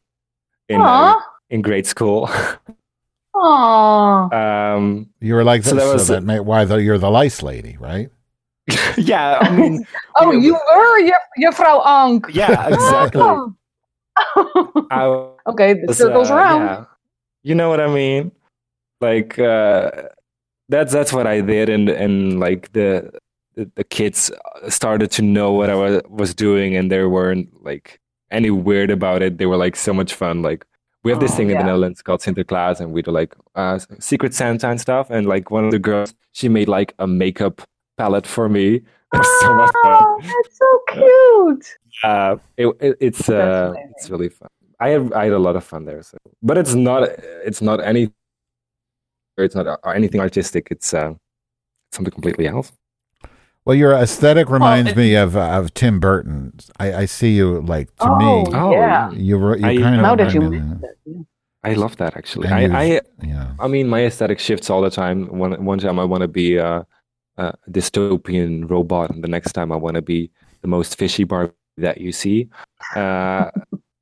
in 0.70 0.82
uh, 0.82 1.16
in 1.50 1.62
grade 1.62 1.88
school. 1.88 2.30
Aww. 3.36 4.28
um, 4.34 5.10
you 5.22 5.34
were 5.34 5.44
like 5.44 5.64
so 5.64 5.76
this, 5.76 5.84
that 5.84 5.88
so 5.90 5.94
was- 5.94 6.08
that 6.10 6.24
may, 6.24 6.40
why 6.40 6.66
the, 6.66 6.76
you're 6.78 6.98
the 6.98 7.10
lice 7.10 7.42
lady, 7.42 7.78
right? 7.80 8.10
yeah, 8.98 9.38
I 9.42 9.50
mean, 9.56 9.86
Oh, 10.18 10.32
you 10.32 10.54
were 10.54 11.00
your 11.00 11.18
juffrouw 11.40 11.86
Ank. 11.86 12.28
yeah, 12.34 12.68
exactly. 12.68 13.22
I 14.92 15.06
okay, 15.48 15.74
the 15.74 15.86
was, 15.88 15.98
circle's 15.98 16.30
uh, 16.30 16.36
around. 16.36 16.62
yeah. 16.62 16.86
You 17.44 17.56
know 17.56 17.70
what 17.70 17.80
I 17.80 17.88
mean? 17.88 18.32
Like 19.00 19.40
uh, 19.40 19.92
that's 20.70 20.94
that's 20.94 21.12
what 21.12 21.26
I 21.26 21.42
did, 21.42 21.70
and 21.70 21.90
and 21.90 22.40
like 22.40 22.72
the 22.74 23.12
the, 23.56 23.70
the 23.76 23.84
kids 23.84 24.32
started 24.70 25.12
to 25.12 25.22
know 25.22 25.52
what 25.52 25.70
I 25.70 25.76
was 25.76 26.02
was 26.10 26.34
doing, 26.34 26.76
and 26.76 26.92
they 26.92 27.04
weren't 27.06 27.50
like 27.64 28.00
any 28.32 28.50
weird 28.50 28.92
about 28.92 29.22
it. 29.22 29.38
They 29.38 29.46
were 29.46 29.58
like 29.58 29.76
so 29.76 29.94
much 29.94 30.14
fun. 30.14 30.42
Like 30.42 30.66
we 31.04 31.12
have 31.12 31.20
this 31.20 31.34
Oh, 31.34 31.36
thing 31.38 31.50
in 31.50 31.58
the. 31.58 31.64
Netherlands 31.64 32.02
called 32.02 32.22
Sinterklaas, 32.22 32.80
and 32.80 32.92
we 32.94 33.02
do 33.02 33.12
like 33.12 33.36
uh, 33.56 33.80
Secret 34.00 34.34
Santa 34.34 34.70
and 34.70 34.80
stuff. 34.80 35.10
And 35.10 35.28
like 35.28 35.52
one 35.52 35.66
of 35.66 35.72
the 35.72 35.80
girls, 35.80 36.14
she 36.32 36.48
made 36.50 36.68
like 36.68 36.94
a 37.00 37.08
makeup 37.08 37.62
palette 37.98 38.28
for 38.28 38.48
me. 38.50 38.82
Was 39.14 39.42
so 39.42 39.54
much 39.54 39.72
fun. 39.84 39.98
Oh, 40.04 40.22
that's 40.22 40.58
so 40.58 40.80
cute. 40.94 41.66
Uh, 42.04 42.38
it, 42.56 42.68
it, 42.80 42.98
it's 43.02 43.30
uh, 43.30 43.74
it's 43.98 44.10
really 44.10 44.30
fun. 44.30 44.48
I 44.80 44.90
had 44.90 45.12
I 45.14 45.26
had 45.26 45.34
a 45.34 45.40
lot 45.40 45.56
of 45.58 45.64
fun 45.66 45.84
there. 45.86 46.02
So, 46.02 46.18
but 46.42 46.58
it's 46.58 46.74
not 46.74 47.04
it's 47.46 47.62
not 47.62 47.84
any 47.84 48.12
it's 49.38 49.54
not 49.56 49.68
uh, 49.68 49.78
anything 49.90 50.22
artistic. 50.22 50.70
It's 50.72 50.94
uh, 50.94 51.14
something 51.92 52.14
completely 52.14 52.48
else. 52.48 52.72
Well, 53.66 53.76
your 53.76 53.94
aesthetic 53.94 54.50
reminds 54.50 54.92
it- 54.92 54.98
me 54.98 55.16
of 55.16 55.36
of 55.38 55.74
Tim 55.74 56.00
Burton. 56.00 56.54
I, 56.80 56.94
I 56.94 57.06
see 57.06 57.36
you 57.36 57.62
like 57.62 57.96
to 57.98 58.10
Oh, 58.10 58.18
me. 58.18 58.52
Oh, 58.56 58.72
yeah. 58.72 59.12
You 59.12 59.38
were 59.38 59.56
you 59.58 59.66
I- 59.66 59.78
kind 59.78 59.96
of 59.96 60.02
Now 60.02 60.16
that 60.16 60.34
you 60.34 60.42
remind 60.42 60.52
me 60.52 60.58
of 60.58 60.64
mentioned 60.64 60.82
that. 60.82 60.96
yeah. 61.06 61.22
I 61.64 61.74
love 61.74 61.96
that 61.98 62.18
actually. 62.18 62.48
And 62.48 62.76
I, 62.76 62.84
I 62.96 63.02
yeah. 63.24 63.52
I 63.60 63.68
mean 63.68 63.88
my 63.88 64.04
aesthetic 64.06 64.40
shifts 64.40 64.70
all 64.72 64.82
the 64.82 64.90
time. 64.90 65.28
One 65.28 65.64
one 65.64 65.78
time 65.80 66.00
I 66.00 66.06
want 66.06 66.22
to 66.22 66.28
be 66.28 66.56
a, 66.58 66.86
a 67.38 67.54
dystopian 67.70 68.68
robot, 68.70 69.12
and 69.12 69.24
the 69.24 69.28
next 69.28 69.54
time 69.54 69.72
I 69.72 69.76
want 69.76 69.96
to 69.96 70.02
be 70.02 70.32
the 70.62 70.68
most 70.68 70.98
fishy 70.98 71.24
Barbie 71.24 71.54
that 71.78 72.00
you 72.02 72.12
see. 72.12 72.50
Uh, 72.96 73.52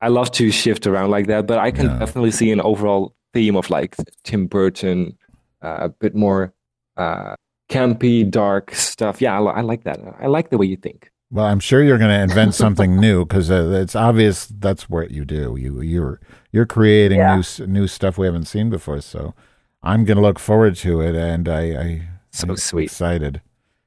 I 0.00 0.08
love 0.08 0.30
to 0.32 0.50
shift 0.50 0.86
around 0.86 1.10
like 1.10 1.26
that, 1.26 1.46
but 1.46 1.58
I 1.58 1.70
can 1.70 1.86
Yeah. 1.86 1.98
definitely 1.98 2.30
see 2.30 2.50
an 2.50 2.62
overall 2.62 3.14
theme 3.34 3.56
of 3.56 3.68
like 3.68 3.94
Tim 4.24 4.46
Burton, 4.46 5.18
uh, 5.62 5.76
a 5.80 5.88
bit 5.90 6.14
more 6.14 6.54
uh, 6.96 7.34
campy, 7.70 8.28
dark 8.30 8.74
stuff. 8.74 9.20
Yeah, 9.22 9.40
I, 9.40 9.58
I 9.58 9.60
like 9.62 9.84
that. 9.84 9.98
I 10.20 10.26
like 10.26 10.50
the 10.50 10.58
way 10.58 10.66
you 10.66 10.76
think. 10.76 11.10
Well, 11.30 11.46
I'm 11.46 11.60
sure 11.60 11.82
you're 11.82 11.98
going 11.98 12.10
to 12.10 12.20
invent 12.20 12.54
something 12.54 12.98
new 13.06 13.24
because 13.24 13.50
uh, 13.50 13.70
it's 13.82 13.94
obvious 13.94 14.46
that's 14.46 14.90
what 14.90 15.10
you 15.12 15.24
do. 15.24 15.56
You 15.56 15.80
you're 15.80 16.20
you're 16.52 16.66
creating 16.66 17.18
Yeah. 17.18 17.40
new 17.60 17.66
new 17.66 17.86
stuff 17.86 18.18
we 18.18 18.26
haven't 18.26 18.46
seen 18.46 18.68
before. 18.70 19.00
So 19.00 19.34
I'm 19.82 20.04
going 20.04 20.16
to 20.16 20.22
look 20.22 20.38
forward 20.38 20.74
to 20.76 21.00
it, 21.00 21.14
and 21.14 21.48
I, 21.48 21.62
I 21.84 22.08
So 22.32 22.48
I'm 22.48 22.56
sweet. 22.56 22.84
excited, 22.90 23.40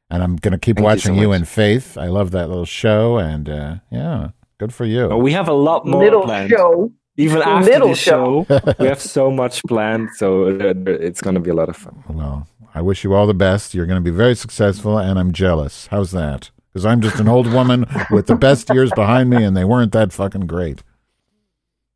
and 0.10 0.24
I'm 0.24 0.38
going 0.38 0.54
to 0.54 0.58
keep 0.58 0.78
Thank 0.78 0.84
you 0.84 0.86
watching 0.86 1.16
so 1.16 1.22
you, 1.22 1.34
in 1.34 1.44
Faith. 1.46 1.98
I 1.98 2.08
love 2.08 2.32
that 2.32 2.48
little 2.48 2.66
show, 2.66 3.18
and 3.18 3.50
uh, 3.50 3.76
yeah, 3.92 4.30
good 4.58 4.74
for 4.74 4.86
you. 4.86 5.10
But 5.10 5.20
we 5.20 5.34
have 5.34 5.50
a 5.50 5.54
lot 5.54 5.86
more 5.86 6.02
Little 6.04 6.24
planned. 6.24 6.50
show. 6.50 6.92
Even 7.18 7.44
after 7.44 7.70
Little 7.72 7.90
the 7.90 7.96
show, 7.96 8.46
we 8.80 8.88
have 8.88 9.00
so 9.02 9.30
much 9.30 9.62
planned. 9.68 10.10
So 10.16 10.48
uh, 10.48 10.74
it's 10.88 11.22
going 11.22 11.36
to 11.36 11.40
be 11.42 11.52
a 11.52 11.54
lot 11.54 11.70
of 11.70 11.76
fun. 11.78 12.04
Well, 12.10 12.48
I 12.76 12.82
wish 12.82 13.03
you 13.03 13.13
all 13.13 13.28
the 13.28 13.34
best. 13.34 13.74
You're 13.74 13.86
going 13.86 14.03
to 14.03 14.11
be 14.11 14.15
very 14.15 14.36
successful, 14.36 14.97
and 14.97 15.19
I'm 15.19 15.32
jealous. 15.32 15.88
How's 15.88 16.11
that? 16.11 16.49
Because 16.71 16.86
I'm 16.86 17.01
just 17.01 17.19
an 17.19 17.28
old 17.28 17.51
woman 17.51 17.86
with 18.09 18.26
the 18.28 18.36
best 18.36 18.69
years 18.74 18.91
behind 18.95 19.30
me, 19.30 19.43
and 19.43 19.55
they 19.55 19.63
weren't 19.63 19.91
that 19.91 20.11
fucking 20.11 20.47
great. 20.47 20.84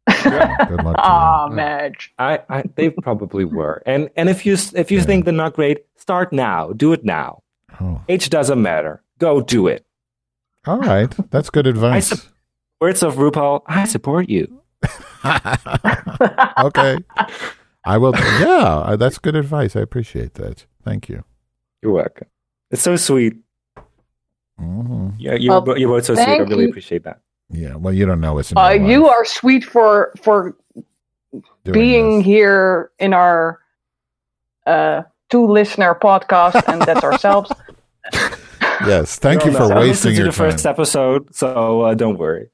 Yeah, 0.07 0.55
good 0.67 0.83
luck 0.83 0.95
to 0.95 1.01
Ah, 1.03 1.47
Madge. 1.51 2.13
I, 2.19 2.39
I 2.49 2.63
they 2.75 2.89
probably 2.91 3.43
were. 3.43 3.81
And 3.85 4.09
and 4.15 4.29
if 4.29 4.45
you 4.45 4.55
if 4.75 4.89
you 4.91 5.01
think 5.01 5.25
they're 5.25 5.33
not 5.33 5.53
great, 5.53 5.79
start 5.97 6.31
now. 6.31 6.71
Do 6.73 6.93
it 6.93 7.03
now. 7.03 7.41
Oh, 7.81 8.01
Age 8.07 8.29
doesn't 8.29 8.61
matter. 8.61 9.01
Go 9.19 9.41
do 9.41 9.67
it. 9.67 9.85
all 10.65 10.77
right. 10.79 11.13
That's 11.31 11.49
good 11.49 11.67
advice. 11.67 12.07
sup- 12.09 12.19
Words 12.79 13.01
of 13.03 13.15
RuPaul. 13.15 13.63
I 13.65 13.85
support 13.85 14.29
you. 14.29 14.61
okay. 16.59 16.97
I 17.87 17.97
will. 17.97 18.13
Yeah, 18.39 18.83
uh, 18.89 18.95
that's 18.95 19.17
good 19.17 19.35
advice. 19.35 19.75
I 19.75 19.81
appreciate 19.81 20.33
that. 20.35 20.65
Thank 20.83 21.09
you. 21.09 21.23
You're 21.81 21.93
welcome. 21.93 22.27
It's 22.71 22.81
so 22.81 22.95
sweet. 22.97 23.35
hmm 24.59 25.09
Yeah, 25.17 25.35
you're, 25.35 25.61
Well, 25.61 25.77
you're 25.77 25.89
both 25.89 26.05
so 26.05 26.15
sweet. 26.15 26.27
I 26.27 26.37
really 26.37 26.63
you. 26.63 26.69
appreciate 26.69 27.03
that. 27.03 27.21
Yeah. 27.49 27.75
Well, 27.75 27.93
you 27.93 28.05
don't 28.05 28.19
know 28.21 28.37
us. 28.39 28.51
In 28.51 28.57
Uh, 28.57 28.69
real 28.71 28.89
you 28.89 29.07
are 29.07 29.23
sweet 29.25 29.63
for 29.63 30.11
for 30.21 30.55
doing 31.63 31.73
being 31.73 32.17
this. 32.17 32.25
here 32.25 32.91
in 32.99 33.13
our 33.13 33.59
uh, 34.65 35.03
two 35.29 35.45
listener 35.47 35.95
podcast, 35.95 36.61
and 36.67 36.81
that's 36.81 37.03
ourselves. 37.03 37.51
Yes. 38.85 39.17
Thank 39.17 39.43
you 39.43 39.51
No, 39.51 39.57
for 39.57 39.69
no, 39.69 39.75
I 39.75 39.79
listened 39.89 39.89
wasting 39.89 40.11
to 40.11 40.17
your 40.17 40.25
the 40.27 40.31
first 40.33 40.65
episode, 40.65 41.33
so 41.33 41.81
uh, 41.81 41.93
don't 41.95 42.17
worry. 42.19 42.51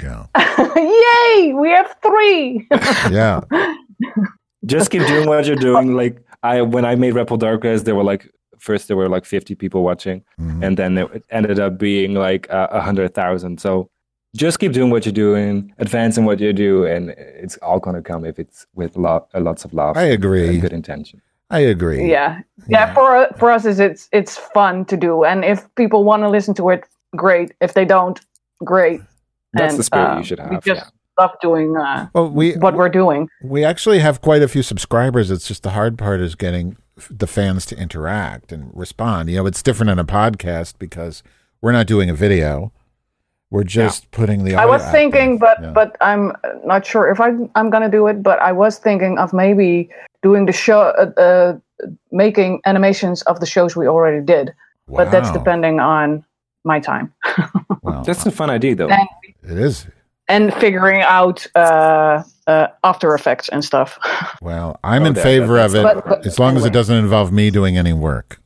Yeah. 0.00 0.24
Yay! 0.76 1.52
We 1.52 1.68
have 1.68 1.94
three. 2.02 2.66
Yeah. 3.12 3.40
Just 4.66 4.90
keep 4.90 5.06
doing 5.06 5.26
what 5.28 5.46
you're 5.46 5.56
doing. 5.56 5.94
Like 5.94 6.22
I, 6.42 6.62
when 6.62 6.84
I 6.84 6.94
made 6.94 7.14
Rebel 7.14 7.36
Darkness, 7.36 7.82
there 7.82 7.94
were 7.94 8.04
like 8.04 8.30
first 8.58 8.88
there 8.88 8.96
were 8.96 9.08
like 9.08 9.24
50 9.24 9.54
people 9.54 9.82
watching, 9.82 10.22
Mhm. 10.38 10.62
and 10.64 10.76
then 10.76 10.98
it 10.98 11.24
ended 11.30 11.58
up 11.58 11.78
being 11.78 12.14
like 12.14 12.46
a 12.48 12.74
uh, 12.76 12.80
hundred 12.80 13.14
thousand. 13.14 13.58
So 13.60 13.88
just 14.36 14.58
keep 14.60 14.72
doing 14.72 14.90
what 14.90 15.06
you're 15.06 15.12
doing, 15.14 15.72
advancing 15.78 16.24
what 16.26 16.40
you 16.40 16.52
do, 16.52 16.84
and 16.84 17.10
it's 17.10 17.56
all 17.58 17.80
gonna 17.80 18.02
come 18.02 18.24
if 18.26 18.38
it's 18.38 18.66
with 18.74 18.96
lot, 18.96 19.28
uh, 19.34 19.40
lots 19.40 19.64
of 19.64 19.72
love. 19.72 19.96
I 19.96 20.02
agree. 20.04 20.48
and 20.48 20.60
good 20.60 20.72
intention. 20.74 21.20
I 21.52 21.60
agree. 21.60 22.08
yeah, 22.10 22.42
yeah. 22.68 22.92
For 22.94 23.28
for 23.38 23.50
us, 23.50 23.64
is 23.64 23.80
it's 23.80 24.08
it's 24.12 24.36
fun 24.36 24.84
to 24.86 24.96
do, 24.96 25.24
and 25.24 25.44
if 25.44 25.66
people 25.74 26.04
want 26.04 26.22
to 26.22 26.28
listen 26.28 26.54
to 26.54 26.68
it, 26.70 26.84
great. 27.16 27.52
If 27.60 27.72
they 27.74 27.84
don't, 27.86 28.20
great. 28.62 29.00
That's 29.54 29.72
And, 29.72 29.78
the 29.80 29.84
spirit 29.84 30.10
uh, 30.12 30.18
you 30.18 30.24
should 30.24 30.38
We 30.48 30.54
have. 30.54 30.64
just 30.64 30.84
yeah. 30.84 30.90
Love 31.20 31.30
doing 31.40 31.76
uh, 31.76 32.08
Well, 32.14 32.28
we 32.30 32.52
what 32.64 32.74
we're 32.74 32.88
doing. 33.02 33.28
we 33.42 33.64
actually 33.64 33.98
have 34.00 34.20
quite 34.20 34.42
a 34.42 34.48
few 34.48 34.62
subscribers. 34.62 35.30
It's 35.30 35.46
just 35.46 35.62
the 35.62 35.70
hard 35.70 35.96
part 35.98 36.20
is 36.20 36.34
getting 36.34 36.76
the 37.10 37.26
fans 37.26 37.64
to 37.66 37.74
interact 37.76 38.52
and 38.52 38.70
respond. 38.74 39.28
You 39.30 39.36
know, 39.38 39.46
it's 39.46 39.62
different 39.62 39.90
in 39.90 39.98
a 39.98 40.04
podcast 40.04 40.74
because 40.78 41.22
we're 41.62 41.72
not 41.72 41.86
doing 41.86 42.08
a 42.10 42.14
video. 42.14 42.72
we're 43.52 43.64
just 43.82 44.10
putting 44.12 44.44
the. 44.44 44.54
I 44.54 44.66
was 44.74 44.82
thinking, 44.96 45.38
there. 45.38 45.46
but 45.46 45.56
Yeah. 45.62 45.72
but 45.78 45.96
I'm 46.00 46.24
not 46.64 46.86
sure 46.86 47.04
if 47.10 47.18
I 47.20 47.28
I'm 47.58 47.68
gonna 47.74 47.90
do 47.90 48.06
it. 48.10 48.22
But 48.22 48.38
I 48.40 48.52
was 48.52 48.78
thinking 48.78 49.18
of 49.18 49.32
maybe 49.32 49.90
doing 50.22 50.46
the 50.46 50.52
show, 50.52 50.80
uh, 51.02 51.20
uh, 51.20 51.58
making 52.12 52.60
animations 52.70 53.22
of 53.30 53.40
the 53.40 53.46
shows 53.54 53.70
we 53.76 53.86
already 53.88 54.22
did. 54.34 54.46
But 54.98 55.10
that's 55.12 55.30
depending 55.38 55.78
on 55.80 56.24
my 56.64 56.78
time 56.80 57.06
Well, 57.82 58.02
That's 58.02 58.26
a 58.26 58.30
fun 58.30 58.50
idea, 58.50 58.74
though. 58.74 58.88
and 58.90 59.08
it 59.52 59.58
is. 59.58 59.86
And 60.30 60.54
figuring 60.54 61.02
out 61.02 61.46
uh, 61.54 62.22
uh, 62.46 62.66
After 62.84 63.14
Effects 63.14 63.48
and 63.50 63.62
stuff. 63.64 63.98
Well, 64.42 64.78
I'm 64.82 65.02
Oh, 65.02 65.06
in 65.06 65.14
that- 65.14 65.22
favor 65.22 65.58
of 65.58 65.74
it 65.74 65.82
But- 65.82 66.06
but 66.08 66.26
as 66.26 66.38
long 66.38 66.56
as 66.56 66.64
it 66.64 66.72
doesn't 66.72 66.96
involve 66.96 67.30
me 67.32 67.50
doing 67.50 67.76
any 67.76 67.92
work. 67.92 68.40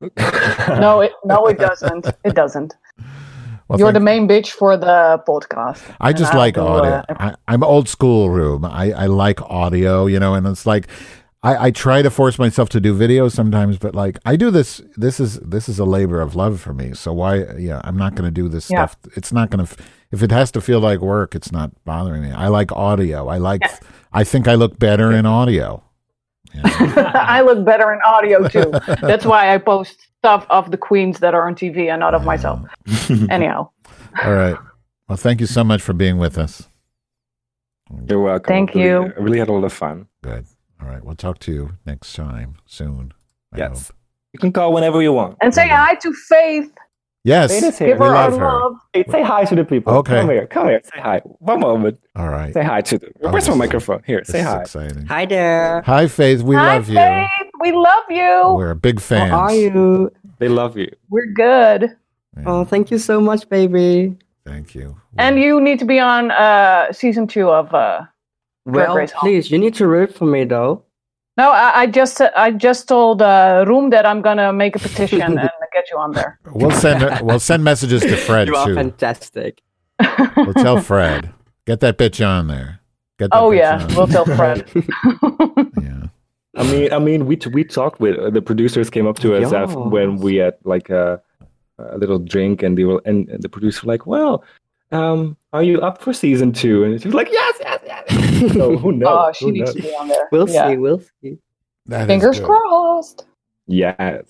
no, 0.84 1.00
it 1.00 1.12
no, 1.24 1.46
it 1.46 1.58
doesn't. 1.58 2.06
It 2.24 2.34
doesn't. 2.34 2.74
Well, 3.68 3.78
You're 3.78 3.88
thank- 3.88 3.94
the 3.94 4.00
main 4.00 4.28
bitch 4.28 4.50
for 4.50 4.76
the 4.76 5.22
podcast. 5.26 5.80
I 6.00 6.08
and 6.10 6.18
just 6.18 6.32
I'll 6.32 6.38
like 6.38 6.54
do, 6.54 6.60
audio. 6.60 6.90
uh, 6.92 7.04
I, 7.18 7.34
I'm 7.48 7.62
old 7.62 7.88
school, 7.88 8.28
room. 8.28 8.64
I, 8.64 8.92
I 8.92 9.06
like 9.06 9.40
audio, 9.42 10.06
you 10.06 10.18
know, 10.20 10.34
and 10.34 10.46
it's 10.46 10.66
like 10.66 10.88
I, 11.44 11.66
I 11.66 11.70
try 11.70 12.02
to 12.02 12.10
force 12.10 12.38
myself 12.38 12.68
to 12.70 12.80
do 12.80 12.92
video 12.94 13.28
sometimes, 13.28 13.78
but 13.78 13.94
like 13.94 14.18
I 14.26 14.36
do 14.36 14.50
this. 14.50 14.80
This 14.96 15.20
is 15.20 15.38
this 15.40 15.68
is 15.68 15.78
a 15.78 15.84
labor 15.84 16.20
of 16.20 16.34
love 16.34 16.60
for 16.60 16.74
me. 16.74 16.92
So 16.94 17.12
why? 17.12 17.44
Yeah, 17.56 17.80
I'm 17.84 17.96
not 17.96 18.14
going 18.16 18.26
to 18.26 18.30
do 18.42 18.48
this 18.48 18.68
Yeah. 18.70 18.86
stuff. 18.86 18.98
It's 19.16 19.32
not 19.32 19.50
going 19.50 19.64
to. 19.66 19.76
If 20.12 20.22
it 20.22 20.30
has 20.30 20.50
to 20.52 20.60
feel 20.60 20.78
like 20.80 21.00
work, 21.00 21.34
it's 21.34 21.50
not 21.50 21.70
bothering 21.84 22.22
me. 22.22 22.30
I 22.30 22.48
like 22.48 22.70
audio. 22.72 23.28
I 23.28 23.38
like. 23.38 23.62
I 24.12 24.24
think 24.24 24.46
I 24.46 24.54
look 24.54 24.78
better 24.78 25.10
in 25.10 25.24
audio. 25.26 25.82
you 26.54 26.62
know? 26.62 27.10
I 27.14 27.40
look 27.40 27.64
better 27.64 27.92
in 27.92 28.00
audio 28.04 28.46
too. 28.46 28.70
That's 29.00 29.24
why 29.24 29.54
I 29.54 29.58
post 29.58 30.06
stuff 30.18 30.46
of 30.50 30.70
the 30.70 30.76
queens 30.76 31.18
that 31.20 31.34
are 31.34 31.46
on 31.48 31.54
TV 31.54 31.90
and 31.90 32.00
not 32.00 32.14
of 32.14 32.24
myself. 32.24 32.60
Anyhow, 33.30 33.70
All 34.22 34.34
right. 34.34 34.56
Well, 35.08 35.16
thank 35.16 35.40
you 35.40 35.46
so 35.46 35.64
much 35.64 35.80
for 35.82 35.94
being 35.94 36.18
with 36.18 36.36
us. 36.38 36.68
You're 38.08 38.20
welcome. 38.20 38.48
Thank 38.52 38.74
really, 38.74 38.86
you. 38.88 39.12
I 39.16 39.20
really 39.20 39.38
had 39.38 39.48
a 39.48 39.52
lot 39.52 39.64
of 39.64 39.72
fun. 39.72 40.06
Good. 40.22 40.46
All 40.80 40.88
right. 40.88 41.02
We'll 41.04 41.14
talk 41.16 41.38
to 41.40 41.52
you 41.52 41.72
next 41.86 42.12
time 42.14 42.56
soon. 42.66 43.12
I 43.52 43.58
Yes. 43.58 43.88
hope. 43.88 43.96
You 44.32 44.38
can 44.38 44.52
call 44.52 44.72
whenever 44.72 45.02
you 45.02 45.12
want. 45.12 45.36
and 45.42 45.52
say 45.54 45.68
hi 45.68 45.94
to 45.96 46.12
Faith. 46.28 46.70
Yes. 47.24 47.52
Faith 47.52 47.64
is 47.64 47.78
here. 47.78 47.88
Give 47.88 48.00
we 48.00 48.06
her 48.06 48.16
our 48.16 48.30
love 48.30 48.38
her. 48.40 48.46
love. 48.46 48.76
Hey, 48.92 49.04
say 49.08 49.22
hi 49.22 49.44
to 49.44 49.54
the 49.54 49.64
people. 49.64 49.92
Okay. 49.94 50.20
Come 50.20 50.30
here. 50.30 50.46
Come 50.48 50.68
here. 50.68 50.80
Say 50.84 51.00
hi. 51.00 51.18
One 51.38 51.60
moment. 51.60 52.00
All 52.16 52.28
right. 52.28 52.52
Say 52.52 52.64
hi 52.64 52.80
to 52.80 52.98
them. 52.98 53.12
Oh, 53.22 53.30
Where's 53.30 53.48
my 53.48 53.54
microphone? 53.54 54.02
Here. 54.04 54.24
Say 54.24 54.40
hi. 54.42 54.62
exciting. 54.62 55.06
Hi 55.06 55.24
there. 55.26 55.82
Hi, 55.86 56.08
Faith. 56.08 56.42
We 56.42 56.56
hi 56.56 56.76
love 56.76 56.88
you. 56.88 56.96
Faith. 56.96 57.50
We 57.60 57.70
love 57.72 58.04
you. 58.10 58.54
We're 58.56 58.70
a 58.72 58.76
big 58.76 59.00
fans. 59.00 59.30
How 59.30 59.38
are 59.40 59.54
you? 59.54 60.10
They 60.38 60.48
love 60.48 60.76
you. 60.76 60.90
We're 61.10 61.26
good. 61.32 61.96
Yeah, 62.36 62.42
Oh, 62.46 62.64
thank 62.64 62.90
you 62.90 62.98
so 62.98 63.20
much, 63.20 63.48
baby. 63.48 64.16
thank 64.44 64.74
you. 64.74 64.96
And 65.18 65.38
you 65.38 65.60
need 65.60 65.78
to 65.78 65.84
be 65.84 66.00
on 66.00 66.30
uh, 66.32 66.92
season 66.92 67.26
two 67.28 67.48
of. 67.50 67.72
Uh, 67.72 68.00
Well, 68.64 68.96
Race 68.96 69.12
please, 69.16 69.50
you 69.50 69.58
need 69.58 69.74
to 69.74 69.86
root 69.86 70.12
for 70.14 70.24
me 70.26 70.44
though. 70.44 70.82
no, 71.36 71.50
I, 71.52 71.82
I 71.82 71.86
just 71.86 72.20
I 72.20 72.50
just 72.50 72.88
told 72.88 73.22
uh, 73.22 73.64
Roem 73.68 73.90
that 73.90 74.06
I'm 74.06 74.22
gonna 74.22 74.52
make 74.52 74.74
a 74.76 74.78
petition 74.80 75.20
and 75.38 75.50
get 75.82 75.90
you 75.90 75.98
on 75.98 76.12
there. 76.12 76.38
We'll 76.54 76.70
send 76.70 77.26
we'll 77.26 77.40
send 77.40 77.64
messages 77.64 78.02
to 78.02 78.16
Fred 78.16 78.48
you 78.48 78.56
are 78.56 78.66
too. 78.66 78.74
fantastic. 78.74 79.60
We'll 80.36 80.54
tell 80.54 80.80
Fred. 80.80 81.32
Get 81.66 81.80
that 81.80 81.96
bitch 81.98 82.26
on 82.26 82.48
there. 82.48 82.80
Get 83.18 83.30
that 83.30 83.36
Oh 83.38 83.50
yeah, 83.52 83.82
on. 83.84 83.94
we'll 83.94 84.06
tell 84.06 84.24
Fred. 84.24 84.68
yeah. 85.80 86.06
I 86.54 86.62
mean, 86.70 86.92
I 86.92 86.98
mean, 86.98 87.26
we 87.26 87.38
we 87.52 87.64
talked 87.64 88.00
with 88.00 88.18
uh, 88.18 88.30
the 88.30 88.42
producers 88.42 88.90
came 88.90 89.06
up 89.06 89.18
to 89.20 89.34
us 89.36 89.42
Yes. 89.42 89.52
after, 89.52 89.78
when 89.80 90.16
we 90.16 90.36
had 90.36 90.54
like 90.64 90.90
a, 90.90 91.20
a 91.78 91.96
little 91.98 92.18
drink, 92.18 92.62
and 92.62 92.76
they 92.76 92.84
were 92.84 93.00
and, 93.06 93.28
and 93.30 93.42
the 93.42 93.48
producer 93.48 93.86
were 93.86 93.92
like, 93.94 94.06
"Well, 94.06 94.44
um, 94.90 95.36
are 95.54 95.62
you 95.62 95.80
up 95.80 96.02
for 96.02 96.12
season 96.12 96.52
two? 96.52 96.84
And 96.84 97.00
she 97.00 97.08
was 97.08 97.14
like, 97.14 97.28
"Yes, 97.32 97.56
yes, 97.60 97.80
yes." 97.86 98.52
so 98.58 98.76
who 98.76 98.92
knows? 98.92 99.08
oh, 99.10 99.32
she 99.32 99.44
Who 99.46 99.52
needs 99.52 99.74
knows? 99.74 99.76
to 99.76 99.82
be 99.82 99.94
on 99.96 100.08
there. 100.08 100.28
We'll 100.30 100.48
Yeah. 100.50 100.68
see. 100.70 100.76
We'll 100.76 101.00
see. 101.22 101.38
That 101.86 102.02
is 102.02 102.06
Fingers 102.08 102.40
crossed. 102.40 103.24
Yes. 103.66 104.24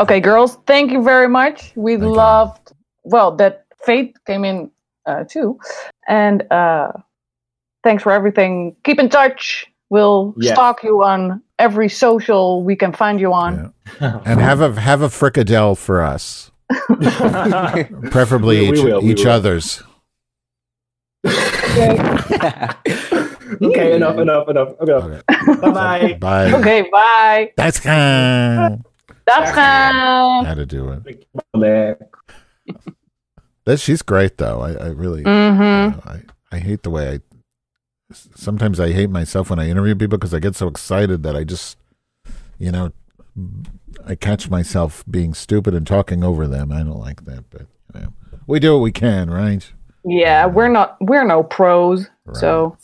Okay, 0.00 0.20
girls, 0.20 0.56
thank 0.66 0.92
you 0.92 1.02
very 1.02 1.28
much. 1.28 1.72
We 1.74 1.94
Thank 1.96 2.02
you. 2.04 2.14
loved 2.14 2.72
well 3.04 3.32
that 3.36 3.64
Faith 3.84 4.14
came 4.26 4.44
in 4.44 4.70
uh, 5.06 5.24
too, 5.24 5.58
and 6.08 6.42
uh, 6.52 6.92
thanks 7.82 8.02
for 8.02 8.12
everything. 8.12 8.76
Keep 8.84 8.98
in 9.00 9.08
touch. 9.08 9.66
We'll 9.90 10.34
Yes. 10.36 10.52
stalk 10.54 10.82
you 10.84 11.02
on 11.02 11.42
every 11.58 11.88
social 11.88 12.62
we 12.62 12.76
can 12.76 12.92
find 12.92 13.18
you 13.20 13.32
on. 13.32 13.72
Yeah. 14.00 14.20
And 14.26 14.40
have 14.40 14.60
a 14.60 14.78
have 14.80 15.00
a 15.02 15.08
fricadelle 15.08 15.76
for 15.76 16.02
us. 16.02 16.50
Preferably 18.10 18.60
We- 18.60 18.70
we 18.70 18.78
each, 18.78 18.84
will, 18.84 19.04
each 19.10 19.26
other's. 19.26 19.82
okay, 23.62 23.94
enough, 23.96 24.18
enough, 24.18 24.48
enough. 24.48 24.68
Okay. 24.80 24.92
Okay. 24.92 25.20
Bye 25.60 25.70
bye. 25.72 26.12
Bye. 26.20 26.52
Okay, 26.52 26.88
bye. 26.92 27.52
That's 27.56 27.80
kind. 27.80 28.84
Dag 29.28 29.54
gaan. 29.54 30.44
How 30.46 30.54
to 30.54 30.64
do 30.66 30.90
it. 30.92 31.26
Man. 31.54 31.96
That 33.64 33.78
she's 33.80 34.00
great 34.02 34.38
though. 34.38 34.60
I, 34.62 34.72
I 34.72 34.88
really 34.88 35.22
Mhm. 35.24 35.84
you 35.84 35.96
know, 35.96 36.02
I, 36.06 36.22
I 36.50 36.58
hate 36.58 36.82
the 36.82 36.90
way 36.90 37.14
I 37.14 37.20
sometimes 38.34 38.80
I 38.80 38.92
hate 38.92 39.10
myself 39.10 39.50
when 39.50 39.58
I 39.58 39.68
interview 39.68 39.94
people 39.94 40.16
because 40.16 40.32
I 40.32 40.38
get 40.38 40.56
so 40.56 40.66
excited 40.68 41.22
that 41.24 41.36
I 41.36 41.44
just 41.44 41.76
you 42.58 42.72
know 42.72 42.92
I 44.06 44.14
catch 44.14 44.48
myself 44.48 45.04
being 45.10 45.34
stupid 45.34 45.74
and 45.74 45.86
talking 45.86 46.24
over 46.24 46.46
them. 46.46 46.72
I 46.72 46.78
don't 46.78 46.98
like 46.98 47.24
that, 47.26 47.44
but 47.50 47.66
you 47.94 48.00
know, 48.00 48.12
we 48.46 48.58
do 48.60 48.72
what 48.72 48.80
we 48.82 48.92
can, 48.92 49.28
right? 49.30 49.70
Yeah, 50.04 50.46
we're 50.46 50.68
not 50.72 50.96
we're 51.00 51.24
no 51.24 51.42
pros, 51.42 52.08
so 52.32 52.76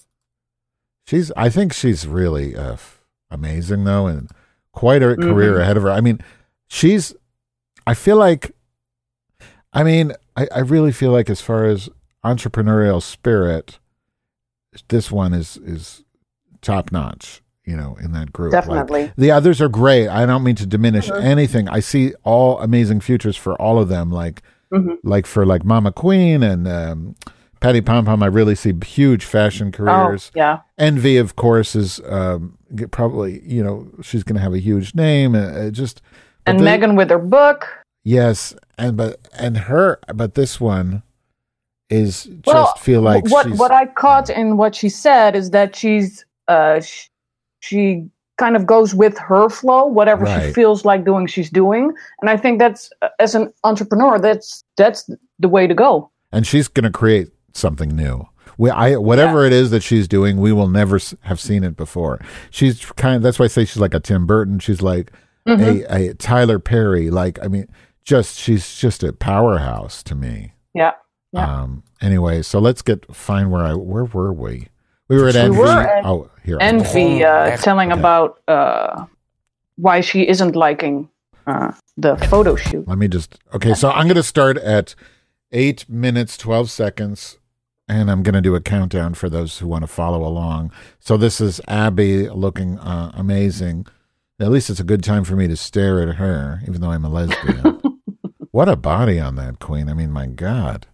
She's 1.07 1.33
I 1.37 1.49
think 1.51 1.73
she's 1.73 2.07
really 2.07 2.57
uh, 2.57 2.77
amazing 3.31 3.85
though 3.85 4.07
and 4.07 4.31
quite 4.73 5.03
a 5.03 5.17
career 5.17 5.55
Mhm. 5.57 5.61
ahead 5.61 5.77
of 5.77 5.83
her. 5.85 5.91
I 5.91 6.01
mean, 6.01 6.21
she's 6.69 7.15
I 7.87 7.95
feel 7.95 8.17
like 8.17 8.53
I 9.73 9.83
mean, 9.83 10.13
I, 10.37 10.47
I 10.55 10.59
really 10.61 10.93
feel 10.93 11.11
like 11.11 11.29
as 11.29 11.41
far 11.41 11.65
as 11.65 11.89
entrepreneurial 12.25 13.03
spirit, 13.03 13.79
this 14.89 15.11
one 15.11 15.33
is 15.35 15.57
is 15.59 16.05
top 16.63 16.93
notch, 16.93 17.43
you 17.65 17.77
know, 17.77 17.97
in 18.01 18.13
that 18.13 18.33
group. 18.33 18.53
Like, 18.53 18.65
definitely. 18.65 19.13
the 19.19 19.31
others 19.31 19.61
are 19.61 19.69
great. 19.69 20.09
I 20.09 20.27
don't 20.27 20.43
mean 20.45 20.55
to 20.57 20.67
diminish 20.67 21.11
Mhm. 21.11 21.23
anything. 21.23 21.69
I 21.69 21.81
see 21.81 22.15
all 22.23 22.61
amazing 22.61 23.01
futures 23.01 23.37
for 23.37 23.55
all 23.61 23.79
of 23.79 23.89
them. 23.89 24.11
Like 24.11 24.43
Mhm. 24.73 24.97
like 25.05 25.27
for 25.27 25.45
like 25.45 25.63
Ma'Ma 25.63 25.95
Queen 25.95 26.43
and 26.43 26.67
um, 26.67 27.15
Patty 27.61 27.81
Pam 27.81 28.05
Pam. 28.07 28.23
I 28.23 28.27
really 28.27 28.55
see 28.55 28.73
huge 28.85 29.25
fashion 29.25 29.69
Oh, 29.69 29.77
careers. 29.77 30.31
yeah. 30.35 30.61
Envy, 30.79 31.17
of 31.17 31.37
course, 31.37 31.77
is 31.77 32.01
um, 32.09 32.57
probably 32.91 33.41
you 33.45 33.63
know 33.63 33.89
she's 34.03 34.23
going 34.25 34.37
to 34.37 34.43
have 34.43 34.55
a 34.55 34.59
huge 34.59 34.95
name. 34.95 35.35
Uh, 35.35 35.39
uh, 35.39 35.71
just 35.71 36.01
And 36.47 36.61
the- 36.61 36.65
Megan 36.65 36.97
with 36.97 37.11
her 37.11 37.19
book. 37.19 37.67
yes, 38.05 38.55
and 38.79 38.97
but 38.97 39.29
and 39.39 39.57
her, 39.57 39.99
but 40.15 40.35
this 40.35 40.61
one 40.61 41.03
is 41.91 42.25
just 42.25 42.47
Well, 42.47 42.75
feel 42.75 43.03
like 43.03 43.29
what 43.31 43.49
what 43.53 43.71
I 43.71 43.87
caught 43.87 44.31
in 44.31 44.57
what 44.57 44.75
she 44.75 44.89
said 44.89 45.37
is 45.37 45.51
that 45.51 45.77
she's 45.77 46.25
uh 46.49 46.81
sh- 46.81 47.09
she 47.61 48.09
kind 48.39 48.57
of 48.57 48.67
goes 48.67 48.95
with 48.95 49.17
her 49.19 49.49
flow 49.49 49.87
whatever 49.87 50.27
she 50.27 50.53
feels 50.53 50.85
like 50.85 51.05
doing 51.05 51.27
she's 51.27 51.51
doing 51.51 51.93
and 52.21 52.29
I 52.31 52.37
think 52.37 52.59
that's 52.59 52.91
uh, 53.03 53.09
as 53.21 53.35
an 53.35 53.53
entrepreneur 53.63 54.19
that's 54.19 54.65
that's 54.77 55.09
the 55.39 55.49
way 55.49 55.67
to 55.69 55.75
go 55.75 56.11
and 56.33 56.47
she's 56.47 56.67
going 56.69 56.85
to 56.85 56.91
create 56.91 57.29
something 57.53 57.95
new. 57.95 58.27
We, 58.59 58.71
I, 58.71 58.97
whatever 58.97 59.45
it 59.45 59.53
is 59.53 59.71
that 59.71 59.83
she's 59.85 60.09
doing, 60.09 60.37
we 60.39 60.53
will 60.53 60.69
never 60.69 60.99
have 61.23 61.39
seen 61.39 61.63
it 61.63 61.77
before. 61.77 62.21
She's 62.51 62.85
kind 62.85 63.15
of, 63.17 63.23
that's 63.23 63.39
why 63.39 63.45
I 63.45 63.49
say 63.49 63.65
she's 63.65 63.81
like 63.81 63.95
a 63.95 64.01
Tim 64.01 64.27
Burton. 64.27 64.59
She's 64.59 64.83
like 64.83 65.13
Mhm. 65.47 65.85
a, 65.91 66.11
a 66.11 66.15
Tyler 66.15 66.59
Perry. 66.59 67.11
Like, 67.11 67.39
I 67.43 67.49
mean, 67.49 67.69
just, 68.05 68.39
she's 68.39 68.77
just 68.77 69.03
a 69.03 69.13
powerhouse 69.13 70.03
to 70.05 70.15
me. 70.15 70.53
yeah 70.75 70.93
Yeah. 71.33 71.63
Um, 71.63 71.83
anyway, 72.01 72.43
so 72.43 72.59
let's 72.61 72.83
get, 72.83 73.13
find 73.15 73.51
where 73.51 73.63
I, 73.65 73.75
where 73.75 74.05
were 74.05 74.33
we? 74.33 74.69
We 75.09 75.17
were 75.17 75.29
at 75.29 75.35
We 75.35 75.41
Envy. 75.41 75.59
were 75.59 75.69
at 75.69 76.05
oh, 76.07 76.31
here. 76.45 76.57
Envy 76.61 77.25
uh, 77.25 77.57
telling 77.59 77.93
Okay. 77.93 78.01
about 78.01 78.41
uh 78.49 79.05
why 79.77 80.01
she 80.01 80.27
isn't 80.29 80.55
liking 80.57 81.09
uh 81.47 81.73
the 81.97 82.17
photo 82.31 82.57
shoot 82.57 82.87
Let 82.89 82.99
me 82.99 83.09
just, 83.09 83.39
okay, 83.53 83.75
so 83.75 83.91
I'm 83.91 84.07
going 84.07 84.17
to 84.17 84.23
start 84.23 84.57
at 84.59 84.95
eight 85.53 85.89
minutes, 85.89 86.37
12 86.39 86.71
seconds, 86.71 87.39
and 87.89 88.11
I'm 88.11 88.23
going 88.23 88.35
to 88.35 88.41
do 88.41 88.55
a 88.55 88.61
countdown 88.61 89.15
for 89.15 89.29
those 89.29 89.59
who 89.59 89.69
want 89.69 89.83
to 89.83 89.87
follow 89.89 90.25
along. 90.27 90.73
So 91.01 91.17
this 91.17 91.41
is 91.41 91.61
Abby 91.69 92.29
looking 92.31 92.79
uh, 92.79 93.13
amazing. 93.15 93.87
At 94.41 94.51
least 94.51 94.69
it's 94.71 94.81
a 94.81 94.85
good 94.85 95.05
time 95.05 95.25
for 95.25 95.37
me 95.37 95.47
to 95.49 95.57
stare 95.57 96.03
at 96.03 96.17
her, 96.17 96.61
even 96.67 96.81
though 96.81 96.91
I'm 96.91 97.05
a 97.05 97.09
lesbian. 97.09 97.81
what 98.51 98.69
a 98.69 98.75
body 98.77 99.21
on 99.21 99.37
that 99.37 99.59
queen. 99.61 99.89
I 99.89 99.95
mean, 99.95 100.11
my 100.11 100.27
God. 100.27 100.87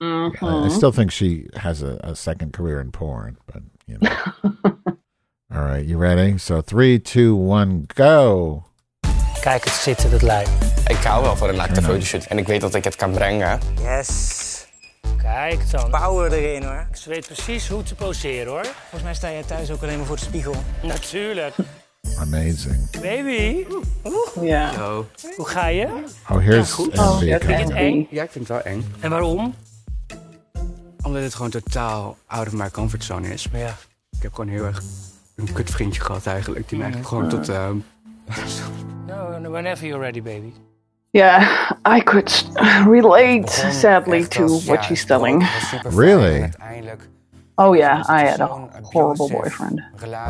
I, 0.00 0.04
I 0.04 0.30
Mhm. 0.38 0.70
still 0.70 0.92
think 0.92 1.10
she 1.10 1.46
has 1.54 1.82
a, 1.82 1.98
a 2.02 2.14
second 2.14 2.52
career 2.52 2.80
in 2.80 2.90
porn, 2.90 3.36
but, 3.46 3.62
you 3.86 3.96
know. 3.98 4.10
All 5.54 5.64
right, 5.64 5.86
you 5.86 5.96
ready? 5.98 6.38
So 6.38 6.60
three, 6.62 6.98
two, 6.98 7.34
one, 7.34 7.84
go. 7.94 8.64
Kijk 9.40 9.64
het 9.64 9.72
zitten, 9.72 10.10
dat 10.10 10.22
lijkt. 10.22 10.50
Ik 10.90 10.96
hou 10.96 11.22
wel 11.22 11.36
van 11.36 11.48
een 11.48 11.56
naakte 11.56 11.82
fotoshoot 11.82 12.24
en 12.24 12.38
ik 12.38 12.46
weet 12.46 12.60
dat 12.60 12.74
ik 12.74 12.84
het 12.84 12.96
kan 12.96 13.12
brengen. 13.12 13.58
Yes. 13.82 14.66
Kijk 15.16 15.70
dan. 15.70 15.90
Power 15.90 16.32
erin 16.32 16.62
hoor. 16.62 16.86
Ze 16.92 17.08
weet 17.08 17.26
precies 17.26 17.68
hoe 17.68 17.82
te 17.82 17.94
poseren 17.94 18.46
hoor. 18.52 18.64
Volgens 18.64 19.02
mij 19.02 19.14
sta 19.14 19.30
jij 19.30 19.42
thuis 19.42 19.70
ook 19.70 19.82
alleen 19.82 19.96
maar 19.96 20.06
voor 20.06 20.16
de 20.16 20.22
spiegel. 20.22 20.54
Natuurlijk. 20.82 21.54
Amazing. 22.20 22.90
Baby. 23.00 23.66
Ja. 24.40 24.72
Zo. 24.72 25.06
Hoe 25.36 25.46
ga 25.48 25.66
je? 25.66 25.86
Oh. 26.30 26.46
Envy 26.48 26.82
Oh, 26.98 27.18
ja, 27.20 27.38
Vind 27.38 27.58
je 27.58 27.64
het 27.64 27.70
eng? 27.70 28.06
Ja, 28.10 28.22
ik 28.22 28.30
vind 28.30 28.48
het 28.48 28.56
wel 28.64 28.72
eng. 28.72 28.94
En 29.00 29.10
waarom? 29.10 29.54
Omdat 31.02 31.22
het 31.22 31.34
gewoon 31.34 31.50
totaal 31.50 32.16
out 32.26 32.46
of 32.46 32.52
my 32.52 32.70
comfortzone 32.70 33.28
is. 33.32 33.48
Ja. 33.52 33.76
Ik 34.10 34.22
heb 34.22 34.34
gewoon 34.34 34.50
heel 34.50 34.64
erg 34.64 34.82
een 35.36 35.52
kut 35.52 35.70
vriendje 35.70 36.00
gehad 36.00 36.26
eigenlijk. 36.26 36.68
Die 36.68 36.78
mij 36.78 36.86
eigenlijk 36.92 37.14
gewoon 37.14 37.28
tot... 37.42 37.48
ehm, 37.48 37.76
No, 39.06 39.38
no, 39.38 39.50
whenever 39.50 39.86
you're 39.86 40.02
ready, 40.02 40.22
baby. 40.22 40.52
Yeah, 41.10 41.70
I 41.96 42.02
could 42.02 42.48
relate 42.86 43.50
sadly 43.72 44.26
to 44.26 44.60
what 44.60 44.84
she's 44.84 45.04
telling. 45.04 45.48
Really? 45.82 46.40
Uiteindelijk 46.40 47.08
Oh 47.54 47.76
yeah, 47.76 48.02
I 48.08 48.24
had 48.24 48.40
a 48.40 48.46
horrible 48.82 49.28
boyfriend. 49.28 49.82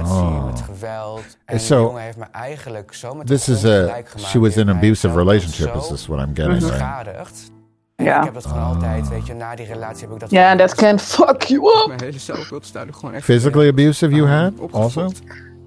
Oh. 0.05 0.47
met 0.47 0.61
geweld. 0.61 1.37
En 1.45 1.61
So, 1.61 1.77
die 1.77 1.87
jongen 1.87 2.03
heeft 2.03 2.17
me 2.17 2.25
eigenlijk 2.33 2.95
zo 2.95 3.15
met 3.15 3.27
de 3.27 3.35
This 3.35 3.49
is 3.49 3.65
a. 3.65 4.03
She 4.17 4.39
was 4.39 4.57
in 4.57 4.69
an 4.69 4.77
abusive 4.77 5.17
relationship. 5.17 5.75
Is 5.75 5.89
this 5.89 6.07
what 6.07 6.19
I'm 6.19 6.35
getting? 6.35 6.59
Right? 6.59 6.71
beschadigd. 6.71 7.51
En 7.97 8.05
Ja. 8.05 8.19
ik 8.19 8.25
heb 8.25 8.35
dat 8.35 8.47
gewoon 8.47 8.63
ah. 8.63 8.69
altijd, 8.69 9.09
weet 9.09 9.27
je, 9.27 9.35
na 9.35 9.55
die 9.55 9.67
relatie 9.67 10.03
heb 10.03 10.13
ik 10.15 10.21
dat... 10.21 10.31
Yeah, 10.31 10.59
that 10.59 10.75
can 10.75 10.99
fuck 10.99 11.43
you 11.43 11.67
up. 11.67 11.87
Mijn 11.87 12.01
hele 12.01 12.19
zelfbeeld 12.19 12.67
staat 12.67 12.87
er 12.87 12.95
gewoon 12.95 13.15
echt... 13.15 13.25
Physically 13.25 13.69
abusive 13.69 14.15
you 14.15 14.29
had 14.29 14.53
also? 14.73 15.11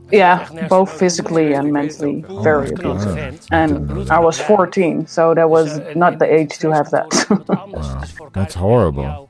Yeah, 0.10 0.68
both 0.68 0.90
physically 0.90 1.56
and 1.56 1.72
mentally 1.72 2.23
very 2.41 2.72
oh 2.72 2.80
abusive. 2.80 3.40
And 3.49 3.91
I 4.11 4.19
was 4.19 4.40
14, 4.40 5.07
so 5.07 5.34
that 5.34 5.49
was 5.49 5.80
eh, 5.80 5.95
not 5.95 6.19
the 6.19 6.30
age 6.30 6.57
to 6.60 6.72
have 6.72 6.90
that. 6.90 7.26
wow. 7.48 8.32
That's 8.32 8.56
eh, 8.56 8.61
horrible. 8.61 9.24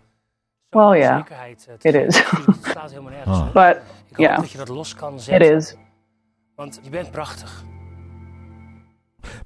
Well, 0.76 0.96
yeah, 0.98 1.24
it 1.82 1.96
is. 1.96 2.16
staat 2.70 2.90
helemaal 2.90 3.12
nergens. 3.12 3.38
Huh. 3.38 3.46
hè? 3.46 3.52
But 3.52 3.82
yeah, 4.18 4.38
dat 4.38 4.52
je 4.52 4.58
dat 4.58 4.68
los 4.68 4.96
kan 4.96 5.14
it 5.14 5.22
zetten. 5.22 5.56
is. 5.56 5.76
Want 6.56 6.80
je 6.84 6.90
bent 6.90 7.12
prachtig. 7.12 7.64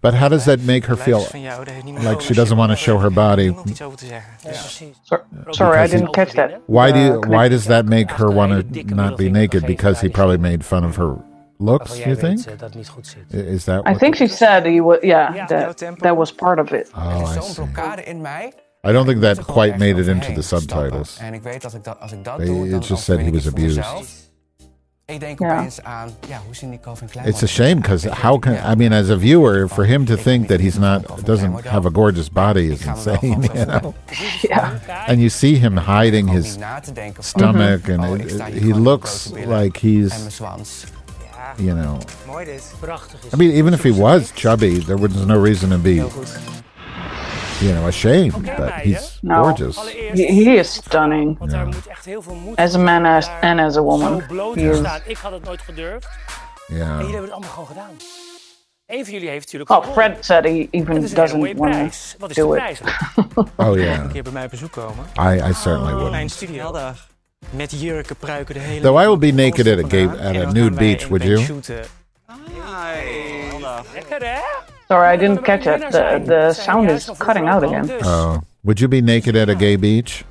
But 0.02 0.14
how 0.14 0.30
does 0.30 0.44
that 0.44 0.60
make 0.66 0.86
her 0.88 0.98
feel 0.98 1.20
van 1.20 1.42
jou, 1.42 1.64
daar 1.66 1.74
heeft 1.74 1.86
niemand 1.86 2.06
like 2.08 2.22
she 2.22 2.34
doesn't 2.34 2.58
want 2.58 2.70
to 2.70 2.76
show 2.76 3.00
her 3.02 3.12
body? 3.12 3.42
Niemand 3.42 3.70
iets 3.70 3.82
over 3.82 3.98
te 3.98 4.06
zeggen. 4.06 4.32
Ja, 4.42 4.50
Dus 4.50 4.60
precies. 4.62 4.98
So- 5.04 5.24
sorry, 5.50 5.84
I 5.86 5.88
didn't 5.90 6.10
catch 6.12 6.32
that. 6.34 6.50
Why 6.66 6.92
do 6.92 6.98
uh, 6.98 7.06
you, 7.06 7.20
why 7.28 7.48
does 7.50 7.66
that 7.66 7.86
make 7.86 8.14
her 8.14 8.34
want 8.34 8.74
to 8.74 8.96
not 8.96 9.16
be 9.18 9.30
naked? 9.30 9.66
Because 9.66 10.02
he 10.02 10.10
probably 10.10 10.38
made 10.38 10.64
fun 10.64 10.86
of 10.86 10.96
her 10.96 11.16
looks. 11.58 11.98
You 11.98 12.16
think? 12.16 12.36
weet 12.38 12.46
eh, 12.46 12.52
dat 12.52 12.60
het 12.60 12.76
niet 12.76 12.90
goed 12.90 13.08
zit. 13.08 13.34
I- 13.34 13.38
Is 13.54 13.64
that? 13.64 13.88
I 13.88 13.94
think 13.96 14.16
she 14.16 14.28
said 14.28 14.66
he 14.66 14.82
was. 14.82 14.98
Yeah, 15.02 15.34
Yeah. 15.36 15.48
that 15.48 15.78
that 16.00 16.16
was 16.16 16.34
part 16.34 16.60
of 16.60 16.72
it. 16.72 16.92
Oh, 16.96 17.22
I 17.22 17.34
Zo'n 17.34 17.42
see. 17.44 17.64
Blokkade 18.82 18.92
in 18.92 18.92
mij. 18.92 18.92
I 18.92 18.94
don't 18.94 19.08
think 19.08 19.22
that 19.22 19.36
moet 19.36 19.46
gewoon 19.46 19.70
quite 19.70 19.78
made 19.86 20.02
it 20.02 20.08
into 20.08 20.34
the 20.34 20.42
subtitles. 20.42 21.10
stappen. 21.10 21.28
En 21.28 21.34
ik 21.34 21.42
weet 21.44 21.62
dat 21.62 21.74
ik 21.74 21.84
dat, 21.84 22.00
als 22.00 22.12
ik 22.12 22.24
dat 22.24 22.38
They- 22.38 22.76
it 22.76 22.88
just 22.88 23.04
said 23.04 23.20
he 23.20 23.32
was 23.32 23.48
abused. 23.48 23.76
mezelf. 23.78 24.28
Ik 25.06 25.20
denk 25.20 25.40
Ja. 25.40 25.58
opeens 25.58 25.84
aan, 25.84 26.10
ja, 26.28 26.42
hoe 26.46 26.56
zien 26.56 26.70
die 26.70 26.80
Calvin 26.80 27.08
Klein? 27.10 27.28
It's 27.28 27.44
a 27.44 27.48
shame 27.48 27.76
because 27.76 28.10
how 28.10 28.40
can 28.40 28.54
I 28.72 28.76
mean, 28.76 28.94
as 28.94 29.10
a 29.10 29.18
viewer, 29.18 29.68
for 29.68 29.86
him 29.86 30.06
to 30.06 30.16
think 30.16 30.48
that 30.48 30.60
he's 30.60 30.78
not 30.78 31.26
doesn't 31.26 31.66
have 31.66 31.88
a 31.88 31.92
gorgeous 31.92 32.30
body 32.32 32.60
is 32.72 32.86
insane, 32.86 33.18
you 33.54 33.66
know. 33.66 33.94
Yeah. 34.42 34.72
And 35.08 35.18
you 35.18 35.30
see 35.30 35.56
him 35.56 35.78
hiding 35.78 36.30
his 36.30 36.58
na 36.58 36.80
te 36.80 36.92
denken 36.94 37.24
van, 37.24 37.24
stomach, 37.24 37.90
and 37.90 38.00
oh, 38.06 38.14
it- 38.16 38.22
ik 38.22 38.30
sta 38.30 38.46
hier 38.46 38.62
he 38.62 38.80
looks 38.80 39.32
like 39.48 39.80
he's, 39.80 40.14
you 41.58 41.74
know. 41.82 41.98
Mooi 42.28 42.46
dit. 42.46 42.72
Prachtig 42.80 43.26
is 43.26 43.34
I 43.34 43.38
mean, 43.38 43.52
even 43.52 43.74
if 43.74 43.84
he 43.84 43.92
was 43.94 44.32
chubby, 44.36 44.84
there 44.86 44.98
was 44.98 45.26
no 45.26 45.42
reason 45.44 45.70
to 45.70 45.78
be, 45.78 45.90
Heel 45.90 46.10
goed. 46.10 46.40
You 47.60 47.74
know, 47.74 47.88
ashamed. 47.88 48.34
Oké, 48.36 48.54
But 48.58 48.72
he's 48.74 49.18
No. 49.22 49.42
gorgeous. 49.42 49.78
Allereerst, 49.78 50.18
He, 50.18 50.44
he 50.44 50.52
is 50.58 50.74
stunning 50.74 51.38
want 51.38 51.52
daar 51.52 51.66
moet 51.66 51.88
echt 51.88 52.06
heel 52.06 52.22
veel 52.22 52.36
moed 52.36 52.56
as 52.58 52.76
a 52.76 52.78
man 52.80 53.06
as, 53.06 53.30
and 53.42 53.60
as 53.60 53.78
a 53.78 53.82
woman. 53.82 54.20
Zo 54.20 54.26
bloot 54.28 54.56
He 54.56 54.62
te 54.62 54.70
is. 54.70 54.78
staan. 54.78 55.00
Had 55.22 55.32
het 55.32 55.44
nooit 55.44 55.62
gedurfd. 55.62 56.06
En 56.06 56.76
jullie 56.76 56.84
Yeah. 56.86 57.00
hebben 57.00 57.22
het 57.22 57.32
allemaal 57.32 57.50
gewoon 57.52 57.68
gedaan. 57.68 57.90
Eén 58.88 59.04
van 59.04 59.14
jullie 59.14 59.30
heeft 59.30 59.46
natuurlijk 59.54 59.72
Oh. 59.72 59.92
Fred 59.94 60.26
said 60.26 60.44
he 60.44 60.68
even 60.72 60.98
is 61.04 61.12
een 61.12 61.18
hele 61.18 61.38
mooie 61.38 61.54
doesn't 61.54 61.58
want 61.58 61.72
prijs. 61.72 62.16
Wat 62.20 62.30
is 62.30 62.36
to 62.36 62.48
do 62.48 62.54
it. 62.56 62.82
Oh 63.68 63.76
yeah. 63.78 63.98
Een 64.04 64.12
keer 64.12 64.24
bij 64.24 64.32
mij 64.32 64.44
op 64.44 64.50
bezoek. 64.50 64.76
I 64.76 64.82
I 65.50 65.54
certainly 65.54 65.94
oh, 65.94 66.02
wouldn't. 66.02 66.32
studio. 66.32 66.72
Met 67.50 67.82
jurken, 67.82 68.16
pruiken, 68.16 68.54
de 68.54 68.60
hele... 68.60 68.82
Though 68.82 69.02
I 69.02 69.06
will 69.06 69.18
be 69.18 69.32
naked 69.32 69.68
at 69.68 69.86
a 69.86 69.88
gay 69.88 70.08
at 70.08 70.36
a 70.48 70.52
nude 70.52 70.76
beach, 70.76 71.08
would 71.08 71.24
band 71.24 71.24
you? 71.24 71.38
shooten. 71.40 71.84
Lekker 73.94 74.20
hè? 74.22 74.40
Sorry, 74.92 75.08
I 75.08 75.18
didn't 75.18 75.46
catch 75.46 75.68
it. 75.68 75.92
The 75.92 76.18
the 76.26 76.52
sound 76.54 76.90
is 76.90 77.12
cutting 77.20 77.48
out 77.48 77.64
again. 77.64 77.86
Oh, 78.04 78.42
would 78.64 78.82
you 78.82 78.88
be 78.88 79.02
naked 79.02 79.36
at 79.36 79.48
a 79.48 79.54
gay 79.54 79.76
beach? 79.76 80.26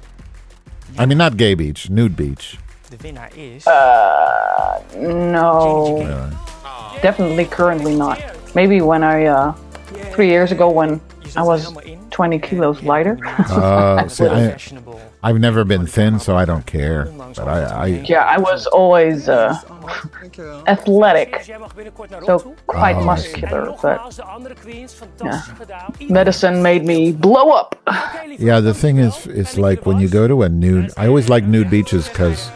I 0.98 1.06
mean, 1.06 1.16
not 1.18 1.36
gay 1.36 1.55
beach, 1.55 1.89
nude 1.89 2.16
beach. 2.16 2.59
De 2.90 2.97
winnaar 2.97 3.30
is... 3.36 3.64
Uh, 3.68 4.82
no, 4.97 6.01
Yeah. 6.01 6.98
definitely 7.02 7.44
currently 7.44 7.94
not. 7.94 8.18
Maybe 8.56 8.80
when 8.80 9.05
I 9.05 9.26
uh, 9.26 9.52
three 10.10 10.26
years 10.28 10.51
ago 10.51 10.68
when 10.70 11.01
I 11.36 11.43
was 11.43 11.70
20 12.10 12.40
kilos 12.40 12.82
lighter. 12.82 13.16
Uh, 13.39 14.09
see, 14.09 14.26
I. 14.39 14.59
I've 15.22 15.38
never 15.40 15.64
been 15.64 15.86
thin, 15.86 16.18
so 16.20 16.36
I 16.36 16.44
don't 16.44 16.64
care. 16.66 17.04
But 17.34 17.48
I, 17.48 17.62
I 17.84 17.86
yeah, 18.06 18.22
I 18.24 18.38
was 18.38 18.66
always 18.66 19.28
uh, 19.28 19.54
athletic, 20.66 21.42
Jij 21.46 21.58
mag 21.58 21.74
binnenkort 21.74 22.10
naar 22.10 22.22
so 22.24 22.54
quite 22.66 22.96
Oh, 22.96 23.04
muscular. 23.04 23.64
But 23.64 23.82
nogmaals, 23.82 24.16
de 24.16 24.22
andere 24.22 24.54
queens, 24.62 24.94
fantastisch 24.94 25.52
gedaan. 25.58 25.94
medicine 26.08 26.60
made 26.62 26.84
me 26.84 27.12
blow 27.12 27.50
up. 27.50 27.74
yeah. 28.38 28.60
The 28.62 28.74
thing 28.74 28.98
is, 28.98 29.26
it's 29.26 29.56
like 29.56 29.84
when 29.86 29.98
you 30.00 30.08
go 30.08 30.26
to 30.28 30.42
a 30.42 30.48
nude. 30.48 30.92
I 30.96 31.06
always 31.06 31.28
like 31.28 31.46
nude 31.46 31.68
beaches 31.70 32.08
because 32.08 32.50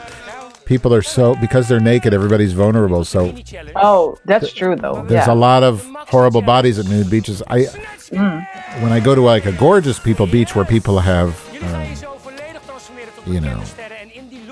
people 0.64 0.94
are 0.94 1.02
so 1.02 1.34
because 1.40 1.66
they're 1.68 1.80
naked. 1.82 2.12
Everybody's 2.14 2.52
vulnerable. 2.54 3.04
So 3.04 3.32
Oh, 3.74 4.16
that's 4.24 4.52
true 4.52 4.76
though. 4.76 5.04
there's 5.08 5.26
Yeah. 5.26 5.32
a 5.34 5.34
lot 5.34 5.62
of 5.62 5.84
horrible 6.10 6.42
bodies 6.42 6.78
at 6.78 6.86
nude 6.86 7.10
beaches. 7.10 7.42
I 7.50 7.66
when 8.80 8.92
I 8.92 9.00
go 9.00 9.14
to 9.14 9.20
like 9.20 9.46
a 9.48 9.52
gorgeous 9.52 9.98
people 9.98 10.26
beach 10.26 10.54
where 10.54 10.64
people 10.64 11.00
have 11.00 11.28
um, 11.62 12.11
you 13.24 13.40
know 13.40 13.60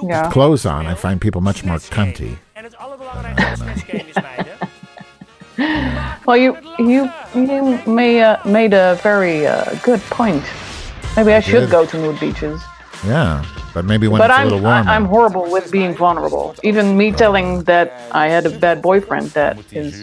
Yeah. 0.02 0.30
clothes 0.30 0.64
on, 0.66 0.86
I 0.86 0.94
find 0.94 1.20
people 1.20 1.40
much 1.40 1.62
more 1.64 1.78
cunty. 1.88 2.36
En 2.52 2.64
het 2.64 2.76
allerbelangrijkste 2.76 3.64
is 3.74 3.82
chemisch, 3.82 4.14
meiden. 4.14 4.52
Well, 6.24 6.38
you 6.38 6.56
you 6.78 7.10
you 7.34 7.78
may, 7.86 8.20
uh, 8.22 8.44
made 8.44 8.72
a 8.72 8.94
very 9.02 9.46
uh, 9.46 9.52
good 9.82 10.00
point. 10.08 10.44
Maybe 11.16 11.32
I 11.36 11.40
should 11.40 11.60
did. 11.60 11.70
go 11.70 11.84
to 11.86 11.96
nude 11.98 12.18
beaches. 12.18 12.60
Yeah, 13.06 13.42
but 13.74 13.84
maybe 13.84 14.06
when 14.08 14.18
but 14.20 14.30
it's 14.30 14.38
a 14.38 14.40
I'm 14.40 14.48
little 14.48 14.60
warmer. 14.60 14.90
I, 14.90 14.94
I'm 14.96 15.06
horrible 15.06 15.50
with 15.50 15.70
being 15.70 15.94
vulnerable. 15.96 16.54
Even 16.62 16.96
me 16.96 17.12
telling 17.12 17.64
that 17.64 17.90
I 18.12 18.28
had 18.28 18.46
a 18.46 18.50
bad 18.58 18.80
boyfriend 18.80 19.30
that 19.32 19.56
is 19.72 19.94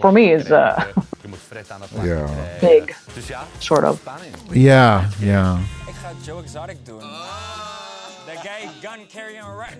for 0.00 0.12
me 0.12 0.32
is 0.32 0.50
uh, 0.50 0.84
yeah. 2.04 2.28
big, 2.60 2.94
sort 3.60 3.84
of. 3.84 4.00
Yeah, 4.52 5.10
yeah. 5.20 5.58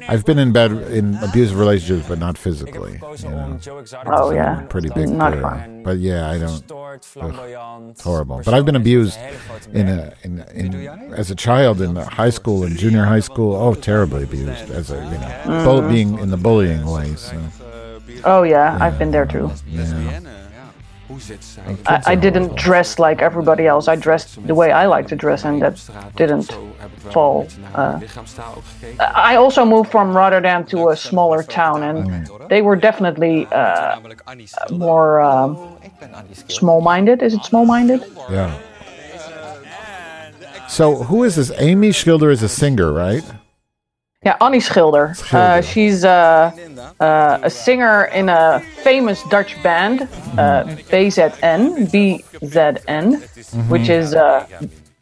I've 0.08 0.24
been 0.24 0.38
in 0.38 0.52
bad 0.52 0.72
in 0.72 1.16
abusive 1.16 1.58
relationships, 1.58 2.08
but 2.08 2.18
not 2.18 2.38
physically. 2.38 3.00
You 3.18 3.30
know, 3.30 3.58
Oh 4.06 4.30
yeah, 4.30 4.62
pretty 4.68 4.88
big. 4.94 5.08
Not 5.08 5.32
there. 5.32 5.42
fun. 5.42 5.82
But 5.82 5.98
yeah, 5.98 6.30
I 6.30 6.38
don't. 6.38 6.72
Ugh, 6.72 7.90
it's 7.90 8.02
horrible. 8.02 8.42
But 8.44 8.54
I've 8.54 8.64
been 8.64 8.76
abused 8.76 9.18
in 9.72 9.88
a 9.88 10.14
in, 10.22 10.40
in 10.54 11.14
as 11.14 11.30
a 11.30 11.34
child 11.34 11.80
in 11.80 11.96
high 11.96 12.30
school 12.30 12.64
and 12.64 12.76
junior 12.76 13.04
high 13.04 13.20
school. 13.20 13.54
Oh, 13.56 13.74
terribly 13.74 14.24
abused 14.24 14.70
as 14.70 14.90
a 14.90 14.96
you 14.96 15.00
know, 15.02 15.42
mm. 15.44 15.64
bull, 15.64 15.82
being 15.88 16.18
in 16.18 16.30
the 16.30 16.36
bullying 16.36 16.86
way. 16.86 17.14
So 17.14 17.40
Oh 18.24 18.42
yeah, 18.42 18.78
I've 18.80 18.98
been 18.98 19.10
there 19.10 19.26
too. 19.26 19.50
yeah. 19.66 20.20
Hoe 21.06 21.20
zit 21.20 21.44
zij? 21.44 21.62
I, 22.08 22.12
I 22.12 22.18
didn't 22.18 22.56
dress 22.56 22.98
like 22.98 23.24
everybody 23.24 23.66
else. 23.66 23.92
I 23.92 23.96
dressed 23.96 24.38
the 24.46 24.54
way 24.54 24.70
I 24.84 24.86
like 24.96 25.08
to 25.08 25.16
dress, 25.16 25.44
and 25.44 25.60
that 25.60 25.78
didn't 26.14 26.56
fall. 27.10 27.46
Uh, 27.76 27.94
Lichaamstaal 28.00 28.54
ook 28.56 28.62
gekeken. 28.80 29.32
I 29.32 29.36
also 29.36 29.64
moved 29.64 29.90
from 29.90 30.12
Rotterdam 30.16 30.64
to 30.64 30.88
a 30.90 30.94
smaller 30.96 31.44
town, 31.46 31.82
and 31.82 32.28
they 32.48 32.62
were 32.62 32.78
definitely 32.80 33.46
uh, 33.52 33.94
Namelijk 33.94 34.20
Annie 34.24 34.46
Schilder. 34.46 34.86
more 34.86 35.20
um, 35.22 35.56
Ik 35.80 35.90
ben 35.98 36.14
Annie 36.14 36.34
Schilder. 36.34 36.54
small-minded. 36.54 37.22
Is 37.22 37.32
it 37.32 37.44
small-minded? 37.44 38.02
Yeah. 38.30 38.50
So 40.68 41.04
who 41.04 41.24
is 41.24 41.34
this? 41.34 41.50
Amy 41.58 41.92
Schilder 41.92 42.30
is 42.30 42.42
a 42.42 42.48
singer, 42.48 42.92
right? 42.92 43.24
Yeah, 44.24 44.36
Annie 44.40 44.60
Schilder. 44.60 45.14
Uh, 45.30 45.60
she's 45.60 46.04
uh, 46.04 46.50
uh, 46.98 47.38
a 47.42 47.50
singer 47.50 48.06
in 48.06 48.28
a 48.28 48.60
famous 48.82 49.22
Dutch 49.24 49.62
band, 49.62 50.02
uh, 50.02 50.64
BZN, 50.90 51.88
BZN, 51.92 53.68
which 53.68 53.88
is 53.88 54.14
uh, 54.14 54.46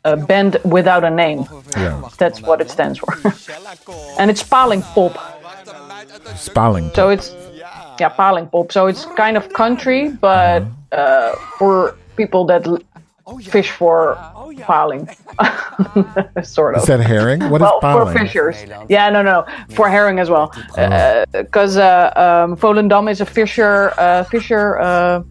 a 0.04 0.16
band 0.16 0.58
without 0.64 1.04
a 1.04 1.10
name. 1.10 1.46
Yeah. 1.76 2.08
That's 2.18 2.42
what 2.42 2.60
it 2.60 2.70
stands 2.70 2.98
for. 2.98 3.14
and 4.18 4.30
it's 4.30 4.42
Paling 4.42 4.82
Pop. 4.82 5.16
Spalling. 6.36 6.90
So 6.94 7.08
it's 7.10 7.34
yeah, 7.98 8.08
Paling 8.10 8.48
Pop. 8.48 8.72
So 8.72 8.88
it's 8.88 9.06
kind 9.16 9.36
of 9.36 9.52
country, 9.52 10.10
but 10.10 10.64
uh, 10.92 11.34
for 11.58 11.96
people 12.16 12.44
that 12.46 12.66
l- 13.26 13.38
fish 13.38 13.70
for 13.70 14.16
piling, 14.62 15.08
sort 16.42 16.74
of. 16.76 16.82
Is 16.82 16.86
that 16.88 17.00
herring? 17.00 17.40
What 17.50 17.60
is 17.60 17.62
well, 17.62 17.80
for 17.80 18.04
piling? 18.04 18.18
fishers. 18.18 18.56
Yeah, 18.88 19.10
no, 19.10 19.22
no, 19.22 19.46
for 19.70 19.88
herring 19.88 20.18
as 20.18 20.30
well. 20.30 20.52
Because 21.32 21.76
uh, 21.76 22.12
um, 22.16 22.56
Volendam 22.56 23.10
is 23.10 23.20
a 23.20 23.26
fisher, 23.26 23.92
uh, 23.98 24.24
fisher, 24.24 24.78
uh, 24.78 25.22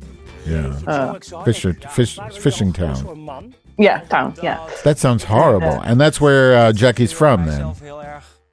Yeah. 0.46 0.76
uh, 0.88 1.20
Fisher, 1.46 1.74
fish, 1.92 2.20
fishing 2.40 2.74
town. 2.74 3.54
yeah, 3.78 4.02
town. 4.10 4.34
Yeah, 4.44 4.60
That 4.84 4.98
sounds 4.98 5.24
horrible. 5.24 5.80
And 5.84 6.00
that's 6.02 6.20
where 6.20 6.56
uh, 6.56 6.74
Jackie's 6.74 7.12
from 7.14 7.46
then. 7.46 7.74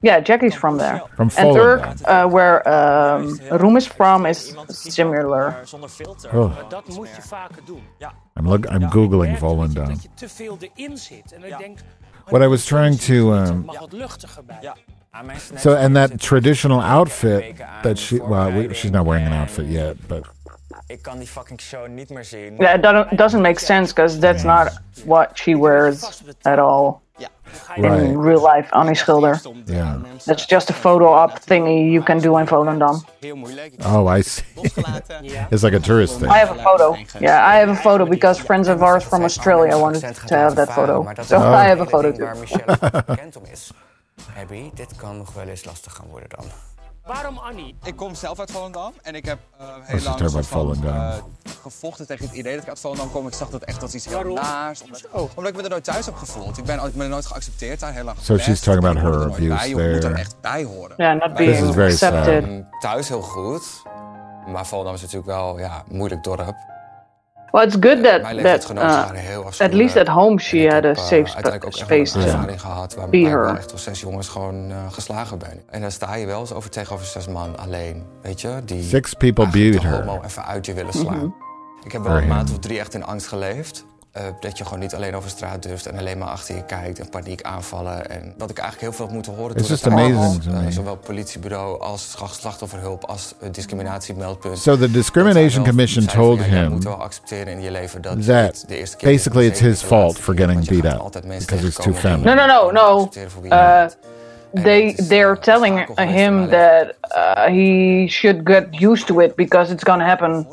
Yeah. 0.01 0.23
Jackie's 0.23 0.55
from 0.55 0.77
there. 0.77 1.01
From 1.15 1.29
and 1.37 1.57
Urk, 1.57 1.81
uh, 2.05 2.27
where 2.27 2.67
um, 2.67 3.39
Roem 3.51 3.77
is 3.77 3.87
from, 3.87 4.25
is 4.25 4.55
similar. 4.67 5.63
Oh. 6.33 6.55
Maar 6.55 6.69
dat 6.69 6.87
moet 6.87 7.09
je 7.15 7.21
vaker 7.21 7.61
doen. 7.65 7.83
Ja. 7.97 8.13
I'm 8.39 8.47
look. 8.47 8.65
I'm 8.65 8.89
googling 8.89 9.37
Volendam. 9.37 9.87
Dat 9.87 10.03
je 10.03 10.09
te 10.13 10.29
veel 10.29 10.57
erin 10.59 10.97
zit. 10.97 11.31
En 11.31 11.43
ik 11.43 11.57
denk, 11.57 11.79
What 12.25 12.41
I 12.41 12.47
was 12.47 12.65
trying 12.65 12.99
to. 12.99 13.33
Um, 13.33 13.65
mag 13.65 13.79
wat 13.79 13.91
luchtiger 13.91 14.45
bij. 14.45 14.57
Ja. 14.61 14.75
so 15.57 15.75
and 15.75 15.95
that 15.95 16.19
traditional 16.19 16.81
outfit 16.81 17.55
that 17.81 17.97
she. 17.97 18.21
Well, 18.23 18.51
we, 18.51 18.73
she's 18.73 18.91
not 18.91 19.05
wearing 19.05 19.27
an 19.27 19.33
outfit 19.33 19.67
yet, 19.67 20.07
but 20.07 20.25
Ik 20.87 21.07
fucking 21.25 21.61
show 21.61 21.87
niet 21.87 22.09
meer. 22.09 22.25
Yeah, 22.59 22.75
it 22.75 22.81
doesn't, 22.81 23.17
doesn't 23.17 23.41
make 23.41 23.59
sense 23.59 23.93
because 23.93 24.19
that's 24.19 24.43
not 24.43 24.71
what 25.05 25.37
she 25.37 25.55
wears 25.55 26.21
at 26.41 26.59
all 26.59 27.01
in 27.77 28.17
real 28.17 28.41
life. 28.41 28.69
Annie 28.73 28.95
Schilder. 28.95 29.39
yeah. 29.65 29.99
That's 30.25 30.45
just 30.45 30.69
a 30.69 30.73
photo 30.73 31.05
op 31.13 31.39
thingy 31.39 31.91
you 31.91 32.03
can 32.03 32.19
do 32.19 32.37
in 32.37 32.45
Volendam. 32.45 33.03
Oh, 33.85 34.07
I 34.17 34.21
see. 34.21 34.43
it's 35.51 35.63
like 35.63 35.73
a 35.73 35.79
tourist 35.79 36.19
thing. 36.19 36.29
I 36.29 36.37
have 36.37 36.51
a 36.57 36.61
photo. 36.63 36.95
Yeah, 37.19 37.45
I 37.45 37.55
have 37.59 37.69
a 37.69 37.75
photo 37.75 38.05
because 38.05 38.39
friends 38.39 38.67
of 38.67 38.81
ours 38.81 39.03
from 39.03 39.23
Australia 39.23 39.77
wanted 39.77 40.15
to 40.27 40.35
have 40.35 40.55
that 40.55 40.69
photo. 40.73 41.03
So 41.23 41.37
Oh. 41.37 41.53
I 41.53 41.63
have 41.67 41.81
a 41.81 41.85
photo 41.85 42.11
too. 42.11 42.23
Waar 42.23 42.37
Michelle 42.37 43.03
bekend 43.07 43.35
om 43.37 43.43
is. 43.51 43.71
Abby, 44.37 44.71
dit 44.73 44.95
kan 44.95 45.17
nog 45.17 45.33
wel 45.33 45.47
eens 45.47 45.65
lastig 45.65 45.93
gaan 45.93 46.07
worden 46.09 46.29
dan. 46.29 46.45
Waarom 47.05 47.37
Annie? 47.37 47.75
Ik 47.83 47.95
kom 47.95 48.15
zelf 48.15 48.39
uit 48.39 48.51
Volendam 48.51 48.93
en 49.01 49.15
ik 49.15 49.25
heb 49.25 49.39
eh, 49.57 49.65
Oh, 49.67 49.73
heel 49.81 49.99
ze 49.99 50.05
lang 50.05 50.29
soort 50.29 50.47
van, 50.47 50.85
eh, 50.85 51.13
gevochten 51.61 52.07
tegen 52.07 52.25
het 52.27 52.35
idee 52.35 52.53
dat 52.53 52.61
ik 52.63 52.69
uit 52.69 52.79
Volendam 52.79 53.11
kom. 53.11 53.27
Ik 53.27 53.33
zag 53.33 53.49
dat 53.49 53.61
echt 53.63 53.81
als 53.81 53.93
iets 53.95 54.05
heel 54.05 54.33
naars. 54.33 54.81
Omdat, 54.83 55.03
omdat 55.35 55.47
ik 55.51 55.55
me 55.55 55.63
er 55.63 55.69
nooit 55.69 55.83
thuis 55.83 56.05
heb 56.05 56.15
gevoeld. 56.15 56.57
Ik 56.57 56.63
ben, 56.63 56.75
ik 56.85 56.93
ben 56.93 57.01
er 57.03 57.09
nooit 57.09 57.25
geaccepteerd 57.25 57.79
daar, 57.79 57.93
heel 57.93 58.03
lang 58.03 58.17
So 58.21 58.37
she's 58.37 58.59
talking 58.59 58.83
about 58.85 59.01
her 59.03 59.13
er 59.13 59.27
nooit 59.27 59.47
bij, 59.47 59.47
abuse 59.47 59.69
je 59.69 59.75
moet 59.75 59.85
er 59.93 59.99
there. 59.99 60.13
echt 60.13 60.35
bij 60.41 60.63
horen. 60.63 60.93
Yeah, 60.97 61.19
not 61.19 61.35
This 61.35 61.45
being 61.45 61.67
is 61.67 61.73
very 61.73 61.91
sad. 61.95 62.13
accepted. 62.13 62.43
Ehm, 62.43 62.61
thuis 62.79 63.07
heel 63.07 63.21
goed. 63.21 63.81
Maar 64.47 64.65
Volendam 64.67 64.93
is 64.93 65.01
natuurlijk 65.01 65.27
wel 65.27 65.59
ja, 65.59 65.83
een 65.89 65.97
moeilijk 65.97 66.23
dorp. 66.23 66.55
Well, 67.51 67.63
it's 67.65 67.75
good 67.79 68.03
that 68.03 68.21
Mijn 68.21 68.43
that 68.43 68.69
uh, 68.71 68.77
waren 68.77 69.15
heel 69.15 69.45
at 69.57 69.73
least 69.73 69.97
at 69.97 70.07
home 70.07 70.39
she 70.39 70.67
had 70.69 70.85
a 70.85 70.89
Eh, 70.89 70.95
safe 70.95 71.05
spa- 71.05 71.15
uiteindelijk 71.15 71.65
ook 71.65 71.71
echt 71.79 71.87
wel 71.89 72.05
space 72.05 72.17
een 72.17 72.25
to 72.25 72.31
ervaring 72.31 72.61
gehad 72.61 72.95
waar 72.95 73.09
be 73.09 73.17
ik 73.17 73.23
wel 73.31 73.45
her. 73.45 73.57
echt 73.57 73.69
door 73.69 73.79
zes 73.79 73.99
jongens 73.99 74.27
gewoon 74.27 74.71
eh, 74.71 74.77
geslagen 74.91 75.37
ben. 75.37 75.61
En 75.69 75.81
dan 75.81 75.91
sta 75.91 76.15
je 76.15 76.25
wel 76.25 76.39
eens 76.39 76.53
over 76.53 76.69
tegenover 76.69 77.05
zes 77.05 77.27
man 77.27 77.57
alleen, 77.57 78.05
weet 78.21 78.41
je? 78.41 78.61
Die 78.65 78.83
Six 78.83 79.13
people 79.13 79.47
beat 79.49 79.73
de 79.81 79.87
her. 79.87 79.97
homo 80.05 80.21
even 80.25 80.45
uit 80.45 80.65
je 80.65 80.73
willen 80.73 80.93
slaan. 80.93 81.17
Mhm. 81.17 81.27
Ik 81.83 81.91
heb 81.91 82.03
wel 82.03 82.17
een 82.17 82.27
maand 82.27 82.51
of 82.51 82.59
drie 82.59 82.79
echt 82.79 82.93
in 82.93 83.03
angst 83.05 83.27
geleefd. 83.27 83.85
Eh, 84.11 84.23
dat 84.39 84.57
je 84.57 84.63
gewoon 84.63 84.79
niet 84.79 84.95
alleen 84.95 85.15
over 85.15 85.29
straat 85.29 85.63
durft 85.63 85.85
en 85.85 85.97
alleen 85.97 86.17
maar 86.17 86.27
achter 86.27 86.55
je 86.55 86.63
kijkt 86.65 86.99
en 86.99 87.09
paniek 87.09 87.41
aanvallen. 87.41 88.09
En 88.09 88.33
dat 88.37 88.49
ik 88.49 88.57
eigenlijk 88.57 88.81
heel 88.91 88.97
veel 88.97 89.05
heb 89.05 89.13
moeten 89.15 89.35
horen 89.35 89.55
It's 89.57 89.67
door 89.67 89.77
het 89.77 89.85
amazing 89.87 90.43
to 90.43 90.51
Eh, 90.51 90.63
me. 90.63 90.71
zowel 90.71 90.95
politiebureau 90.95 91.81
als 91.81 92.15
slachtofferhulp 92.37 93.03
als 93.05 93.33
uh, 93.43 93.49
discriminatiemeldpunt. 93.51 94.57
So 94.59 94.77
the 94.77 94.91
discrimination 94.91 95.63
commission 95.63 96.05
told 96.05 96.43
him 96.43 96.69
moet 96.71 96.83
wel 96.83 96.93
accepteren 97.01 97.47
in 97.53 97.61
je 97.61 97.71
leven 97.71 98.01
dat 98.01 98.25
that 98.25 98.45
dit 98.53 98.67
de 98.67 98.77
eerste 98.77 98.97
keer 98.97 99.09
basically 99.11 99.45
it's 99.45 99.59
his 99.59 99.79
de 99.79 99.85
fault 99.85 100.17
for 100.19 100.35
getting 100.35 100.67
beat 100.67 100.93
up 100.93 101.11
because 101.21 101.63
he's 101.63 101.75
too 101.75 101.91
tegenkomen 101.91 102.25
No, 102.25 102.33
feminine. 102.33 102.47
no, 102.47 102.71
no, 102.71 102.71
no. 102.71 103.09
Uh, 103.43 103.85
they 104.63 104.93
they're 105.07 105.39
telling 105.39 105.85
him 105.95 106.49
that 106.49 106.95
uh, 107.15 107.45
he 107.45 108.05
should 108.09 108.41
get 108.43 108.65
used 108.81 109.05
to 109.07 109.19
it 109.21 109.35
because 109.35 109.73
it's 109.73 109.83
gonna 109.83 110.05
happen 110.05 110.47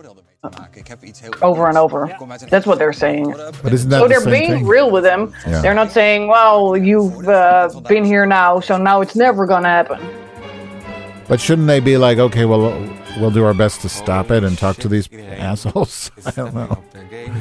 over 1.42 1.68
and 1.68 1.76
over. 1.76 2.08
That's 2.48 2.66
what 2.66 2.78
they're 2.78 2.92
saying. 2.92 3.32
But 3.62 3.72
isn't 3.72 3.90
that 3.90 3.98
so 3.98 4.02
the 4.04 4.08
they're 4.08 4.20
same 4.20 4.30
being 4.32 4.52
thing? 4.58 4.66
real 4.66 4.90
with 4.90 5.04
him. 5.04 5.34
Yeah. 5.46 5.60
They're 5.62 5.74
not 5.74 5.90
saying, 5.90 6.28
"Well, 6.28 6.76
you've 6.76 7.28
uh, 7.28 7.68
been 7.88 8.04
here 8.04 8.24
now, 8.24 8.60
so 8.60 8.76
now 8.78 9.00
it's 9.00 9.16
never 9.16 9.46
gonna 9.46 9.68
happen." 9.68 9.98
But 11.28 11.40
shouldn't 11.40 11.66
they 11.66 11.80
be 11.80 11.98
like, 11.98 12.16
okay, 12.18 12.46
well, 12.46 12.60
we'll 13.18 13.30
do 13.30 13.44
our 13.44 13.52
best 13.52 13.82
to 13.82 13.88
stop 13.90 14.30
it 14.30 14.44
and 14.44 14.56
talk 14.56 14.76
to 14.78 14.88
these 14.88 15.10
assholes? 15.12 16.10
I 16.26 16.30
don't 16.30 16.54
know. 16.54 16.82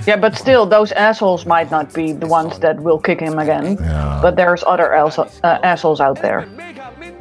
Yeah, 0.05 0.17
but 0.17 0.35
still, 0.35 0.65
those 0.65 0.91
assholes 0.91 1.45
might 1.45 1.71
not 1.71 1.93
be 1.93 2.11
the 2.11 2.27
ones 2.27 2.59
that 2.59 2.81
will 2.81 2.99
kick 2.99 3.21
him 3.21 3.39
again. 3.39 3.77
Yeah. 3.79 4.19
But 4.21 4.35
there's 4.35 4.61
other 4.67 4.93
also, 4.93 5.29
uh, 5.43 5.59
assholes 5.63 6.01
out 6.01 6.21
there. 6.21 6.45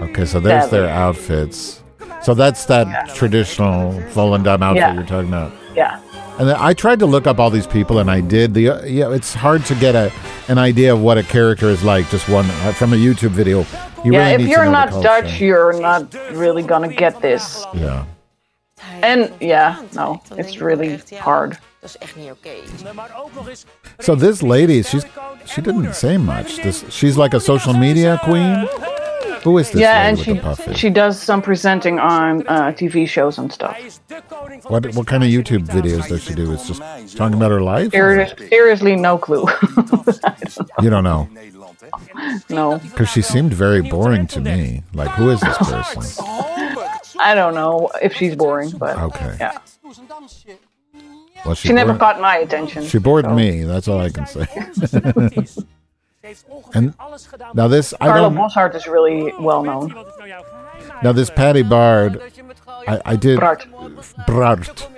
Okay, 0.01 0.25
so 0.25 0.41
there's 0.41 0.69
their 0.71 0.89
outfits. 0.89 1.85
So 2.23 2.35
that's 2.35 2.65
that 2.65 3.15
traditional 3.15 3.93
fallen 4.11 4.43
Volendam 4.43 4.63
outfit 4.63 4.77
Yeah. 4.79 4.95
you're 4.95 5.05
talking 5.07 5.29
about. 5.29 5.53
Yeah. 5.77 6.01
And 6.39 6.51
I 6.51 6.75
tried 6.75 6.99
to 6.99 7.07
look 7.07 7.27
up 7.27 7.39
all 7.39 7.51
these 7.51 7.67
people, 7.67 7.99
and 7.99 8.11
I 8.11 8.21
did. 8.21 8.55
The 8.55 8.69
uh, 8.69 8.85
yeah, 8.85 9.13
it's 9.15 9.35
hard 9.35 9.65
to 9.67 9.75
get 9.75 9.95
a 9.95 10.11
an 10.49 10.59
idea 10.59 10.93
of 10.93 11.01
what 11.01 11.19
a 11.19 11.23
character 11.23 11.69
is 11.69 11.83
like 11.83 12.11
just 12.11 12.29
one 12.29 12.47
uh, 12.51 12.73
from 12.73 12.93
a 12.93 12.97
YouTube 12.97 13.31
video. 13.31 13.65
You 14.05 14.13
yeah, 14.13 14.31
really 14.31 14.45
if 14.45 14.51
you're 14.51 14.71
not. 14.71 14.91
Dutch, 15.03 15.41
you're 15.41 15.81
not 15.81 16.15
really 16.33 16.63
gonna 16.63 16.93
get 16.93 17.21
this. 17.21 17.65
Yeah. 17.75 18.05
And 19.03 19.33
yeah, 19.41 19.83
no, 19.95 20.21
it's 20.33 20.61
really 20.61 21.01
hard. 21.19 21.59
Dat 21.81 21.91
is 21.91 21.99
echt 21.99 22.17
niet 22.17 22.31
oké. 22.31 22.51
So 23.99 24.17
this 24.17 24.43
lady, 24.43 24.83
she's 24.83 25.05
she 25.45 25.61
didn't 25.61 25.95
say 25.95 26.17
much. 26.17 26.57
This 26.63 26.85
she's 26.89 27.17
like 27.17 27.37
a 27.37 27.41
social 27.41 27.75
media 27.75 28.19
queen. 28.25 28.69
Who 29.47 29.59
is 29.59 29.71
this 29.71 29.81
yeah, 29.81 30.09
and 30.09 30.19
she 30.19 30.41
she 30.75 30.91
does 30.91 31.23
some 31.23 31.41
presenting 31.41 32.01
on 32.01 32.45
uh, 32.49 32.73
TV 32.73 33.09
shows 33.09 33.39
and 33.39 33.53
stuff. 33.53 33.79
What 34.67 34.93
what 34.97 35.07
kind 35.07 35.23
of 35.23 35.31
YouTube 35.31 35.67
videos 35.69 36.09
does 36.09 36.25
she 36.25 36.35
do? 36.35 36.53
It's 36.53 36.67
just 36.67 36.83
talking 37.17 37.37
about 37.37 37.53
her 37.53 37.61
life. 37.61 37.93
Seriously 37.93 38.97
no 38.97 39.19
clue. 39.19 39.47
You 40.83 40.91
don't 40.91 41.05
know 41.05 41.29
no, 42.51 42.79
because 42.79 43.09
she 43.09 43.23
seemed 43.23 43.53
very 43.55 43.83
boring 43.83 44.27
to 44.29 44.41
me. 44.41 44.83
Like 44.93 45.11
who 45.11 45.31
is 45.31 45.41
this 45.41 45.57
person? 45.59 46.25
I 47.21 47.35
don't 47.37 47.55
know 47.55 47.89
if 48.03 48.15
she's 48.15 48.35
boring, 48.35 48.71
but 48.77 48.99
Okay. 48.99 49.37
yeah, 49.41 49.59
Well, 51.45 51.55
she, 51.55 51.73
never 51.73 51.93
bored- 51.93 52.01
caught 52.01 52.21
my 52.21 52.39
attention. 52.39 52.85
She 52.85 52.99
bored 52.99 53.25
so. 53.27 53.35
me. 53.35 53.63
That's 53.63 53.87
all 53.87 54.01
I 54.01 54.11
can 54.11 54.27
say. 54.27 54.47
and 56.75 56.95
now 57.55 57.69
this 57.69 57.95
I 58.01 58.07
Carlo 58.07 58.31
don't. 58.31 58.75
Is 58.75 58.87
really 58.87 59.33
well 59.39 59.63
known. 59.63 59.95
Now 61.03 61.13
this 61.13 61.31
Patty 61.31 61.63
Brard, 61.63 62.21
I, 62.89 63.01
I 63.05 63.17
did. 63.17 63.41
Bart. 63.41 63.67
Bart. 64.27 64.89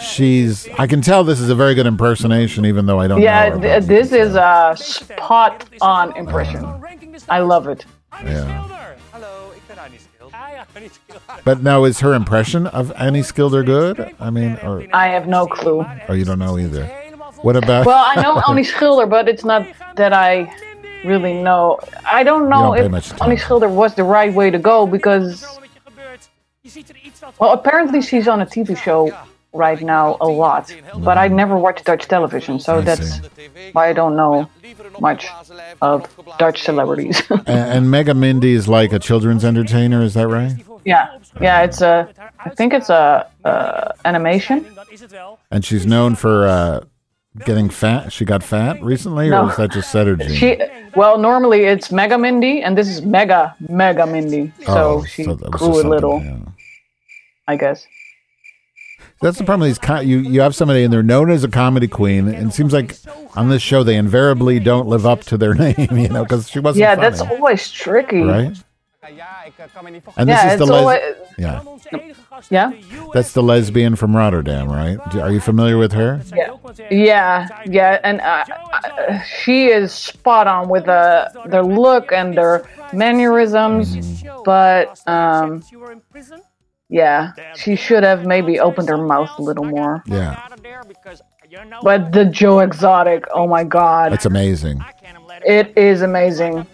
She's. 0.00 0.68
I 0.78 0.86
can 0.86 1.00
tell 1.00 1.24
this 1.24 1.40
is 1.40 1.50
a 1.50 1.54
very 1.54 1.74
good 1.74 1.86
impersonation, 1.86 2.64
even 2.66 2.86
though 2.86 2.98
I 3.00 3.06
don't 3.08 3.20
Yeah, 3.20 3.48
know. 3.48 3.54
her, 3.56 3.80
th- 3.80 3.84
this 3.84 4.12
is 4.12 4.34
a 4.34 4.74
spot 4.76 5.64
on 5.80 6.16
impression. 6.16 6.64
I 7.28 7.40
love 7.40 7.68
it. 7.68 7.84
but- 8.10 8.24
yeah. 8.26 8.64
Hallo, 9.12 9.52
ik 9.54 9.62
ben 9.68 9.78
Annie 9.78 9.98
Skil. 9.98 10.30
Ah 10.32 10.50
ja, 10.52 10.64
Annie 10.74 10.88
Skil. 10.88 11.16
But 11.44 11.62
now 11.62 11.84
is 11.84 12.00
her 12.00 12.14
impression 12.14 12.66
of 12.68 12.92
Annie 12.96 13.22
Skilder 13.22 13.64
good? 13.64 14.14
I 14.20 14.30
mean, 14.30 14.56
or 14.62 14.84
I 14.92 15.08
have 15.08 15.26
no 15.26 15.46
clue. 15.46 15.84
or 16.08 16.14
you 16.16 16.24
don't 16.24 16.38
know 16.38 16.58
either. 16.58 16.88
What 17.42 17.56
about? 17.56 17.86
Well, 17.86 18.04
I 18.04 18.20
know 18.22 18.40
Annie 18.48 18.64
Schilder, 18.64 19.06
but 19.06 19.28
it's 19.28 19.44
not 19.44 19.66
that 19.96 20.12
I 20.12 20.52
really 21.04 21.34
know. 21.34 21.78
I 22.10 22.22
don't 22.22 22.48
know 22.48 22.74
don't 22.74 22.94
if 22.94 23.22
Annie 23.22 23.36
Schilder 23.36 23.68
was 23.68 23.94
the 23.94 24.04
right 24.04 24.32
way 24.32 24.50
to 24.50 24.58
go 24.58 24.86
because. 24.86 25.46
Well, 27.38 27.52
apparently 27.52 28.02
she's 28.02 28.28
on 28.28 28.42
a 28.42 28.46
TV 28.46 28.76
show 28.76 29.16
right 29.52 29.80
now 29.80 30.16
a 30.20 30.28
lot, 30.28 30.74
but 30.98 31.16
I 31.16 31.28
never 31.28 31.56
watch 31.56 31.82
Dutch 31.84 32.06
television, 32.06 32.60
so 32.60 32.78
I 32.78 32.80
that's 32.82 33.20
see. 33.20 33.70
why 33.72 33.88
I 33.88 33.92
don't 33.92 34.16
know 34.16 34.48
much 35.00 35.28
of 35.80 36.06
Dutch 36.38 36.62
celebrities. 36.62 37.22
and, 37.30 37.48
and 37.48 37.90
Mega 37.90 38.12
Mindy 38.12 38.52
is 38.52 38.68
like 38.68 38.92
a 38.92 38.98
children's 38.98 39.44
entertainer. 39.44 40.02
Is 40.02 40.14
that 40.14 40.28
right? 40.28 40.56
yeah, 40.84 41.18
yeah, 41.40 41.62
it's 41.62 41.80
a. 41.80 42.12
I 42.38 42.50
think 42.50 42.74
it's 42.74 42.90
a, 42.90 43.30
uh 43.44 43.92
animation. 44.04 44.66
And 45.50 45.64
she's 45.64 45.86
known 45.86 46.14
for 46.14 46.46
uh, 46.46 46.84
getting 47.44 47.68
fat. 47.70 48.12
She 48.12 48.24
got 48.24 48.42
fat 48.42 48.82
recently, 48.82 49.28
No. 49.30 49.46
or 49.46 49.50
is 49.50 49.56
that 49.56 49.70
just 49.72 49.92
Sederginne? 49.94 50.34
She 50.36 50.58
well, 50.96 51.18
normally 51.18 51.64
it's 51.64 51.92
Mega 51.92 52.18
Mindy, 52.18 52.62
and 52.62 52.76
this 52.76 52.88
is 52.88 53.02
Mega 53.02 53.54
Mega 53.68 54.06
Mindy. 54.06 54.52
So 54.64 55.00
Oh, 55.00 55.04
she 55.04 55.24
so 55.24 55.36
grew 55.36 55.80
a 55.80 55.86
little, 55.88 56.20
yeah. 56.22 56.38
I 57.46 57.56
guess. 57.56 57.86
That's 59.20 59.36
the 59.38 59.44
problem. 59.44 59.68
These 59.68 59.78
co- 59.78 60.00
you 60.00 60.18
you 60.18 60.40
have 60.42 60.54
somebody 60.54 60.84
and 60.84 60.92
they're 60.92 61.02
known 61.02 61.30
as 61.30 61.42
a 61.42 61.48
comedy 61.48 61.88
queen, 61.88 62.28
and 62.28 62.50
it 62.50 62.54
seems 62.54 62.72
like 62.72 62.96
on 63.36 63.48
this 63.48 63.62
show 63.62 63.82
they 63.82 63.96
invariably 63.96 64.60
don't 64.60 64.86
live 64.86 65.06
up 65.06 65.22
to 65.24 65.36
their 65.36 65.54
name. 65.64 65.74
You 65.90 66.08
know, 66.08 66.22
because 66.22 66.48
she 66.48 66.60
wasn't. 66.60 66.80
yeah, 66.80 66.94
funny, 66.94 67.08
that's 67.08 67.20
always 67.20 67.70
tricky. 67.70 68.22
right. 68.22 68.56
And 70.16 70.28
this 70.28 70.36
Yeah, 70.44 70.52
is 70.52 70.58
the 70.58 70.66
les- 70.66 70.80
always- 70.80 71.00
yeah. 71.38 71.60
Yeah. 72.50 72.72
That's 73.12 73.32
the 73.32 73.42
lesbian 73.42 73.96
from 73.96 74.16
Rotterdam, 74.16 74.68
right? 74.70 74.98
Are 75.16 75.30
you 75.30 75.40
familiar 75.40 75.78
with 75.78 75.92
her? 75.92 76.20
Yeah, 76.34 76.56
yeah, 76.90 77.48
yeah, 77.66 78.00
and 78.04 78.20
uh, 78.20 78.44
uh, 79.08 79.20
she 79.22 79.66
is 79.68 79.92
spot 79.92 80.46
on 80.46 80.68
with 80.68 80.84
the 80.86 81.30
their 81.46 81.62
look 81.64 82.12
and 82.12 82.36
their 82.36 82.64
mannerisms, 82.92 84.22
but 84.44 85.00
um, 85.08 85.62
yeah, 86.88 87.32
she 87.56 87.76
should 87.76 88.02
have 88.04 88.24
maybe 88.26 88.60
opened 88.60 88.88
her 88.88 88.98
mouth 88.98 89.30
a 89.38 89.42
little 89.42 89.64
more. 89.64 90.02
Yeah, 90.06 90.36
But 91.82 92.12
the 92.12 92.24
Joe 92.26 92.60
Exotic, 92.60 93.24
oh 93.32 93.46
my 93.46 93.64
god, 93.64 94.12
that's 94.12 94.26
amazing. 94.26 94.82
it 95.44 95.76
is 95.76 96.02
amazing, 96.02 96.66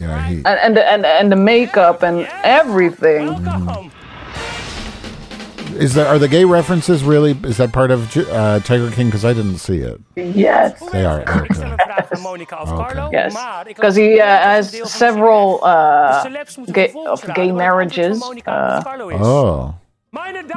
Yeah, 0.00 0.22
he, 0.28 0.36
and 0.36 0.46
and 0.46 0.76
the, 0.76 0.90
and 0.92 1.06
and 1.06 1.32
the 1.32 1.36
makeup 1.36 2.02
and 2.02 2.28
everything. 2.44 3.28
is 5.76 5.94
there 5.94 6.06
are 6.06 6.18
the 6.18 6.28
gay 6.28 6.44
references 6.44 7.02
really? 7.04 7.32
Is 7.44 7.56
that 7.58 7.72
part 7.72 7.90
of 7.90 8.14
uh, 8.16 8.60
Tiger 8.60 8.90
King? 8.90 9.06
Because 9.06 9.24
I 9.24 9.32
didn't 9.32 9.58
see 9.58 9.78
it. 9.78 10.00
Yes. 10.16 10.78
They 10.92 11.04
are. 11.04 11.24
Okay. 12.72 13.10
Yes, 13.12 13.34
because 13.66 13.94
he 13.96 14.20
uh, 14.20 14.26
has 14.26 14.90
several 14.90 15.60
uh, 15.64 16.24
gay, 16.72 16.92
of 17.06 17.22
gay 17.34 17.52
marriages. 17.52 18.22
Uh, 18.46 18.82
Oh, 19.12 19.74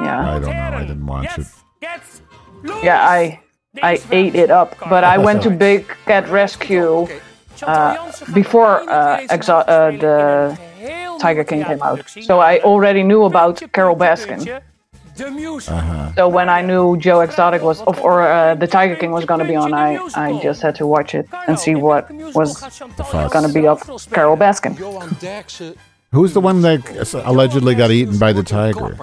yeah. 0.04 0.36
I 0.36 0.38
don't 0.38 0.42
know. 0.44 0.50
I 0.78 0.80
didn't 0.86 1.06
watch 1.06 1.38
it. 1.38 1.46
Yeah, 2.82 3.06
I 3.08 3.40
I 3.82 3.98
ate 4.10 4.34
it 4.34 4.50
up, 4.50 4.76
but 4.88 5.04
I 5.04 5.18
went 5.26 5.42
to 5.42 5.50
Big 5.50 5.86
Cat 6.06 6.28
Rescue 6.28 7.06
uh, 7.62 8.12
before 8.34 8.80
uh, 8.88 9.20
Exo- 9.28 9.64
uh, 9.66 9.90
the 10.04 10.58
Tiger 11.20 11.44
King 11.44 11.64
came 11.64 11.82
out, 11.82 12.08
so 12.08 12.38
I 12.40 12.60
already 12.60 13.02
knew 13.02 13.24
about 13.24 13.62
Carole 13.72 13.96
Baskin. 13.96 14.60
Uh-huh. 15.20 16.12
So 16.14 16.28
when 16.28 16.48
I 16.48 16.62
knew 16.62 16.96
Joe 16.96 17.20
Exotic 17.20 17.60
was, 17.62 17.82
of, 17.82 18.00
or 18.00 18.22
uh, 18.22 18.54
the 18.54 18.66
Tiger 18.66 18.96
King 18.96 19.10
was 19.10 19.26
going 19.26 19.40
to 19.40 19.44
be 19.46 19.54
on, 19.54 19.74
I 19.74 19.98
I 20.14 20.40
just 20.40 20.62
had 20.62 20.74
to 20.76 20.86
watch 20.86 21.14
it 21.14 21.28
and 21.46 21.58
see 21.58 21.74
what 21.74 22.10
was 22.34 22.60
going 23.30 23.46
to 23.46 23.52
be 23.52 23.66
of 23.66 23.82
Carole 24.12 24.36
Baskin. 24.36 24.74
Who's 26.12 26.32
the 26.32 26.40
one 26.40 26.62
that 26.62 26.80
allegedly 27.26 27.74
got 27.74 27.90
eaten 27.90 28.18
by 28.18 28.32
the 28.32 28.42
tiger? 28.42 28.96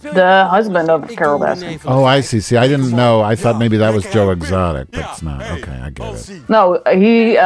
The 0.00 0.46
husband 0.50 0.90
of 0.90 1.08
Carole 1.16 1.38
Baskin. 1.40 1.80
Oh, 1.86 2.04
I 2.04 2.20
see. 2.20 2.40
See, 2.40 2.56
I 2.56 2.68
didn't 2.68 2.90
know. 2.92 3.20
I 3.22 3.34
thought 3.36 3.58
maybe 3.58 3.76
that 3.78 3.94
was 3.94 4.04
Joe 4.12 4.30
Exotic, 4.30 4.90
but 4.90 5.00
it's 5.10 5.22
not. 5.22 5.42
Okay, 5.58 5.72
I 5.72 5.90
get 5.90 6.14
it. 6.30 6.48
No, 6.48 6.80
he 6.92 7.36
uh, 7.38 7.44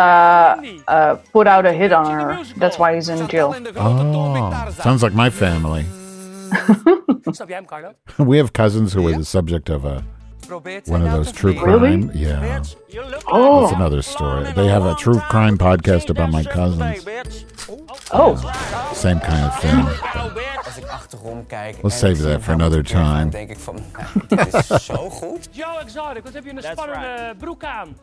uh, 0.88 1.14
put 1.32 1.46
out 1.46 1.66
a 1.66 1.72
hit 1.72 1.92
on 1.92 2.06
her. 2.10 2.44
That's 2.56 2.78
why 2.78 2.94
he's 2.94 3.08
in 3.08 3.26
jail. 3.28 3.54
Oh, 3.76 4.70
sounds 4.82 5.02
like 5.02 5.14
my 5.14 5.30
family. 5.30 5.84
Snap 7.32 7.48
jij 7.48 7.54
hem, 7.54 7.64
Carlo? 7.66 7.94
We 8.18 8.38
have 8.38 8.52
cousins 8.52 8.92
who 8.92 9.02
were 9.02 9.16
the 9.16 9.24
subject 9.24 9.68
of 9.70 9.84
a 9.84 10.02
one 10.86 11.02
of 11.02 11.12
those 11.12 11.30
true 11.30 11.54
crime. 11.54 11.80
Really? 12.08 12.18
Yeah, 12.18 12.62
Oh. 13.30 13.60
that's 13.60 13.72
another 13.72 14.02
story. 14.02 14.50
They 14.52 14.66
have 14.66 14.84
a 14.84 14.94
true 14.96 15.20
crime 15.30 15.56
podcast 15.56 16.10
about 16.10 16.30
my 16.32 16.42
cousins. 16.42 17.04
Oh. 18.12 18.36
Same 18.94 19.20
kind 19.20 19.46
of 19.46 19.60
thing. 19.60 19.88
Als 20.64 20.76
ik 20.76 20.84
achterom 20.88 21.46
kijk. 21.46 21.74
We'll 21.74 21.90
en 21.90 21.98
save 21.98 22.08
ik 22.12 22.16
zie 22.16 22.26
that 22.26 22.42
for 22.42 22.50
hem 22.50 22.60
another 22.60 22.84
teruggaan, 22.84 23.18
time. 23.18 23.30
denk 23.30 23.50
ik 23.50 23.58
van, 23.58 23.74
nou, 23.92 24.08
dit 24.28 24.54
is 24.54 24.84
zo 24.84 25.10
goed. 25.20 25.48
Joe 25.50 25.80
Exotic, 25.80 26.22
wat 26.24 26.32
heb 26.32 26.44
je 26.44 26.50
een 26.50 26.62
spannende 26.62 27.34
broek 27.38 27.64
aan? 27.64 27.96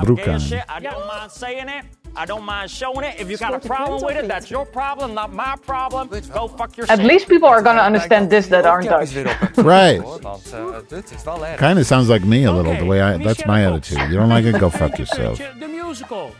Broek 0.00 0.26
aan. 0.26 0.40
I 0.40 0.80
don't 0.80 1.04
mind 1.06 1.32
saying 1.32 1.68
it. 1.68 1.84
I 2.22 2.24
don't 2.26 2.44
mind 2.44 2.70
showing 2.70 3.06
it. 3.06 3.20
If 3.20 3.28
you 3.28 3.36
got 3.36 3.52
a 3.52 3.58
problem 3.58 4.00
with 4.06 4.16
it, 4.22 4.28
that's 4.28 4.48
your 4.48 4.66
problem, 4.66 5.12
not 5.12 5.32
my 5.32 5.54
problem. 5.64 6.08
Go 6.08 6.48
fuck 6.48 6.74
yourself. 6.76 6.98
At 7.00 7.06
least 7.06 7.26
people 7.26 7.48
are 7.48 7.62
going 7.62 7.76
to 7.76 7.84
understand 7.84 8.30
this 8.30 8.46
that 8.48 8.64
aren't 8.64 8.88
Dutch. 8.88 9.14
Right. 9.56 10.02
Want 10.02 10.52
eh, 10.52 10.58
dit 10.88 11.10
is 11.16 11.22
wel 11.24 11.46
erg. 11.46 11.56
Kind 11.56 11.78
of 11.78 11.86
sounds 11.86 12.08
like 12.08 12.24
me 12.24 12.46
a 12.46 12.52
little. 12.52 12.76
The 12.76 12.84
way 12.84 13.00
I. 13.14 13.22
That's 13.22 13.44
my 13.44 13.64
attitude. 13.66 14.00
You 14.10 14.16
don't 14.18 14.32
like 14.32 14.48
it? 14.48 14.58
Go 14.58 14.70
fuck 14.70 14.96
yourself. 15.02 15.38
De 15.38 15.66
musical. 15.66 16.30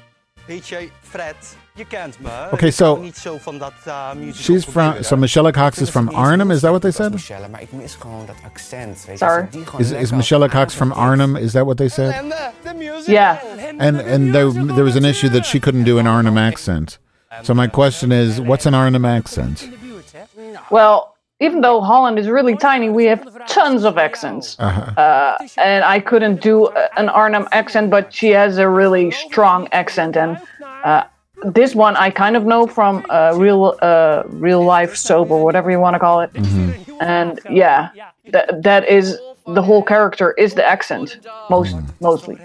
Weet 0.47 0.69
je, 0.69 0.89
Fred, 1.03 1.37
je 1.75 1.85
kent 1.85 2.21
me. 2.21 2.49
Okay, 2.53 2.71
so- 2.71 2.97
niet 2.97 3.17
zo 3.17 3.39
van 3.39 3.59
dat 3.59 3.73
uh, 3.89 4.13
musical 4.13 4.57
She's 4.57 4.65
from. 4.65 4.95
So 5.03 5.17
Michelle 5.17 5.53
Cox 5.53 5.79
is 5.81 5.91
from 5.91 6.09
Arnhem. 6.09 6.51
Is 6.51 6.61
that 6.61 6.71
what 6.71 6.83
they 6.83 6.91
said? 6.91 7.13
Michelle, 7.13 7.49
maar 7.49 7.61
ik 7.63 7.73
mis 7.73 7.95
gewoon 7.95 8.27
dat 8.27 8.37
accent. 8.45 9.05
Weet 9.07 9.19
Sorry. 9.19 9.35
je, 9.35 9.41
als 9.41 9.47
ik 9.47 9.53
die 9.53 9.67
gewoon 9.67 9.81
Is, 9.81 9.91
is 9.91 10.11
Michelle 10.11 10.49
Cox 10.49 10.75
from 10.75 10.93
Arnhem? 10.93 11.37
Is 11.37 11.53
that 11.53 11.65
what 11.65 11.77
they 11.77 11.89
said? 11.89 12.25
Yeah. 13.07 13.37
And 13.79 14.01
and 14.01 14.33
there 14.33 14.53
there 14.53 14.85
was 14.85 14.97
an 14.97 15.05
issue 15.05 15.31
that 15.31 15.47
she 15.47 15.59
couldn't 15.59 15.85
do 15.85 15.99
an 15.99 16.07
Arnhem 16.07 16.37
accent. 16.39 16.99
So 17.43 17.55
my 17.55 17.69
question 17.69 18.13
is, 18.13 18.41
what's 18.41 18.67
an 18.67 18.75
Arnhem 18.75 19.05
accent? 19.05 19.69
Well, 20.71 21.16
even 21.41 21.61
though 21.61 21.81
Holland 21.81 22.19
is 22.19 22.29
really 22.29 22.57
tiny, 22.57 22.89
we 22.89 23.05
have 23.05 23.47
tons 23.47 23.85
of 23.85 23.99
accents. 23.99 24.57
Uh-huh. 24.59 25.01
Uh, 25.01 25.47
and 25.59 25.85
I 25.85 26.01
couldn't 26.01 26.41
do 26.41 26.69
an 26.97 27.09
Arnhem 27.09 27.47
accent, 27.53 27.91
but 27.91 28.13
she 28.13 28.31
has 28.31 28.59
a 28.59 28.69
really 28.69 29.11
strong 29.11 29.69
accent. 29.73 30.17
And 30.17 30.39
uh, 30.85 31.05
this 31.43 31.75
one 31.75 31.97
I 31.97 32.11
kind 32.11 32.37
of 32.37 32.45
know 32.45 32.67
from 32.67 33.05
uh, 33.11 33.35
real 33.37 33.77
uh, 33.83 34.23
real 34.27 34.65
life 34.65 34.97
soap 34.97 35.31
or 35.31 35.45
whatever 35.45 35.71
you 35.71 35.79
want 35.79 35.95
to 35.95 36.01
call 36.01 36.21
it. 36.23 36.31
And 37.01 37.41
yeah, 37.51 37.91
that 38.33 38.63
that 38.63 38.89
is 38.89 39.19
the 39.45 39.63
whole 39.63 39.83
character 39.83 40.33
is 40.33 40.55
the 40.55 40.65
accent 40.65 41.19
most 41.51 41.77
mostly. 42.01 42.39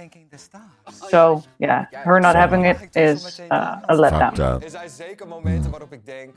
So 1.10 1.44
yeah, 1.60 1.86
her 1.94 2.20
not 2.20 2.36
having 2.36 2.66
it 2.66 2.78
is 2.96 3.40
uh, 3.50 3.80
a 3.88 3.96
letdown. 3.96 4.36
Fucked 4.36 4.40
up. 4.40 4.64
Zijn 4.70 4.90
zeker 4.90 5.28
momenten 5.28 5.72
waarop 5.72 5.94
ik 5.94 6.06
denk, 6.06 6.34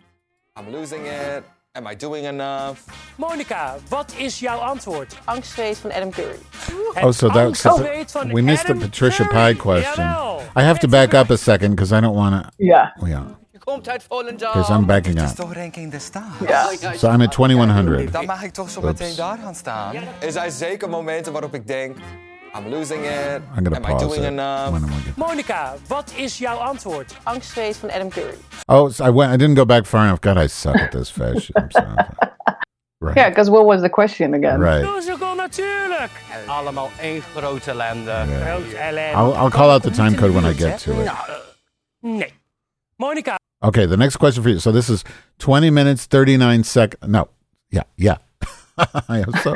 I'm 0.56 0.70
losing 0.70 1.06
it. 1.06 1.42
Am 1.76 1.86
I 1.88 1.94
doing 1.96 2.24
enough? 2.26 2.78
Monica, 3.16 3.74
wat 3.88 4.14
is 4.16 4.38
jouw 4.40 4.58
antwoord? 4.58 5.16
Angstzweet 5.24 5.78
van 5.78 5.92
Adam 5.92 6.10
Curry. 6.10 6.38
Oh, 7.02 7.10
so 7.10 7.28
that's 7.28 7.64
we 8.32 8.42
missed 8.42 8.66
the 8.66 8.74
Patricia 8.74 9.24
Paay 9.24 9.56
question. 9.56 10.04
I 10.56 10.62
have 10.62 10.78
to 10.78 10.88
back 10.88 11.14
up 11.14 11.30
a 11.30 11.36
second 11.36 11.70
because 11.70 11.96
I 11.96 12.00
don't 12.00 12.14
want 12.14 12.42
to. 12.44 12.50
Yeah. 12.64 12.88
Yeah. 13.04 13.22
Komt. 13.58 13.84
Because 13.84 14.70
I'm 14.70 14.86
backing 14.86 15.14
Dit 15.14 15.24
is 15.24 15.30
up. 15.30 15.36
toch 15.36 15.54
Ranking 15.54 15.90
the 15.90 15.98
Stars? 15.98 16.80
So 17.00 17.08
I'm 17.08 17.22
at 17.22 17.32
2100. 17.32 18.12
Dan 18.12 18.26
mag 18.26 18.42
ik 18.42 18.52
toch 18.52 18.70
zo 18.70 18.80
Oops. 18.80 18.86
meteen 19.00 19.16
daar 19.16 19.38
gaan 19.42 19.54
staan. 19.54 19.94
Er 20.18 20.32
zijn 20.32 20.50
zeker 20.50 20.88
momenten 20.88 21.32
waarop 21.32 21.54
ik 21.54 21.66
denk, 21.66 21.96
I'm 22.54 22.70
losing 22.70 23.04
it. 23.04 23.42
I'm 23.56 23.64
gonna 23.64 23.76
Am 23.76 23.84
I 23.84 23.90
pause 23.90 24.02
doing 24.06 24.22
it. 24.22 24.28
enough? 24.28 24.72
when 24.72 24.82
I'm 24.84 24.88
gonna- 24.90 25.12
Monica, 25.16 25.74
wat 25.88 26.12
is 26.16 26.38
jouw 26.38 26.58
antwoord? 26.58 27.12
Angstzweet 27.26 27.76
van 27.80 27.90
Adam 27.90 28.10
Curry. 28.10 28.36
Oh, 28.68 28.88
so 28.90 29.04
I 29.04 29.10
went. 29.10 29.32
I 29.32 29.36
didn't 29.36 29.56
go 29.56 29.64
back 29.64 29.86
far 29.86 30.04
enough. 30.04 30.20
God, 30.20 30.38
I 30.38 30.46
suck 30.48 30.76
at 30.76 30.90
this 30.92 31.10
fashion. 31.10 31.54
I'm 31.56 31.70
sorry. 31.76 31.94
Right. 33.00 33.16
Yeah, 33.16 33.28
because 33.28 33.50
what 33.50 33.64
was 33.66 33.80
the 33.82 33.88
question 33.90 34.34
again? 34.34 34.60
Right. 34.60 34.82
Musical 34.84 35.34
natuurlijk. 35.36 36.10
Allemaal 36.46 36.90
één 37.00 37.22
grote 37.34 37.70
ellende. 37.70 38.24
Groot 38.44 38.72
ellende. 38.72 39.16
I'll, 39.16 39.34
I'll 39.34 39.50
call 39.50 39.70
out 39.70 39.82
the 39.82 39.90
time 39.90 40.14
code 40.16 40.32
when 40.32 40.44
I 40.44 40.52
get 40.54 40.78
to 40.80 40.92
it. 41.02 41.10
Nee. 42.00 42.32
Monica, 42.96 43.36
Okay, 43.62 43.86
the 43.86 43.96
next 43.96 44.16
question 44.18 44.42
for 44.42 44.50
you. 44.50 44.58
So 44.58 44.70
this 44.72 44.88
is 44.90 45.04
20 45.38 45.70
minutes, 45.70 46.06
39 46.06 46.64
seconds. 46.64 47.02
No. 47.10 47.28
Yeah, 47.70 47.82
yeah. 47.96 48.16
I 49.08 49.24
so 49.42 49.54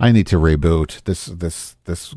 I 0.00 0.12
need 0.12 0.26
to 0.28 0.36
reboot. 0.38 1.02
This 1.04 1.26
this 1.26 1.76
this 1.84 2.14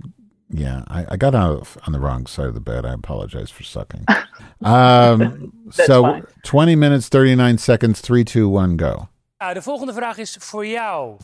yeah, 0.50 0.84
I, 0.88 1.06
I 1.14 1.18
got 1.18 1.34
out 1.34 1.68
on 1.88 1.94
the 1.94 2.00
wrong 2.00 2.28
side 2.28 2.48
of 2.48 2.54
the 2.54 2.60
bed. 2.62 2.86
I 2.86 2.94
apologize 2.94 3.52
for 3.52 3.64
sucking. 3.64 4.06
Um 4.62 5.52
so 5.72 6.02
fine. 6.02 6.24
20 6.44 6.76
minutes, 6.76 7.10
39 7.10 7.58
seconds, 7.58 8.02
three, 8.02 8.24
two, 8.24 8.48
one, 8.50 8.78
go. 8.78 9.08
nou, 9.40 9.54
de 9.54 9.62
volgende 9.62 9.94
vraag 9.94 10.18
is 10.18 10.38
voor 10.40 10.66
jou. 10.68 11.16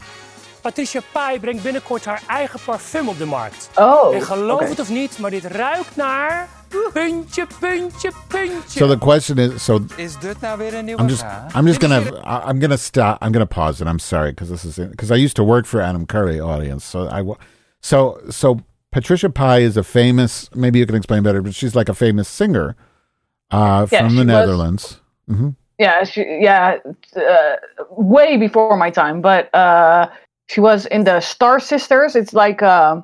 Patricia 0.61 1.01
Paay 1.11 1.39
brengt 1.39 1.63
binnenkort 1.63 2.05
haar 2.05 2.21
eigen 2.27 2.59
parfum 2.65 3.07
op 3.09 3.17
de 3.17 3.25
markt. 3.25 3.69
Oh, 3.75 4.15
En 4.15 4.21
geloof 4.21 4.59
oké. 4.61 4.69
het 4.69 4.79
of 4.79 4.89
niet, 4.89 5.17
maar 5.19 5.31
dit 5.31 5.45
ruikt 5.45 5.95
naar... 5.95 6.47
Puntje, 6.93 7.45
puntje, 7.59 8.11
puntje. 8.29 8.79
So 8.79 8.87
the 8.87 8.97
question 8.97 9.37
is 9.39 9.61
so 9.61 9.79
Is 9.97 10.15
dit 10.19 10.41
nou 10.41 10.57
weer 10.57 10.73
een 10.73 10.85
nieuwe 10.85 11.01
I'm 11.01 11.07
just? 11.09 11.23
I'm 11.55 11.65
just 11.67 11.79
gonna 11.81 11.99
I- 12.23 12.49
I'm 12.49 12.59
gonna 12.59 12.77
stop 12.77 13.17
I'm 13.21 13.31
gonna 13.31 13.45
pause 13.45 13.81
it. 13.81 13.87
I'm 13.87 13.99
sorry 13.99 14.31
because 14.31 14.49
this 14.49 14.65
is 14.65 14.75
because 14.89 15.11
I 15.11 15.15
used 15.25 15.35
to 15.35 15.43
work 15.43 15.65
for 15.65 15.81
Adam 15.81 16.05
Curry 16.05 16.39
audience. 16.39 16.85
So 16.85 17.07
I 17.09 17.23
so 17.81 18.19
so 18.29 18.59
Patricia 18.91 19.29
Paay 19.29 19.61
is 19.61 19.77
a 19.77 19.83
famous 19.83 20.49
maybe 20.55 20.79
you 20.79 20.85
can 20.85 20.95
explain 20.95 21.23
better, 21.23 21.41
but 21.41 21.53
she's 21.53 21.75
like 21.75 21.89
a 21.89 21.93
famous 21.95 22.27
singer 22.27 22.75
uh, 23.51 23.85
Yeah, 23.91 23.99
from 24.01 24.09
she 24.09 24.15
the 24.15 24.19
was- 24.25 24.27
Netherlands. 24.27 25.01
hmm 25.27 25.49
Yeah, 25.79 26.03
she, 26.05 26.21
yeah, 26.41 26.77
uh, 27.15 27.55
way 27.97 28.37
before 28.37 28.77
my 28.77 28.91
time, 28.91 29.19
but 29.21 29.49
uh, 29.55 30.05
she 30.47 30.61
was 30.61 30.85
in 30.85 31.03
the 31.05 31.19
Star 31.21 31.59
Sisters. 31.59 32.15
It's 32.15 32.33
like 32.33 32.61
uh, 32.61 33.01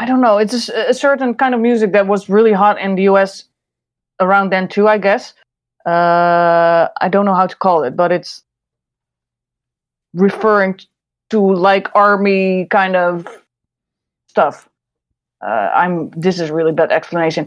I 0.00 0.06
don't 0.06 0.22
know. 0.22 0.38
It's 0.38 0.70
a 0.70 0.94
certain 0.94 1.34
kind 1.34 1.54
of 1.54 1.60
music 1.60 1.92
that 1.92 2.06
was 2.06 2.30
really 2.30 2.54
hot 2.54 2.80
in 2.80 2.94
the 2.94 3.02
U.S. 3.02 3.44
around 4.18 4.50
then 4.50 4.66
too. 4.66 4.88
I 4.88 4.96
guess. 4.96 5.34
Uh, 5.84 6.88
I 7.02 7.08
don't 7.10 7.26
know 7.26 7.34
how 7.34 7.46
to 7.46 7.54
call 7.54 7.84
it, 7.84 7.96
but 7.96 8.10
it's 8.10 8.42
referring 10.14 10.80
to 11.28 11.54
like 11.54 11.94
army 11.94 12.66
kind 12.70 12.96
of 12.96 13.26
stuff. 14.26 14.70
Uh, 15.46 15.70
I'm. 15.74 16.08
This 16.16 16.40
is 16.40 16.50
really 16.50 16.72
bad 16.72 16.90
explanation. 16.90 17.46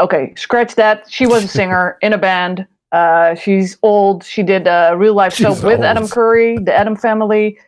Okay, 0.00 0.32
scratch 0.36 0.76
that. 0.76 1.04
She 1.10 1.26
was 1.26 1.44
a 1.44 1.48
singer 1.58 1.98
in 2.00 2.14
a 2.14 2.18
band. 2.18 2.66
Uh, 2.92 3.34
she's 3.34 3.76
old. 3.82 4.24
She 4.24 4.42
did 4.42 4.66
a 4.66 4.94
real 4.96 5.12
life 5.12 5.34
soap 5.34 5.56
She's 5.56 5.62
with. 5.62 5.80
Adam 5.80 6.08
Curry, 6.08 6.56
the 6.56 6.74
Adam 6.74 6.96
family, 6.96 7.58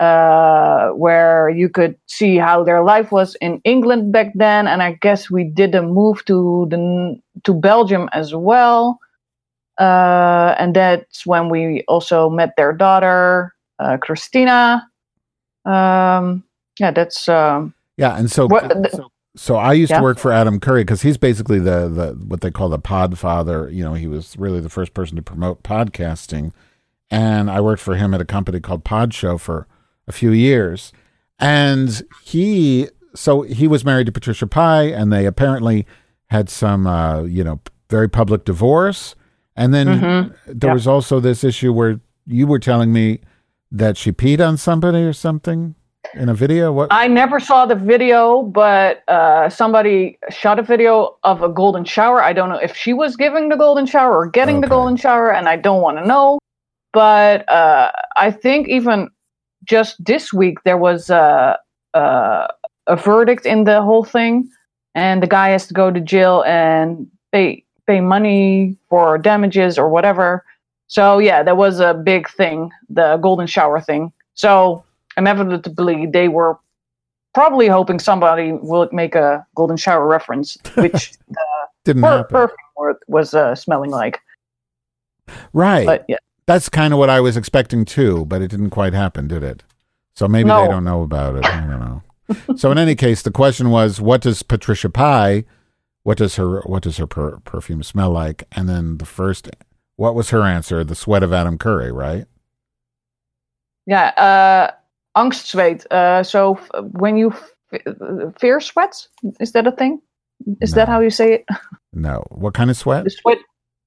uh, 0.00 0.88
where 0.90 1.48
you 1.50 1.68
could 1.68 1.96
see 2.06 2.36
how 2.36 2.64
their 2.64 2.82
life 2.82 3.12
was 3.12 3.36
in 3.40 3.60
England 3.64 4.12
back 4.12 4.32
then. 4.34 4.66
And 4.66 4.82
I 4.82 4.98
guess 5.00 5.30
we 5.30 5.44
did 5.44 5.74
a 5.74 5.82
move 5.82 6.24
to 6.26 6.66
the 6.70 7.20
to 7.44 7.54
Belgium 7.54 8.08
as 8.12 8.34
well. 8.34 8.98
Uh, 9.78 10.54
and 10.58 10.74
that's 10.74 11.26
when 11.26 11.48
we 11.48 11.82
also 11.88 12.30
met 12.30 12.54
their 12.56 12.72
daughter, 12.72 13.54
uh, 13.78 13.96
Christina. 13.98 14.88
Um, 15.64 16.44
yeah, 16.78 16.90
that's 16.90 17.28
um, 17.28 17.74
Yeah, 17.96 18.16
and 18.16 18.30
so 18.30 18.46
What- 18.46 18.70
so, 18.92 19.10
so 19.36 19.56
I 19.56 19.72
used 19.72 19.90
Yeah. 19.90 19.98
to 19.98 20.02
work 20.02 20.18
for 20.18 20.30
Adam 20.32 20.60
Curry 20.60 20.82
because 20.82 21.02
he's 21.02 21.16
basically 21.18 21.58
the 21.58 21.88
the 21.88 22.24
what 22.26 22.40
they 22.40 22.50
call 22.50 22.68
the 22.68 22.78
pod 22.78 23.18
father. 23.18 23.68
You 23.70 23.84
know, 23.84 23.94
he 23.94 24.06
was 24.06 24.36
really 24.38 24.60
the 24.60 24.68
first 24.68 24.94
person 24.94 25.16
to 25.16 25.22
promote 25.22 25.62
podcasting, 25.62 26.52
and 27.10 27.50
I 27.50 27.60
worked 27.60 27.82
for 27.82 27.94
him 27.96 28.14
at 28.14 28.20
a 28.20 28.24
company 28.24 28.60
called 28.60 28.84
Pod 28.84 29.12
Show 29.14 29.38
for 29.38 29.66
a 30.08 30.12
few 30.12 30.30
years, 30.32 30.92
and 31.38 32.02
he 32.24 32.88
so 33.14 33.42
he 33.42 33.68
was 33.68 33.84
married 33.84 34.06
to 34.06 34.12
Patricia 34.12 34.46
Paay, 34.46 34.94
and 34.96 35.12
they 35.12 35.26
apparently 35.26 35.86
had 36.26 36.48
some 36.48 36.86
uh, 36.86 37.22
you 37.22 37.44
know 37.44 37.60
very 37.90 38.08
public 38.08 38.44
divorce, 38.44 39.14
and 39.56 39.72
then 39.74 39.86
Mhm. 39.86 40.34
there 40.46 40.70
Yep. 40.70 40.74
was 40.74 40.86
also 40.86 41.20
this 41.20 41.44
issue 41.44 41.72
where 41.72 42.00
you 42.26 42.46
were 42.46 42.58
telling 42.58 42.92
me 42.92 43.20
that 43.70 43.96
she 43.96 44.10
peed 44.12 44.40
on 44.46 44.56
somebody 44.56 44.98
or 45.04 45.12
something 45.12 45.74
in 46.14 46.28
a 46.28 46.34
video. 46.34 46.72
What? 46.72 46.88
I 46.92 47.06
never 47.08 47.40
saw 47.40 47.66
the 47.66 47.74
video, 47.74 48.42
but 48.42 49.02
uh, 49.08 49.48
somebody 49.48 50.18
shot 50.30 50.58
a 50.58 50.62
video 50.62 51.16
of 51.24 51.42
a 51.42 51.48
golden 51.48 51.84
shower. 51.84 52.22
I 52.22 52.32
don't 52.32 52.48
know 52.48 52.56
if 52.58 52.76
she 52.76 52.92
was 52.92 53.16
giving 53.16 53.48
the 53.48 53.56
golden 53.56 53.86
shower 53.86 54.16
or 54.16 54.26
getting 54.26 54.60
the 54.60 54.68
golden 54.68 54.96
shower, 54.96 55.30
and 55.32 55.48
I 55.48 55.56
don't 55.56 55.82
want 55.82 55.98
to 55.98 56.06
know. 56.06 56.38
But 56.92 57.48
uh, 57.50 57.90
I 58.16 58.30
think 58.30 58.68
even 58.68 59.08
just 59.64 60.02
this 60.04 60.32
week 60.32 60.62
there 60.64 60.78
was 60.78 61.10
a, 61.10 61.58
a, 61.94 62.48
a 62.86 62.96
verdict 62.96 63.46
in 63.46 63.64
the 63.64 63.82
whole 63.82 64.04
thing, 64.04 64.48
and 64.94 65.22
the 65.22 65.26
guy 65.26 65.50
has 65.50 65.66
to 65.68 65.74
go 65.74 65.90
to 65.90 66.00
jail 66.00 66.42
and 66.46 67.06
pay 67.32 67.64
pay 67.86 68.00
money 68.00 68.76
for 68.88 69.18
damages 69.18 69.78
or 69.78 69.88
whatever. 69.88 70.44
So 70.86 71.18
yeah, 71.18 71.42
that 71.42 71.56
was 71.56 71.80
a 71.80 71.94
big 71.94 72.28
thing, 72.30 72.70
the 72.88 73.16
golden 73.18 73.46
shower 73.46 73.80
thing. 73.80 74.12
So 74.34 74.84
inevitably 75.16 76.06
they 76.06 76.28
were 76.28 76.58
probably 77.34 77.66
hoping 77.66 77.98
somebody 77.98 78.52
will 78.52 78.88
make 78.92 79.14
a 79.14 79.44
golden 79.54 79.76
shower 79.76 80.06
reference, 80.06 80.56
which 80.74 81.12
the 81.28 81.44
Didn't 81.84 82.02
per- 82.02 82.18
happen. 82.18 82.30
perfume 82.30 82.96
was 83.08 83.34
uh, 83.34 83.54
smelling 83.54 83.90
like. 83.90 84.20
Right. 85.52 85.86
But 85.86 86.04
yeah, 86.08 86.16
That's 86.46 86.68
kind 86.68 86.92
of 86.92 86.98
what 86.98 87.10
I 87.10 87.20
was 87.20 87.36
expecting 87.36 87.84
too, 87.84 88.24
but 88.26 88.42
it 88.42 88.48
didn't 88.50 88.70
quite 88.70 88.92
happen, 88.92 89.26
did 89.28 89.42
it? 89.42 89.62
So 90.14 90.28
maybe 90.28 90.48
No. 90.48 90.62
they 90.62 90.68
don't 90.68 90.84
know 90.84 91.02
about 91.02 91.36
it. 91.36 91.44
I 91.46 91.60
don't 91.60 91.80
know. 91.80 92.02
so 92.56 92.70
in 92.70 92.78
any 92.78 92.94
case, 92.94 93.22
the 93.22 93.30
question 93.30 93.70
was, 93.70 94.00
what 94.00 94.20
does 94.20 94.42
Patricia 94.42 94.88
Paay, 94.88 95.44
what 96.02 96.18
does 96.18 96.36
her, 96.36 96.60
what 96.62 96.82
does 96.82 96.98
her 96.98 97.06
per- 97.06 97.38
perfume 97.40 97.82
smell 97.82 98.10
like? 98.10 98.44
And 98.52 98.68
then 98.68 98.98
the 98.98 99.06
first, 99.06 99.48
what 99.96 100.14
was 100.14 100.30
her 100.30 100.42
answer? 100.42 100.84
The 100.84 100.94
sweat 100.94 101.22
of 101.22 101.32
Adam 101.32 101.56
Curry, 101.58 101.90
right? 101.92 102.26
yeah. 103.86 104.08
Uh, 104.16 104.70
angstzweet. 105.20 105.86
Uh, 105.90 106.22
so 106.22 106.54
f- 106.56 106.84
when 106.92 107.16
you 107.16 107.32
f- 107.32 108.34
fear 108.38 108.60
sweats, 108.60 109.08
is 109.40 109.52
that 109.52 109.66
a 109.66 109.72
thing? 109.72 110.00
Is 110.60 110.72
that 110.72 110.88
how 110.88 111.00
you 111.00 111.10
say 111.10 111.34
it? 111.34 111.44
No. 111.96 112.24
What 112.30 112.54
kind 112.54 112.70
of 112.70 112.76
sweat? 112.76 113.04
The 113.04 113.10
sweat. 113.10 113.38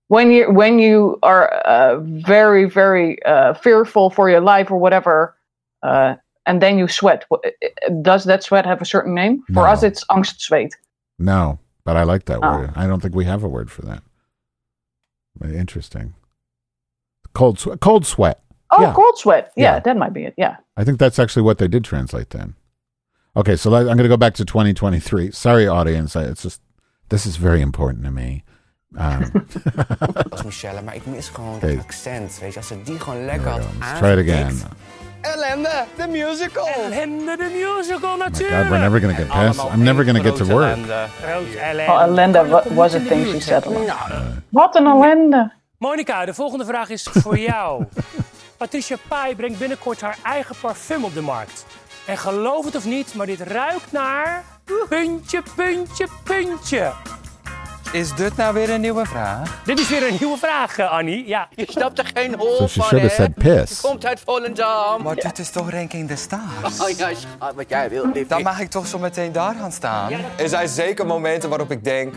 When 0.10 0.32
you 0.32 0.52
when 0.52 0.80
you 0.80 1.20
are 1.24 1.50
uh, 1.50 2.00
very 2.00 2.66
very 2.70 3.22
uh, 3.26 3.54
fearful 3.56 4.10
for 4.10 4.30
your 4.30 4.40
life 4.42 4.72
or 4.72 4.78
whatever, 4.78 5.36
uh, 5.84 6.16
and 6.46 6.62
then 6.62 6.78
you 6.78 6.88
sweat. 6.88 7.26
Does 8.02 8.24
that 8.24 8.42
sweat 8.44 8.66
have 8.66 8.82
a 8.82 8.86
certain 8.86 9.14
name? 9.14 9.44
For 9.48 9.64
No. 9.64 9.66
us, 9.66 9.84
it's 9.84 10.06
angstzweet. 10.06 10.72
No, 11.20 11.60
but 11.84 11.98
I 11.98 12.04
like 12.04 12.26
that 12.26 12.40
Oh. 12.42 12.58
word. 12.60 12.72
I 12.76 12.88
don't 12.88 13.02
think 13.02 13.16
we 13.16 13.26
have 13.26 13.44
a 13.44 13.50
word 13.50 13.70
for 13.70 13.82
that. 13.84 14.02
Interesting. 15.44 16.14
Cold 17.34 17.60
sweat. 17.60 17.80
Cold 17.80 18.06
sweat. 18.06 18.40
Oh, 18.72 18.82
Yeah. 18.82 18.94
cold 18.94 19.18
sweat. 19.18 19.52
Yeah, 19.56 19.74
Yeah. 19.76 19.80
that 19.82 19.98
might 19.98 20.14
be 20.14 20.24
it. 20.26 20.34
Yeah. 20.38 20.58
I 20.76 20.84
think 20.84 21.00
that's 21.00 21.20
actually 21.20 21.44
what 21.44 21.58
they 21.58 21.68
did 21.68 21.84
translate 21.84 22.32
then. 22.32 22.56
Okay, 23.36 23.56
so 23.56 23.74
I'm 23.76 23.86
going 23.86 23.98
to 24.00 24.08
go 24.08 24.18
back 24.18 24.34
to 24.36 24.46
2023. 24.46 25.32
Sorry, 25.32 25.68
audience. 25.68 26.16
I, 26.16 26.24
it's 26.24 26.42
just 26.44 26.62
this 27.10 27.26
is 27.26 27.38
very 27.38 27.62
important 27.62 28.04
to 28.06 28.12
me. 28.12 28.44
Um, 29.00 29.32
als 30.30 30.44
Michelle, 30.44 30.82
maar 30.82 30.96
ik 30.96 31.06
mis 31.06 31.30
gewoon 31.30 31.60
dat 31.60 31.78
accent. 31.80 32.38
Weet 32.42 32.52
je, 32.54 32.58
als 32.60 32.68
ze 32.68 32.82
die 32.84 33.00
gewoon 33.00 33.26
lekker 33.26 33.50
had 33.50 33.62
let's 33.80 33.98
try 34.00 34.10
it 34.18 34.30
again. 34.30 34.62
Ellende, 35.22 35.84
de 35.98 36.08
musical. 36.08 36.68
Ellende 36.68 37.38
de 37.38 37.50
musical 37.54 38.10
God, 38.10 38.20
natuurlijk. 38.20 38.70
we're 38.70 38.80
never 38.80 39.00
going 39.00 39.16
to 39.18 39.24
get 39.24 39.32
past. 39.32 39.60
I'm 39.74 39.84
never 39.84 40.04
going 40.06 40.18
to 40.18 40.24
get 40.24 40.36
to 40.36 40.46
work. 40.46 40.78
Oh, 41.90 42.02
ellende 42.02 42.48
wa- 42.48 42.64
was 42.74 42.94
a 42.96 43.00
thing 43.00 43.26
she 43.28 43.40
said. 43.42 43.66
a 43.66 43.70
lot. 43.70 43.88
Wat 44.50 44.76
een 44.76 44.86
ellende. 44.86 45.52
Monica, 45.78 46.26
de 46.26 46.34
volgende 46.34 46.66
vraag 46.66 46.90
is 46.90 47.04
voor 47.12 47.38
jou. 47.52 47.86
Patricia 48.58 48.96
Pai 49.08 49.36
brengt 49.36 49.60
binnenkort 49.60 50.02
haar 50.02 50.18
eigen 50.24 50.56
parfum 50.62 51.04
op 51.04 51.14
de 51.14 51.22
markt. 51.22 51.66
En 52.06 52.18
geloof 52.18 52.66
het 52.66 52.76
of 52.76 52.86
niet, 52.86 53.14
maar 53.16 53.26
dit 53.26 53.40
ruikt 53.42 53.92
naar... 53.92 54.44
Puntje, 54.90 55.44
puntje, 55.56 56.08
puntje. 56.24 56.92
Is 57.92 58.14
dit 58.16 58.36
nou 58.36 58.54
weer 58.54 58.70
een 58.70 58.82
nieuwe 58.82 59.06
vraag? 59.06 59.62
Dit 59.66 59.80
is 59.80 59.90
weer 59.90 60.08
een 60.08 60.18
nieuwe 60.20 60.38
vraag, 60.38 60.78
eh, 60.78 60.92
Annie. 60.92 61.28
Ja. 61.28 61.48
Je 61.56 61.66
snapt 61.70 62.00
er 62.00 62.12
geen 62.14 62.36
hol 62.38 62.56
So 62.58 62.68
she 62.68 62.80
van, 62.80 62.88
should 62.88 63.02
have 63.12 63.22
hè? 63.22 63.32
said 63.44 63.58
piss. 63.66 63.82
Je 63.82 63.88
komt 63.88 64.06
uit 64.06 64.20
Volendam. 64.26 65.04
Maar 65.04 65.16
dit 65.16 65.40
is 65.40 65.50
toch 65.50 65.70
Ranking 65.72 66.08
the 66.08 66.16
Stars? 66.16 66.80
Oh 66.80 66.90
ja, 66.90 67.10
schat, 67.14 67.56
wat 67.56 67.70
jij 67.70 67.90
wil. 67.90 68.06
Dan 68.28 68.42
mag 68.42 68.60
ik 68.60 68.70
toch 68.70 68.88
zo 68.88 69.00
meteen 69.00 69.32
daar 69.32 69.56
gaan 69.60 69.72
staan? 69.72 70.12
Er 70.38 70.50
zijn 70.50 70.68
zeker 70.70 71.06
momenten 71.06 71.50
waarop 71.50 71.72
ik 71.72 71.84
denk... 71.84 72.14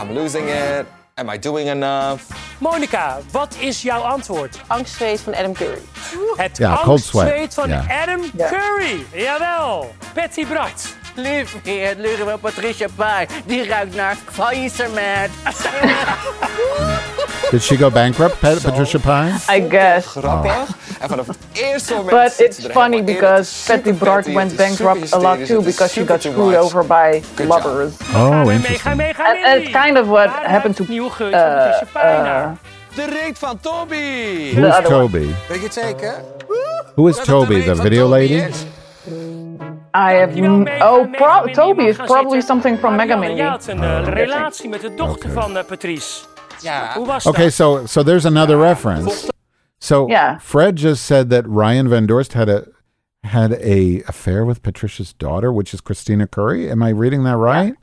I'm 0.00 0.12
losing 0.12 0.48
it. 0.48 0.84
Am 1.14 1.28
I 1.30 1.38
doing 1.38 1.68
enough? 1.70 2.22
Monica, 2.58 3.18
wat 3.30 3.54
is 3.58 3.82
jouw 3.82 4.00
antwoord? 4.00 4.60
Angstzweet 4.66 5.20
van 5.20 5.34
Adam 5.34 5.52
Curry. 5.52 5.78
Het 6.36 6.56
Ja, 6.58 6.80
cold 6.84 7.00
sweat. 7.02 7.24
angstzweet 7.24 7.54
van 7.54 7.68
Ja. 7.68 7.84
Adam 8.02 8.20
Curry. 8.36 9.06
Jawel. 9.12 9.94
Patty 10.14 10.46
Bart. 10.46 10.94
Liefie, 11.14 11.80
het 11.80 11.98
leuren 11.98 12.26
van 12.28 12.40
Patricia 12.40 12.86
Paay. 12.96 13.26
Die 13.46 13.66
ruikt 13.66 13.94
naar 13.94 14.16
faillissement. 14.32 15.30
Did 17.50 17.62
she 17.62 17.76
go 17.76 17.90
bankrupt, 17.90 18.40
Pat, 18.40 18.62
Patricia 18.62 18.98
Paay? 18.98 19.28
I 19.58 19.66
guess. 19.70 20.06
Grappig. 20.06 20.68
En 21.00 21.08
vanaf 21.08 21.26
het 21.26 21.36
eerste 21.52 21.94
moment 21.94 22.10
But 22.22 22.32
zit 22.32 22.46
it's 22.46 22.64
er 22.64 22.70
funny 22.70 22.96
helemaal 22.96 22.98
in. 22.98 23.04
because 23.14 23.36
Het 23.36 23.46
is 23.46 23.64
super 23.64 23.80
Patty 23.82 23.98
Bart 24.04 24.24
petty, 24.24 24.36
went 24.36 24.50
is 24.50 24.56
bankrupt 24.56 25.12
a 25.12 25.18
lot 25.18 25.36
hysterisch, 25.38 25.48
too 25.48 25.56
het 25.58 25.66
is 25.66 25.72
because 25.72 25.92
she 25.92 26.06
got 26.06 26.20
too 26.20 26.32
screwed 26.32 26.56
over 26.56 26.86
by 26.86 27.22
Good 27.34 27.46
job. 27.48 27.64
lovers. 27.64 27.92
Oh, 28.14 28.30
Mee, 28.30 28.54
interesting. 28.54 28.80
ga 28.80 28.94
mee, 28.94 29.14
ga 29.14 29.24
And, 29.24 29.44
and 29.44 29.62
it's 29.62 29.70
kind 29.72 29.98
of 29.98 30.06
what 30.06 30.28
Waar 30.30 30.48
happened 30.50 30.76
to 30.76 30.84
ruikt 30.84 31.10
geurtje 31.10 31.38
van 31.38 31.48
uh, 31.50 31.56
Patricia 31.56 31.86
Paay 31.92 32.16
uh, 32.16 32.22
naar? 32.22 32.56
De 32.94 33.04
reet 33.04 33.38
van 33.38 33.58
Toby! 33.60 34.52
Who's 34.54 34.76
other 34.78 34.94
one. 34.94 35.08
Toby? 35.08 35.26
Weet 35.48 35.58
je 35.58 35.64
het 35.64 35.72
zeker? 35.74 36.14
Who 36.94 37.06
is 37.08 37.16
Dat 37.16 37.26
het 37.26 37.34
Toby? 37.34 37.52
reet 37.54 37.64
The 37.64 37.74
van 37.74 37.84
video 37.84 38.08
Toby 38.08 38.20
lady? 38.20 38.32
is? 38.48 38.56
I 39.94 40.14
have 40.14 40.36
n- 40.36 40.68
oh, 40.80 41.08
pro- 41.16 41.46
Toby 41.52 41.86
is 41.86 41.96
probably 41.96 42.40
something 42.40 42.76
from 42.78 42.96
Mega 42.96 43.16
Marianne, 43.16 43.58
Mindy. 43.66 43.84
Een 43.86 44.06
eh, 44.06 44.12
relatie 44.12 44.68
met 44.68 44.80
de 44.80 44.94
dochter 44.94 45.30
van 45.30 45.56
eh, 45.56 45.64
Patrice. 45.64 46.24
Ja. 46.62 46.96
Okay, 47.24 47.50
so 47.50 47.86
so 47.86 48.02
there's 48.02 48.24
another 48.26 48.58
reference. 48.58 49.28
So 49.78 50.08
Yeah. 50.08 50.38
Fred 50.40 50.76
just 50.76 51.04
said 51.04 51.30
that 51.30 51.44
Ryan 51.46 51.88
Van 51.88 52.06
Dorst 52.06 52.32
had 52.32 52.48
a 52.48 52.64
had 53.22 53.52
a 53.52 54.02
affair 54.06 54.44
with 54.44 54.60
Patricia's 54.62 55.12
daughter, 55.14 55.52
which 55.52 55.72
is 55.74 55.80
Christina 55.80 56.26
Curry. 56.26 56.70
Am 56.70 56.82
I 56.82 56.90
reading 56.90 57.24
that 57.24 57.36
right? 57.36 57.74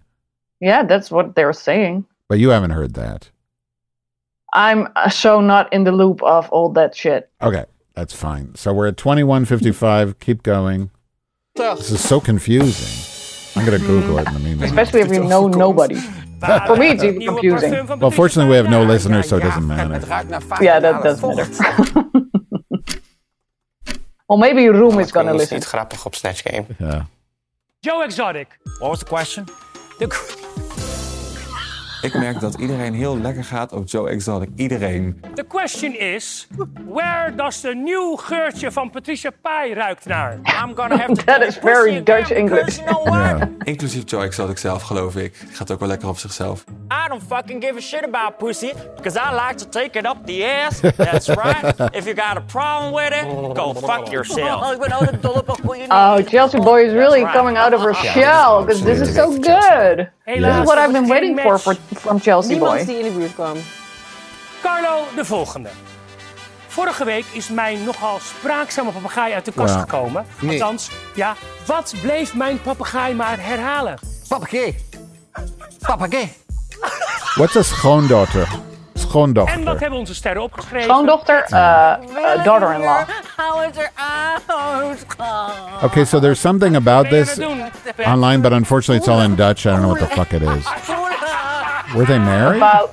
Yeah, 0.59 0.87
that's 0.87 1.09
what 1.09 1.33
they're 1.35 1.53
saying. 1.53 2.05
But 2.27 2.39
you 2.39 2.49
haven't 2.51 2.71
heard 2.71 2.93
that. 2.93 3.31
I'm 4.53 4.87
uh, 4.95 5.09
so 5.09 5.41
not 5.41 5.71
in 5.71 5.83
the 5.83 5.91
loop 5.91 6.21
of 6.23 6.49
all 6.51 6.69
that 6.73 6.95
shit. 6.95 7.29
Okay, 7.39 7.65
that's 7.93 8.13
fine. 8.13 8.53
So 8.55 8.73
we're 8.73 8.87
at 8.87 8.97
twenty 8.97 9.23
one 9.23 9.45
fifty 9.45 9.71
five. 9.71 10.19
Keep 10.19 10.43
going. 10.43 10.89
This 11.55 11.91
is 11.91 12.07
so 12.07 12.19
confusing. 12.19 13.07
I'm 13.55 13.65
gonna 13.65 13.79
Google 13.79 14.17
it 14.19 14.27
in 14.27 14.33
the 14.33 14.39
mm. 14.39 14.43
meantime. 14.43 14.67
Especially 14.69 15.01
if 15.01 15.11
you 15.11 15.23
know 15.23 15.47
nobody. 15.47 15.95
For 15.95 16.75
me, 16.75 16.89
it's 16.89 17.03
even 17.03 17.21
confusing. 17.21 17.99
Well, 17.99 18.11
fortunately, 18.11 18.49
we 18.49 18.55
have 18.55 18.69
no 18.69 18.83
listeners, 18.83 19.27
so 19.29 19.37
it 19.37 19.43
doesn't 19.43 19.67
matter. 19.67 20.07
ruikt 20.07 20.29
naar 20.29 20.41
vijf 20.41 20.61
Yeah, 20.61 20.81
that 20.81 21.03
doesn't 21.03 21.35
matter. 21.35 21.49
well, 24.27 24.39
maybe 24.39 24.67
Roem 24.69 24.99
is 24.99 25.11
gonna 25.11 25.33
listen. 25.33 25.55
niet 25.55 25.65
grappig 25.65 26.05
op 26.05 26.15
Snatch 26.15 26.41
Game. 26.41 26.65
Yeah. 26.77 27.01
Joe 27.79 28.03
Exotic. 28.03 28.47
What 28.79 28.89
was 28.89 28.99
the 28.99 29.05
question? 29.05 29.45
De, 29.97 30.07
Ik 32.01 32.13
merk 32.13 32.39
dat 32.39 32.55
iedereen 32.59 32.93
heel 32.93 33.17
lekker 33.17 33.43
gaat 33.43 33.71
op 33.71 33.87
Joe 33.87 34.09
Exotic. 34.09 34.49
Iedereen. 34.55 35.21
the 35.33 35.43
question 35.47 35.99
is, 35.99 36.47
where 36.87 37.35
does 37.35 37.59
the 37.59 37.73
nieuw 37.73 38.15
geurtje 38.15 38.71
van 38.71 38.89
Patricia 38.89 39.31
Pai 39.41 39.73
ruikt 39.73 40.05
naar? 40.05 40.33
I'm 40.33 40.75
gonna 40.75 40.97
have 40.97 41.13
to 41.13 41.23
That 41.33 41.41
is 41.41 41.57
very 41.57 42.03
Dutch 42.03 42.31
English. 42.31 42.75
You 42.77 42.87
know 42.87 43.03
what? 43.03 43.37
Yeah. 43.37 43.49
Inclusief 43.63 44.09
Joe 44.09 44.23
Exotic 44.23 44.57
zelf, 44.57 44.81
geloof 44.81 45.15
ik. 45.15 45.45
Gaat 45.51 45.71
ook 45.71 45.79
wel 45.79 45.87
lekker 45.87 46.07
op 46.07 46.17
zichzelf. 46.17 46.63
I 46.91 47.07
don't 47.07 47.23
fucking 47.23 47.61
give 47.61 47.77
a 47.77 47.81
shit 47.81 48.03
about 48.03 48.37
pussy 48.37 48.73
because 48.97 49.15
I 49.15 49.31
like 49.31 49.57
to 49.59 49.65
take 49.65 49.95
it 49.95 50.05
up 50.05 50.25
the 50.25 50.43
ass. 50.43 50.81
That's 50.81 51.29
right. 51.29 51.73
if 51.93 52.05
you 52.05 52.13
got 52.13 52.35
a 52.37 52.41
problem 52.41 52.91
with 52.91 53.13
it, 53.13 53.55
go 53.55 53.73
fuck 53.73 54.11
yourself. 54.11 54.71
Ik 54.73 54.79
ben 54.79 54.91
altijd 54.91 55.21
dol 55.21 55.33
op 55.33 55.47
een 55.49 55.55
goede 55.65 55.85
Oh, 55.87 56.17
Chelsea 56.27 56.61
Boy 56.61 56.81
is 56.81 56.91
really 56.91 57.23
coming 57.33 57.57
out 57.57 57.73
of 57.73 57.81
her 57.81 57.93
shell 57.95 58.65
because 58.65 58.83
this 58.83 58.99
is 58.99 59.15
so 59.15 59.31
good. 59.31 60.09
This 60.25 60.57
is 60.59 60.65
what 60.65 60.77
I've 60.77 60.91
been 60.91 61.07
waiting 61.07 61.39
for, 61.39 61.59
for 61.59 61.75
from 61.95 62.19
Chelsea 62.19 62.53
Niemand 62.55 62.75
Boy. 62.75 62.85
die 62.85 62.97
in 62.97 63.03
de 63.03 63.17
buurt 63.17 63.33
kwam. 63.35 63.57
Carlo, 64.61 65.03
de 65.15 65.25
volgende. 65.25 65.69
Vorige 66.67 67.05
week 67.05 67.25
is 67.31 67.49
mijn 67.49 67.83
nogal 67.83 68.19
spraakzame 68.19 68.91
papegaai 68.91 69.33
uit 69.33 69.45
de 69.45 69.51
kast 69.51 69.73
Ja. 69.73 69.79
gekomen. 69.79 70.25
Nee. 70.39 70.61
Althans, 70.63 70.89
ja, 71.15 71.35
wat 71.65 71.93
bleef 72.01 72.33
mijn 72.35 72.61
papegaai 72.61 73.13
maar 73.13 73.37
herhalen? 73.45 73.99
Papegaai. 74.27 74.75
Papegaai. 75.81 76.33
What's 77.35 77.55
a 77.55 77.61
schoondochter? 77.63 78.41
En 78.41 78.47
wat 78.49 79.09
Schoondochter. 79.09 79.79
hebben 79.79 79.99
onze 79.99 80.15
sterren 80.15 80.41
opgeschreven? 80.41 80.89
Schoondochter, 80.89 81.45
uh, 81.49 81.57
uh, 81.57 82.43
daughter-in-law. 82.43 82.99
Hou 83.37 83.61
het 83.65 83.75
eruit. 83.75 85.05
Okay, 85.83 86.05
so 86.05 86.19
there's 86.19 86.39
something 86.41 86.75
about 86.75 87.09
this 87.09 87.39
online, 88.05 88.41
but 88.41 88.51
unfortunately 88.51 88.97
it's 88.97 89.07
all 89.07 89.21
in 89.23 89.35
Dutch. 89.35 89.65
I 89.65 89.69
don't 89.69 89.81
know 89.81 89.93
what 89.97 90.09
the 90.09 90.15
fuck 90.15 90.31
it 90.31 90.41
is. 90.41 90.65
Were 91.95 92.05
they 92.05 92.19
married? 92.19 92.61
About, 92.61 92.89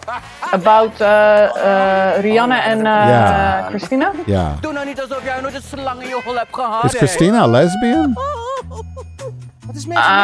about 0.53 1.01
uh, 1.01 1.07
uh, 1.07 2.21
Rianne 2.21 2.55
en 2.61 2.79
uh, 2.79 2.85
Ja. 2.85 3.59
uh, 3.61 3.67
Christina? 3.67 4.11
Yeah. 4.27 4.47
Doe 4.61 4.73
nou 4.73 4.87
niet 4.87 5.01
alsof 5.01 5.25
jij 5.25 5.41
nooit 5.41 5.55
een 5.55 5.63
slang 5.79 6.03
in 6.03 6.09
je 6.09 6.21
hol 6.25 6.35
hebt. 6.35 6.85
Is 6.93 6.99
Christina 6.99 7.39
a 7.41 7.47
lesbian? 7.47 8.17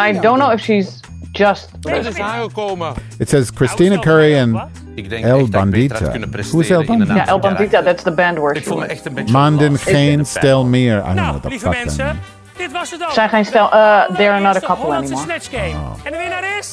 I 0.07 0.19
don't 0.21 0.39
know 0.39 0.53
if 0.53 0.61
she's 0.61 1.01
just. 1.37 1.69
Het 1.81 2.21
aangekomen. 2.21 2.93
It 3.19 3.29
says 3.29 3.51
Christina 3.55 3.99
Curry 3.99 4.39
and 4.39 4.57
Ik 4.95 5.09
denk 5.09 5.25
El 5.25 5.39
echt 5.39 5.53
dat 5.53 5.65
ik 5.65 5.71
beter 5.71 6.11
Bandita. 6.11 6.43
Who 6.51 6.61
is 6.61 6.71
El 6.71 6.85
Bandita? 6.85 7.15
Ja, 7.15 7.27
El 7.27 7.39
Bandita, 7.39 7.83
that's 7.83 8.03
the 8.03 8.13
band 8.13 8.39
where 8.39 8.55
Ik 8.55 8.63
she 8.63 8.69
voel 8.69 8.77
me 8.79 8.83
was. 8.87 8.91
echt 8.97 9.07
een 9.07 9.15
beetje 9.15 9.33
Manden 9.33 9.79
geen 9.79 10.27
stel 10.27 10.65
meer. 10.65 10.97
I 10.97 11.01
don't 11.01 11.05
know 11.05 11.17
Nou, 11.17 11.29
what 11.31 11.43
the 11.43 11.49
lieve 11.49 11.65
fuck 11.71 11.85
mensen, 11.85 12.05
means. 12.05 12.19
dit 12.57 12.73
was 12.73 12.91
het 12.91 13.03
ook. 13.05 13.11
Zijn 13.11 13.29
geen 13.29 13.45
stel, 13.45 13.65
uh, 13.75 14.03
they're 14.17 14.41
not 14.41 14.57
a 14.57 14.61
De 14.61 14.67
couple 14.67 14.85
Hollandse 14.85 15.15
anymore. 15.15 15.41
Snatch 15.41 15.51
Game. 15.63 15.77
En 16.03 16.13
de 16.13 16.19
winnaar 16.19 16.59
is... 16.59 16.73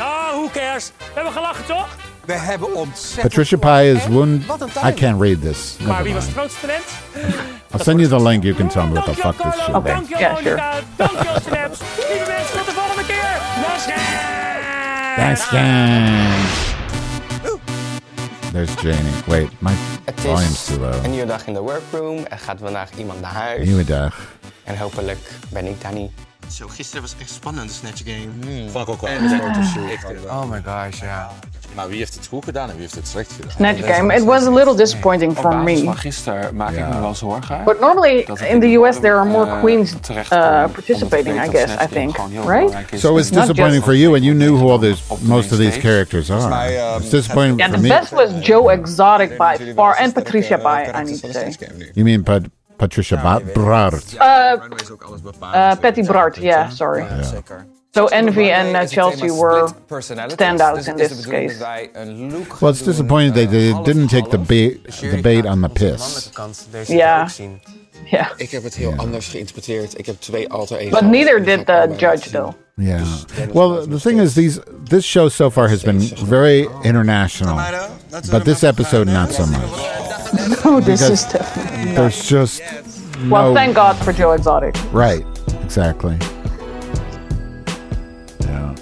Oh, 0.00 0.28
who 0.30 0.48
cares? 0.52 0.92
We 0.98 1.04
hebben 1.14 1.32
gelachen, 1.32 1.64
toch? 1.66 1.88
We 2.24 2.32
hebben 2.32 2.74
ontzettend... 2.74 3.28
Patricia 3.28 3.56
Paay 3.58 3.90
is 3.92 4.06
wound. 4.06 4.42
I 4.86 4.92
can't 4.94 5.20
read 5.20 5.42
this. 5.42 5.76
Maar 5.78 5.88
Never 5.88 6.02
wie 6.04 6.14
was 6.14 6.24
het 6.26 6.36
mind. 6.36 6.50
grootste 6.52 6.66
talent? 6.66 6.84
I'll 7.74 7.80
send 7.84 7.98
you 8.00 8.08
the 8.08 8.22
link. 8.28 8.42
You 8.42 8.54
can 8.54 8.68
tell 8.68 8.86
me 8.86 8.92
what 8.92 9.04
the 9.04 9.14
fuck 9.14 9.36
this 9.42 9.54
shit 9.64 9.74
Okay. 9.74 9.92
is. 9.92 9.96
Dankjewel, 9.98 10.20
Yeah, 10.20 10.36
sure. 10.36 10.56
Monica. 10.56 10.72
Dankjewel, 10.96 11.40
Snaps. 11.40 11.78
Thanks, 15.16 15.44
gang. 15.44 16.44
There's 18.52 18.74
Janie. 18.82 19.12
Wait, 19.26 19.50
my 19.60 19.72
Het 20.04 20.20
volume's 20.20 20.50
is 20.50 20.64
too 20.64 20.78
low. 20.78 21.04
een 21.04 21.10
nieuwe 21.10 21.26
dag 21.26 21.46
in 21.46 21.52
de 21.54 21.60
workroom. 21.60 22.24
Er 22.28 22.38
gaat 22.38 22.58
vandaag 22.60 22.90
iemand 22.96 23.20
naar 23.20 23.32
huis. 23.32 23.66
Nieuwe 23.66 23.84
dag. 23.84 24.20
En 24.64 24.78
hopelijk 24.78 25.30
ben 25.48 25.66
ik 25.66 25.80
daar 25.80 25.92
niet. 25.92 26.10
Zo, 26.52 26.66
gisteren 26.68 27.02
was 27.02 27.14
echt 27.20 27.30
spannend, 27.30 27.68
de 27.68 27.74
Snatch 27.74 28.02
Game. 28.04 28.70
Vond 28.70 28.88
ik 28.88 28.94
ook 28.94 29.00
wel. 29.00 29.10
En 29.10 29.22
de 29.22 29.28
fotoshoot. 29.28 29.90
Echt, 29.90 30.26
Oh 30.26 30.44
my 30.50 30.62
gosh, 30.64 31.00
ja. 31.00 31.30
Maar 31.74 31.88
wie 31.88 31.98
heeft 31.98 32.14
het 32.14 32.26
goed 32.26 32.44
gedaan 32.44 32.64
en 32.68 32.72
wie 32.72 32.80
heeft 32.80 32.94
het 32.94 33.08
slecht 33.08 33.32
gedaan? 33.32 33.50
Snatch 33.50 33.96
game. 33.96 34.14
It 34.14 34.24
was 34.24 34.46
a 34.46 34.50
little 34.50 34.74
disappointing 34.76 35.32
for 35.36 35.44
Op 35.44 35.50
basis 35.50 35.78
me. 35.78 35.84
van 35.84 35.96
gisteren 35.96 36.56
maak 36.56 36.70
ik 36.72 36.88
me 36.88 37.00
wel 37.00 37.14
zorgen. 37.14 37.64
But 37.64 37.80
normally 37.80 38.26
in 38.48 38.60
the 38.60 38.66
US 38.76 38.96
there 39.00 39.14
are 39.14 39.24
more 39.24 39.50
eh, 39.50 39.60
queens 39.60 39.92
uh, 39.92 40.18
participating, 40.72 41.44
I 41.44 41.48
guess, 41.50 41.72
I 41.82 41.86
think. 41.92 42.16
Right? 42.46 43.00
So 43.00 43.16
it's 43.18 43.30
disappointing 43.30 43.82
for 43.82 43.94
you, 43.96 44.14
and 44.14 44.24
you 44.24 44.34
knew 44.36 44.56
who 44.56 44.70
all 44.70 44.78
this, 44.78 45.02
most 45.20 45.52
of 45.52 45.58
these 45.58 45.78
characters 45.78 46.30
are. 46.30 46.48
mij, 46.48 46.92
um, 46.94 47.00
It's 47.00 47.10
disappointing 47.10 47.58
Yeah, 47.58 47.70
for 47.70 47.76
the 47.80 47.82
me. 47.82 47.88
best 47.88 48.10
was 48.12 48.30
Joe 48.46 48.68
Exotic 48.72 49.36
by 49.36 49.56
far, 49.74 49.96
and 49.98 50.12
Patricia 50.12 50.56
by, 50.58 50.90
I 50.94 51.02
need 51.04 51.20
to 51.20 51.32
say. 51.32 51.54
You 51.94 52.04
mean 52.04 52.22
Pat- 52.22 52.48
Patricia 52.80 53.16
ba- 53.22 53.40
Brard? 53.52 54.04
Uh, 54.14 54.56
uh, 55.42 55.74
Patty 55.80 56.02
Brard, 56.02 56.36
yeah, 56.36 56.70
sorry. 56.70 57.04
Zeker. 57.22 57.66
So 57.94 58.06
Envy 58.06 58.50
and 58.52 58.68
uh, 58.68 58.78
Het 58.78 58.90
is 58.90 58.94
het 58.96 59.04
Chelsea 59.04 59.32
were 59.34 59.66
split 59.68 59.86
personalities. 59.86 60.32
standouts 60.34 60.78
Dus 60.78 60.86
in 60.86 60.96
this 60.96 61.26
case. 61.26 61.46
dat 61.46 61.58
wij 61.58 61.90
een 61.92 62.30
look 62.32 62.48
gaan 62.48 62.56
Well, 62.60 62.70
it's 62.70 62.82
disappointing 62.82 63.34
they, 63.34 63.44
eh, 63.44 63.50
they 63.50 63.82
didn't 63.82 64.08
take 64.10 64.28
the 64.28 64.38
bait, 64.38 64.78
the 65.00 65.18
bait 65.22 65.44
on 65.44 65.60
the 65.62 65.68
piss. 65.68 65.98
mannelijke 65.98 66.30
kant 66.32 66.66
deze 66.70 66.94
Ja. 66.94 67.22
ook 67.22 67.28
zien. 67.28 67.60
Yeah. 68.10 68.26
Ik 68.36 68.50
heb 68.50 68.62
het 68.62 68.74
heel 68.74 68.92
anders 68.96 69.26
geïnterpreteerd. 69.28 69.98
Ik 69.98 70.06
heb 70.06 70.20
twee 70.20 70.48
alter 70.48 70.76
egos. 70.78 71.00
But 71.00 71.08
neither 71.10 71.44
did 71.44 71.66
the 71.66 71.94
judge, 71.96 72.30
though. 72.30 72.52
Yeah. 72.74 73.00
Well, 73.52 73.86
the 73.90 74.00
thing 74.00 74.20
is, 74.20 74.32
these 74.32 74.60
this 74.88 75.04
show 75.06 75.28
so 75.30 75.50
far 75.50 75.68
has 75.68 75.82
been 75.82 76.00
very 76.26 76.68
international, 76.82 77.58
but 78.30 78.44
this 78.44 78.62
episode 78.62 79.10
not 79.10 79.32
so 79.32 79.44
much. 79.46 79.60
Oh, 80.64 80.80
this 80.80 81.00
is 81.08 81.24
definitely. 81.24 81.94
There's 81.94 82.28
just 82.28 82.62
Well, 83.28 83.48
no 83.50 83.54
thank 83.54 83.74
God 83.74 83.96
for 83.96 84.12
Joe 84.12 84.32
Exotic. 84.32 84.74
right, 84.92 85.24
exactly. 85.64 86.16
Yeah, 88.40 88.74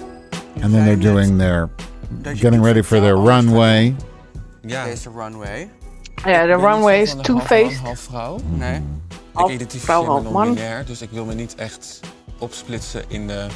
and 0.61 0.73
then 0.73 0.85
they're 0.85 0.95
doing 0.95 1.37
their 1.37 1.69
getting 2.35 2.61
ready 2.61 2.81
for 2.81 2.99
their 2.99 3.15
runway. 3.17 3.95
Ja. 4.63 4.85
Deze 4.85 5.09
runway. 5.09 5.69
Yeah, 6.25 6.45
the 6.47 6.57
runway 6.57 7.01
is 7.01 7.09
Half 7.13 7.15
man, 7.17 7.25
two-faced. 7.25 7.79
Half 7.81 7.99
vrouw. 7.99 8.39
Hmm. 8.39 8.57
Nee. 8.59 8.81
Half 9.33 9.49
ik 9.49 9.55
identificeer 9.55 9.99
me 9.99 10.05
half 10.05 10.23
man. 10.23 10.33
non-binair, 10.47 10.85
dus 10.85 11.01
ik 11.01 11.09
wil 11.11 11.25
me 11.25 11.33
niet 11.33 11.55
echt 11.55 11.99
opsplitsen 12.39 13.03
in 13.07 13.27
de 13.27 13.47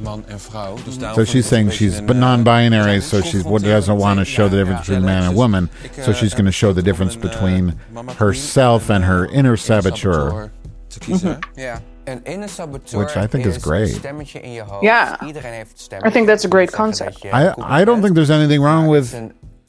man 0.00 0.24
en 0.26 0.40
vrouw. 0.40 0.74
Dus 0.84 0.98
daarom 0.98 1.24
So 1.24 1.30
she's 1.32 1.46
saying 1.46 1.72
she's 1.72 1.98
een, 1.98 2.06
but 2.06 2.14
eh, 2.16 2.20
non-binary, 2.20 3.00
so 3.00 3.20
she 3.20 3.42
doesn't 3.42 3.98
want 3.98 4.18
to 4.18 4.24
show 4.24 4.48
the 4.48 4.56
difference 4.56 4.80
between 4.86 5.04
man 5.04 5.22
and 5.22 5.34
woman. 5.34 5.68
So 6.02 6.10
eh, 6.10 6.16
she's 6.16 6.32
going 6.32 6.44
to 6.44 6.50
show 6.52 6.74
the 6.74 6.82
difference 6.82 7.14
eh, 7.16 7.20
between 7.22 7.78
herself 8.18 8.90
and 8.90 9.04
her 9.04 9.30
inner 9.32 9.56
saboteur. 9.58 10.50
te 10.88 10.98
kiezen. 10.98 11.38
Inner 12.24 12.48
saboteur 12.48 12.98
Which 12.98 13.16
I 13.16 13.26
think 13.26 13.46
is 13.46 13.56
great. 13.56 13.88
een 13.88 13.94
stemmetje 13.94 14.40
in 14.40 14.52
je 14.52 14.62
hoofd. 14.62 14.82
Yeah. 14.82 15.26
Iedereen 15.26 15.52
heeft 15.52 15.88
het 15.90 16.04
I 16.06 16.10
think 16.10 16.26
that's 16.26 16.44
a 16.44 16.48
great 16.48 16.70
concept. 16.70 17.24
I 17.24 17.52
I 17.80 17.84
don't 17.84 18.02
think 18.02 18.14
there's 18.14 18.30
anything 18.30 18.62
wrong 18.62 18.88
with 18.90 19.12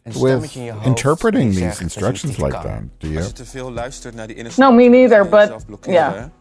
with 0.04 0.16
stemmetje 0.16 0.60
in 0.60 0.66
je 0.66 0.72
hoofd 0.72 0.86
interpreting 0.86 1.44
these 1.54 1.60
zegt 1.60 1.70
dat 1.70 1.78
je 1.78 1.84
instructions 1.84 2.38
like 2.38 2.52
that. 2.52 2.82
Do 2.98 3.08
you? 3.08 3.24
je 3.24 3.32
te 3.34 3.46
veel 3.46 3.72
luistert 3.72 4.16
naar 4.16 4.28
die 4.28 4.36
inner 4.36 4.54
No, 4.56 4.72
me 4.72 4.88
neither, 4.90 5.24
but 5.30 5.40
jezelf 5.40 5.66
blokkeren. 5.66 6.32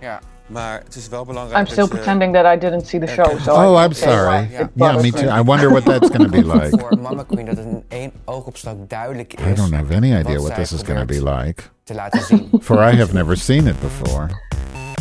yeah. 0.00 0.18
Ja. 0.48 0.60
Maar 0.60 0.80
het 0.84 0.94
is 0.96 1.08
wel 1.08 1.24
belangrijk 1.24 1.58
I'm 1.66 1.72
still 1.72 1.84
je- 1.84 1.90
pretending 1.90 2.34
that 2.34 2.54
I 2.54 2.58
didn't 2.58 2.86
see 2.86 3.00
the 3.00 3.06
er 3.06 3.12
show. 3.12 3.40
So 3.40 3.52
Oh, 3.52 3.74
can't 3.74 3.86
I'm 3.86 3.92
sorry. 3.94 4.46
why. 4.48 4.54
It 4.62 4.68
Yeah, 4.74 4.96
me 5.02 5.10
too. 5.10 5.28
I 5.28 5.40
wonder 5.42 5.70
what 5.70 5.84
that's 5.84 6.08
going 6.08 6.30
to 6.30 6.42
be 6.42 6.42
like. 6.58 6.78
Voor 6.80 6.98
Ma'Ma 7.00 7.22
Queen 7.22 7.46
dat 7.46 7.56
het 7.56 7.66
in 7.66 7.84
één 7.88 8.12
oogopslag 8.24 8.74
duidelijk 8.88 9.34
is. 9.34 9.44
I 9.46 9.54
don't 9.54 9.72
have 9.74 9.94
any 9.94 10.12
idea 10.18 10.38
what 10.40 10.54
this 10.54 10.72
is 10.72 10.82
going 10.82 10.98
to 10.98 11.04
be 11.06 11.22
like. 11.36 11.62
Te 11.84 11.94
laten 11.94 12.22
zien. 12.22 12.48
For 12.62 12.76
I 12.92 12.96
have 12.96 13.12
never 13.12 13.36
seen 13.36 13.66
it 13.66 13.80
before. 13.80 14.26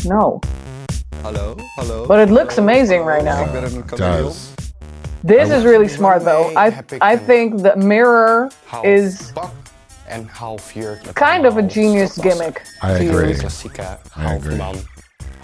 No. 0.03 0.39
Hallo, 1.23 1.55
hallo. 1.75 2.05
But 2.05 2.19
it 2.19 2.29
looks 2.29 2.57
amazing 2.57 3.05
right 3.05 3.23
now. 3.23 3.51
ben 3.51 3.63
It 3.63 3.97
does. 3.97 4.53
This 5.25 5.49
is 5.49 5.63
really 5.63 5.87
smart 5.87 6.23
though. 6.23 6.51
I 6.55 6.71
I 7.01 7.17
think 7.25 7.61
the 7.61 7.73
mirror 7.75 8.49
is 8.83 9.31
pak 9.33 9.51
en 10.07 10.29
half 10.31 10.73
jurk. 10.73 11.03
met 11.05 11.13
kind 11.15 11.45
of 11.45 11.57
a 11.57 11.61
genius 11.67 12.17
gimmick. 12.21 12.61
I 12.83 12.91
agree. 12.91 13.33
Klassieke 13.33 13.97
half 14.11 14.35
agree. 14.35 14.61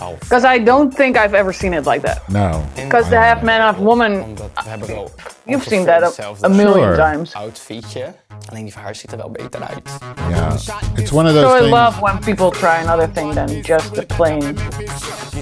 Man, 0.03 0.11
half 0.11 0.19
Because 0.19 0.43
I 0.55 0.63
don't 0.63 0.95
think 0.95 1.15
I've 1.17 1.33
ever 1.37 1.53
seen 1.53 1.73
it 1.73 1.85
like 1.85 2.01
that. 2.01 2.27
No. 2.27 2.63
Because 2.75 3.09
the 3.09 3.15
half 3.17 3.41
man, 3.41 3.59
half 3.61 3.77
woman, 3.77 4.11
Omdat 4.23 4.49
we 4.63 4.69
hebben 4.69 4.87
wel 4.87 5.11
you've 5.45 5.63
seen 5.67 5.85
that 5.85 6.03
a, 6.19 6.35
a 6.41 6.49
million 6.49 6.73
Sure. 6.73 6.95
times. 6.95 7.33
outfitje. 7.35 8.13
Alleen 8.49 8.63
die 8.63 8.73
van 8.73 8.81
haar 8.81 8.95
ziet 8.95 9.11
er 9.11 9.17
wel 9.17 9.29
beter 9.31 9.61
uit. 9.61 9.89
Yeah. 10.29 10.53
It's 10.95 11.11
one 11.11 11.27
of 11.27 11.33
those 11.33 11.41
So 11.41 11.41
those 11.41 11.55
I 11.55 11.59
things. 11.59 11.71
love 11.71 11.99
when 12.01 12.19
people 12.19 12.49
try 12.59 12.77
another 12.81 13.09
thing 13.13 13.33
than 13.33 13.61
just 13.61 13.93
the 13.93 14.05
plain. 14.05 14.57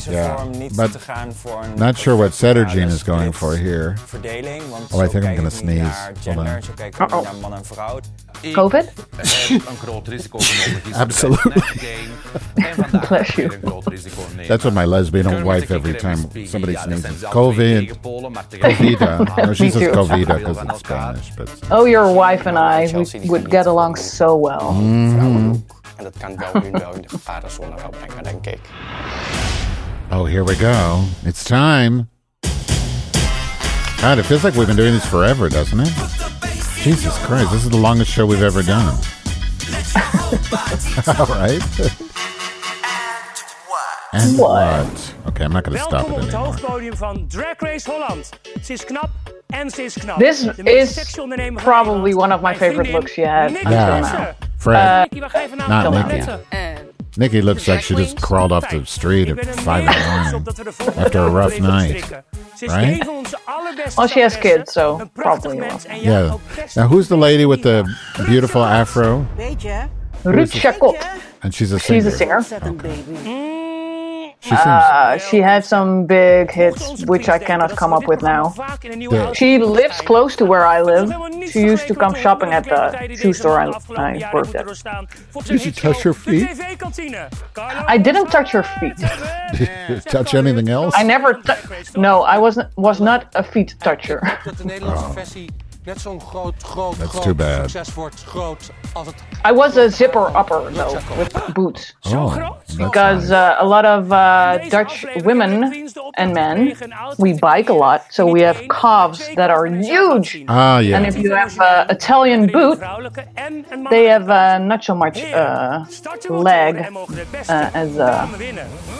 Kies 0.03 0.14
Yeah, 0.14 0.26
ervoor 0.30 0.45
om 0.45 0.57
niet 0.57 0.76
but 0.76 0.91
te 0.91 0.99
gaan 0.99 1.34
voor 1.34 1.60
een 1.64 1.80
Not 1.86 1.98
sure 1.98 2.15
what 2.18 2.34
Sederginne 2.34 2.82
totale 2.82 2.95
is 2.95 3.02
going 3.02 3.36
for 3.36 3.57
here. 3.57 3.94
verdeling. 4.06 4.61
Want 4.69 4.91
Oh, 4.94 5.03
I 5.03 5.07
think 5.07 5.23
I'm 5.23 5.36
gonna 5.36 5.49
sneeze. 5.49 5.82
Hold 5.84 6.18
gender, 6.22 6.56
on. 6.56 6.61
zo 6.64 6.72
kijken 6.76 6.99
we 7.07 7.14
Uh-oh. 7.14 7.23
naar 7.23 7.36
man 7.41 7.53
en 7.53 7.65
vrouw. 7.65 7.99
COVID? 8.53 8.94
een 9.49 9.61
groot 9.84 10.07
risico 10.07 10.40
genomen. 10.41 10.82
Absolutely. 11.02 11.61
Bless 13.07 13.36
you. 13.36 13.48
weer 13.48 13.60
een 13.61 13.68
groot 13.69 13.88
risico 13.88 14.22
nemen. 14.30 14.48
That's 14.48 14.64
what 14.64 14.73
my 14.73 14.86
lesbian 14.86 15.44
wife 15.44 15.73
every 15.73 15.94
time 15.94 16.18
somebody 16.45 16.72
Ja, 16.72 16.84
er 16.84 16.90
dat 16.90 16.99
zijn 16.99 17.14
sneezes. 17.14 17.19
zelf 17.19 17.32
twee 17.32 17.44
COVID. 17.44 17.80
tegenpolen, 17.88 18.32
maar 18.32 18.48
tegelijk 18.48 18.78
Covida. 18.78 19.19
Uh, 19.19 19.36
no, 19.36 19.53
she 19.53 19.64
Me 19.64 19.72
says 19.72 19.91
too. 19.91 20.03
Uh, 20.03 20.26
because 20.26 20.61
it's. 20.64 20.78
Spanish, 20.80 21.30
but 21.36 21.49
Oh, 21.69 21.88
your 21.88 22.14
wife 22.28 22.49
and 22.49 22.57
I, 22.57 22.91
we 23.19 23.28
would 23.28 23.45
get 23.49 23.65
along 23.68 23.98
so 23.98 24.40
well. 24.41 24.72
Mhm. 24.72 25.56
En 25.95 26.03
dat 26.03 26.14
kan 26.19 26.38
wel 26.38 26.61
hun 26.61 26.72
wel 26.72 26.94
in 26.95 27.02
de 27.02 27.10
gevarenzone 27.10 27.76
wel 27.76 27.90
brengen, 27.90 28.23
denk 28.23 28.45
ik. 28.48 28.60
Oh, 30.12 30.26
here 30.26 30.44
we 30.44 30.56
go. 30.56 31.06
It's 31.24 31.44
time. 31.44 32.10
God, 34.02 34.18
it 34.18 34.24
feels 34.24 34.44
like 34.44 34.56
we've 34.56 34.68
been 34.68 34.76
doing 34.76 34.94
this 34.94 35.06
forever, 35.06 35.48
doesn't 35.48 35.80
it? 35.80 35.94
Jesus 36.84 37.18
Christ, 37.26 37.52
this 37.52 37.64
is 37.64 37.70
the 37.70 37.78
longest 37.78 38.12
show 38.12 38.26
we've 38.26 38.42
ever 38.42 38.62
done. 38.64 38.96
All 41.08 41.26
right. 41.28 41.62
And 44.14 44.38
What? 44.38 44.86
what? 44.86 45.14
Okay, 45.28 45.46
I'm 45.46 45.52
not 45.54 45.64
going 45.64 45.78
to 45.78 45.84
stop 45.84 45.92
Welkom 46.08 46.12
it 46.14 46.16
op 46.16 46.22
het 46.22 46.34
anymore. 46.34 46.46
hoofdpodium 46.46 46.96
van 46.98 47.26
Drag 47.28 47.56
Race 47.60 47.92
Holland. 47.92 48.30
Ze 48.64 48.84
knap, 48.86 49.10
En 49.48 49.70
ze 49.70 49.92
knap. 50.00 50.20
This 50.20 50.42
is 50.58 50.94
sexy 50.94 51.20
ondernemer 51.20 51.62
van 51.62 51.72
probably 51.72 52.14
one 52.14 52.34
of 52.36 52.42
my 52.42 52.56
favorite 52.56 52.92
looks 52.92 53.12
she 53.12 53.28
had 53.28 53.52
Yeah. 53.52 54.26
Fred. 54.58 54.78
Uh, 54.86 55.00
Nikkie, 55.02 55.20
waar 55.20 55.30
ga 55.30 55.40
je 55.40 55.48
vanavond 55.50 55.84
Not 55.84 55.94
naar 55.94 56.06
Nikkie. 56.08 56.26
letten? 56.50 56.91
Nikkie 57.18 57.42
looks 57.44 57.68
like 57.68 57.82
she 57.82 57.96
just 57.96 58.22
crawled 58.22 58.52
off 58.52 58.70
the 58.70 58.86
street 58.86 59.28
at 59.30 59.46
five 59.60 59.80
in 59.84 59.92
the 59.92 60.42
morning 60.42 60.98
after 60.98 61.20
a 61.20 61.30
rough 61.30 61.60
night, 61.60 62.10
right? 62.62 63.00
een 63.00 63.06
van 63.06 63.16
onze 63.16 63.38
allerbeste 63.46 64.00
Well, 64.00 64.08
she 64.08 64.22
has 64.22 64.38
kids, 64.38 64.72
so 64.72 65.10
probably 65.14 65.58
mens 65.58 65.84
will. 65.84 65.92
en 65.92 66.02
ja, 66.02 66.20
Yeah. 66.20 66.36
Now, 66.76 66.88
who's 66.88 67.08
the 67.08 67.18
lady 67.18 67.46
with 67.46 67.62
the 67.62 67.84
beautiful 68.28 68.64
afro? 68.66 69.26
Weet 69.36 69.62
je? 69.62 69.82
Ruth 70.24 70.54
Jacott. 70.62 71.06
And 71.42 71.54
she's 71.54 71.72
a 71.74 71.80
singer. 71.80 72.02
She's 72.02 72.14
a 72.14 72.18
singer. 72.18 72.36
Ontzettend 72.38 72.82
baby. 72.82 73.18
Mm. 73.24 73.81
She 74.42 74.50
sings. 74.50 74.60
Uh, 74.66 75.18
she 75.20 75.38
had 75.38 75.64
some 75.64 76.06
big 76.08 76.50
hits, 76.52 77.06
which 77.06 77.30
I 77.30 77.38
cannot 77.38 77.76
come 77.76 77.94
up 77.94 78.08
with 78.08 78.24
now. 78.24 78.54
Yeah. 78.84 79.34
She 79.34 79.60
lives 79.60 80.02
close 80.02 80.36
to 80.38 80.46
where 80.46 80.66
I 80.66 80.82
live. 80.82 81.14
She 81.52 81.60
used 81.62 81.88
to 81.88 81.94
come 81.96 82.16
shopping 82.16 82.52
at 82.52 82.64
the 82.64 83.16
shoe 83.16 83.34
store 83.34 83.60
I, 83.60 83.68
I 83.98 84.30
worked 84.34 84.56
at. 84.56 84.66
Did 85.46 85.64
you 85.66 85.72
touch 85.72 86.02
her 86.02 86.14
feet? 86.14 86.50
I 87.88 87.98
didn't 87.98 88.32
touch 88.32 88.52
her 88.52 88.64
feet. 88.64 88.98
Touch 90.06 90.34
anything 90.34 90.70
else? 90.70 90.94
I 90.98 91.04
never. 91.04 91.34
tou- 91.34 92.02
no, 92.02 92.24
I 92.24 92.38
wasn't. 92.38 92.70
Was 92.78 93.00
not 93.00 93.28
a 93.36 93.44
feet 93.44 93.76
toucher. 93.80 94.22
Dat 94.44 94.58
de 94.58 94.64
Nederlandse 94.66 95.14
versie 95.14 95.50
net 95.84 95.99
zo'n 95.99 96.22
groot, 96.22 96.64
groot, 96.64 96.98
That's 96.98 97.12
groot 97.12 97.24
too 97.24 97.34
bad. 97.36 97.70
succes 97.70 97.94
wordt. 97.94 98.24
Groot 98.28 98.72
als 98.94 99.08
het... 99.08 99.16
I 99.45 99.53
was 99.53 99.78
a 99.78 99.90
zipper 99.90 100.28
upper 100.38 100.72
though, 100.74 100.99
with 101.18 101.53
boots. 101.53 101.95
Oh, 102.02 102.36
that's 102.36 102.76
Because 102.76 103.32
uh, 103.32 103.56
a 103.60 103.66
lot 103.66 103.86
of 103.86 104.12
uh, 104.12 104.70
Dutch 104.70 105.06
women 105.24 105.88
and 106.18 106.34
men, 106.34 106.76
we 107.18 107.34
bike 107.34 107.70
a 107.70 107.74
lot, 107.74 108.02
so 108.10 108.26
we 108.28 108.41
have 108.41 108.62
calves 108.68 109.34
that 109.36 109.49
are 109.49 109.66
huge. 109.66 110.44
Ah, 110.48 110.80
yeah. 110.80 110.98
And 110.98 111.08
if 111.08 111.18
you 111.18 111.32
have 111.32 111.58
uh, 111.60 111.86
Italian 111.90 112.48
boot, 112.48 112.80
they 113.90 114.06
have 114.06 114.30
uh, 114.30 114.58
not 114.60 114.84
so 114.84 114.94
much 114.94 115.24
uh, 115.24 115.86
leg 116.30 116.86
uh, 117.49 117.72
as 117.74 117.98
uh, 117.98 118.28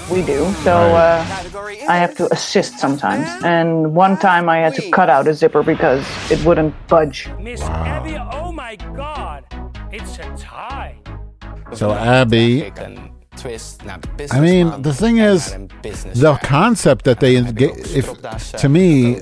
we 0.10 0.22
do. 0.24 0.52
So 0.64 0.74
uh, 0.74 1.24
I 1.88 1.98
have 1.98 2.16
to 2.16 2.32
assist 2.34 2.80
sometimes. 2.80 3.28
And 3.44 3.94
one 3.94 4.18
time 4.18 4.50
I 4.50 4.58
had 4.58 4.74
to 4.76 4.90
cut 4.90 5.10
out 5.10 5.28
a 5.28 5.34
zipper 5.34 5.64
because 5.64 6.06
it 6.32 6.44
wouldn't 6.44 6.71
budge. 6.88 7.30
Miss 7.40 7.62
Abby, 7.62 8.18
oh 8.32 8.52
my 8.52 8.76
god. 8.76 9.46
It's 9.92 10.18
a 10.20 10.36
tie. 10.38 10.98
So 11.74 11.92
Abby, 11.92 12.72
I 14.32 14.40
mean, 14.40 14.82
the 14.82 14.94
thing 14.94 15.18
is, 15.20 15.50
naar 15.50 15.60
een 15.60 15.70
business 15.82 16.20
the 16.20 16.38
concept 16.48 17.04
that 17.04 17.20
they 17.20 17.42
get, 17.54 17.96
if 17.96 18.12
to 18.58 18.70
me, 18.70 19.20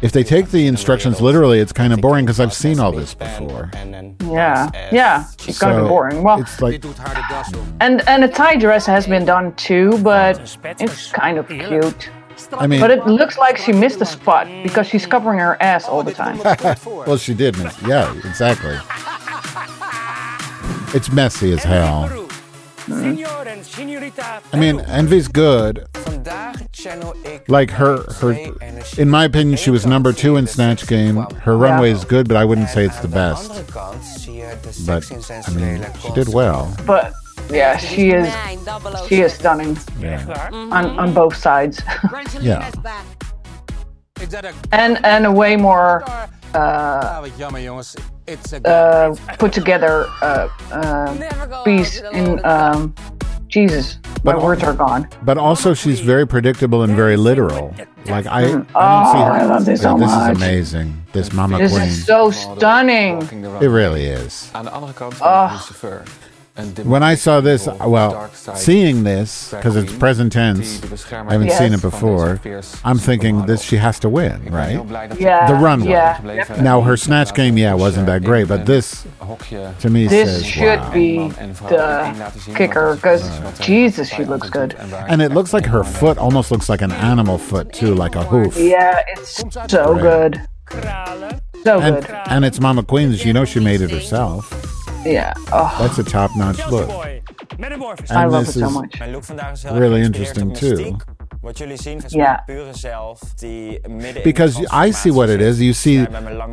if 0.00 0.12
they 0.12 0.22
take 0.22 0.50
the 0.50 0.66
instructions 0.66 1.20
literally, 1.20 1.58
it's 1.58 1.72
kind 1.72 1.92
of 1.92 2.00
boring 2.00 2.24
because 2.24 2.40
I've 2.40 2.52
seen 2.52 2.78
all 2.78 2.92
this 2.92 3.14
before. 3.14 3.70
Yeah, 4.30 4.70
yeah, 4.92 5.24
it's 5.46 5.58
gonna 5.58 5.82
be 5.82 5.88
boring. 5.88 6.22
Well, 6.22 6.40
it's 6.40 6.60
like 6.60 6.84
and 7.80 8.06
and 8.06 8.24
a 8.24 8.28
tie 8.28 8.56
dress 8.56 8.86
has 8.86 9.06
been 9.06 9.24
done 9.24 9.54
too, 9.54 9.98
but 10.02 10.38
it's 10.78 11.12
kind 11.12 11.38
of 11.38 11.48
cute. 11.48 12.10
I 12.52 12.66
mean- 12.66 12.80
but 12.80 12.90
it 12.90 13.06
looks 13.06 13.36
like 13.38 13.56
she 13.56 13.72
missed 13.72 14.00
a 14.00 14.06
spot 14.06 14.46
because 14.62 14.86
she's 14.86 15.06
covering 15.06 15.38
her 15.38 15.60
ass 15.62 15.88
all 15.88 16.02
the 16.02 16.12
time. 16.12 16.38
well, 17.06 17.16
she 17.16 17.34
did 17.34 17.58
miss. 17.58 17.80
Yeah, 17.82 18.12
exactly. 18.24 18.76
It's 20.94 21.10
messy 21.12 21.52
as 21.52 21.62
hell. 21.62 22.08
Signor 22.86 23.44
and 23.46 23.62
signorita. 23.62 24.40
I 24.52 24.56
mean, 24.58 24.80
Envy's 24.80 25.28
good. 25.28 25.86
Like 27.48 27.70
her, 27.72 28.02
her. 28.20 28.32
In 28.96 29.10
my 29.10 29.24
opinion, 29.24 29.58
she 29.58 29.70
was 29.70 29.84
number 29.84 30.12
two 30.12 30.36
in 30.36 30.46
Snatch 30.46 30.86
Game. 30.86 31.16
Her 31.16 31.58
runway 31.58 31.90
is 31.90 32.04
good, 32.04 32.26
but 32.28 32.36
I 32.38 32.44
wouldn't 32.46 32.70
say 32.70 32.86
it's 32.86 32.98
the 33.00 33.08
best. 33.08 33.50
But 34.86 35.04
I 35.46 35.50
mean, 35.52 35.86
she 36.00 36.10
did 36.12 36.32
well. 36.32 36.74
But 36.86 37.12
yeah, 37.50 37.76
she 37.76 38.10
is 38.10 38.28
she 39.08 39.20
is 39.22 39.32
stunning 39.32 39.76
Yeah. 40.00 40.48
on 40.72 40.98
on 40.98 41.12
both 41.14 41.36
sides, 41.36 41.82
Yeah. 42.40 42.70
and 44.72 44.98
and 45.04 45.26
a 45.26 45.32
way 45.32 45.56
more 45.56 46.02
uh, 46.54 47.20
wat 47.22 47.30
jammer 47.38 47.60
jongens. 47.60 47.96
It's 48.26 48.52
a 48.52 48.60
uh, 48.68 49.14
put 49.38 49.52
together 49.52 50.06
uh, 50.22 50.48
uh, 50.72 51.62
piece 51.64 52.00
in. 52.12 52.44
Um, 52.44 52.94
Jesus, 53.48 53.96
my 54.24 54.32
But- 54.34 54.42
words 54.42 54.62
are 54.62 54.74
gone. 54.74 55.08
But 55.24 55.38
also, 55.38 55.72
she's 55.72 56.00
very 56.00 56.26
predictable 56.26 56.82
and 56.82 56.94
very 56.94 57.16
literal. 57.16 57.72
Like 58.04 58.26
I, 58.26 58.40
I 58.40 58.42
don't 58.44 58.68
Oh, 58.74 59.12
see 59.12 59.18
her. 59.24 59.32
I 59.32 59.44
love 59.48 59.64
this 59.64 59.80
so 59.80 59.96
this 59.96 60.10
much. 60.12 60.32
is 60.32 60.36
amazing. 60.36 60.92
This 61.12 61.32
Mama 61.32 61.56
This 61.56 61.72
Queen. 61.72 61.88
is 61.88 62.04
so 62.04 62.30
stunning. 62.30 63.22
It 63.62 63.68
really 63.72 64.04
is. 64.04 64.50
Aan 64.52 64.64
de 64.64 64.70
andere 64.70 64.92
kant 64.92 65.14
Oh. 65.22 65.48
Van 66.58 66.66
Lucifer. 66.66 66.82
Een 66.82 66.88
When 66.90 67.02
I 67.02 67.16
saw 67.16 67.40
this, 67.40 67.66
well, 67.86 68.30
seeing 68.54 69.04
this 69.04 69.50
because 69.50 69.76
it's 69.76 69.92
present 69.92 70.32
tense, 70.32 70.80
I 71.12 71.32
haven't 71.32 71.50
seen 71.52 71.72
it 71.72 71.80
before. 71.82 72.40
I'm 72.84 72.98
thinking 72.98 73.46
this 73.46 73.62
she 73.62 73.76
has 73.76 73.98
to 74.00 74.08
win, 74.08 74.40
right? 74.50 74.80
Yeah, 75.20 75.46
The 75.46 75.54
runway. 75.54 75.90
yeah. 75.90 76.20
Now 76.60 76.80
her 76.80 76.96
snatch 76.96 77.34
game, 77.34 77.56
yeah, 77.58 77.74
wasn't 77.74 78.06
that 78.06 78.24
great, 78.24 78.48
but 78.48 78.66
this 78.66 79.06
to 79.80 79.90
me 79.90 80.06
This 80.06 80.28
says 80.28 80.46
should 80.46 80.80
wow. 80.80 80.92
be 80.92 81.28
the 81.28 82.52
kicker 82.56 82.94
because 82.96 83.22
Jesus, 83.60 84.08
she 84.08 84.24
looks 84.24 84.50
good. 84.50 84.74
And 85.08 85.22
it 85.22 85.32
looks 85.32 85.52
like 85.52 85.66
her 85.66 85.84
foot 85.84 86.18
almost 86.18 86.50
looks 86.50 86.68
like 86.68 86.82
an 86.82 86.92
animal 86.92 87.38
foot 87.38 87.72
too, 87.72 87.94
like 87.94 88.16
a 88.16 88.24
hoof. 88.24 88.56
Yeah, 88.56 89.02
it's 89.08 89.44
so 89.70 89.94
good. 89.96 90.40
So 91.64 91.80
And, 91.80 91.96
good. 92.06 92.14
and 92.28 92.44
it's 92.44 92.58
Ma'Ma 92.58 92.86
Queen's. 92.86 93.24
You 93.24 93.32
know 93.32 93.44
she 93.44 93.60
made 93.60 93.80
it 93.80 93.90
herself. 93.90 94.52
Yeah. 95.04 95.32
Oh, 95.52 95.76
That's 95.78 95.98
a 95.98 96.02
top-notch 96.04 96.58
look. 96.70 96.88
Metamorphosis. 97.58 98.10
And 98.10 98.18
I 98.18 98.24
love 98.26 98.46
this 98.46 98.56
it 98.56 98.60
so 98.60 98.66
is 98.66 98.72
much. 98.72 98.98
Mijn 98.98 99.10
look 99.10 99.24
vandaag 99.24 99.52
is 99.52 99.62
heel 99.62 99.78
really 99.78 100.00
interesting 100.02 100.52
too. 100.54 100.66
op 100.70 100.76
mystiek. 100.78 101.02
Wat 101.40 101.58
jullie 101.58 101.76
zien 101.76 102.00
is 102.04 102.12
Ja. 102.12 102.42
pure 102.46 102.72
zelf 102.74 103.20
die 103.36 103.80
midden 103.88 104.22
Because 104.22 104.60
I 104.86 104.92
see 104.92 105.12
what 105.12 105.28
it 105.28 105.40
is. 105.40 105.58
You 105.58 105.72
see, 105.72 106.06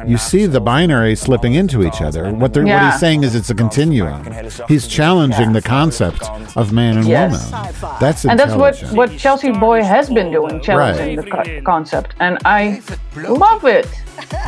you 0.05 0.17
see 0.17 0.49
the 0.49 0.61
binary 0.61 1.15
slipping 1.15 1.55
into 1.55 1.81
each 1.83 2.01
other. 2.01 2.31
What, 2.35 2.53
they're, 2.53 2.63
what 2.65 2.81
he's 2.91 2.99
saying 2.99 3.23
is 3.23 3.33
it's 3.35 3.49
a 3.49 3.53
continuing. 3.53 4.25
He's 4.67 4.87
challenging 4.87 5.53
the 5.53 5.61
concept 5.61 6.29
of 6.55 6.71
man 6.71 6.97
and 6.97 7.07
Yes. 7.07 7.31
woman. 7.51 7.73
That's 7.99 8.25
and 8.25 8.39
that's 8.39 8.53
what 8.55 8.81
what 8.93 9.17
Chelsea 9.17 9.51
Boy 9.51 9.83
has 9.83 10.09
been 10.09 10.31
doing, 10.31 10.61
challenging 10.61 11.15
the 11.15 11.29
co- 11.29 11.61
concept, 11.63 12.13
and 12.19 12.37
I 12.45 12.81
love 13.15 13.63
it. 13.69 13.87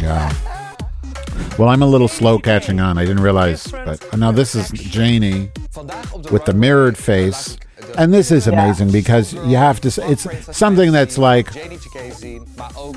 Yeah. 0.02 0.30
Well, 1.58 1.70
I'm 1.70 1.82
a 1.82 1.88
little 1.88 2.08
slow 2.08 2.38
catching 2.40 2.80
on. 2.80 2.98
I 2.98 3.06
didn't 3.06 3.24
realize, 3.24 3.68
but 3.68 4.14
uh, 4.14 4.18
now 4.18 4.32
this 4.32 4.54
is 4.54 4.70
Janey 4.72 5.50
with 6.32 6.46
the 6.46 6.54
mirrored 6.54 6.98
face, 6.98 7.58
and 7.98 8.14
this 8.14 8.32
is 8.32 8.48
amazing 8.48 8.92
because 8.92 9.34
you 9.34 9.56
have 9.58 9.80
to. 9.82 9.90
It's 10.12 10.28
something 10.58 10.92
that's 10.92 11.18
like 11.18 11.50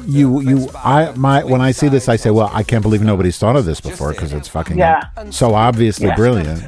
you 0.07 0.41
you 0.41 0.69
I 0.75 1.13
my 1.17 1.45
when 1.45 1.61
I 1.61 1.71
see 1.73 1.89
this, 1.89 2.09
I 2.09 2.17
say, 2.17 2.31
well, 2.31 2.51
I 2.53 2.63
can't 2.63 2.83
believe 2.83 3.03
nobody's 3.03 3.39
thought 3.39 3.57
of 3.57 3.65
this 3.65 3.81
before 3.81 4.13
because 4.13 4.33
it's 4.33 4.49
fucking 4.49 4.79
Yeah. 4.79 5.03
so 5.31 5.55
obviously 5.55 6.07
Yeah. 6.09 6.17
brilliant. 6.17 6.63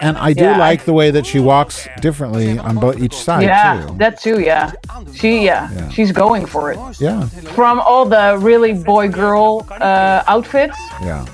And 0.00 0.16
I 0.16 0.32
do 0.32 0.44
Yeah, 0.44 0.56
like 0.58 0.84
the 0.84 0.92
way 0.92 1.10
that 1.10 1.26
she 1.26 1.38
walks 1.40 1.88
differently 2.00 2.58
on 2.58 2.76
both 2.76 2.98
each 2.98 3.14
side 3.16 3.42
yeah, 3.44 3.86
too. 3.86 3.94
that 3.98 4.20
too. 4.20 4.40
Yeah, 4.40 4.72
she 5.14 5.44
yeah, 5.44 5.88
she's 5.90 6.12
going 6.12 6.46
for 6.46 6.72
it. 6.72 6.78
Yeah, 7.00 7.26
From 7.54 7.80
all 7.80 8.04
the 8.06 8.38
really 8.40 8.72
boy 8.72 9.08
girl 9.08 9.66
uh, 9.70 10.22
outfits, 10.26 10.78
yeah. 11.02 11.26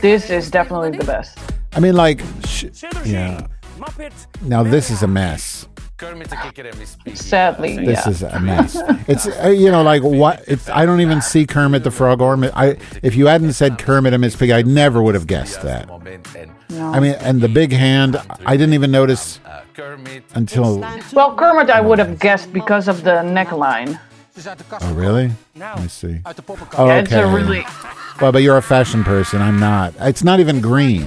this 0.00 0.30
is 0.30 0.50
definitely 0.50 0.96
the 0.98 1.04
best. 1.04 1.38
I 1.74 1.80
mean, 1.80 1.94
like, 1.94 2.22
yeah. 3.04 3.46
Now 4.42 4.62
this 4.62 4.90
is 4.90 5.02
a 5.02 5.06
mess. 5.08 5.66
Sadly, 7.14 7.76
This 7.76 8.04
yeah. 8.06 8.08
is 8.08 8.22
a 8.22 8.38
mess. 8.40 8.76
It's 9.08 9.26
uh, 9.26 9.48
you 9.48 9.70
know 9.70 9.82
like 9.82 10.02
what 10.02 10.44
it's. 10.46 10.68
I 10.68 10.86
don't 10.86 11.00
even 11.00 11.20
see 11.20 11.44
Kermit 11.46 11.82
the 11.82 11.90
Frog 11.90 12.20
or 12.20 12.36
I. 12.54 12.76
If 13.02 13.16
you 13.16 13.26
hadn't 13.26 13.54
said 13.54 13.78
Kermit 13.78 14.12
and 14.12 14.20
Miss 14.20 14.36
Piggy, 14.36 14.52
I 14.52 14.62
never 14.62 15.02
would 15.02 15.14
have 15.16 15.26
guessed 15.26 15.62
that. 15.62 15.90
I 15.90 17.00
mean, 17.00 17.14
and 17.20 17.40
the 17.40 17.48
big 17.48 17.72
hand, 17.72 18.16
I 18.46 18.56
didn't 18.56 18.74
even 18.74 18.90
notice 18.92 19.40
until. 20.34 20.78
Well, 21.12 21.34
Kermit, 21.34 21.70
I 21.70 21.80
would 21.80 21.98
have 21.98 22.18
guessed 22.20 22.52
because 22.52 22.86
of 22.86 23.02
the 23.02 23.22
neckline. 23.24 23.98
Oh 24.82 24.94
really? 24.94 25.32
Let 25.56 25.80
me 25.82 25.88
see. 25.88 26.20
Oh, 26.24 26.86
Yeah, 26.86 26.98
it's 27.00 27.10
a 27.10 27.24
okay. 27.24 27.34
really- 27.34 27.66
Well, 28.20 28.30
but 28.30 28.42
you're 28.42 28.56
a 28.56 28.62
fashion 28.62 29.02
person. 29.02 29.42
I'm 29.42 29.58
not. 29.58 29.94
It's 29.98 30.22
not 30.22 30.38
even 30.38 30.60
green. 30.60 31.02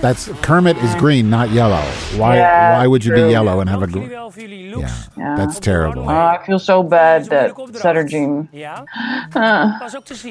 That's 0.00 0.28
Kermit 0.42 0.76
is 0.78 0.94
green, 0.96 1.30
not 1.30 1.50
yellow. 1.50 1.80
Why? 2.16 2.36
Yeah, 2.36 2.78
why 2.78 2.86
would 2.86 3.04
you 3.04 3.12
true. 3.12 3.26
be 3.26 3.30
yellow 3.32 3.60
and 3.60 3.68
have 3.70 3.82
a 3.82 3.86
green? 3.86 4.10
Yeah, 4.10 4.28
Yeah. 5.16 5.36
that's 5.36 5.58
terrible. 5.58 6.02
Oh, 6.08 6.12
I 6.14 6.38
feel 6.44 6.58
so 6.58 6.82
bad 6.82 7.24
that 7.26 7.54
Sederginne. 7.54 8.48
Uh, 9.34 9.88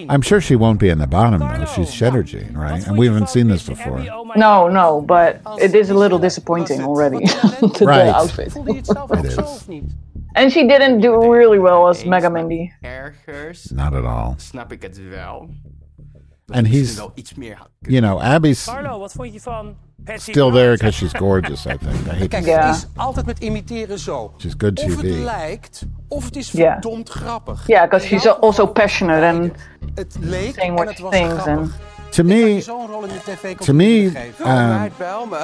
I'm 0.09 0.21
sure 0.21 0.39
she 0.41 0.55
won't 0.55 0.79
be 0.79 0.89
in 0.89 0.99
the 0.99 1.07
bottom 1.07 1.39
though. 1.39 1.65
She's 1.65 1.89
Sederginne, 1.89 2.55
right? 2.55 2.85
And 2.87 2.97
we 2.97 3.07
haven't 3.07 3.29
seen 3.29 3.47
this 3.47 3.65
before. 3.67 3.99
no, 4.35 4.67
no, 4.69 5.01
but 5.01 5.41
it 5.59 5.73
is 5.75 5.89
a 5.89 5.93
little 5.95 6.19
disappointing 6.19 6.81
already. 6.83 7.25
the 7.25 7.85
Right. 7.85 8.07
outfit. 8.07 8.53
It 8.55 9.25
is. 9.25 9.67
And 10.35 10.51
she 10.51 10.67
didn't 10.67 10.99
do 11.01 11.31
really 11.31 11.59
well 11.59 11.87
as 11.87 12.05
Mega 12.05 12.29
Mindy. 12.29 12.71
Ergers 12.83 13.71
Not 13.71 13.93
at 13.93 14.03
all. 14.05 14.35
snap 14.37 14.71
ik 14.71 14.81
het 14.81 14.99
wel. 15.09 15.49
Dat 16.45 16.55
And 16.57 16.67
he's, 16.67 17.01
iets 17.15 17.33
meer 17.35 17.57
you 17.79 18.01
know, 18.01 18.19
Abby's 18.21 18.63
Carlo, 18.65 18.99
wat 18.99 19.11
vond 19.11 19.33
je 19.33 19.39
van 19.41 19.75
still 20.15 20.51
there 20.51 20.71
because 20.71 20.97
she's 20.97 21.11
gorgeous. 21.13 21.65
I 21.65 21.69
think. 21.77 22.05
I 22.05 22.09
hate 22.09 22.19
to 22.19 22.27
Kijk, 22.27 22.43
say 22.43 22.53
het 22.53 22.75
it. 22.75 22.75
is 22.75 22.87
altijd 22.95 23.25
met 23.25 23.39
imiteren 23.39 23.99
zo. 23.99 24.33
She's 24.37 24.53
good 24.57 24.79
Of 24.79 24.85
het 24.89 24.99
TV. 24.99 25.23
lijkt, 25.23 25.81
of 26.07 26.25
het 26.25 26.35
is 26.35 26.51
Ja. 26.51 26.71
verdomd 26.71 27.09
grappig. 27.09 27.67
Yeah, 27.67 27.83
because 27.89 28.07
she's 28.07 28.25
also 28.27 28.65
passionate 28.67 29.25
and 29.25 29.51
Het 29.95 30.15
leek 30.19 30.53
saying 30.55 30.73
what 30.75 30.87
het 30.87 30.97
she 30.97 31.09
thinks. 31.09 31.45
And 31.47 31.71
To 32.09 32.23
me, 32.23 32.61
Zo'n 32.61 32.87
rol 32.87 33.03
in 33.03 33.09
de 33.09 33.19
tv 33.31 33.55
to 33.57 33.73
me, 33.73 34.11
um, 34.45 34.91
bel 34.97 35.25
me. 35.25 35.37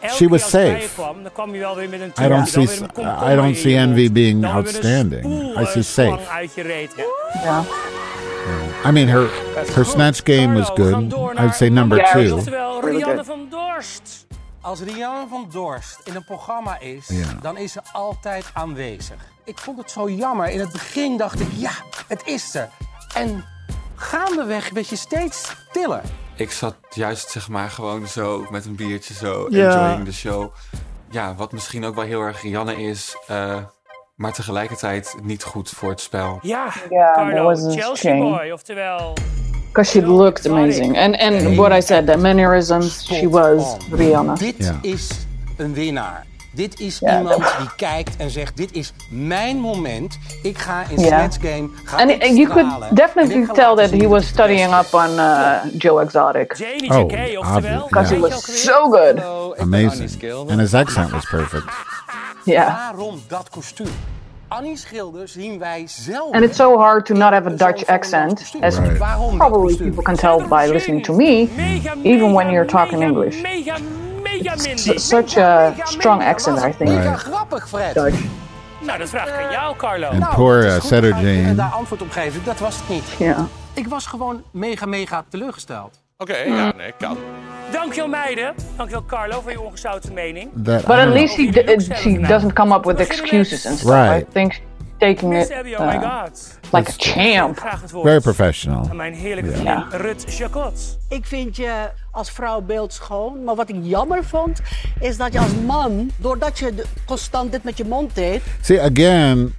Elke 0.00 0.14
She 0.14 0.28
was 0.28 0.42
als 0.42 0.52
hij 0.52 0.62
bij 0.62 0.74
je 0.74 0.82
safe. 0.82 0.94
kwam, 0.94 1.22
dan 1.22 1.32
kwam 1.32 1.52
je 1.54 1.58
wel 1.58 1.76
weer 1.76 1.88
met 1.88 2.00
een 2.00 2.12
I 2.24 2.28
don't 2.28 2.48
see. 2.48 2.66
weer 2.66 2.82
een 2.82 2.92
komkommer 2.92 3.32
I 3.32 3.34
don't 3.36 3.56
see 3.56 3.76
Envy 3.76 4.12
being 4.12 4.42
dan 4.42 4.54
weer 4.54 4.62
met 4.62 4.84
een 4.84 4.92
outstanding. 4.92 5.24
I 5.24 5.60
eh, 5.60 5.66
see 5.66 5.82
safe. 5.82 6.28
uit 6.28 6.54
je 6.54 6.62
reet. 6.62 6.92
Ja. 6.96 7.04
yeah. 7.42 7.64
I 8.88 8.92
mean, 8.92 9.08
her 9.08 9.28
her 9.74 9.84
snatch 9.84 10.22
game 10.24 10.54
was 10.54 10.70
good. 10.74 11.12
I 11.12 11.40
would 11.40 11.54
say 11.54 11.68
number 11.68 11.98
two. 12.12 12.40
Rianne 12.82 13.24
van 13.24 13.46
Dorst. 13.50 14.26
Als 14.60 14.80
Rianne 14.80 15.26
van 15.28 15.46
Dorst 15.52 16.00
in 16.04 16.14
een 16.16 16.24
programma 16.24 16.78
is, 16.80 17.06
Ja. 17.08 17.26
dan 17.42 17.56
is 17.58 17.72
ze 17.72 17.80
altijd 17.92 18.44
aanwezig. 18.52 19.16
Ik 19.44 19.58
vond 19.58 19.78
het 19.78 19.90
zo 19.90 20.08
jammer. 20.10 20.48
In 20.48 20.60
het 20.60 20.72
begin 20.72 21.16
dacht 21.16 21.40
ik, 21.40 21.48
ja, 21.56 21.70
het 22.08 22.22
is 22.24 22.50
ze. 22.50 22.66
En 23.14 23.44
gaandeweg 23.94 24.70
werd 24.70 24.88
je 24.88 24.96
steeds 24.96 25.54
stiller. 25.70 26.00
Ik 26.34 26.50
zat 26.50 26.74
juist 26.90 27.30
zeg 27.30 27.48
maar 27.48 27.70
gewoon 27.70 28.06
zo 28.06 28.46
met 28.50 28.64
een 28.64 28.76
biertje 28.76 29.14
zo 29.14 29.46
Ja. 29.50 29.70
enjoying 29.72 30.04
the 30.04 30.12
show. 30.12 30.52
Ja, 31.10 31.34
wat 31.34 31.52
misschien 31.52 31.84
ook 31.84 31.94
wel 31.94 32.04
heel 32.04 32.20
erg 32.20 32.42
Rianne 32.42 32.76
is, 32.82 33.16
eh, 33.26 33.56
maar 34.16 34.32
tegelijkertijd 34.32 35.14
niet 35.22 35.42
goed 35.42 35.70
voor 35.70 35.90
het 35.90 36.00
spel. 36.00 36.38
Ja, 36.42 36.72
Yeah, 36.90 37.14
Carlo, 37.14 37.42
was 37.44 37.64
a 37.64 37.70
Chelsea 37.70 38.10
change. 38.10 38.36
boy, 38.38 38.50
oftewel... 38.50 39.12
Because 39.68 39.90
she 39.90 40.06
looked 40.06 40.46
amazing. 40.46 40.98
And 40.98 41.16
and 41.20 41.56
what 41.56 41.72
I 41.72 41.80
said, 41.80 42.06
the 42.06 42.16
mannerisms, 42.16 43.04
she 43.06 43.28
was 43.28 43.76
Rihanna. 43.90 44.34
Dit 44.34 44.54
Yeah. 44.58 44.76
is 44.82 45.26
een 45.56 45.74
winnaar. 45.74 46.26
Dit 46.56 46.80
is 46.80 46.98
Ja, 46.98 47.16
iemand 47.18 47.40
dat- 47.42 47.54
die 47.58 47.68
kijkt 47.76 48.16
en 48.16 48.30
zegt: 48.30 48.56
Dit 48.56 48.72
is 48.72 48.92
mijn 49.10 49.56
moment. 49.58 50.18
Ik 50.42 50.58
ga 50.58 50.84
in 50.88 51.00
Yeah. 51.00 51.08
Snatch 51.18 51.36
Game. 51.40 51.68
Ga 51.84 51.96
And 51.96 52.10
you 52.38 52.46
could 52.48 52.96
definitely 52.96 53.46
tell 53.54 53.74
that 53.76 53.90
he 53.90 54.08
was 54.08 54.26
studying 54.26 54.74
up 54.74 54.94
on 54.94 55.10
uh, 55.10 55.52
Joe 55.78 56.00
Exotic. 56.02 56.56
Janie 56.56 56.90
Oh, 56.92 56.98
oftewel... 57.04 57.42
obvious, 57.42 57.82
Because 57.88 58.14
he 58.14 58.20
was 58.20 58.62
so 58.64 58.90
good. 58.90 59.22
Amazing, 59.58 60.22
and 60.50 60.60
his 60.60 60.74
accent 60.74 61.10
was 61.12 61.24
perfect. 61.24 61.64
Yeah. 62.44 62.66
Waarom 62.66 63.20
dat 63.28 63.50
kostuum? 63.50 63.88
Annie 64.48 64.76
Schilder 64.76 65.28
zien 65.28 65.58
wij 65.58 65.84
zelf. 65.86 66.32
And 66.34 66.44
it's 66.44 66.56
so 66.56 66.78
hard 66.78 67.06
to 67.06 67.14
not 67.14 67.32
have 67.32 67.46
a 67.46 67.56
Dutch 67.56 67.84
accent, 67.86 68.52
as 68.60 68.78
Right. 68.78 69.36
probably 69.36 69.76
people 69.76 70.02
can 70.02 70.16
tell 70.16 70.48
by 70.48 70.66
listening 70.72 71.02
to 71.04 71.12
me, 71.12 71.48
even 72.02 72.32
when 72.32 72.50
you're 72.50 72.66
talking 72.66 73.02
English. 73.02 73.36
Mega, 74.50 74.74
mega 74.86 74.98
such 74.98 75.36
a 75.36 75.72
strong 75.84 76.22
accent, 76.22 76.58
I 76.58 76.72
think. 76.76 76.90
Right. 77.02 77.18
grappig, 77.18 77.68
Fred. 77.68 77.94
Dutch. 77.94 78.18
Nou, 78.80 78.98
dat 78.98 79.08
vraag 79.08 79.26
ik 79.28 79.34
aan 79.34 79.50
jou, 79.50 79.76
Carlo. 79.76 80.06
And 80.08 80.18
Nou, 80.18 80.34
poor 80.34 80.56
uh, 80.64 80.92
En 80.92 81.00
Jane. 81.00 81.54
daar 81.54 81.70
antwoord 81.70 82.02
op 82.02 82.10
geven, 82.10 82.40
dat 82.44 82.58
was 82.58 82.76
het 82.76 82.88
niet. 82.88 83.04
Ja. 83.18 83.46
Ik 83.74 83.88
was 83.88 84.06
gewoon 84.06 84.42
mega, 84.50 84.86
mega 84.86 85.24
teleurgesteld. 85.28 86.00
Oké, 86.18 86.36
ja, 86.36 86.72
nee, 86.76 86.92
kan. 86.98 87.16
Dankjewel 87.72 88.08
meiden. 88.08 88.54
Dankjewel 88.76 89.04
Carlo 89.06 89.40
voor 89.40 89.50
je 89.50 89.60
ongezouten 89.60 90.12
mening. 90.12 90.50
That, 90.64 90.84
But 90.84 90.96
at 90.96 91.08
least 91.08 91.34
she, 91.34 91.50
d- 91.50 91.96
she 91.96 92.18
doesn't 92.20 92.52
come 92.52 92.74
up 92.74 92.84
with 92.84 93.00
excuses 93.00 93.66
and 93.66 93.78
stuff. 93.78 93.94
Right. 93.94 94.22
I 94.22 94.32
think 94.32 94.60
taking 94.98 95.32
Miss 95.32 95.48
it 95.50 95.56
oh 95.78 95.84
uh, 95.84 96.00
god. 96.00 96.30
like 96.72 96.88
a 96.88 96.94
champ. 96.96 97.58
Very 98.02 98.20
professional. 98.20 98.88
Mijn 98.94 99.14
heerlijke 99.14 99.50
Ja. 99.50 99.54
vriendin 99.88 99.98
Rut 100.00 100.36
Jacot. 100.36 100.98
Ik 101.08 101.24
vind 101.26 101.56
je 101.56 101.90
als 102.10 102.30
vrouw 102.30 102.60
beeldschoon. 102.60 103.44
Maar 103.44 103.54
wat 103.54 103.68
ik 103.68 103.76
jammer 103.80 104.24
vond, 104.24 104.60
is 105.00 105.16
dat 105.16 105.32
je 105.32 105.38
als 105.38 105.54
man, 105.66 106.10
doordat 106.16 106.58
je 106.58 106.84
constant 107.06 107.52
dit 107.52 107.64
met 107.64 107.76
je 107.76 107.84
mond 107.84 108.14
deed, 108.14 108.42
See 108.60 108.80
again, 108.82 109.38
I 109.38 109.52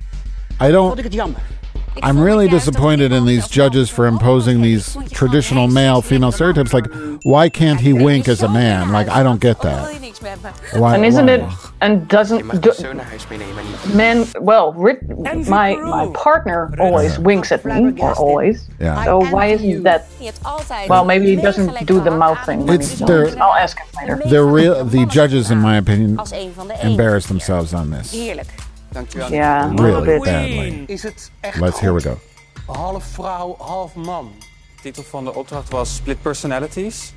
vond 0.57 0.71
don't. 0.71 0.97
ik 0.97 1.03
het 1.03 1.13
jammer. 1.13 1.41
I'm 2.03 2.19
really 2.19 2.47
disappointed 2.47 3.11
in 3.11 3.25
these 3.25 3.47
judges 3.47 3.89
for 3.89 4.05
imposing 4.07 4.61
these 4.61 4.97
traditional 5.11 5.67
male 5.67 6.01
female 6.01 6.31
stereotypes. 6.31 6.73
Like, 6.73 6.87
why 7.23 7.49
can't 7.49 7.79
he 7.79 7.93
wink 7.93 8.27
as 8.27 8.43
a 8.43 8.49
man? 8.49 8.91
Like, 8.91 9.09
I 9.09 9.23
don't 9.23 9.41
get 9.41 9.61
that. 9.61 9.93
Why, 10.73 10.95
and 10.95 11.05
isn't 11.05 11.27
why? 11.27 11.33
it 11.33 11.43
and 11.81 12.07
doesn't 12.07 12.61
do, 12.61 12.71
Zo 12.73 12.91
naar 12.93 13.05
huis 13.05 13.27
meenemen. 13.29 13.65
men 13.95 14.25
well 14.41 14.73
Rit, 14.73 14.99
my 15.47 15.75
my 15.75 16.07
partner 16.13 16.73
always 16.79 17.19
winks 17.19 17.51
at 17.51 17.63
me 17.63 17.93
or 18.01 18.13
always 18.15 18.67
Yeah. 18.79 19.03
so 19.05 19.19
why 19.31 19.45
isn't 19.53 19.83
that 19.83 20.07
well 20.89 21.05
maybe 21.05 21.35
he 21.35 21.35
doesn't 21.35 21.85
do 21.85 21.99
the 22.01 22.11
mouth 22.11 22.43
thing 22.45 22.67
It's 22.69 22.99
their- 22.99 23.29
I'll 23.39 23.53
ask 23.55 23.77
him 23.77 23.87
later 24.01 24.29
The 24.29 24.43
real 24.43 24.83
the 24.85 25.05
judges, 25.05 25.51
in 25.51 25.59
my 25.59 25.77
opinion, 25.77 26.17
Als 26.17 26.31
een 26.31 26.51
van 26.55 26.67
de 26.67 26.73
embarrass 26.81 27.25
themselves 27.25 27.73
on 27.73 27.91
this. 27.91 28.11
Dankjewel. 28.97 29.31
Yeah, 29.31 29.75
Really 29.75 30.19
badly. 30.19 30.83
Is 30.87 31.03
het 31.03 31.31
echt 31.39 31.59
Let's 31.59 31.79
here 31.79 31.93
we 31.93 32.01
go. 32.01 32.17
Half 32.65 33.05
vrouw, 33.05 33.55
half 33.59 33.95
man. 33.95 34.31
De 34.75 34.81
titel 34.81 35.03
van 35.03 35.23
de 35.23 35.33
opdracht 35.33 35.69
was 35.69 35.95
Split 35.95 36.21
Personalities. 36.21 37.13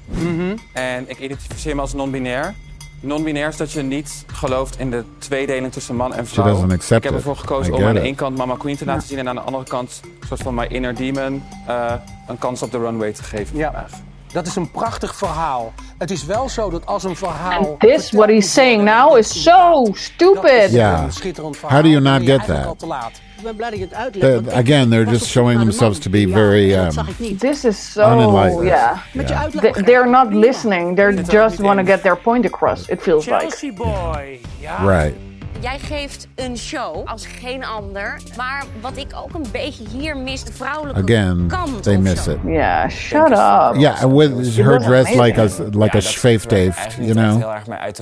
En 0.73 1.11
ik 1.11 1.19
identificeer 1.19 1.75
me 1.75 1.81
als 1.81 1.93
non-binair. 1.93 2.55
Non-binair 3.01 3.49
is 3.49 3.57
dat 3.57 3.73
je 3.73 3.83
niet 3.83 4.25
gelooft 4.27 4.79
in 4.79 4.91
de 4.91 5.05
tweedeling 5.19 5.73
tussen 5.73 5.97
man 5.97 6.15
en 6.15 6.27
vrouw. 6.27 6.45
doesn't 6.45 6.73
accept 6.73 7.05
ik 7.05 7.11
heb 7.11 7.19
ervoor 7.19 7.37
gekozen 7.37 7.75
om 7.75 7.85
aan 7.85 7.95
de 7.95 8.01
ene 8.01 8.15
kant 8.15 8.37
Mama 8.37 8.57
Queen 8.57 8.77
te 8.77 8.85
laten 8.85 9.09
zien... 9.09 9.19
en 9.19 9.29
aan 9.29 9.35
de 9.35 9.41
andere 9.41 9.65
kant 9.65 10.01
een 10.21 10.27
soort 10.27 10.43
van 10.43 10.55
my 10.55 10.67
inner 10.69 10.95
demon 10.95 11.43
eh, 11.67 11.93
een 12.29 12.39
kans 12.39 12.63
op 12.63 12.71
de 12.71 12.79
runway 12.79 13.13
te 13.13 13.23
geven. 13.23 13.57
Ja. 13.57 13.87
Dat 14.33 14.47
is 14.47 14.57
een 14.57 14.71
prachtig 14.71 15.15
verhaal. 15.15 15.73
Het 15.99 16.11
is 16.11 16.25
wel 16.25 16.49
zo 16.49 16.71
dat 16.71 16.87
als 16.87 17.05
een 17.05 17.17
verhaal... 17.17 17.59
and 17.67 17.81
this 17.81 18.11
what 18.11 18.29
he's 18.29 18.53
saying 18.53 18.83
now 18.85 19.17
is 19.17 19.43
so 19.43 19.87
stupid 19.93 20.71
Yeah. 20.71 21.03
Een 21.03 21.13
schitterend 21.13 21.57
verhaal. 21.57 21.77
How 21.81 21.87
do 21.87 21.91
you 21.93 22.03
not 22.03 22.13
Dan 22.17 22.25
ben 22.25 22.35
je 22.35 22.41
get 22.41 22.57
that? 22.57 22.67
al 22.67 22.77
te 22.77 22.87
laat. 22.87 23.21
Ik 23.37 23.43
ben 23.47 23.57
blij 23.57 23.71
dat 23.71 23.79
je 23.79 23.85
het 23.85 23.95
uitlegt. 23.95 24.45
The- 24.45 24.53
again, 24.55 24.89
they're 24.91 25.11
just 25.11 25.27
showing 25.27 25.61
themselves 25.61 25.99
to 25.99 26.11
be 26.11 26.29
very, 26.29 26.75
en 26.75 26.85
um, 26.85 26.91
zag 26.91 27.09
ik 27.09 27.19
niet. 27.19 27.41
this 27.41 27.65
is 27.65 27.93
so 27.93 28.13
Unenlightened. 28.13 28.65
yeah 28.67 28.97
Met 29.13 29.29
Yeah. 29.29 29.49
They- 29.51 29.83
they're 29.83 30.09
not 30.09 30.33
listening 30.33 30.97
they're 30.97 31.23
just 31.23 31.59
want 31.59 31.79
to 31.79 31.85
get 31.85 32.03
their 32.03 32.17
point 32.17 32.45
across 32.45 32.89
it 32.89 33.03
feels 33.03 33.27
like 33.27 33.39
Chelsea 33.41 33.73
boy. 33.73 34.41
Ja. 34.59 34.99
Right. 34.99 35.15
Jij 35.61 35.79
geeft 35.79 36.29
een 36.35 36.57
show 36.59 37.07
als 37.07 37.27
geen 37.27 37.65
ander. 37.65 38.21
Maar 38.37 38.65
wat 38.81 38.97
ik 38.97 39.07
ook 39.15 39.35
een 39.35 39.47
beetje 39.53 39.85
hier 39.89 40.17
mis, 40.17 40.45
de 40.45 40.53
vrouwelijke 40.53 41.03
Again, 41.03 41.47
kant 41.49 41.83
they 41.83 41.97
miss 41.97 42.27
it. 42.27 42.37
yeah 42.47 42.89
shut 42.89 43.31
up 43.31 43.75
Yeah, 43.81 44.03
and 44.03 44.13
with 44.17 44.57
her 44.57 44.79
dress 44.79 45.15
like 45.15 45.41
a 45.41 45.47
like 45.71 45.97
a 45.97 46.01
schweefdaved, 46.01 46.97
you 47.01 47.13
know. 47.13 47.55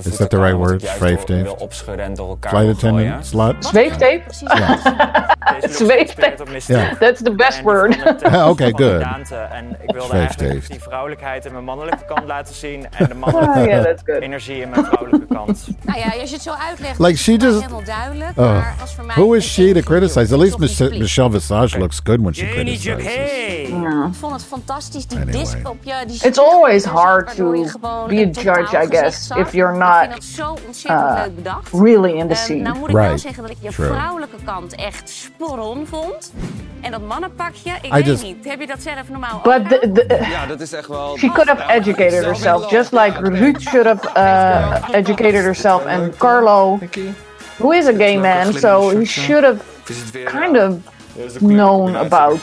Is 0.05 0.16
that 0.16 0.30
the 0.30 0.39
right 0.40 0.56
word? 0.56 0.82
en 2.01 2.14
elkaar 2.16 2.51
Flight 2.51 2.74
attendant 2.76 3.26
slut. 3.26 3.64
zweeftape 3.64 4.22
zweeftape 5.68 6.60
Ja. 6.66 6.94
that's 6.98 7.22
the 7.22 7.35
best 7.35 7.62
word 7.62 7.97
okay, 8.51 8.72
good. 8.76 9.02
En 9.51 9.76
ik 9.80 9.93
wilde 9.93 10.09
Zweefteeft. 10.09 10.40
eigenlijk 10.40 10.70
die 10.70 10.80
vrouwelijkheid 10.82 11.44
in 11.44 11.52
mijn 11.52 11.64
mannelijke 11.64 12.05
kant 12.05 12.26
laten 12.26 12.55
zien. 12.55 12.86
En 12.90 13.06
de 13.09 13.14
mannelijke 13.24 14.20
energie 14.20 14.60
in 14.60 14.70
mijn 14.70 14.85
vrouwelijke 14.85 15.26
kant. 15.35 15.66
Nou 15.82 15.98
ja, 15.98 16.05
als 16.20 16.28
je 16.28 16.35
het 16.35 16.43
zo 16.44 16.52
uitlegt, 16.68 16.98
Like 16.98 17.12
is 17.12 17.22
she 17.22 17.36
het 17.55 17.65
voor 17.65 17.70
mij 17.73 17.79
just. 17.85 17.95
helemaal 17.95 18.15
duidelijk. 18.15 18.39
Uh, 18.39 18.45
maar 18.53 18.77
als 18.81 18.95
voor 18.95 19.05
mij 19.05 19.15
who 19.15 19.33
is 19.33 19.53
she 19.53 19.73
to 19.73 19.81
criticize? 19.81 20.35
At 20.35 20.41
least 20.41 20.59
Mich- 20.59 20.99
Michelle 20.99 21.31
Visage 21.31 21.79
looks 21.79 22.01
good 22.05 22.20
when 22.20 22.35
she 22.35 22.41
Janey 22.47 22.55
criticizes. 22.65 23.05
Jacké. 23.05 24.07
Ik 24.09 24.15
vond 24.15 24.33
het 24.33 24.45
fantastisch, 24.45 25.07
die 25.07 25.19
Anyway. 25.19 25.41
disc 25.41 25.57
op 25.69 25.77
je. 25.83 25.95
Die 26.07 26.25
It's 26.27 26.39
always 26.39 26.85
hard 26.85 27.37
to 27.37 27.51
be 28.09 28.16
a 28.16 28.43
judge, 28.43 28.83
I 28.83 28.87
guess, 28.97 29.31
if 29.31 29.53
you're 29.53 29.77
not, 29.77 29.99
vind 30.01 30.12
dat 30.12 30.25
zo 30.25 30.57
ontzettend 30.66 31.47
uh, 31.47 31.81
really 31.83 32.12
in 32.12 32.27
the 32.29 32.35
Ehm, 32.35 32.43
scene. 32.43 32.62
nou 32.62 32.79
moet 32.79 32.89
ik 32.89 32.95
wel 32.95 33.05
Right. 33.05 33.20
zeggen 33.20 33.43
dat 33.43 33.51
ik 33.53 33.57
je 33.61 33.69
True. 33.70 33.87
vrouwelijke 33.87 34.37
kant 34.45 34.75
echt 34.75 35.11
sporon 35.11 35.87
vond. 35.87 36.33
En 36.81 36.91
dat 36.91 37.01
mannenpakje, 37.01 37.70
ik 37.83 37.95
I 37.95 38.03
just- 38.03 38.23
niet. 38.23 38.45
Heb 38.45 38.61
je 38.61 38.66
dat 38.66 38.83
zelf 38.83 39.09
normaal 39.11 39.37
ook 39.37 39.43
but 39.43 39.69
the, 39.69 39.91
the, 39.93 40.27
Ja, 40.31 40.47
dat 40.47 40.61
is 40.61 40.73
echt 40.73 40.89
wel... 40.89 41.16
She 41.16 41.29
could 41.33 41.49
have 41.49 41.73
educated 41.73 42.25
herself, 42.25 42.70
just 42.70 42.93
like 42.93 43.20
Ruth 43.23 43.61
should 43.61 43.87
have 43.87 44.09
uh, 44.16 44.97
educated 44.99 45.43
herself, 45.43 45.87
and 45.87 46.16
Carlo, 46.16 46.79
who 47.59 47.72
is 47.72 47.86
a 47.89 47.93
gay 47.93 48.16
man, 48.16 48.52
so 48.52 48.90
he 48.98 49.05
should 49.05 49.44
have 49.44 49.60
kind 50.26 50.56
of 50.56 50.70
known 51.40 51.97
about 51.97 52.40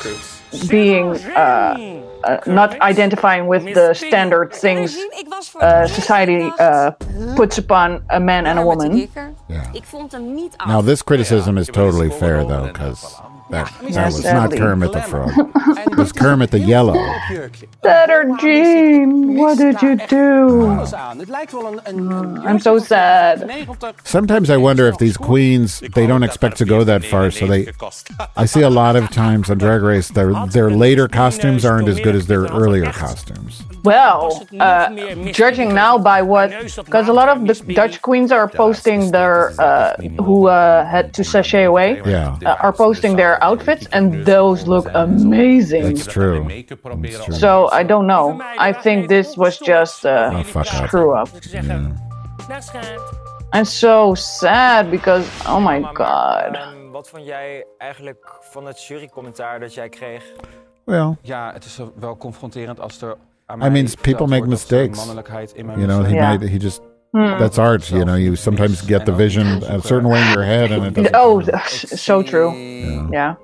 being 0.70 1.08
uh, 1.36 1.76
uh, 2.24 2.40
not 2.46 2.80
identifying 2.82 3.48
with 3.48 3.64
the 3.74 3.94
standard 3.94 4.54
things 4.54 4.98
uh, 5.62 5.88
society 5.88 6.52
uh, 6.60 6.92
puts 7.36 7.58
upon 7.58 8.04
a 8.10 8.20
man 8.20 8.46
and 8.46 8.60
a 8.60 8.64
woman. 8.64 8.92
Ik 9.74 9.84
vond 9.84 10.12
hem 10.12 10.34
niet 10.34 10.54
af. 10.58 10.68
Now 10.68 10.86
this 10.86 11.04
criticism 11.04 11.58
is 11.58 11.68
totally 11.68 12.10
fair 12.10 12.46
though, 12.46 12.68
because 12.72 13.22
That, 13.50 13.72
Yeah, 13.82 13.90
that 13.92 14.06
was 14.14 14.24
not. 14.24 14.52
Kermit 14.52 14.92
the 14.92 15.02
Frog. 15.02 15.32
It 15.92 15.98
was 15.98 16.12
Kermit 16.12 16.50
the 16.52 16.60
Yellow. 16.60 16.96
Sederginne, 17.84 19.38
what 19.38 19.58
did 19.58 19.82
you 19.82 19.96
do? 20.08 20.68
Alles 20.68 20.94
aan. 20.94 21.20
Het 21.20 21.30
lijkt 21.30 21.52
wel 21.52 21.80
een... 21.84 22.12
een 22.12 22.42
I'm 22.50 22.60
so 22.60 22.80
sad. 22.80 23.46
Sometimes 24.04 24.50
I 24.50 24.58
wonder 24.58 24.88
if 24.88 24.96
these 24.98 25.18
queens 25.18 25.82
they 25.94 26.08
don't 26.08 26.24
expect 26.24 26.58
to 26.58 26.66
go 26.66 26.84
that 26.84 27.06
far, 27.06 27.32
so 27.32 27.46
they. 27.48 27.68
I 28.36 28.46
see 28.48 28.64
a 28.64 28.70
lot 28.70 28.96
of 28.96 29.10
times 29.10 29.50
on 29.50 29.58
Drag 29.58 29.82
Race 29.82 30.10
their 30.14 30.34
their 30.52 30.70
later 30.72 31.08
costumes 31.08 31.66
aren't 31.66 31.88
as 31.88 32.00
good 32.00 32.16
as 32.16 32.26
their 32.26 32.44
earlier 32.46 32.92
costumes. 32.92 33.62
Well, 33.84 34.48
uh, 34.60 34.90
judging 35.32 35.74
now 35.74 35.98
by 36.00 36.22
what, 36.24 36.50
because 36.86 37.08
a 37.08 37.14
lot 37.14 37.30
of 37.30 37.46
the 37.46 37.74
Dutch 37.74 38.02
queens 38.02 38.32
are 38.32 38.48
posting 38.50 39.12
their, 39.12 39.52
uh, 39.62 39.96
who 40.24 40.48
uh, 40.48 40.84
had 40.86 41.14
to 41.14 41.24
sashay 41.24 41.66
away, 41.66 42.02
Yeah. 42.04 42.38
uh, 42.44 42.56
are 42.62 42.74
posting 42.74 43.16
their 43.16 43.35
outfits, 43.42 43.88
and 43.92 44.26
those 44.26 44.66
look 44.68 44.90
amazing. 44.94 45.84
That's 45.84 46.06
true. 46.06 46.46
That's 47.02 47.24
true. 47.26 47.34
So 47.36 47.70
I 47.72 47.86
don't 47.86 48.06
know. 48.06 48.40
I 48.58 48.74
think 48.74 49.08
this 49.08 49.36
was 49.36 49.58
just 49.60 50.06
a 50.06 50.30
Oh, 50.34 50.44
fuck 50.44 50.66
up. 50.68 50.88
screw 50.88 51.14
up. 51.20 51.30
Dag 52.48 52.64
schat. 52.64 53.00
I'm 53.54 53.66
so 53.66 54.14
sad 54.16 54.90
because, 54.90 55.26
oh 55.48 55.60
my 55.60 55.82
god. 55.94 56.58
Wat 56.92 57.10
vond 57.10 57.26
jij 57.26 57.66
eigenlijk 57.78 58.38
van 58.42 58.66
het 58.66 58.84
jurycommentaar 58.84 59.60
dat 59.60 59.74
jij 59.74 59.90
kreeg? 59.90 60.24
Well, 60.84 61.16
Ja, 61.22 61.52
het 61.54 61.66
is 61.66 61.80
wel 62.00 62.18
confronterend 62.18 62.80
als 62.80 63.02
er 63.02 63.16
I 63.64 63.70
mean, 63.70 63.88
people 64.02 64.28
make 64.28 64.48
mistakes. 64.48 65.06
You 65.06 65.86
know, 65.88 66.04
he. 66.04 66.14
Yeah. 66.14 66.30
might 66.30 66.50
he 66.50 66.58
just. 66.58 66.82
Hmm. 67.16 67.40
That's 67.40 67.58
art, 67.58 67.90
you 67.92 68.04
know. 68.04 68.16
You 68.16 68.36
sometimes 68.36 68.82
get 68.82 69.06
the 69.06 69.14
vision 69.14 69.64
a 69.64 69.82
certain 69.82 70.10
way 70.10 70.22
in 70.22 70.34
your 70.34 70.44
head, 70.44 70.72
and 70.74 70.86
it 70.86 70.94
doesn't 70.94 71.16
Oh, 71.16 71.42
so 72.08 72.22
true. 72.22 72.52
Yeah. 73.10 73.36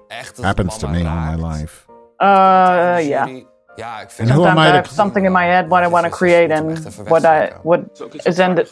happens 0.43 0.77
to 0.80 0.88
me 0.89 0.99
in 0.99 1.06
my 1.06 1.35
life. 1.35 1.88
Uh, 2.19 2.99
yeah. 3.02 3.27
Ja, 3.76 4.02
ik 4.02 4.10
vind 4.10 4.30
And 4.30 4.38
who 4.38 4.45
am 4.45 4.56
Sometimes 4.56 4.68
I 4.68 4.72
I 4.72 4.76
have 4.76 4.88
to? 4.89 4.93
something 4.93 5.26
in 5.26 5.31
my 5.31 5.45
head 5.45 5.69
what 5.69 5.84
I 5.84 5.88
want 5.88 6.03
to 6.06 6.11
create, 6.11 6.52
and 6.52 6.65
what 7.10 7.23
I 7.23 7.53
what 7.64 7.80
is 8.26 8.39
ended 8.39 8.68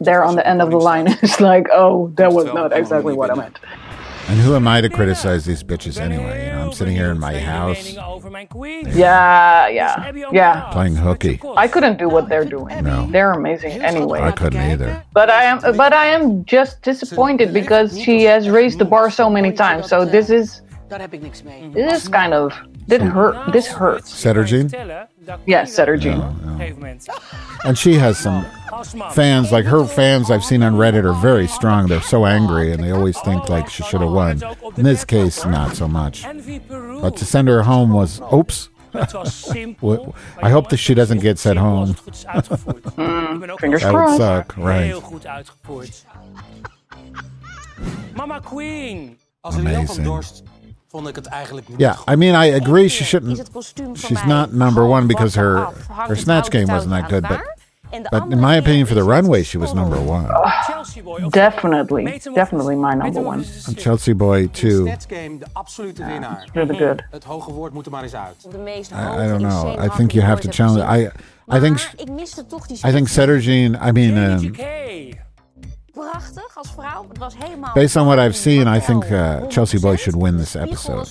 there 0.00 0.24
on 0.24 0.34
the 0.34 0.42
end 0.44 0.60
of 0.60 0.70
the 0.70 0.78
line 0.78 1.06
is 1.22 1.38
like, 1.40 1.68
oh, 1.72 2.10
that 2.16 2.32
was 2.32 2.46
not 2.46 2.72
exactly 2.72 3.14
what 3.14 3.30
I 3.30 3.34
meant. 3.34 3.58
And 4.30 4.38
who 4.38 4.54
am 4.54 4.68
I 4.68 4.80
to 4.80 4.88
criticize 4.88 5.44
these 5.44 5.64
bitches 5.64 5.98
anyway? 6.00 6.46
You 6.46 6.52
know, 6.52 6.66
I'm 6.66 6.72
sitting 6.72 6.94
here 6.94 7.10
in 7.10 7.18
my 7.18 7.36
house 7.36 7.94
Yeah, 8.94 9.66
yeah, 9.68 10.12
yeah. 10.30 10.70
playing 10.70 10.94
hooky. 10.94 11.40
I 11.56 11.66
couldn't 11.66 11.98
do 11.98 12.08
what 12.08 12.28
they're 12.28 12.44
doing. 12.44 12.84
No. 12.84 13.08
They're 13.10 13.32
amazing 13.32 13.82
anyway. 13.82 14.20
I 14.20 14.30
couldn't 14.30 14.60
either. 14.60 15.02
But 15.12 15.30
I 15.30 15.42
am, 15.44 15.58
but 15.76 15.92
I 15.92 16.06
am 16.06 16.44
just 16.44 16.80
disappointed 16.82 17.52
because 17.52 17.98
she 18.00 18.22
has 18.22 18.48
raised 18.48 18.78
the 18.78 18.84
bar 18.84 19.10
so 19.10 19.28
many 19.28 19.50
times. 19.50 19.88
So 19.88 20.04
this 20.04 20.30
is, 20.30 20.62
Daar 20.88 21.00
heb 21.00 21.12
ik 21.12 21.22
niks 21.22 21.42
mee. 21.42 21.70
this 21.74 21.92
is 22.02 22.08
kind 22.08 22.32
of, 22.32 22.52
this 22.90 23.02
hurt. 23.02 23.52
This 23.52 23.66
hurts. 23.68 24.12
Sederginne? 24.24 24.70
Yes, 25.46 25.76
Sederginne. 25.78 26.22
And 27.64 27.78
she 27.78 27.94
has 27.94 28.18
some 28.18 28.44
fans, 29.12 29.52
like 29.52 29.64
her 29.66 29.84
fans 29.86 30.30
I've 30.30 30.44
seen 30.44 30.62
on 30.62 30.74
Reddit 30.74 31.04
are 31.04 31.20
very 31.20 31.46
strong. 31.46 31.86
They're 31.88 32.02
so 32.02 32.26
angry 32.26 32.72
and 32.72 32.82
they 32.82 32.90
always 32.90 33.18
think 33.20 33.48
like 33.48 33.68
she 33.70 33.82
should 33.84 34.00
have 34.02 34.12
won. 34.12 34.42
In 34.76 34.84
this 34.84 35.04
case, 35.04 35.44
not 35.46 35.74
so 35.76 35.86
much. 35.88 36.24
But 37.02 37.16
to 37.16 37.24
send 37.24 37.48
her 37.48 37.62
home 37.62 37.92
was, 37.92 38.20
oops. 38.32 38.68
Het 38.92 39.12
was 39.14 39.32
simpel. 39.34 39.88
What- 39.88 40.14
I 40.42 40.50
hope 40.50 40.68
that 40.70 40.78
she 40.78 40.94
doesn't 40.94 41.20
get 41.20 41.38
sent 41.38 41.58
home. 41.58 41.94
Goed 41.94 42.14
is 42.14 42.26
uitgevoerd. 42.26 42.86
Ik 42.86 43.40
ben 43.40 43.50
ook 43.50 43.58
fingers 43.60 43.82
That 43.82 43.92
would 43.92 44.04
crossed. 44.04 44.20
suck, 44.20 44.54
right. 44.56 44.82
Heel 44.84 45.00
goed 45.00 45.26
uitgevoerd. 45.26 46.04
Ma'Ma 48.14 48.38
Queen. 48.40 49.16
Als 49.40 49.56
Rian 49.56 49.86
van 49.86 50.06
Amazing. 50.06 50.42
Dorst 50.90 51.06
vond 51.06 51.08
ik 51.08 51.16
het 51.16 51.26
eigenlijk 51.26 51.68
niet 51.68 51.78
Yeah, 51.78 51.96
I 52.10 52.16
mean, 52.16 52.44
I 52.44 52.54
agree 52.60 52.88
she 52.88 53.04
shouldn't. 53.04 53.38
het 53.38 53.50
kostuum 53.50 53.96
van 53.96 53.96
She's 53.96 54.24
not 54.24 54.52
number 54.52 54.84
one 54.84 55.06
because 55.06 55.38
her 55.38 55.68
her 56.08 56.16
snatch 56.16 56.50
game 56.50 56.66
wasn't 56.66 56.92
that 56.92 57.10
good. 57.10 57.22
But 57.22 57.30
elkaar. 57.30 57.58
En 57.90 58.02
de 58.02 58.08
but 58.10 58.22
in 58.30 58.40
my 58.40 58.56
opinion, 58.56 58.86
for 58.86 58.94
the 58.96 59.02
runway, 59.02 59.42
she 59.42 59.58
was 59.58 59.72
number 59.72 59.98
one. 59.98 60.26
Chelsea 60.64 61.02
Boy. 61.02 61.24
Of 61.24 61.32
Definitely, 61.32 62.20
definitely 62.34 62.76
my 62.76 62.94
number 62.94 63.22
one. 63.22 63.44
And 63.66 63.76
Chelsea 63.76 64.14
Boy 64.14 64.48
too. 64.48 64.86
Snatch 64.86 65.06
Game, 65.08 65.38
de 65.38 65.46
absolute 65.52 66.04
winnaar. 66.04 66.48
Really 66.52 66.76
good. 66.76 67.02
Het 67.10 67.24
hoge 67.24 67.52
woord 67.52 67.72
moet 67.72 67.86
er 67.86 67.92
maar 67.92 68.02
eens 68.02 68.14
uit. 68.14 68.48
I, 68.54 69.24
I 69.24 69.28
don't 69.28 69.42
know. 69.42 69.84
I 69.84 69.88
think 69.88 70.12
you 70.12 70.24
have 70.24 70.40
to 70.40 70.48
challenge. 70.50 70.82
I 70.82 70.86
gezien. 70.86 71.12
I 71.52 71.58
think 71.58 71.70
Maar 71.70 71.78
sh- 71.78 72.02
ik 72.02 72.10
miste 72.10 72.46
toch 72.46 72.66
die 72.66 72.76
I 72.76 72.90
think 72.92 73.08
Sederginne. 73.08 73.78
I 73.88 73.90
mean, 73.92 74.16
um, 74.16 74.54
prachtig 76.10 76.50
als 76.56 76.72
vrouw. 76.72 77.06
Het 77.08 77.18
was 77.18 77.34
helemaal 77.38 77.72
based 77.74 77.96
on 77.96 78.06
what 78.06 78.18
I've 78.18 78.32
seen, 78.36 78.74
I 78.76 78.80
think 78.80 79.04
uh, 79.10 79.36
Chelsea 79.48 79.80
Boy 79.80 79.96
should 79.96 80.22
win 80.22 80.36
this 80.36 80.54
episode. 80.54 81.06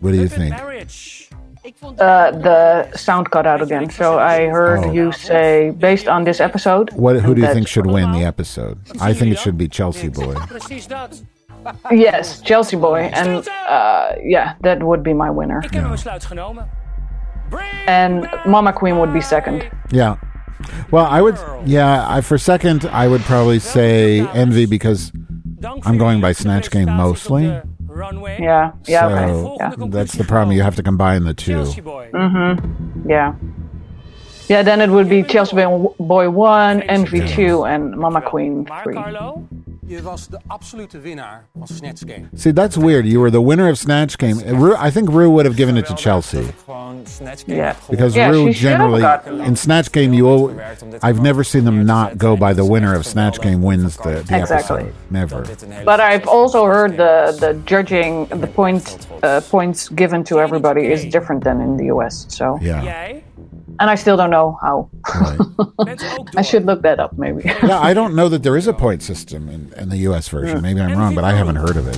What 0.00 0.12
do 0.12 0.18
you 0.18 0.28
think? 0.28 0.54
Uh, 1.82 2.30
the 2.42 2.86
sound 2.92 3.28
cut 3.28 3.46
out 3.46 3.60
again. 3.62 3.90
So 3.90 4.18
I 4.18 4.48
heard 4.48 4.84
Oh. 4.84 4.92
you 4.92 5.12
say, 5.12 5.70
based 5.78 6.08
on 6.08 6.24
this 6.24 6.38
episode. 6.40 6.92
What? 6.94 7.16
Who 7.16 7.34
do 7.34 7.40
you 7.40 7.52
think 7.52 7.66
should 7.68 7.86
win 7.86 8.12
the 8.12 8.24
episode? 8.26 8.76
I 9.00 9.14
think 9.14 9.32
it 9.32 9.38
should 9.38 9.56
be 9.56 9.68
Chelsea 9.68 10.08
Boy. 10.10 10.34
Yes, 11.90 12.40
Chelsea 12.42 12.76
Boy, 12.76 13.10
and 13.12 13.48
uh, 13.68 14.12
yeah, 14.22 14.52
that 14.60 14.82
would 14.82 15.02
be 15.02 15.14
my 15.14 15.30
winner. 15.30 15.62
Ik 15.64 15.72
heb 15.74 15.84
een 15.84 15.90
besluit 15.90 16.24
genomen. 16.24 16.68
And 17.86 18.26
Ma'Ma 18.44 18.72
Queen 18.72 18.94
would 18.96 19.12
be 19.12 19.20
second. 19.20 19.62
Yeah. 19.88 20.16
Well, 20.90 21.06
I 21.06 21.20
would. 21.20 21.38
Yeah, 21.64 22.06
I, 22.08 22.20
for 22.20 22.38
second, 22.38 22.84
I 22.86 23.08
would 23.08 23.22
probably 23.22 23.58
say 23.58 24.20
Envy 24.28 24.66
because 24.66 25.12
I'm 25.84 25.98
going 25.98 26.20
by 26.20 26.32
Snatch 26.32 26.70
Game 26.70 26.90
mostly. 26.90 27.44
Yeah, 27.44 28.72
yeah, 28.86 29.08
so 29.08 29.54
okay, 29.54 29.56
yeah. 29.60 29.86
that's 29.88 30.14
the 30.14 30.24
problem. 30.24 30.56
You 30.56 30.62
have 30.62 30.74
to 30.76 30.82
combine 30.82 31.24
the 31.24 31.34
two. 31.34 31.62
Mm-hmm. 31.64 33.08
Yeah. 33.08 33.34
Yeah, 34.48 34.62
then 34.62 34.80
it 34.80 34.90
would 34.90 35.08
be 35.08 35.22
Chelsea 35.22 35.56
Boy- 35.56 35.94
Boy 35.98 36.28
1, 36.28 36.82
Envy 36.82 37.26
2, 37.26 37.64
and 37.64 37.94
Ma'Ma 37.94 38.24
Queen 38.24 38.66
3. 38.82 38.94
Je 39.86 40.02
was 40.02 40.28
de 40.28 40.38
absolute 40.46 41.00
winnaar 41.00 41.44
van 41.58 41.66
Snatch 41.68 42.02
Game. 42.06 42.28
See, 42.34 42.52
that's 42.52 42.76
weird. 42.76 43.04
You 43.06 43.20
were 43.20 43.30
the 43.30 43.40
winner 43.42 43.68
of 43.70 43.76
Snatch 43.76 44.16
Game. 44.16 44.38
Rue, 44.38 44.74
I 44.76 44.90
think 44.90 45.10
Rue 45.10 45.30
would 45.30 45.44
have 45.46 45.56
given 45.56 45.76
it 45.76 45.86
to 45.86 45.94
Chelsea 45.94 46.42
Gewoon 46.66 47.06
Snatch 47.06 47.44
Game 47.46 47.56
Yeah. 47.56 47.74
because 47.90 48.16
Yeah, 48.16 48.30
Rue 48.30 48.46
she 48.46 48.52
should 48.60 48.70
have 48.78 48.78
generally 49.00 49.46
in 49.46 49.56
Snatch 49.56 49.90
Game 49.92 50.14
you. 50.14 50.28
Al- 50.28 50.50
I've 51.02 51.20
never 51.20 51.44
seen 51.44 51.64
them 51.64 51.84
not 51.84 52.16
go 52.16 52.36
by 52.36 52.54
the 52.54 52.64
winner 52.64 52.94
of 52.94 53.04
Snatch 53.04 53.40
Game 53.40 53.60
wins 53.62 53.96
the, 53.96 54.22
the 54.26 54.38
Exactly. 54.38 54.80
episode. 54.84 54.94
Never. 55.10 55.44
But 55.84 56.00
I've 56.00 56.26
also 56.28 56.64
heard 56.66 56.96
the, 56.96 57.36
the 57.38 57.54
judging, 57.66 58.26
the 58.40 58.46
point 58.46 59.06
uh, 59.22 59.40
points 59.50 59.88
given 59.90 60.24
to 60.24 60.40
everybody 60.40 60.86
is 60.92 61.04
different 61.04 61.44
than 61.44 61.60
in 61.60 61.76
the 61.76 61.84
US. 61.94 62.26
So, 62.28 62.58
Yeah. 62.62 63.20
And 63.80 63.90
I 63.90 63.94
still 63.94 64.16
don't 64.16 64.30
know 64.30 64.58
how. 64.62 64.88
I 66.36 66.42
should 66.42 66.66
look 66.66 66.82
that 66.82 66.98
up 67.00 67.16
maybe. 67.18 67.42
Yeah, 67.44 67.80
I 67.80 67.94
don't 67.94 68.14
know 68.14 68.28
that 68.28 68.42
there 68.42 68.56
is 68.56 68.66
a 68.66 68.72
point 68.84 69.02
system 69.02 69.48
in, 69.48 69.72
in 69.76 69.88
the 69.88 69.98
U.S. 70.08 70.28
version. 70.28 70.56
Hmm. 70.58 70.62
Maybe 70.62 70.80
I'm 70.80 70.98
wrong, 70.98 71.14
but 71.14 71.24
I 71.24 71.32
haven't 71.32 71.56
heard 71.56 71.76
of 71.76 71.88
it. 71.88 71.96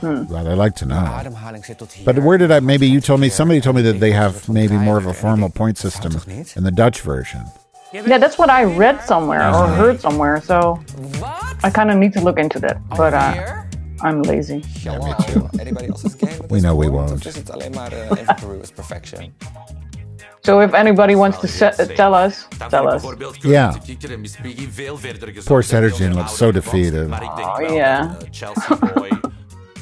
Hmm. 0.00 0.24
But 0.24 0.46
I'd 0.46 0.54
like 0.58 0.74
to 0.76 0.86
know. 0.86 0.96
Ademhaling 0.96 1.64
zit 1.64 1.78
tot 1.78 1.92
hier. 1.92 2.04
But 2.06 2.18
where 2.20 2.38
did 2.38 2.50
I? 2.50 2.60
Maybe 2.60 2.86
you 2.88 3.00
told 3.00 3.20
me. 3.20 3.28
Somebody 3.28 3.60
told 3.60 3.76
me 3.76 3.82
that 3.82 4.00
they 4.00 4.12
have 4.12 4.48
maybe 4.48 4.76
more 4.76 4.96
of 4.96 5.06
a 5.06 5.12
formal 5.14 5.50
point 5.50 5.76
system 5.78 6.12
in 6.56 6.64
the 6.64 6.70
Dutch 6.72 7.02
version. 7.02 7.44
Yeah, 7.92 8.18
that's 8.18 8.38
what 8.38 8.50
I 8.50 8.64
read 8.64 9.02
somewhere 9.02 9.42
or 9.52 9.66
heard 9.66 10.00
somewhere. 10.00 10.40
So 10.40 10.80
I 11.62 11.70
kind 11.70 11.90
of 11.90 11.98
need 11.98 12.12
to 12.14 12.20
look 12.20 12.38
into 12.38 12.58
that. 12.60 12.78
But 12.90 13.14
uh, 13.14 13.62
I'm 14.00 14.22
lazy. 14.22 14.62
Yeah, 14.82 14.98
me 14.98 15.12
too. 15.26 15.48
Anybody 15.58 15.88
else's 15.88 16.14
game? 16.22 16.40
We 16.48 16.60
know 16.60 16.74
we 16.76 16.86
Of 16.86 16.92
won't. 16.92 17.22
So 20.42 20.60
if 20.60 20.72
anybody 20.74 21.14
wants 21.14 21.38
to 21.38 21.46
se- 21.48 21.74
uh, 21.78 21.86
tell 21.94 22.14
us, 22.14 22.46
tell 22.70 22.88
us. 22.88 23.04
Yeah. 23.42 23.72
Poor 25.46 25.62
Sederginne 25.62 26.14
looks 26.14 26.32
so 26.32 26.50
defeated. 26.50 27.10
Oh 27.12 27.60
yeah. 27.60 28.14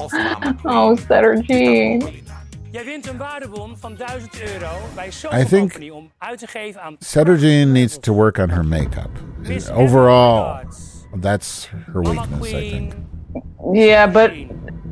oh, 0.64 0.96
Sederginne. 0.96 2.26
Jij 2.70 2.84
wint 2.84 3.08
een 3.08 3.16
waardebon 3.16 3.76
van 3.76 3.94
1000 3.96 4.42
euro 4.42 4.68
bij 4.94 5.06
I 5.40 5.44
think 5.44 5.70
Company 5.70 5.90
om 5.90 6.10
uit 6.18 6.38
te 6.38 6.46
geven 6.46 6.80
aan 6.82 6.96
Sederginne 6.98 7.72
needs 7.72 7.98
to 7.98 8.12
work 8.12 8.38
on 8.38 8.50
her 8.50 8.64
makeup. 8.64 9.10
Overall, 9.72 10.64
that's 11.20 11.68
her 11.92 12.00
weakness. 12.02 12.52
I 12.52 12.70
think. 12.70 12.92
Yeah, 13.72 14.12
but 14.12 14.30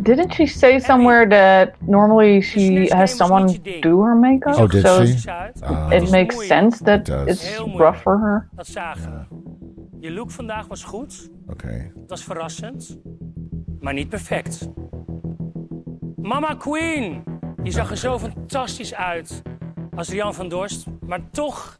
didn't 0.06 0.34
she 0.34 0.46
say 0.46 0.78
somewhere 0.78 1.28
that 1.28 1.74
normally 1.80 2.40
she 2.42 2.86
has 2.88 3.16
someone 3.16 3.46
do 3.80 4.02
her 4.02 4.14
makeup? 4.14 4.58
Oh, 4.58 4.66
did 4.68 4.82
so 4.82 5.04
she? 5.04 5.28
Uh, 5.28 5.90
It 5.92 6.10
makes 6.10 6.46
sense 6.46 6.84
that 6.84 7.08
it's 7.26 7.58
rough 7.76 8.00
for 8.02 8.18
her. 8.18 8.48
Dat 8.56 8.66
zagen 8.66 9.12
we. 9.12 9.36
Je 10.00 10.10
look 10.10 10.30
vandaag 10.30 10.66
was 10.66 10.84
goed. 10.84 11.30
Okay. 11.50 11.90
Dat 11.94 12.08
was 12.08 12.24
verrassend. 12.24 12.98
Maar 13.80 13.94
niet 13.94 14.08
perfect. 14.08 14.68
Mama 16.16 16.54
Queen. 16.54 17.22
Je 17.62 17.70
zag 17.70 17.90
er 17.90 17.96
zo 17.96 18.18
fantastisch 18.18 18.94
uit. 18.94 19.42
Als 19.94 20.08
Rian 20.08 20.34
van 20.34 20.48
Dorst. 20.48 20.86
Maar 21.06 21.20
toch... 21.30 21.78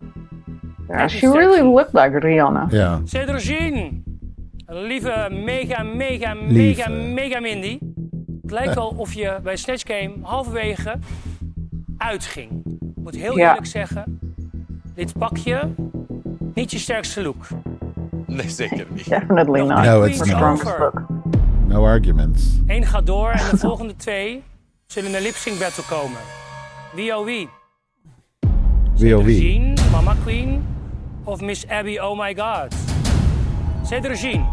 Yeah, 0.88 1.08
she 1.08 1.26
really 1.28 1.62
looked 1.62 1.92
like 1.92 2.18
Rihanna. 2.18 2.66
Yeah. 2.70 2.98
Cedrogine. 3.04 3.90
Lieve 4.66 5.28
mega, 5.30 5.82
mega, 5.82 6.34
Lieve. 6.34 6.52
mega, 6.52 6.88
mega 6.90 7.40
Mindy. 7.40 7.78
Het 8.46 8.54
lijkt 8.54 8.74
wel 8.74 8.94
of 8.96 9.12
je 9.12 9.38
bij 9.42 9.56
Snatch 9.56 9.82
Game 9.86 10.12
halverwege 10.22 10.98
uitging. 11.98 12.50
Ik 12.66 13.02
moet 13.02 13.14
heel 13.14 13.36
Ja. 13.38 13.48
eerlijk 13.48 13.66
zeggen, 13.66 14.20
dit 14.94 15.18
pakje, 15.18 15.70
niet 16.54 16.70
je 16.70 16.78
sterkste 16.78 17.22
look. 17.22 17.46
Nee, 18.26 18.48
zeker 18.48 18.86
niet. 18.90 19.08
Definitely 19.08 19.60
not. 19.60 19.84
No, 19.84 20.02
it's 20.04 20.18
The 20.18 20.24
not. 20.26 20.34
strongest 20.36 20.78
look. 20.78 21.02
No 21.68 21.84
arguments. 21.86 22.58
Eén 22.66 22.84
gaat 22.86 23.06
door 23.06 23.30
en 23.30 23.50
de 23.50 23.56
volgende 23.56 23.96
twee 23.96 24.42
zullen 24.86 25.10
in 25.10 25.16
een 25.16 25.22
lip-sync 25.22 25.58
battle 25.58 25.84
komen. 25.88 26.18
Wie 26.94 27.16
oh 27.16 27.24
wie? 27.24 27.48
Jean, 28.94 29.74
Mama 29.90 30.14
Queen 30.22 30.64
of 31.24 31.40
Miss 31.40 31.68
Abby 31.68 31.98
Oh 31.98 32.18
My 32.18 32.34
God? 32.36 32.74
Cedric 33.84 34.16
Jean. 34.16 34.46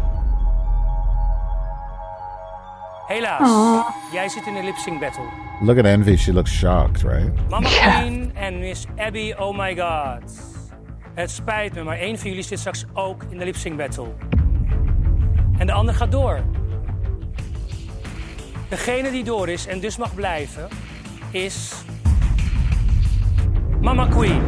Helaas, 3.06 3.84
jij 4.12 4.28
zit 4.28 4.46
in 4.46 4.56
een 4.56 4.64
lip-sync 4.64 5.00
battle. 5.00 5.24
Look 5.60 5.78
at 5.78 5.84
Envy. 5.84 6.16
She 6.16 6.32
looks 6.32 6.50
shocked, 6.50 7.02
right? 7.02 7.48
Mama 7.48 7.68
Queen 7.68 8.30
en 8.34 8.58
Miss 8.58 8.86
Abby 8.96 9.34
Oh 9.38 9.58
My 9.58 9.76
God. 9.76 10.32
Het 11.14 11.30
spijt 11.30 11.74
me, 11.74 11.82
maar 11.82 11.96
één 11.98 12.18
van 12.18 12.28
jullie 12.28 12.44
zit 12.44 12.58
straks 12.58 12.84
ook 12.92 13.22
in 13.28 13.38
de 13.38 13.44
lip-sync 13.44 13.76
battle. 13.76 14.12
En 15.58 15.66
de 15.66 15.72
ander 15.72 15.94
gaat 15.94 16.12
door. 16.12 16.40
Degene 18.68 19.10
die 19.10 19.24
door 19.24 19.48
is 19.48 19.66
en 19.66 19.80
dus 19.80 19.96
mag 19.96 20.14
blijven, 20.14 20.68
is... 21.30 21.72
Mama 23.80 24.06
Queen. 24.06 24.42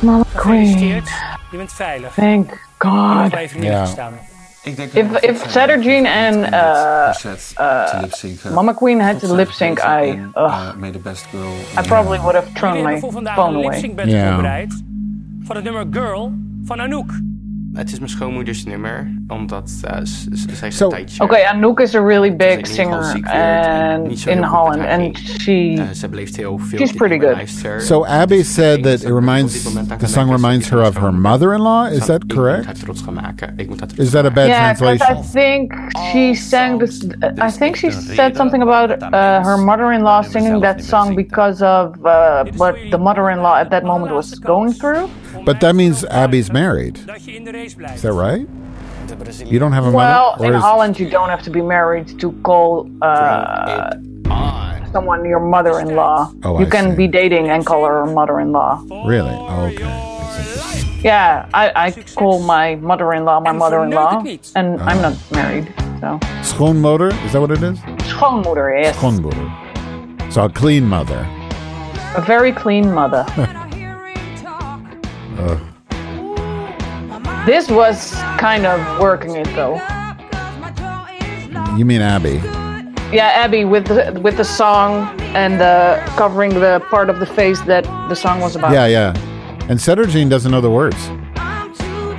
Mama 0.00 0.24
Queen. 0.34 0.66
Gefeliciteerd, 0.66 1.08
je 1.50 1.56
bent 1.56 1.72
veilig. 1.72 2.14
Thank 2.14 2.50
Je 2.50 2.88
mag 2.88 3.20
God. 3.20 3.30
blijven 3.30 3.62
Ja. 3.62 3.86
Ik 4.62 4.76
denk 4.76 4.92
If 4.92 5.20
if 5.20 5.50
Cedric 5.50 6.04
en 6.06 6.38
uh, 6.38 7.12
uh. 7.60 8.52
Mama 8.54 8.72
Queen 8.72 9.00
had 9.00 9.18
to 9.20 9.34
lip 9.34 9.50
sync, 9.50 9.78
I 9.78 10.20
ugh, 10.34 10.74
Made 10.76 10.92
the 10.92 10.98
best 10.98 11.26
girl. 11.30 11.52
I 11.78 11.86
probably 11.86 12.18
would 12.18 12.34
have 12.34 12.46
thrown 12.52 12.72
my 12.74 12.80
hebben 12.80 13.00
voor 13.00 13.12
vandaag 13.12 13.34
phone 13.34 13.48
een 13.48 13.54
away. 13.64 13.70
lip-sync 13.70 13.96
battle 13.96 14.14
Ja. 14.16 14.28
voorbereid. 14.28 14.82
Van 15.42 15.56
het 15.56 15.64
nummer 15.64 15.86
Girl 15.90 16.32
van 16.64 16.80
Anouk. 16.80 17.10
Het 17.74 17.92
is 17.92 17.98
mijn 17.98 18.10
schoonmoeders 18.10 18.64
nummer, 18.64 19.10
omdat 19.28 19.70
eh, 19.84 19.98
z- 20.02 20.26
z- 20.32 20.44
zij 20.58 20.68
is 20.68 20.76
So- 20.76 20.84
een 20.84 20.90
tijdje... 20.90 21.22
Okay, 21.24 21.44
Anouk 21.44 21.80
is 21.80 21.94
a 21.94 22.02
really 22.04 22.36
big 22.36 22.66
ze 22.66 22.82
in 22.82 22.88
ieder 22.88 22.94
geval 22.96 23.02
singer 23.02 23.04
ziek 23.04 23.24
werd 23.32 23.66
en 23.66 24.02
niet 24.02 24.10
and 24.18 24.26
in 24.26 24.42
heel 24.42 24.46
goed 24.48 24.68
met 24.76 24.84
Holland, 24.88 25.00
and 25.00 25.18
she 25.18 25.74
Eh, 25.78 25.84
ze 25.94 26.08
beleeft 26.08 26.36
heel 26.36 26.58
veel 26.58 26.78
she's 26.78 26.92
pretty 26.92 27.18
good. 27.18 27.32
luister. 27.34 27.80
So 27.80 28.04
Abby 28.04 28.42
said 28.42 28.82
that 28.82 28.92
it 29.02 29.08
reminds 29.08 29.62
the 29.98 30.06
song 30.06 30.30
reminds 30.30 30.68
her 30.70 30.86
of 30.86 30.96
her 30.98 31.14
mother-in-law. 31.14 31.86
Is 31.86 31.98
that 32.06 32.22
Ik 32.22 32.34
moet 32.36 32.46
haar 32.46 32.54
correct? 32.62 32.80
trots 32.80 33.02
gaan 33.02 33.14
maken. 33.14 33.52
Ik 33.56 33.68
moet 33.68 33.78
haar 33.80 33.88
trots 33.88 34.02
Is 34.04 34.10
that 34.10 34.24
a 34.24 34.30
bad 34.30 34.46
yeah, 34.46 34.68
because 34.78 34.96
translation? 34.96 35.24
I 35.24 35.30
think 35.32 35.72
she 36.12 36.34
sang 36.34 36.78
this. 36.78 37.04
I 37.48 37.50
think 37.58 37.76
she 37.76 37.90
said 37.90 38.36
something 38.36 38.62
about 38.62 38.90
uh, 39.02 39.44
her 39.44 39.58
mother-in-law 39.64 40.22
singing 40.22 40.62
that 40.62 40.84
song 40.84 41.14
because 41.14 41.64
of 41.64 41.90
uh, 42.02 42.42
what 42.56 42.74
the 42.90 42.98
mother-in-law 42.98 43.56
at 43.56 43.70
that 43.70 43.82
moment 43.84 44.12
was 44.12 44.38
going 44.38 44.72
through. 44.74 45.08
But 45.44 45.60
that 45.60 45.74
means 45.74 46.04
Abby's 46.04 46.52
married. 46.52 46.98
Is 46.98 48.02
that 48.02 48.12
right? 48.12 48.46
You 49.44 49.58
don't 49.58 49.72
have 49.72 49.86
a 49.86 49.90
Well, 49.90 50.36
mother, 50.38 50.46
in 50.48 50.54
is, 50.54 50.62
Holland, 50.62 50.98
you 51.00 51.10
don't 51.10 51.28
have 51.30 51.42
to 51.42 51.50
be 51.50 51.60
married 51.62 52.18
to 52.20 52.32
call 52.42 52.88
uh, 53.02 53.90
someone 54.92 55.24
your 55.24 55.40
mother-in-law. 55.40 56.32
Oh, 56.44 56.58
you 56.60 56.66
I 56.66 56.70
can 56.70 56.90
see. 56.90 56.96
be 56.96 57.06
dating 57.08 57.48
and 57.50 57.64
call 57.66 57.84
her 57.86 58.06
mother-in-law. 58.06 58.84
really? 59.06 59.30
Oh, 59.34 59.66
okay. 59.72 60.06
Yeah, 61.02 61.48
I, 61.54 61.72
I 61.86 61.90
call 62.14 62.40
my 62.42 62.76
mother-in-law 62.76 63.40
my 63.40 63.52
mother-in-law, 63.52 64.22
and 64.54 64.80
I'm 64.82 65.00
not 65.00 65.16
married, 65.32 65.72
so 66.00 66.18
Schoonmoeder? 66.42 67.10
Is 67.24 67.32
that 67.32 67.40
what 67.40 67.50
it 67.50 67.62
is? 67.62 67.78
schoonmoeder, 68.12 68.82
yes, 68.82 68.96
Schoonmoeder. 68.96 70.32
So 70.32 70.44
a 70.44 70.48
clean 70.50 70.86
mother. 70.86 71.26
a 72.16 72.20
very 72.26 72.52
clean 72.52 72.92
mother. 72.92 73.24
Ugh. 75.40 75.60
this 77.46 77.68
was 77.70 78.12
kind 78.38 78.66
of 78.66 79.00
working 79.00 79.36
it 79.36 79.46
though. 79.54 79.76
You 81.76 81.84
mean 81.84 82.00
Abby? 82.02 82.40
Yeah, 83.12 83.32
Abby 83.34 83.64
with 83.64 83.86
the 83.86 84.18
with 84.22 84.36
the 84.36 84.44
song 84.44 85.18
and 85.34 85.60
uh, 85.60 86.04
covering 86.16 86.50
the 86.54 86.80
part 86.90 87.08
of 87.10 87.18
the 87.20 87.26
face 87.26 87.60
that 87.62 87.84
the 88.08 88.14
song 88.14 88.40
was 88.40 88.54
about. 88.56 88.72
Yeah, 88.72 88.86
yeah. 88.86 89.14
And 89.68 89.78
Sederginne 89.78 90.28
doesn't 90.28 90.50
know 90.50 90.60
the 90.60 90.70
words, 90.70 90.96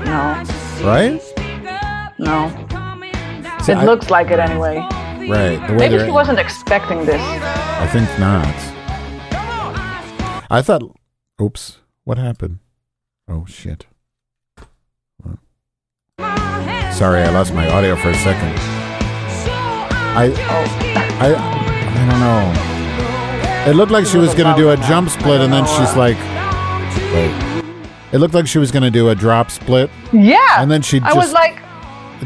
No, 0.05 0.43
right? 0.83 1.19
no. 2.17 2.49
See, 3.61 3.73
it 3.73 3.77
I- 3.77 3.85
looks 3.85 4.09
like 4.09 4.31
it 4.31 4.39
anyway. 4.39 4.77
Right. 5.29 5.59
The 5.67 5.73
way 5.73 5.89
Maybe 5.89 6.03
she 6.05 6.11
wasn't 6.11 6.39
expecting 6.39 7.05
this. 7.05 7.21
I 7.21 7.87
think 7.91 8.09
not. 8.19 8.47
I 10.49 10.61
thought. 10.61 10.81
Oops. 11.41 11.77
What 12.03 12.17
happened? 12.17 12.57
Oh 13.31 13.45
shit. 13.45 13.85
What? 15.23 15.37
Sorry, 16.93 17.21
I 17.23 17.29
lost 17.31 17.53
my 17.53 17.69
audio 17.71 17.95
for 17.95 18.09
a 18.09 18.15
second. 18.15 18.53
I. 20.13 20.33
I. 21.21 21.33
I 21.33 22.09
don't 22.09 22.19
know. 23.65 23.71
It 23.71 23.75
looked 23.77 23.91
like 23.93 24.05
she 24.05 24.17
was 24.17 24.33
going 24.33 24.53
to 24.53 24.61
do 24.61 24.71
a 24.71 24.77
jump 24.87 25.09
split, 25.09 25.39
and 25.39 25.53
then 25.53 25.65
she's 25.65 25.95
like, 25.95 26.17
"Wait." 27.13 27.63
It 28.11 28.17
looked 28.17 28.33
like 28.33 28.47
she 28.47 28.57
was 28.57 28.69
going 28.71 28.83
to 28.83 28.91
do 28.91 29.07
a 29.09 29.15
drop 29.15 29.49
split, 29.49 29.89
Yeah. 30.11 30.61
and 30.61 30.69
then 30.69 30.81
she 30.81 30.99
just. 30.99 31.11
I 31.15 31.17
was 31.17 31.31
like, 31.31 31.61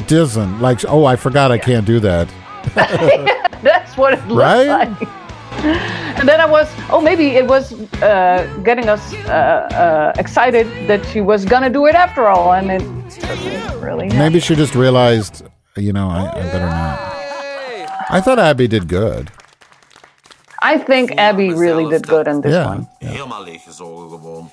doesn't. 0.07 0.60
Like, 0.60 0.84
oh, 0.86 1.06
I 1.06 1.15
forgot 1.18 1.52
I 1.52 1.60
can't 1.60 1.86
do 1.86 1.99
that. 1.99 2.27
that's 3.61 3.95
what 3.95 4.14
it 4.14 4.27
looked 4.27 4.41
Right? 4.41 4.65
like. 4.90 5.07
And 6.18 6.30
then 6.30 6.40
I 6.40 6.45
was, 6.45 6.68
oh, 6.90 7.02
maybe 7.02 7.36
it 7.36 7.45
was 7.45 7.73
uh, 8.02 8.48
getting 8.64 8.88
us 8.90 9.14
uh, 9.14 9.30
uh, 9.30 10.14
excited 10.18 10.65
that 10.88 11.06
she 11.11 11.19
was 11.22 11.44
gonna 11.45 11.69
do 11.69 11.88
it 11.88 11.95
after 11.95 12.27
all, 12.27 12.53
and 12.53 12.72
it 12.72 12.82
doesn't 13.19 13.82
really. 13.82 14.07
Maybe 14.07 14.40
she 14.40 14.56
just 14.56 14.76
realized, 14.76 15.44
you 15.76 15.91
know, 15.91 16.07
I, 16.10 16.22
I 16.40 16.44
better 16.52 16.69
not. 16.69 16.99
I 18.10 18.22
thought 18.22 18.40
Abby 18.40 18.68
did 18.68 18.88
good. 18.88 19.30
I 20.61 20.77
think 20.77 21.11
Abby 21.18 21.53
really 21.53 21.86
did 21.90 22.07
good 22.07 22.27
in 22.27 22.41
this 22.41 22.52
Yeah. 22.53 22.69
one. 22.69 22.88
Helemaal 22.99 23.44
leeggezogen 23.44 24.10
gewoon. 24.10 24.52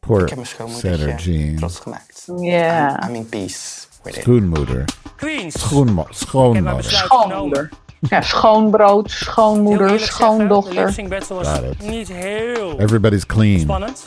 Poor 0.00 0.20
Ik 0.22 0.28
heb 0.28 0.36
mijn 0.36 0.46
schoonmoedertje 0.48 0.96
Sederginne. 0.98 1.56
trots 1.58 1.78
gemaakt. 1.78 2.26
Yeah. 2.36 3.08
I'm 3.08 3.14
in 3.14 3.28
peace 3.28 3.86
with 4.04 4.16
it. 4.16 4.22
Schoonmoeder. 4.22 4.84
Queens. 5.16 5.60
Schoonmo 5.60 6.06
schoonmoeder. 6.10 6.82
Schoonmoeder. 6.84 7.68
Ja, 8.08 8.20
schoonbrood, 8.20 9.10
schoonmoeder, 9.10 9.88
De 9.88 9.98
schoondochter. 9.98 10.74
lip-sync 10.74 11.08
battle 11.08 11.36
was 11.36 11.48
Got 11.48 11.62
it. 11.62 11.88
niet 11.90 12.08
heel 12.12 12.78
Everybody's 12.78 13.26
clean. 13.26 13.60
spannend. 13.60 14.06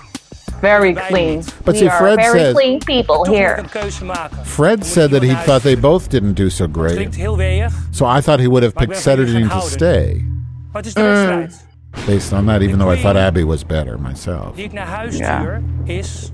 Very 0.61 0.93
clean. 0.93 1.43
But 1.63 1.73
we 1.73 1.75
see, 1.77 1.89
are 1.89 1.97
Fred 1.97 2.25
very 2.25 2.39
said- 2.39 2.53
clean 2.55 2.77
people 2.77 3.15
Toch 3.15 3.27
moet 3.27 3.35
ik 3.35 3.41
here. 3.41 3.57
een 3.57 3.69
keuze 3.69 4.05
maken. 4.05 4.37
Fred 4.45 4.85
said 4.85 5.11
that 5.11 5.21
he 5.21 5.35
thought 5.45 5.61
they 5.61 5.79
both 5.79 6.07
didn't 6.09 6.35
do 6.35 6.49
so 6.49 6.67
great. 6.71 6.95
klinkt 6.95 7.15
heel 7.15 7.37
weeg, 7.37 7.71
So 7.91 8.05
I 8.17 8.21
thought 8.21 8.39
he 8.39 8.47
would 8.47 8.63
have 8.63 8.73
picked 8.73 8.87
ben 8.93 9.01
van 9.01 9.11
jullie 9.15 9.25
Sederginne 9.27 9.49
gaan 9.49 9.59
to 9.59 9.67
stay 9.67 10.25
maar 10.71 10.85
is 10.85 10.93
de 10.93 11.01
wedstrijd. 11.01 11.65
based 12.05 12.31
on 12.33 12.45
that, 12.45 12.61
even 12.61 12.77
though 12.77 12.93
I 12.97 13.01
thought 13.01 13.17
Abby 13.17 13.43
was 13.45 13.65
better 13.65 13.99
myself. 13.99 14.55
Die 14.55 14.63
ik 14.65 14.73
naar 14.73 14.87
huis 14.87 15.15
stuur 15.15 15.61
is... 15.83 16.31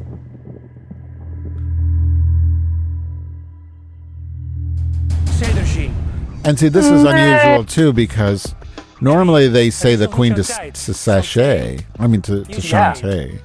And 6.44 6.58
see, 6.58 6.70
this 6.70 6.86
is 6.86 7.04
unusual 7.04 7.64
too 7.66 7.94
because 7.94 8.56
normally 9.02 9.48
they 9.50 9.70
say 9.70 9.96
the 9.96 10.08
queen 10.08 10.34
to, 10.36 10.44
to 10.44 10.94
sashay. 10.94 11.80
I 12.00 12.08
mean, 12.08 12.22
to, 12.22 12.44
to 12.46 12.62
Yeah. 12.62 12.94
Shantay. 12.94 13.40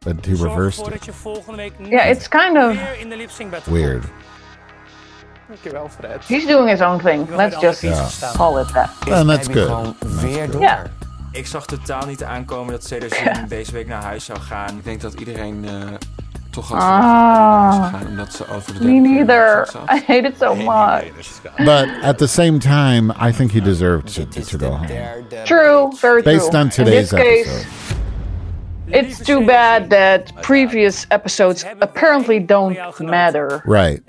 But 0.00 0.24
he 0.26 0.34
zorg 0.34 0.42
reversed 0.50 0.86
it. 0.86 0.92
dat 0.92 1.04
je 1.04 1.12
volgende 1.12 1.56
week 1.62 1.72
niet 1.78 1.88
Yeah, 1.90 2.06
it's 2.10 2.28
kind 2.28 2.56
of 2.56 2.76
weer 2.76 2.98
in 3.00 3.08
de 3.08 3.16
lip-sync 3.16 3.54
Weird. 3.64 4.04
Dankjewel, 5.48 5.88
Fred. 5.88 6.20
he's 6.26 6.46
doing 6.46 6.68
his 6.68 6.80
own 6.80 6.98
thing. 7.00 7.28
Let's 7.36 7.60
just 7.60 7.82
Ja. 7.82 8.32
call 8.36 8.58
it 8.60 8.72
that. 8.72 8.90
And 9.10 9.28
that's 9.28 9.48
Abby 9.48 9.58
good. 9.58 9.68
gewoon 9.68 9.96
That's 9.98 10.20
weer 10.22 10.38
good. 10.40 10.52
door. 10.52 10.60
Ja. 10.60 10.82
Ik 11.32 11.46
zag 11.46 11.66
totaal 11.66 12.06
niet 12.06 12.24
aankomen 12.24 12.72
dat 12.72 12.84
Cedar 12.84 13.08
deze 13.48 13.72
week 13.72 13.86
naar 13.86 14.02
huis 14.02 14.24
zou 14.24 14.38
gaan. 14.40 14.76
Ik 14.76 14.84
denk 14.84 15.00
dat 15.00 15.14
iedereen 15.14 15.64
eh, 15.64 15.72
toch 16.56 16.68
had 16.68 16.78
Ah. 16.80 17.84
gegaan 17.84 18.06
omdat 18.06 18.32
ze 18.32 18.44
over 18.48 18.74
de 18.78 18.84
Me 18.84 18.92
neither. 19.08 19.68
I 19.96 20.02
hate 20.06 20.24
it 20.28 20.34
so 20.38 20.54
much. 20.54 21.04
But 21.64 21.88
at 22.02 22.18
the 22.18 22.26
same 22.26 22.58
time, 22.58 23.12
I 23.28 23.32
think 23.32 23.50
he 23.52 23.60
deserved 23.60 24.14
to, 24.14 24.26
to 24.50 24.58
go 24.58 24.70
home. 24.70 24.88
True, 25.44 25.92
very 26.00 26.22
true. 26.22 26.32
Based 26.32 26.54
on 26.54 26.68
today's 26.68 27.10
case, 27.12 27.46
episode. 27.46 27.66
it's 28.88 29.18
too 29.24 29.44
bad 29.46 29.90
that 29.90 30.32
previous 30.42 31.06
episodes 31.10 31.64
apparently 31.80 32.38
don't 32.40 32.76
matter. 33.00 33.62
Right. 33.66 34.00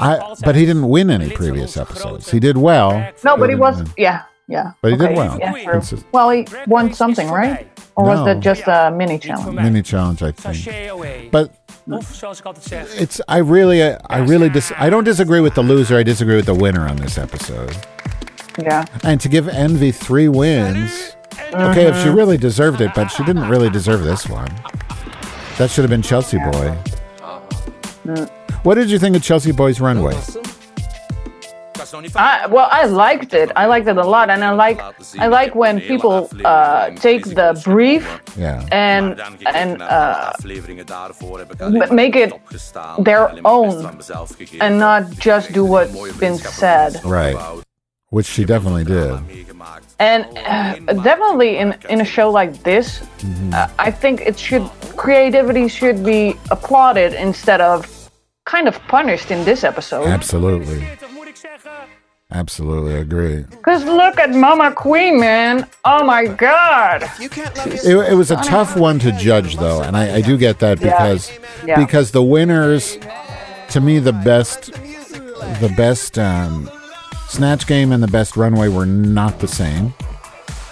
I, 0.00 0.34
but 0.44 0.54
he 0.54 0.64
didn't 0.66 0.88
win 0.88 1.10
any 1.10 1.30
previous 1.30 1.76
episodes. 1.76 2.30
He 2.30 2.40
did 2.40 2.56
well. 2.56 2.92
No, 3.24 3.36
but 3.36 3.48
he 3.50 3.56
was. 3.56 3.76
win. 3.76 3.92
Yeah, 3.96 4.22
yeah. 4.48 4.72
But 4.82 4.92
he 4.92 4.96
did 4.96 5.16
well. 5.16 5.36
Yeah, 5.38 5.52
true. 5.80 5.98
Well, 6.12 6.30
he 6.30 6.46
won 6.66 6.92
something, 6.94 7.28
right? 7.30 7.66
Or 7.96 8.04
was 8.06 8.18
No. 8.20 8.24
that 8.24 8.40
just 8.40 8.62
a 8.66 8.90
mini 8.90 9.18
challenge? 9.18 9.56
Mini 9.60 9.82
challenge, 9.82 10.22
I 10.22 10.32
think. 10.32 11.30
But 11.30 11.59
Of 11.88 12.06
zoals 12.12 12.38
ik 12.38 12.44
altijd 12.44 12.64
zeg. 12.66 12.94
it's 13.00 13.18
I 13.18 13.40
really 13.40 13.80
I 13.90 14.24
really 14.26 14.50
dis- 14.50 14.72
I 14.80 14.88
don't 14.90 15.04
disagree 15.04 15.40
with 15.40 15.54
the 15.54 15.62
loser. 15.62 15.98
I 15.98 16.02
disagree 16.02 16.36
with 16.36 16.46
the 16.46 16.54
winner 16.56 16.88
on 16.88 16.96
this 16.96 17.16
episode. 17.18 17.72
Yeah. 18.62 18.84
And 19.02 19.20
to 19.20 19.28
give 19.28 19.48
Envy 19.50 19.92
three 19.92 20.28
wins, 20.28 21.16
okay, 21.54 21.86
if 21.88 21.96
she 22.02 22.08
Mhm. 22.08 22.16
really 22.16 22.36
deserved 22.38 22.80
it, 22.80 22.90
but 22.94 23.10
she 23.10 23.22
didn't 23.24 23.48
really 23.48 23.70
deserve 23.70 24.02
this 24.04 24.26
one. 24.28 24.50
That 25.56 25.70
should 25.70 25.84
have 25.84 25.90
been 25.90 26.02
Chelsea 26.02 26.38
Boy. 26.38 26.72
Mm. 28.06 28.28
What 28.62 28.74
did 28.74 28.90
you 28.90 28.98
think 28.98 29.16
of 29.16 29.22
Chelsea 29.22 29.52
Boy's 29.52 29.80
runway? 29.80 30.14
I, 32.16 32.46
well, 32.46 32.68
I 32.70 32.84
liked 32.84 33.32
it. 33.34 33.50
I 33.56 33.66
liked 33.66 33.88
it 33.88 33.96
a 33.96 34.04
lot, 34.06 34.30
and 34.30 34.44
I 34.44 34.50
like 34.52 34.80
I 35.18 35.26
like 35.26 35.54
when 35.54 35.80
people 35.80 36.28
uh, 36.44 36.90
take 36.90 37.24
the 37.24 37.60
brief 37.64 38.04
Yeah. 38.36 38.66
and 38.72 39.20
and 39.46 39.82
uh, 39.82 40.32
make 41.90 42.16
it 42.16 42.32
their 42.98 43.24
own, 43.44 43.98
and 44.60 44.78
not 44.78 45.10
just 45.18 45.52
do 45.52 45.64
what's 45.64 45.92
been 46.18 46.36
said. 46.38 47.00
Right. 47.04 47.36
Which 48.10 48.26
she 48.26 48.44
definitely 48.44 48.84
did. 48.84 49.18
And 50.00 50.24
uh, 50.36 50.74
definitely 51.10 51.58
in 51.58 51.76
in 51.88 52.00
a 52.00 52.04
show 52.04 52.28
like 52.30 52.52
this, 52.62 53.02
uh, 53.52 53.68
I 53.78 53.90
think 53.90 54.20
it 54.22 54.36
should 54.38 54.68
creativity 54.96 55.68
should 55.68 56.04
be 56.04 56.34
applauded 56.50 57.14
instead 57.14 57.60
of 57.60 57.86
kind 58.44 58.66
of 58.66 58.74
punished 58.88 59.30
in 59.30 59.44
this 59.44 59.62
episode. 59.62 60.06
Absolutely. 60.08 60.80
Absolutely 62.32 62.94
agree. 62.94 63.42
Because 63.50 63.84
look 63.84 64.18
at 64.18 64.30
Ma'Ma 64.30 64.74
Queen, 64.76 65.18
man. 65.18 65.66
Oh 65.84 66.04
my 66.04 66.26
God. 66.26 67.02
It, 67.20 67.84
it 68.12 68.14
was 68.14 68.30
a 68.30 68.36
tough 68.36 68.76
one 68.76 68.98
to 69.00 69.10
judge, 69.12 69.56
though, 69.56 69.82
and 69.82 69.96
I, 69.96 70.16
I 70.16 70.20
do 70.20 70.38
get 70.38 70.60
that 70.60 70.78
because 70.80 71.30
Yeah. 71.66 71.76
because 71.84 72.12
the 72.12 72.22
winners, 72.22 72.98
to 73.70 73.80
me, 73.80 73.98
the 73.98 74.12
best, 74.12 74.72
the 75.60 75.72
best 75.76 76.18
um, 76.20 76.70
snatch 77.28 77.66
game 77.66 77.90
and 77.90 78.00
the 78.02 78.08
best 78.08 78.36
runway 78.36 78.68
were 78.68 78.86
not 78.86 79.40
the 79.40 79.48
same. 79.48 79.92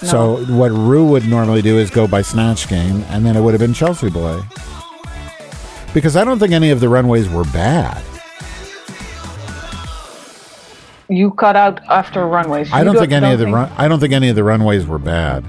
So 0.02 0.44
what 0.54 0.70
Rue 0.70 1.04
would 1.08 1.26
normally 1.26 1.60
do 1.60 1.76
is 1.76 1.90
go 1.90 2.06
by 2.06 2.22
snatch 2.22 2.68
game, 2.68 3.02
and 3.08 3.26
then 3.26 3.36
it 3.36 3.40
would 3.40 3.52
have 3.52 3.60
been 3.60 3.74
Chelsea 3.74 4.10
Boy. 4.10 4.40
Because 5.92 6.14
I 6.16 6.22
don't 6.22 6.38
think 6.38 6.52
any 6.52 6.70
of 6.70 6.78
the 6.78 6.88
runways 6.88 7.28
were 7.28 7.42
bad. 7.44 8.00
You 11.08 11.30
cut 11.32 11.56
out 11.56 11.80
after 11.88 12.26
runways. 12.26 12.70
I 12.72 12.84
don't 12.84 12.96
think 12.96 13.12
any 13.12 13.32
of 13.32 13.38
the 13.38 13.46
run. 13.46 13.70
I 13.78 13.88
don't 13.88 13.98
think 14.00 14.12
any 14.12 14.28
of 14.28 14.36
the 14.36 14.44
runways 14.44 14.86
were 14.86 14.98
bad. 14.98 15.44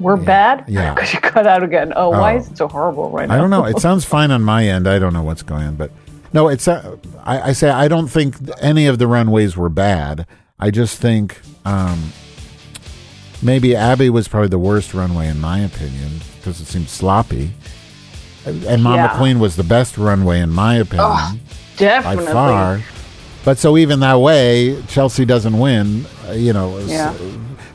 We're 0.00 0.16
bad? 0.16 0.64
Yeah. 0.68 0.94
Because 0.94 1.12
you 1.14 1.20
cut 1.20 1.46
out 1.46 1.62
again. 1.62 1.92
Oh, 1.96 2.10
why 2.10 2.34
Oh. 2.34 2.38
is 2.38 2.48
it 2.50 2.56
so 2.56 2.68
horrible 2.68 3.10
right 3.10 3.28
now? 3.28 3.34
I 3.34 3.38
don't 3.38 3.50
know. 3.50 3.64
It 3.64 3.78
sounds 3.80 4.04
fine 4.04 4.30
on 4.30 4.42
my 4.42 4.64
end. 4.66 4.88
I 4.88 4.98
don't 4.98 5.12
know 5.12 5.22
what's 5.22 5.42
going 5.42 5.64
on, 5.64 5.76
but 5.76 5.90
no, 6.32 6.48
it's. 6.48 6.66
Uh, 6.68 6.96
I, 7.24 7.40
I 7.50 7.52
say 7.52 7.70
I 7.70 7.88
don't 7.88 8.08
think 8.08 8.36
any 8.60 8.86
of 8.86 8.98
the 8.98 9.06
runways 9.06 9.56
were 9.56 9.68
bad. 9.68 10.26
I 10.60 10.70
just 10.70 10.98
think 11.00 11.40
um, 11.64 12.12
maybe 13.42 13.74
Abby 13.76 14.10
was 14.10 14.28
probably 14.28 14.48
the 14.48 14.58
worst 14.58 14.94
runway 14.94 15.28
in 15.28 15.40
my 15.40 15.60
opinion 15.60 16.10
because 16.36 16.60
it 16.60 16.66
seemed 16.66 16.88
sloppy, 16.88 17.52
and 18.44 18.62
and 18.64 18.82
Mama 18.82 18.96
Yeah. 18.96 19.16
Queen 19.16 19.38
was 19.38 19.56
the 19.56 19.64
best 19.64 19.96
runway 19.96 20.40
in 20.40 20.50
my 20.50 20.74
opinion 20.76 21.06
Oh, 21.08 21.38
definitely. 21.76 22.26
by 22.26 22.32
far. 22.32 22.80
But 23.48 23.56
so 23.56 23.78
even 23.78 24.00
that 24.00 24.20
way, 24.20 24.76
Chelsea 24.88 25.24
doesn't 25.24 25.58
win. 25.58 26.04
uh, 26.28 26.32
You 26.32 26.52
know. 26.52 26.76
Yeah. 26.80 27.14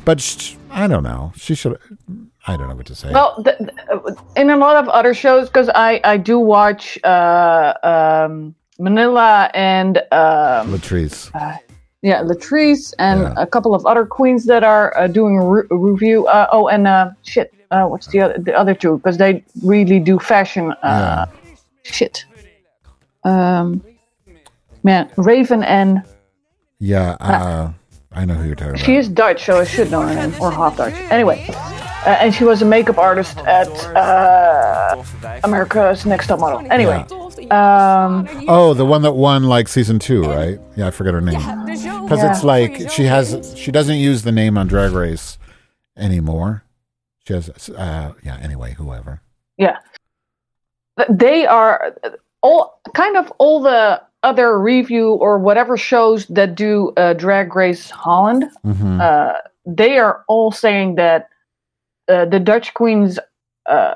But 0.05 0.21
sh- 0.21 0.53
I 0.69 0.85
don't 0.85 1.01
know. 1.01 1.33
She 1.35 1.55
should. 1.55 1.79
I 2.45 2.55
don't 2.57 2.67
know 2.69 2.75
what 2.75 2.85
to 2.85 2.93
say. 2.93 3.09
Well, 3.11 3.41
th- 3.43 3.57
th- 3.57 4.17
in 4.35 4.51
a 4.51 4.57
lot 4.57 4.75
of 4.75 4.87
other 4.89 5.15
shows, 5.15 5.47
because 5.47 5.69
I, 5.73 5.99
I 6.03 6.17
do 6.17 6.37
watch 6.37 6.99
uh, 7.03 7.73
um, 7.81 8.53
Manila 8.77 9.49
and 9.55 9.97
um, 10.11 10.69
Latrice. 10.73 11.31
uh, 11.33 11.57
yeah, 12.03 12.21
Latrice 12.21 12.93
and 12.99 13.21
Yeah. 13.21 13.33
a 13.37 13.47
couple 13.47 13.73
of 13.73 13.83
other 13.87 14.05
queens 14.05 14.45
that 14.45 14.63
are 14.63 14.95
uh, 14.95 15.07
doing 15.07 15.39
a 15.39 15.43
re- 15.53 15.67
review. 15.71 16.27
Uh, 16.27 16.45
oh, 16.51 16.67
and 16.67 16.85
uh, 16.85 17.09
shit, 17.23 17.51
uh, 17.71 17.85
what's 17.87 18.05
the 18.13 18.21
other, 18.21 18.37
the 18.37 18.53
other 18.53 18.75
two? 18.75 18.97
Because 18.97 19.17
they 19.17 19.43
really 19.63 19.99
do 19.99 20.19
fashion. 20.19 20.73
Uh, 20.83 21.25
Shit. 21.81 22.25
Um, 23.23 23.83
man, 24.83 25.09
Raven 25.17 25.63
and 25.63 26.03
Yeah, 26.79 27.15
uh, 27.19 27.71
I 28.11 28.25
know 28.25 28.35
who 28.35 28.45
you're 28.45 28.55
talking 28.55 28.75
about. 28.75 28.85
she 28.85 28.95
is 28.95 29.07
Dutch, 29.09 29.43
so 29.45 29.59
I 29.59 29.63
should 29.63 29.89
know 29.91 30.01
her 30.01 30.13
name, 30.13 30.39
or 30.41 30.51
half 30.51 30.77
Dutch. 30.77 30.93
Anyway, 31.11 31.45
uh, 31.49 32.09
and 32.19 32.33
she 32.33 32.43
was 32.43 32.61
a 32.61 32.65
makeup 32.65 32.97
artist 32.97 33.37
at 33.39 33.67
uh, 33.95 35.03
America's 35.43 36.05
Next 36.05 36.27
Top 36.27 36.39
Model. 36.39 36.59
Anyway, 36.71 37.05
um, 37.49 38.27
Oh, 38.47 38.73
the 38.73 38.85
one 38.85 39.01
that 39.03 39.13
won 39.13 39.43
like 39.43 39.67
season 39.67 39.99
two, 39.99 40.23
right? 40.23 40.59
Yeah, 40.75 40.87
I 40.87 40.91
forget 40.91 41.13
her 41.13 41.21
name. 41.21 41.39
Because 42.03 42.19
Yeah. 42.19 42.31
it's 42.31 42.43
like 42.43 42.89
she 42.91 43.03
has 43.03 43.53
she 43.57 43.71
doesn't 43.71 43.97
use 43.97 44.23
the 44.23 44.31
name 44.31 44.57
on 44.57 44.67
Drag 44.67 44.91
Race 44.91 45.37
anymore. 45.97 46.63
She 47.25 47.33
has 47.33 47.49
uh 47.69 48.11
yeah, 48.23 48.37
anyway, 48.41 48.73
whoever. 48.73 49.21
yeah, 49.57 49.77
they 51.09 51.45
are 51.47 51.95
all 52.41 52.79
kind 52.93 53.15
of 53.17 53.31
all 53.39 53.61
the 53.61 54.01
other 54.23 54.59
review 54.59 55.11
or 55.13 55.37
whatever 55.37 55.77
shows 55.77 56.25
that 56.27 56.55
do 56.55 56.91
uh, 56.97 57.13
Drag 57.13 57.55
Race 57.55 57.89
Holland. 57.89 58.45
Mhm. 58.65 59.01
Uh, 59.01 59.37
they 59.65 59.97
are 59.99 60.23
all 60.27 60.51
saying 60.51 60.95
that 60.95 61.29
uh, 62.09 62.25
the 62.25 62.39
Dutch 62.39 62.73
queens 62.73 63.19
uh, 63.69 63.93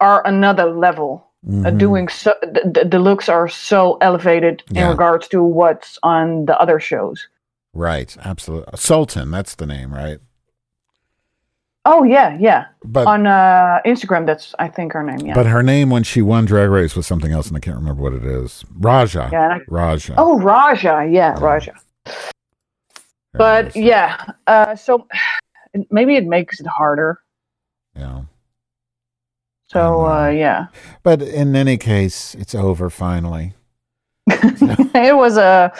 are 0.00 0.24
another 0.26 0.66
level. 0.70 1.24
Uh, 1.46 1.70
Mhm. 1.70 1.78
doing 1.78 2.08
so, 2.08 2.34
the, 2.42 2.62
the- 2.74 2.84
the 2.84 2.98
looks 2.98 3.28
are 3.28 3.48
so 3.48 3.96
elevated 4.00 4.62
in 4.74 4.86
regards 4.88 5.28
to 5.28 5.42
what's 5.42 5.96
on 6.02 6.46
the 6.46 6.60
other 6.60 6.80
shows. 6.80 7.28
Right, 7.74 8.16
absolutely. 8.24 8.72
Sutan, 8.76 9.30
that's 9.30 9.54
the 9.54 9.66
name, 9.66 9.94
right? 9.94 10.18
Oh 11.90 12.04
yeah, 12.04 12.36
yeah. 12.38 12.66
But- 12.84 13.06
on 13.06 13.26
uh, 13.26 13.80
Instagram, 13.86 14.26
that's 14.26 14.54
I 14.58 14.68
think 14.68 14.92
her 14.92 15.02
name. 15.02 15.26
Yeah. 15.26 15.32
But 15.34 15.46
her 15.46 15.62
name 15.62 15.88
when 15.88 16.02
she 16.02 16.20
won 16.20 16.44
Drag 16.44 16.68
Race 16.68 16.94
was 16.94 17.06
something 17.06 17.32
else, 17.32 17.48
and 17.48 17.56
I 17.56 17.60
can't 17.60 17.76
remember 17.78 18.02
what 18.02 18.12
it 18.12 18.26
is. 18.26 18.62
Raja. 18.78 19.30
Yeah, 19.32 19.54
I- 19.54 19.60
Raja. 19.68 20.14
Oh, 20.18 20.38
Raja. 20.38 21.08
Yeah, 21.10 21.38
Raja. 21.40 21.72
But 23.32 23.74
yeah, 23.74 24.22
uh, 24.46 24.76
so 24.76 25.06
maybe 25.90 26.16
it 26.16 26.26
makes 26.26 26.60
it 26.60 26.66
harder. 26.66 27.20
Yeah. 27.96 28.22
So 29.68 30.04
uh, 30.06 30.28
yeah, 30.28 30.66
But 31.02 31.22
in 31.22 31.56
any 31.56 31.78
case, 31.78 32.34
it's 32.34 32.54
over 32.54 32.90
finally. 32.90 33.54
it 34.28 35.16
was 35.16 35.38
a. 35.38 35.72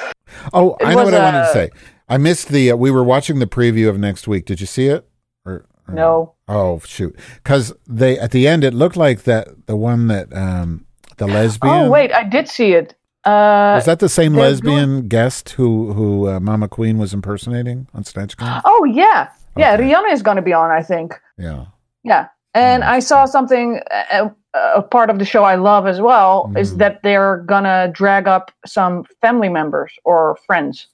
Oh, 0.55 0.75
I 0.83 0.95
know 0.95 1.05
what 1.05 1.13
I 1.15 1.23
wanted 1.23 1.47
to 1.47 1.53
say. 1.53 1.71
I 2.09 2.17
missed 2.17 2.49
the. 2.49 2.71
Uh, 2.71 2.77
we 2.77 2.91
were 2.91 3.05
watching 3.05 3.41
the 3.41 3.47
preview 3.47 3.91
of 3.91 3.99
next 3.99 4.27
week. 4.27 4.47
Did 4.47 4.61
you 4.61 4.67
see 4.67 4.87
it? 4.87 5.07
Or 5.45 5.67
No. 5.95 6.35
Oh 6.49 6.81
shoot! 6.85 7.17
Because 7.43 7.73
they 7.87 8.19
at 8.19 8.31
the 8.31 8.47
end 8.49 8.65
it 8.65 8.75
looked 8.75 8.97
like 8.97 9.23
that 9.25 9.49
the 9.67 9.77
one 9.77 10.09
that 10.09 10.35
um 10.37 10.85
the 11.17 11.27
lesbian. 11.27 11.75
Oh 11.75 11.91
wait, 11.91 12.13
I 12.13 12.25
did 12.25 12.49
see 12.49 12.73
it. 12.73 12.95
Uh, 13.25 13.75
was 13.77 13.85
that 13.87 13.99
the 13.99 14.09
same 14.09 14.35
lesbian 14.35 15.09
guest 15.09 15.51
who 15.51 15.93
who 15.93 16.29
uh, 16.29 16.39
Ma'Ma 16.41 16.71
Queen 16.71 16.99
was 16.99 17.13
impersonating 17.13 17.87
on 17.93 18.05
Snatch 18.05 18.37
Game? 18.37 18.61
Oh 18.65 18.85
yeah, 18.85 19.29
yeah. 19.57 19.77
Rihanna 19.77 20.13
is 20.13 20.23
going 20.23 20.37
to 20.37 20.43
be 20.43 20.53
on, 20.53 20.71
I 20.71 20.83
think. 20.83 21.15
Yeah. 21.37 21.67
Yeah, 22.05 22.29
and 22.55 22.85
I 22.85 23.01
saw 23.01 23.27
something. 23.27 23.81
Uh, 24.13 24.31
a 24.55 24.83
part 24.83 25.11
of 25.11 25.19
the 25.19 25.25
show 25.27 25.45
I 25.45 25.57
love 25.57 25.87
as 25.87 26.01
well 26.01 26.51
is 26.57 26.73
Mm. 26.73 26.79
that 26.79 27.03
they're 27.03 27.39
gonna 27.47 27.91
drag 27.93 28.27
up 28.27 28.51
some 28.67 29.05
family 29.21 29.49
members 29.51 29.93
or 30.05 30.39
friends, 30.47 30.89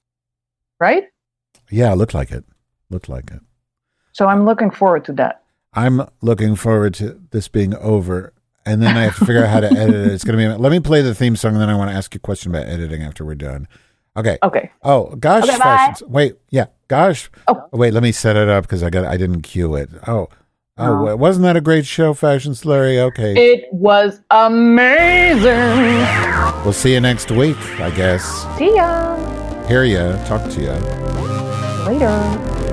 right? 0.81 1.05
Yeah, 1.71 1.93
it 1.93 1.97
looked 1.97 2.15
like 2.15 2.33
it. 2.33 2.45
Looked 2.91 3.09
like 3.09 3.31
it. 3.31 3.41
So 4.15 4.27
I'm 4.27 4.45
looking 4.45 4.71
forward 4.71 5.05
to 5.07 5.13
that. 5.15 5.43
I'm 5.75 6.01
looking 6.23 6.55
forward 6.57 6.95
to 6.95 7.21
this 7.33 7.49
being 7.49 7.75
over, 7.75 8.33
and 8.65 8.81
then 8.81 8.97
I 8.97 9.03
have 9.03 9.19
to 9.19 9.25
figure 9.27 9.43
out 9.45 9.51
how 9.51 9.61
to 9.61 9.67
edit 9.71 9.95
it. 10.07 10.13
It's 10.13 10.23
gonna 10.25 10.39
be. 10.39 10.47
Let 10.47 10.71
me 10.73 10.79
play 10.81 11.03
the 11.03 11.15
theme 11.15 11.35
song, 11.37 11.53
and 11.55 11.61
then 11.61 11.69
I 11.69 11.75
want 11.75 11.91
to 11.91 11.97
ask 11.97 12.15
you 12.15 12.19
a 12.19 12.21
question 12.21 12.55
about 12.55 12.67
editing 12.69 13.03
after 13.03 13.25
we're 13.25 13.35
done. 13.35 13.67
Okay. 14.17 14.39
Okay. 14.45 14.71
Oh, 14.85 15.07
gosh, 15.17 15.43
Okay, 15.43 15.57
fashions. 15.57 16.09
Wait, 16.09 16.37
yeah, 16.51 16.67
gosh. 16.87 17.29
Oh, 17.49 17.65
wait. 17.73 17.93
Let 17.93 18.05
me 18.05 18.13
set 18.13 18.37
it 18.37 18.49
up 18.49 18.63
because 18.65 18.85
I 18.85 18.91
got. 18.91 19.05
I 19.05 19.17
didn't 19.17 19.43
cue 19.43 19.75
it. 19.75 19.91
Oh, 20.07 20.29
oh, 20.79 21.03
wa- 21.03 21.15
wasn't 21.17 21.43
that 21.43 21.57
a 21.57 21.61
great 21.61 21.85
show, 21.85 22.15
Fashion 22.15 22.53
Slurry? 22.53 22.99
Okay. 22.99 23.35
It 23.35 23.65
was 23.73 24.21
amazing. 24.31 25.43
we'll 26.63 26.73
see 26.73 26.93
you 26.95 27.01
next 27.01 27.33
week, 27.33 27.57
I 27.81 27.91
guess. 27.91 28.25
See 28.57 28.73
ya 28.77 29.67
Hear 29.67 29.83
ya. 29.83 30.25
Talk 30.27 30.49
to 30.53 30.63
ya. 30.63 30.75
later. 31.89 32.64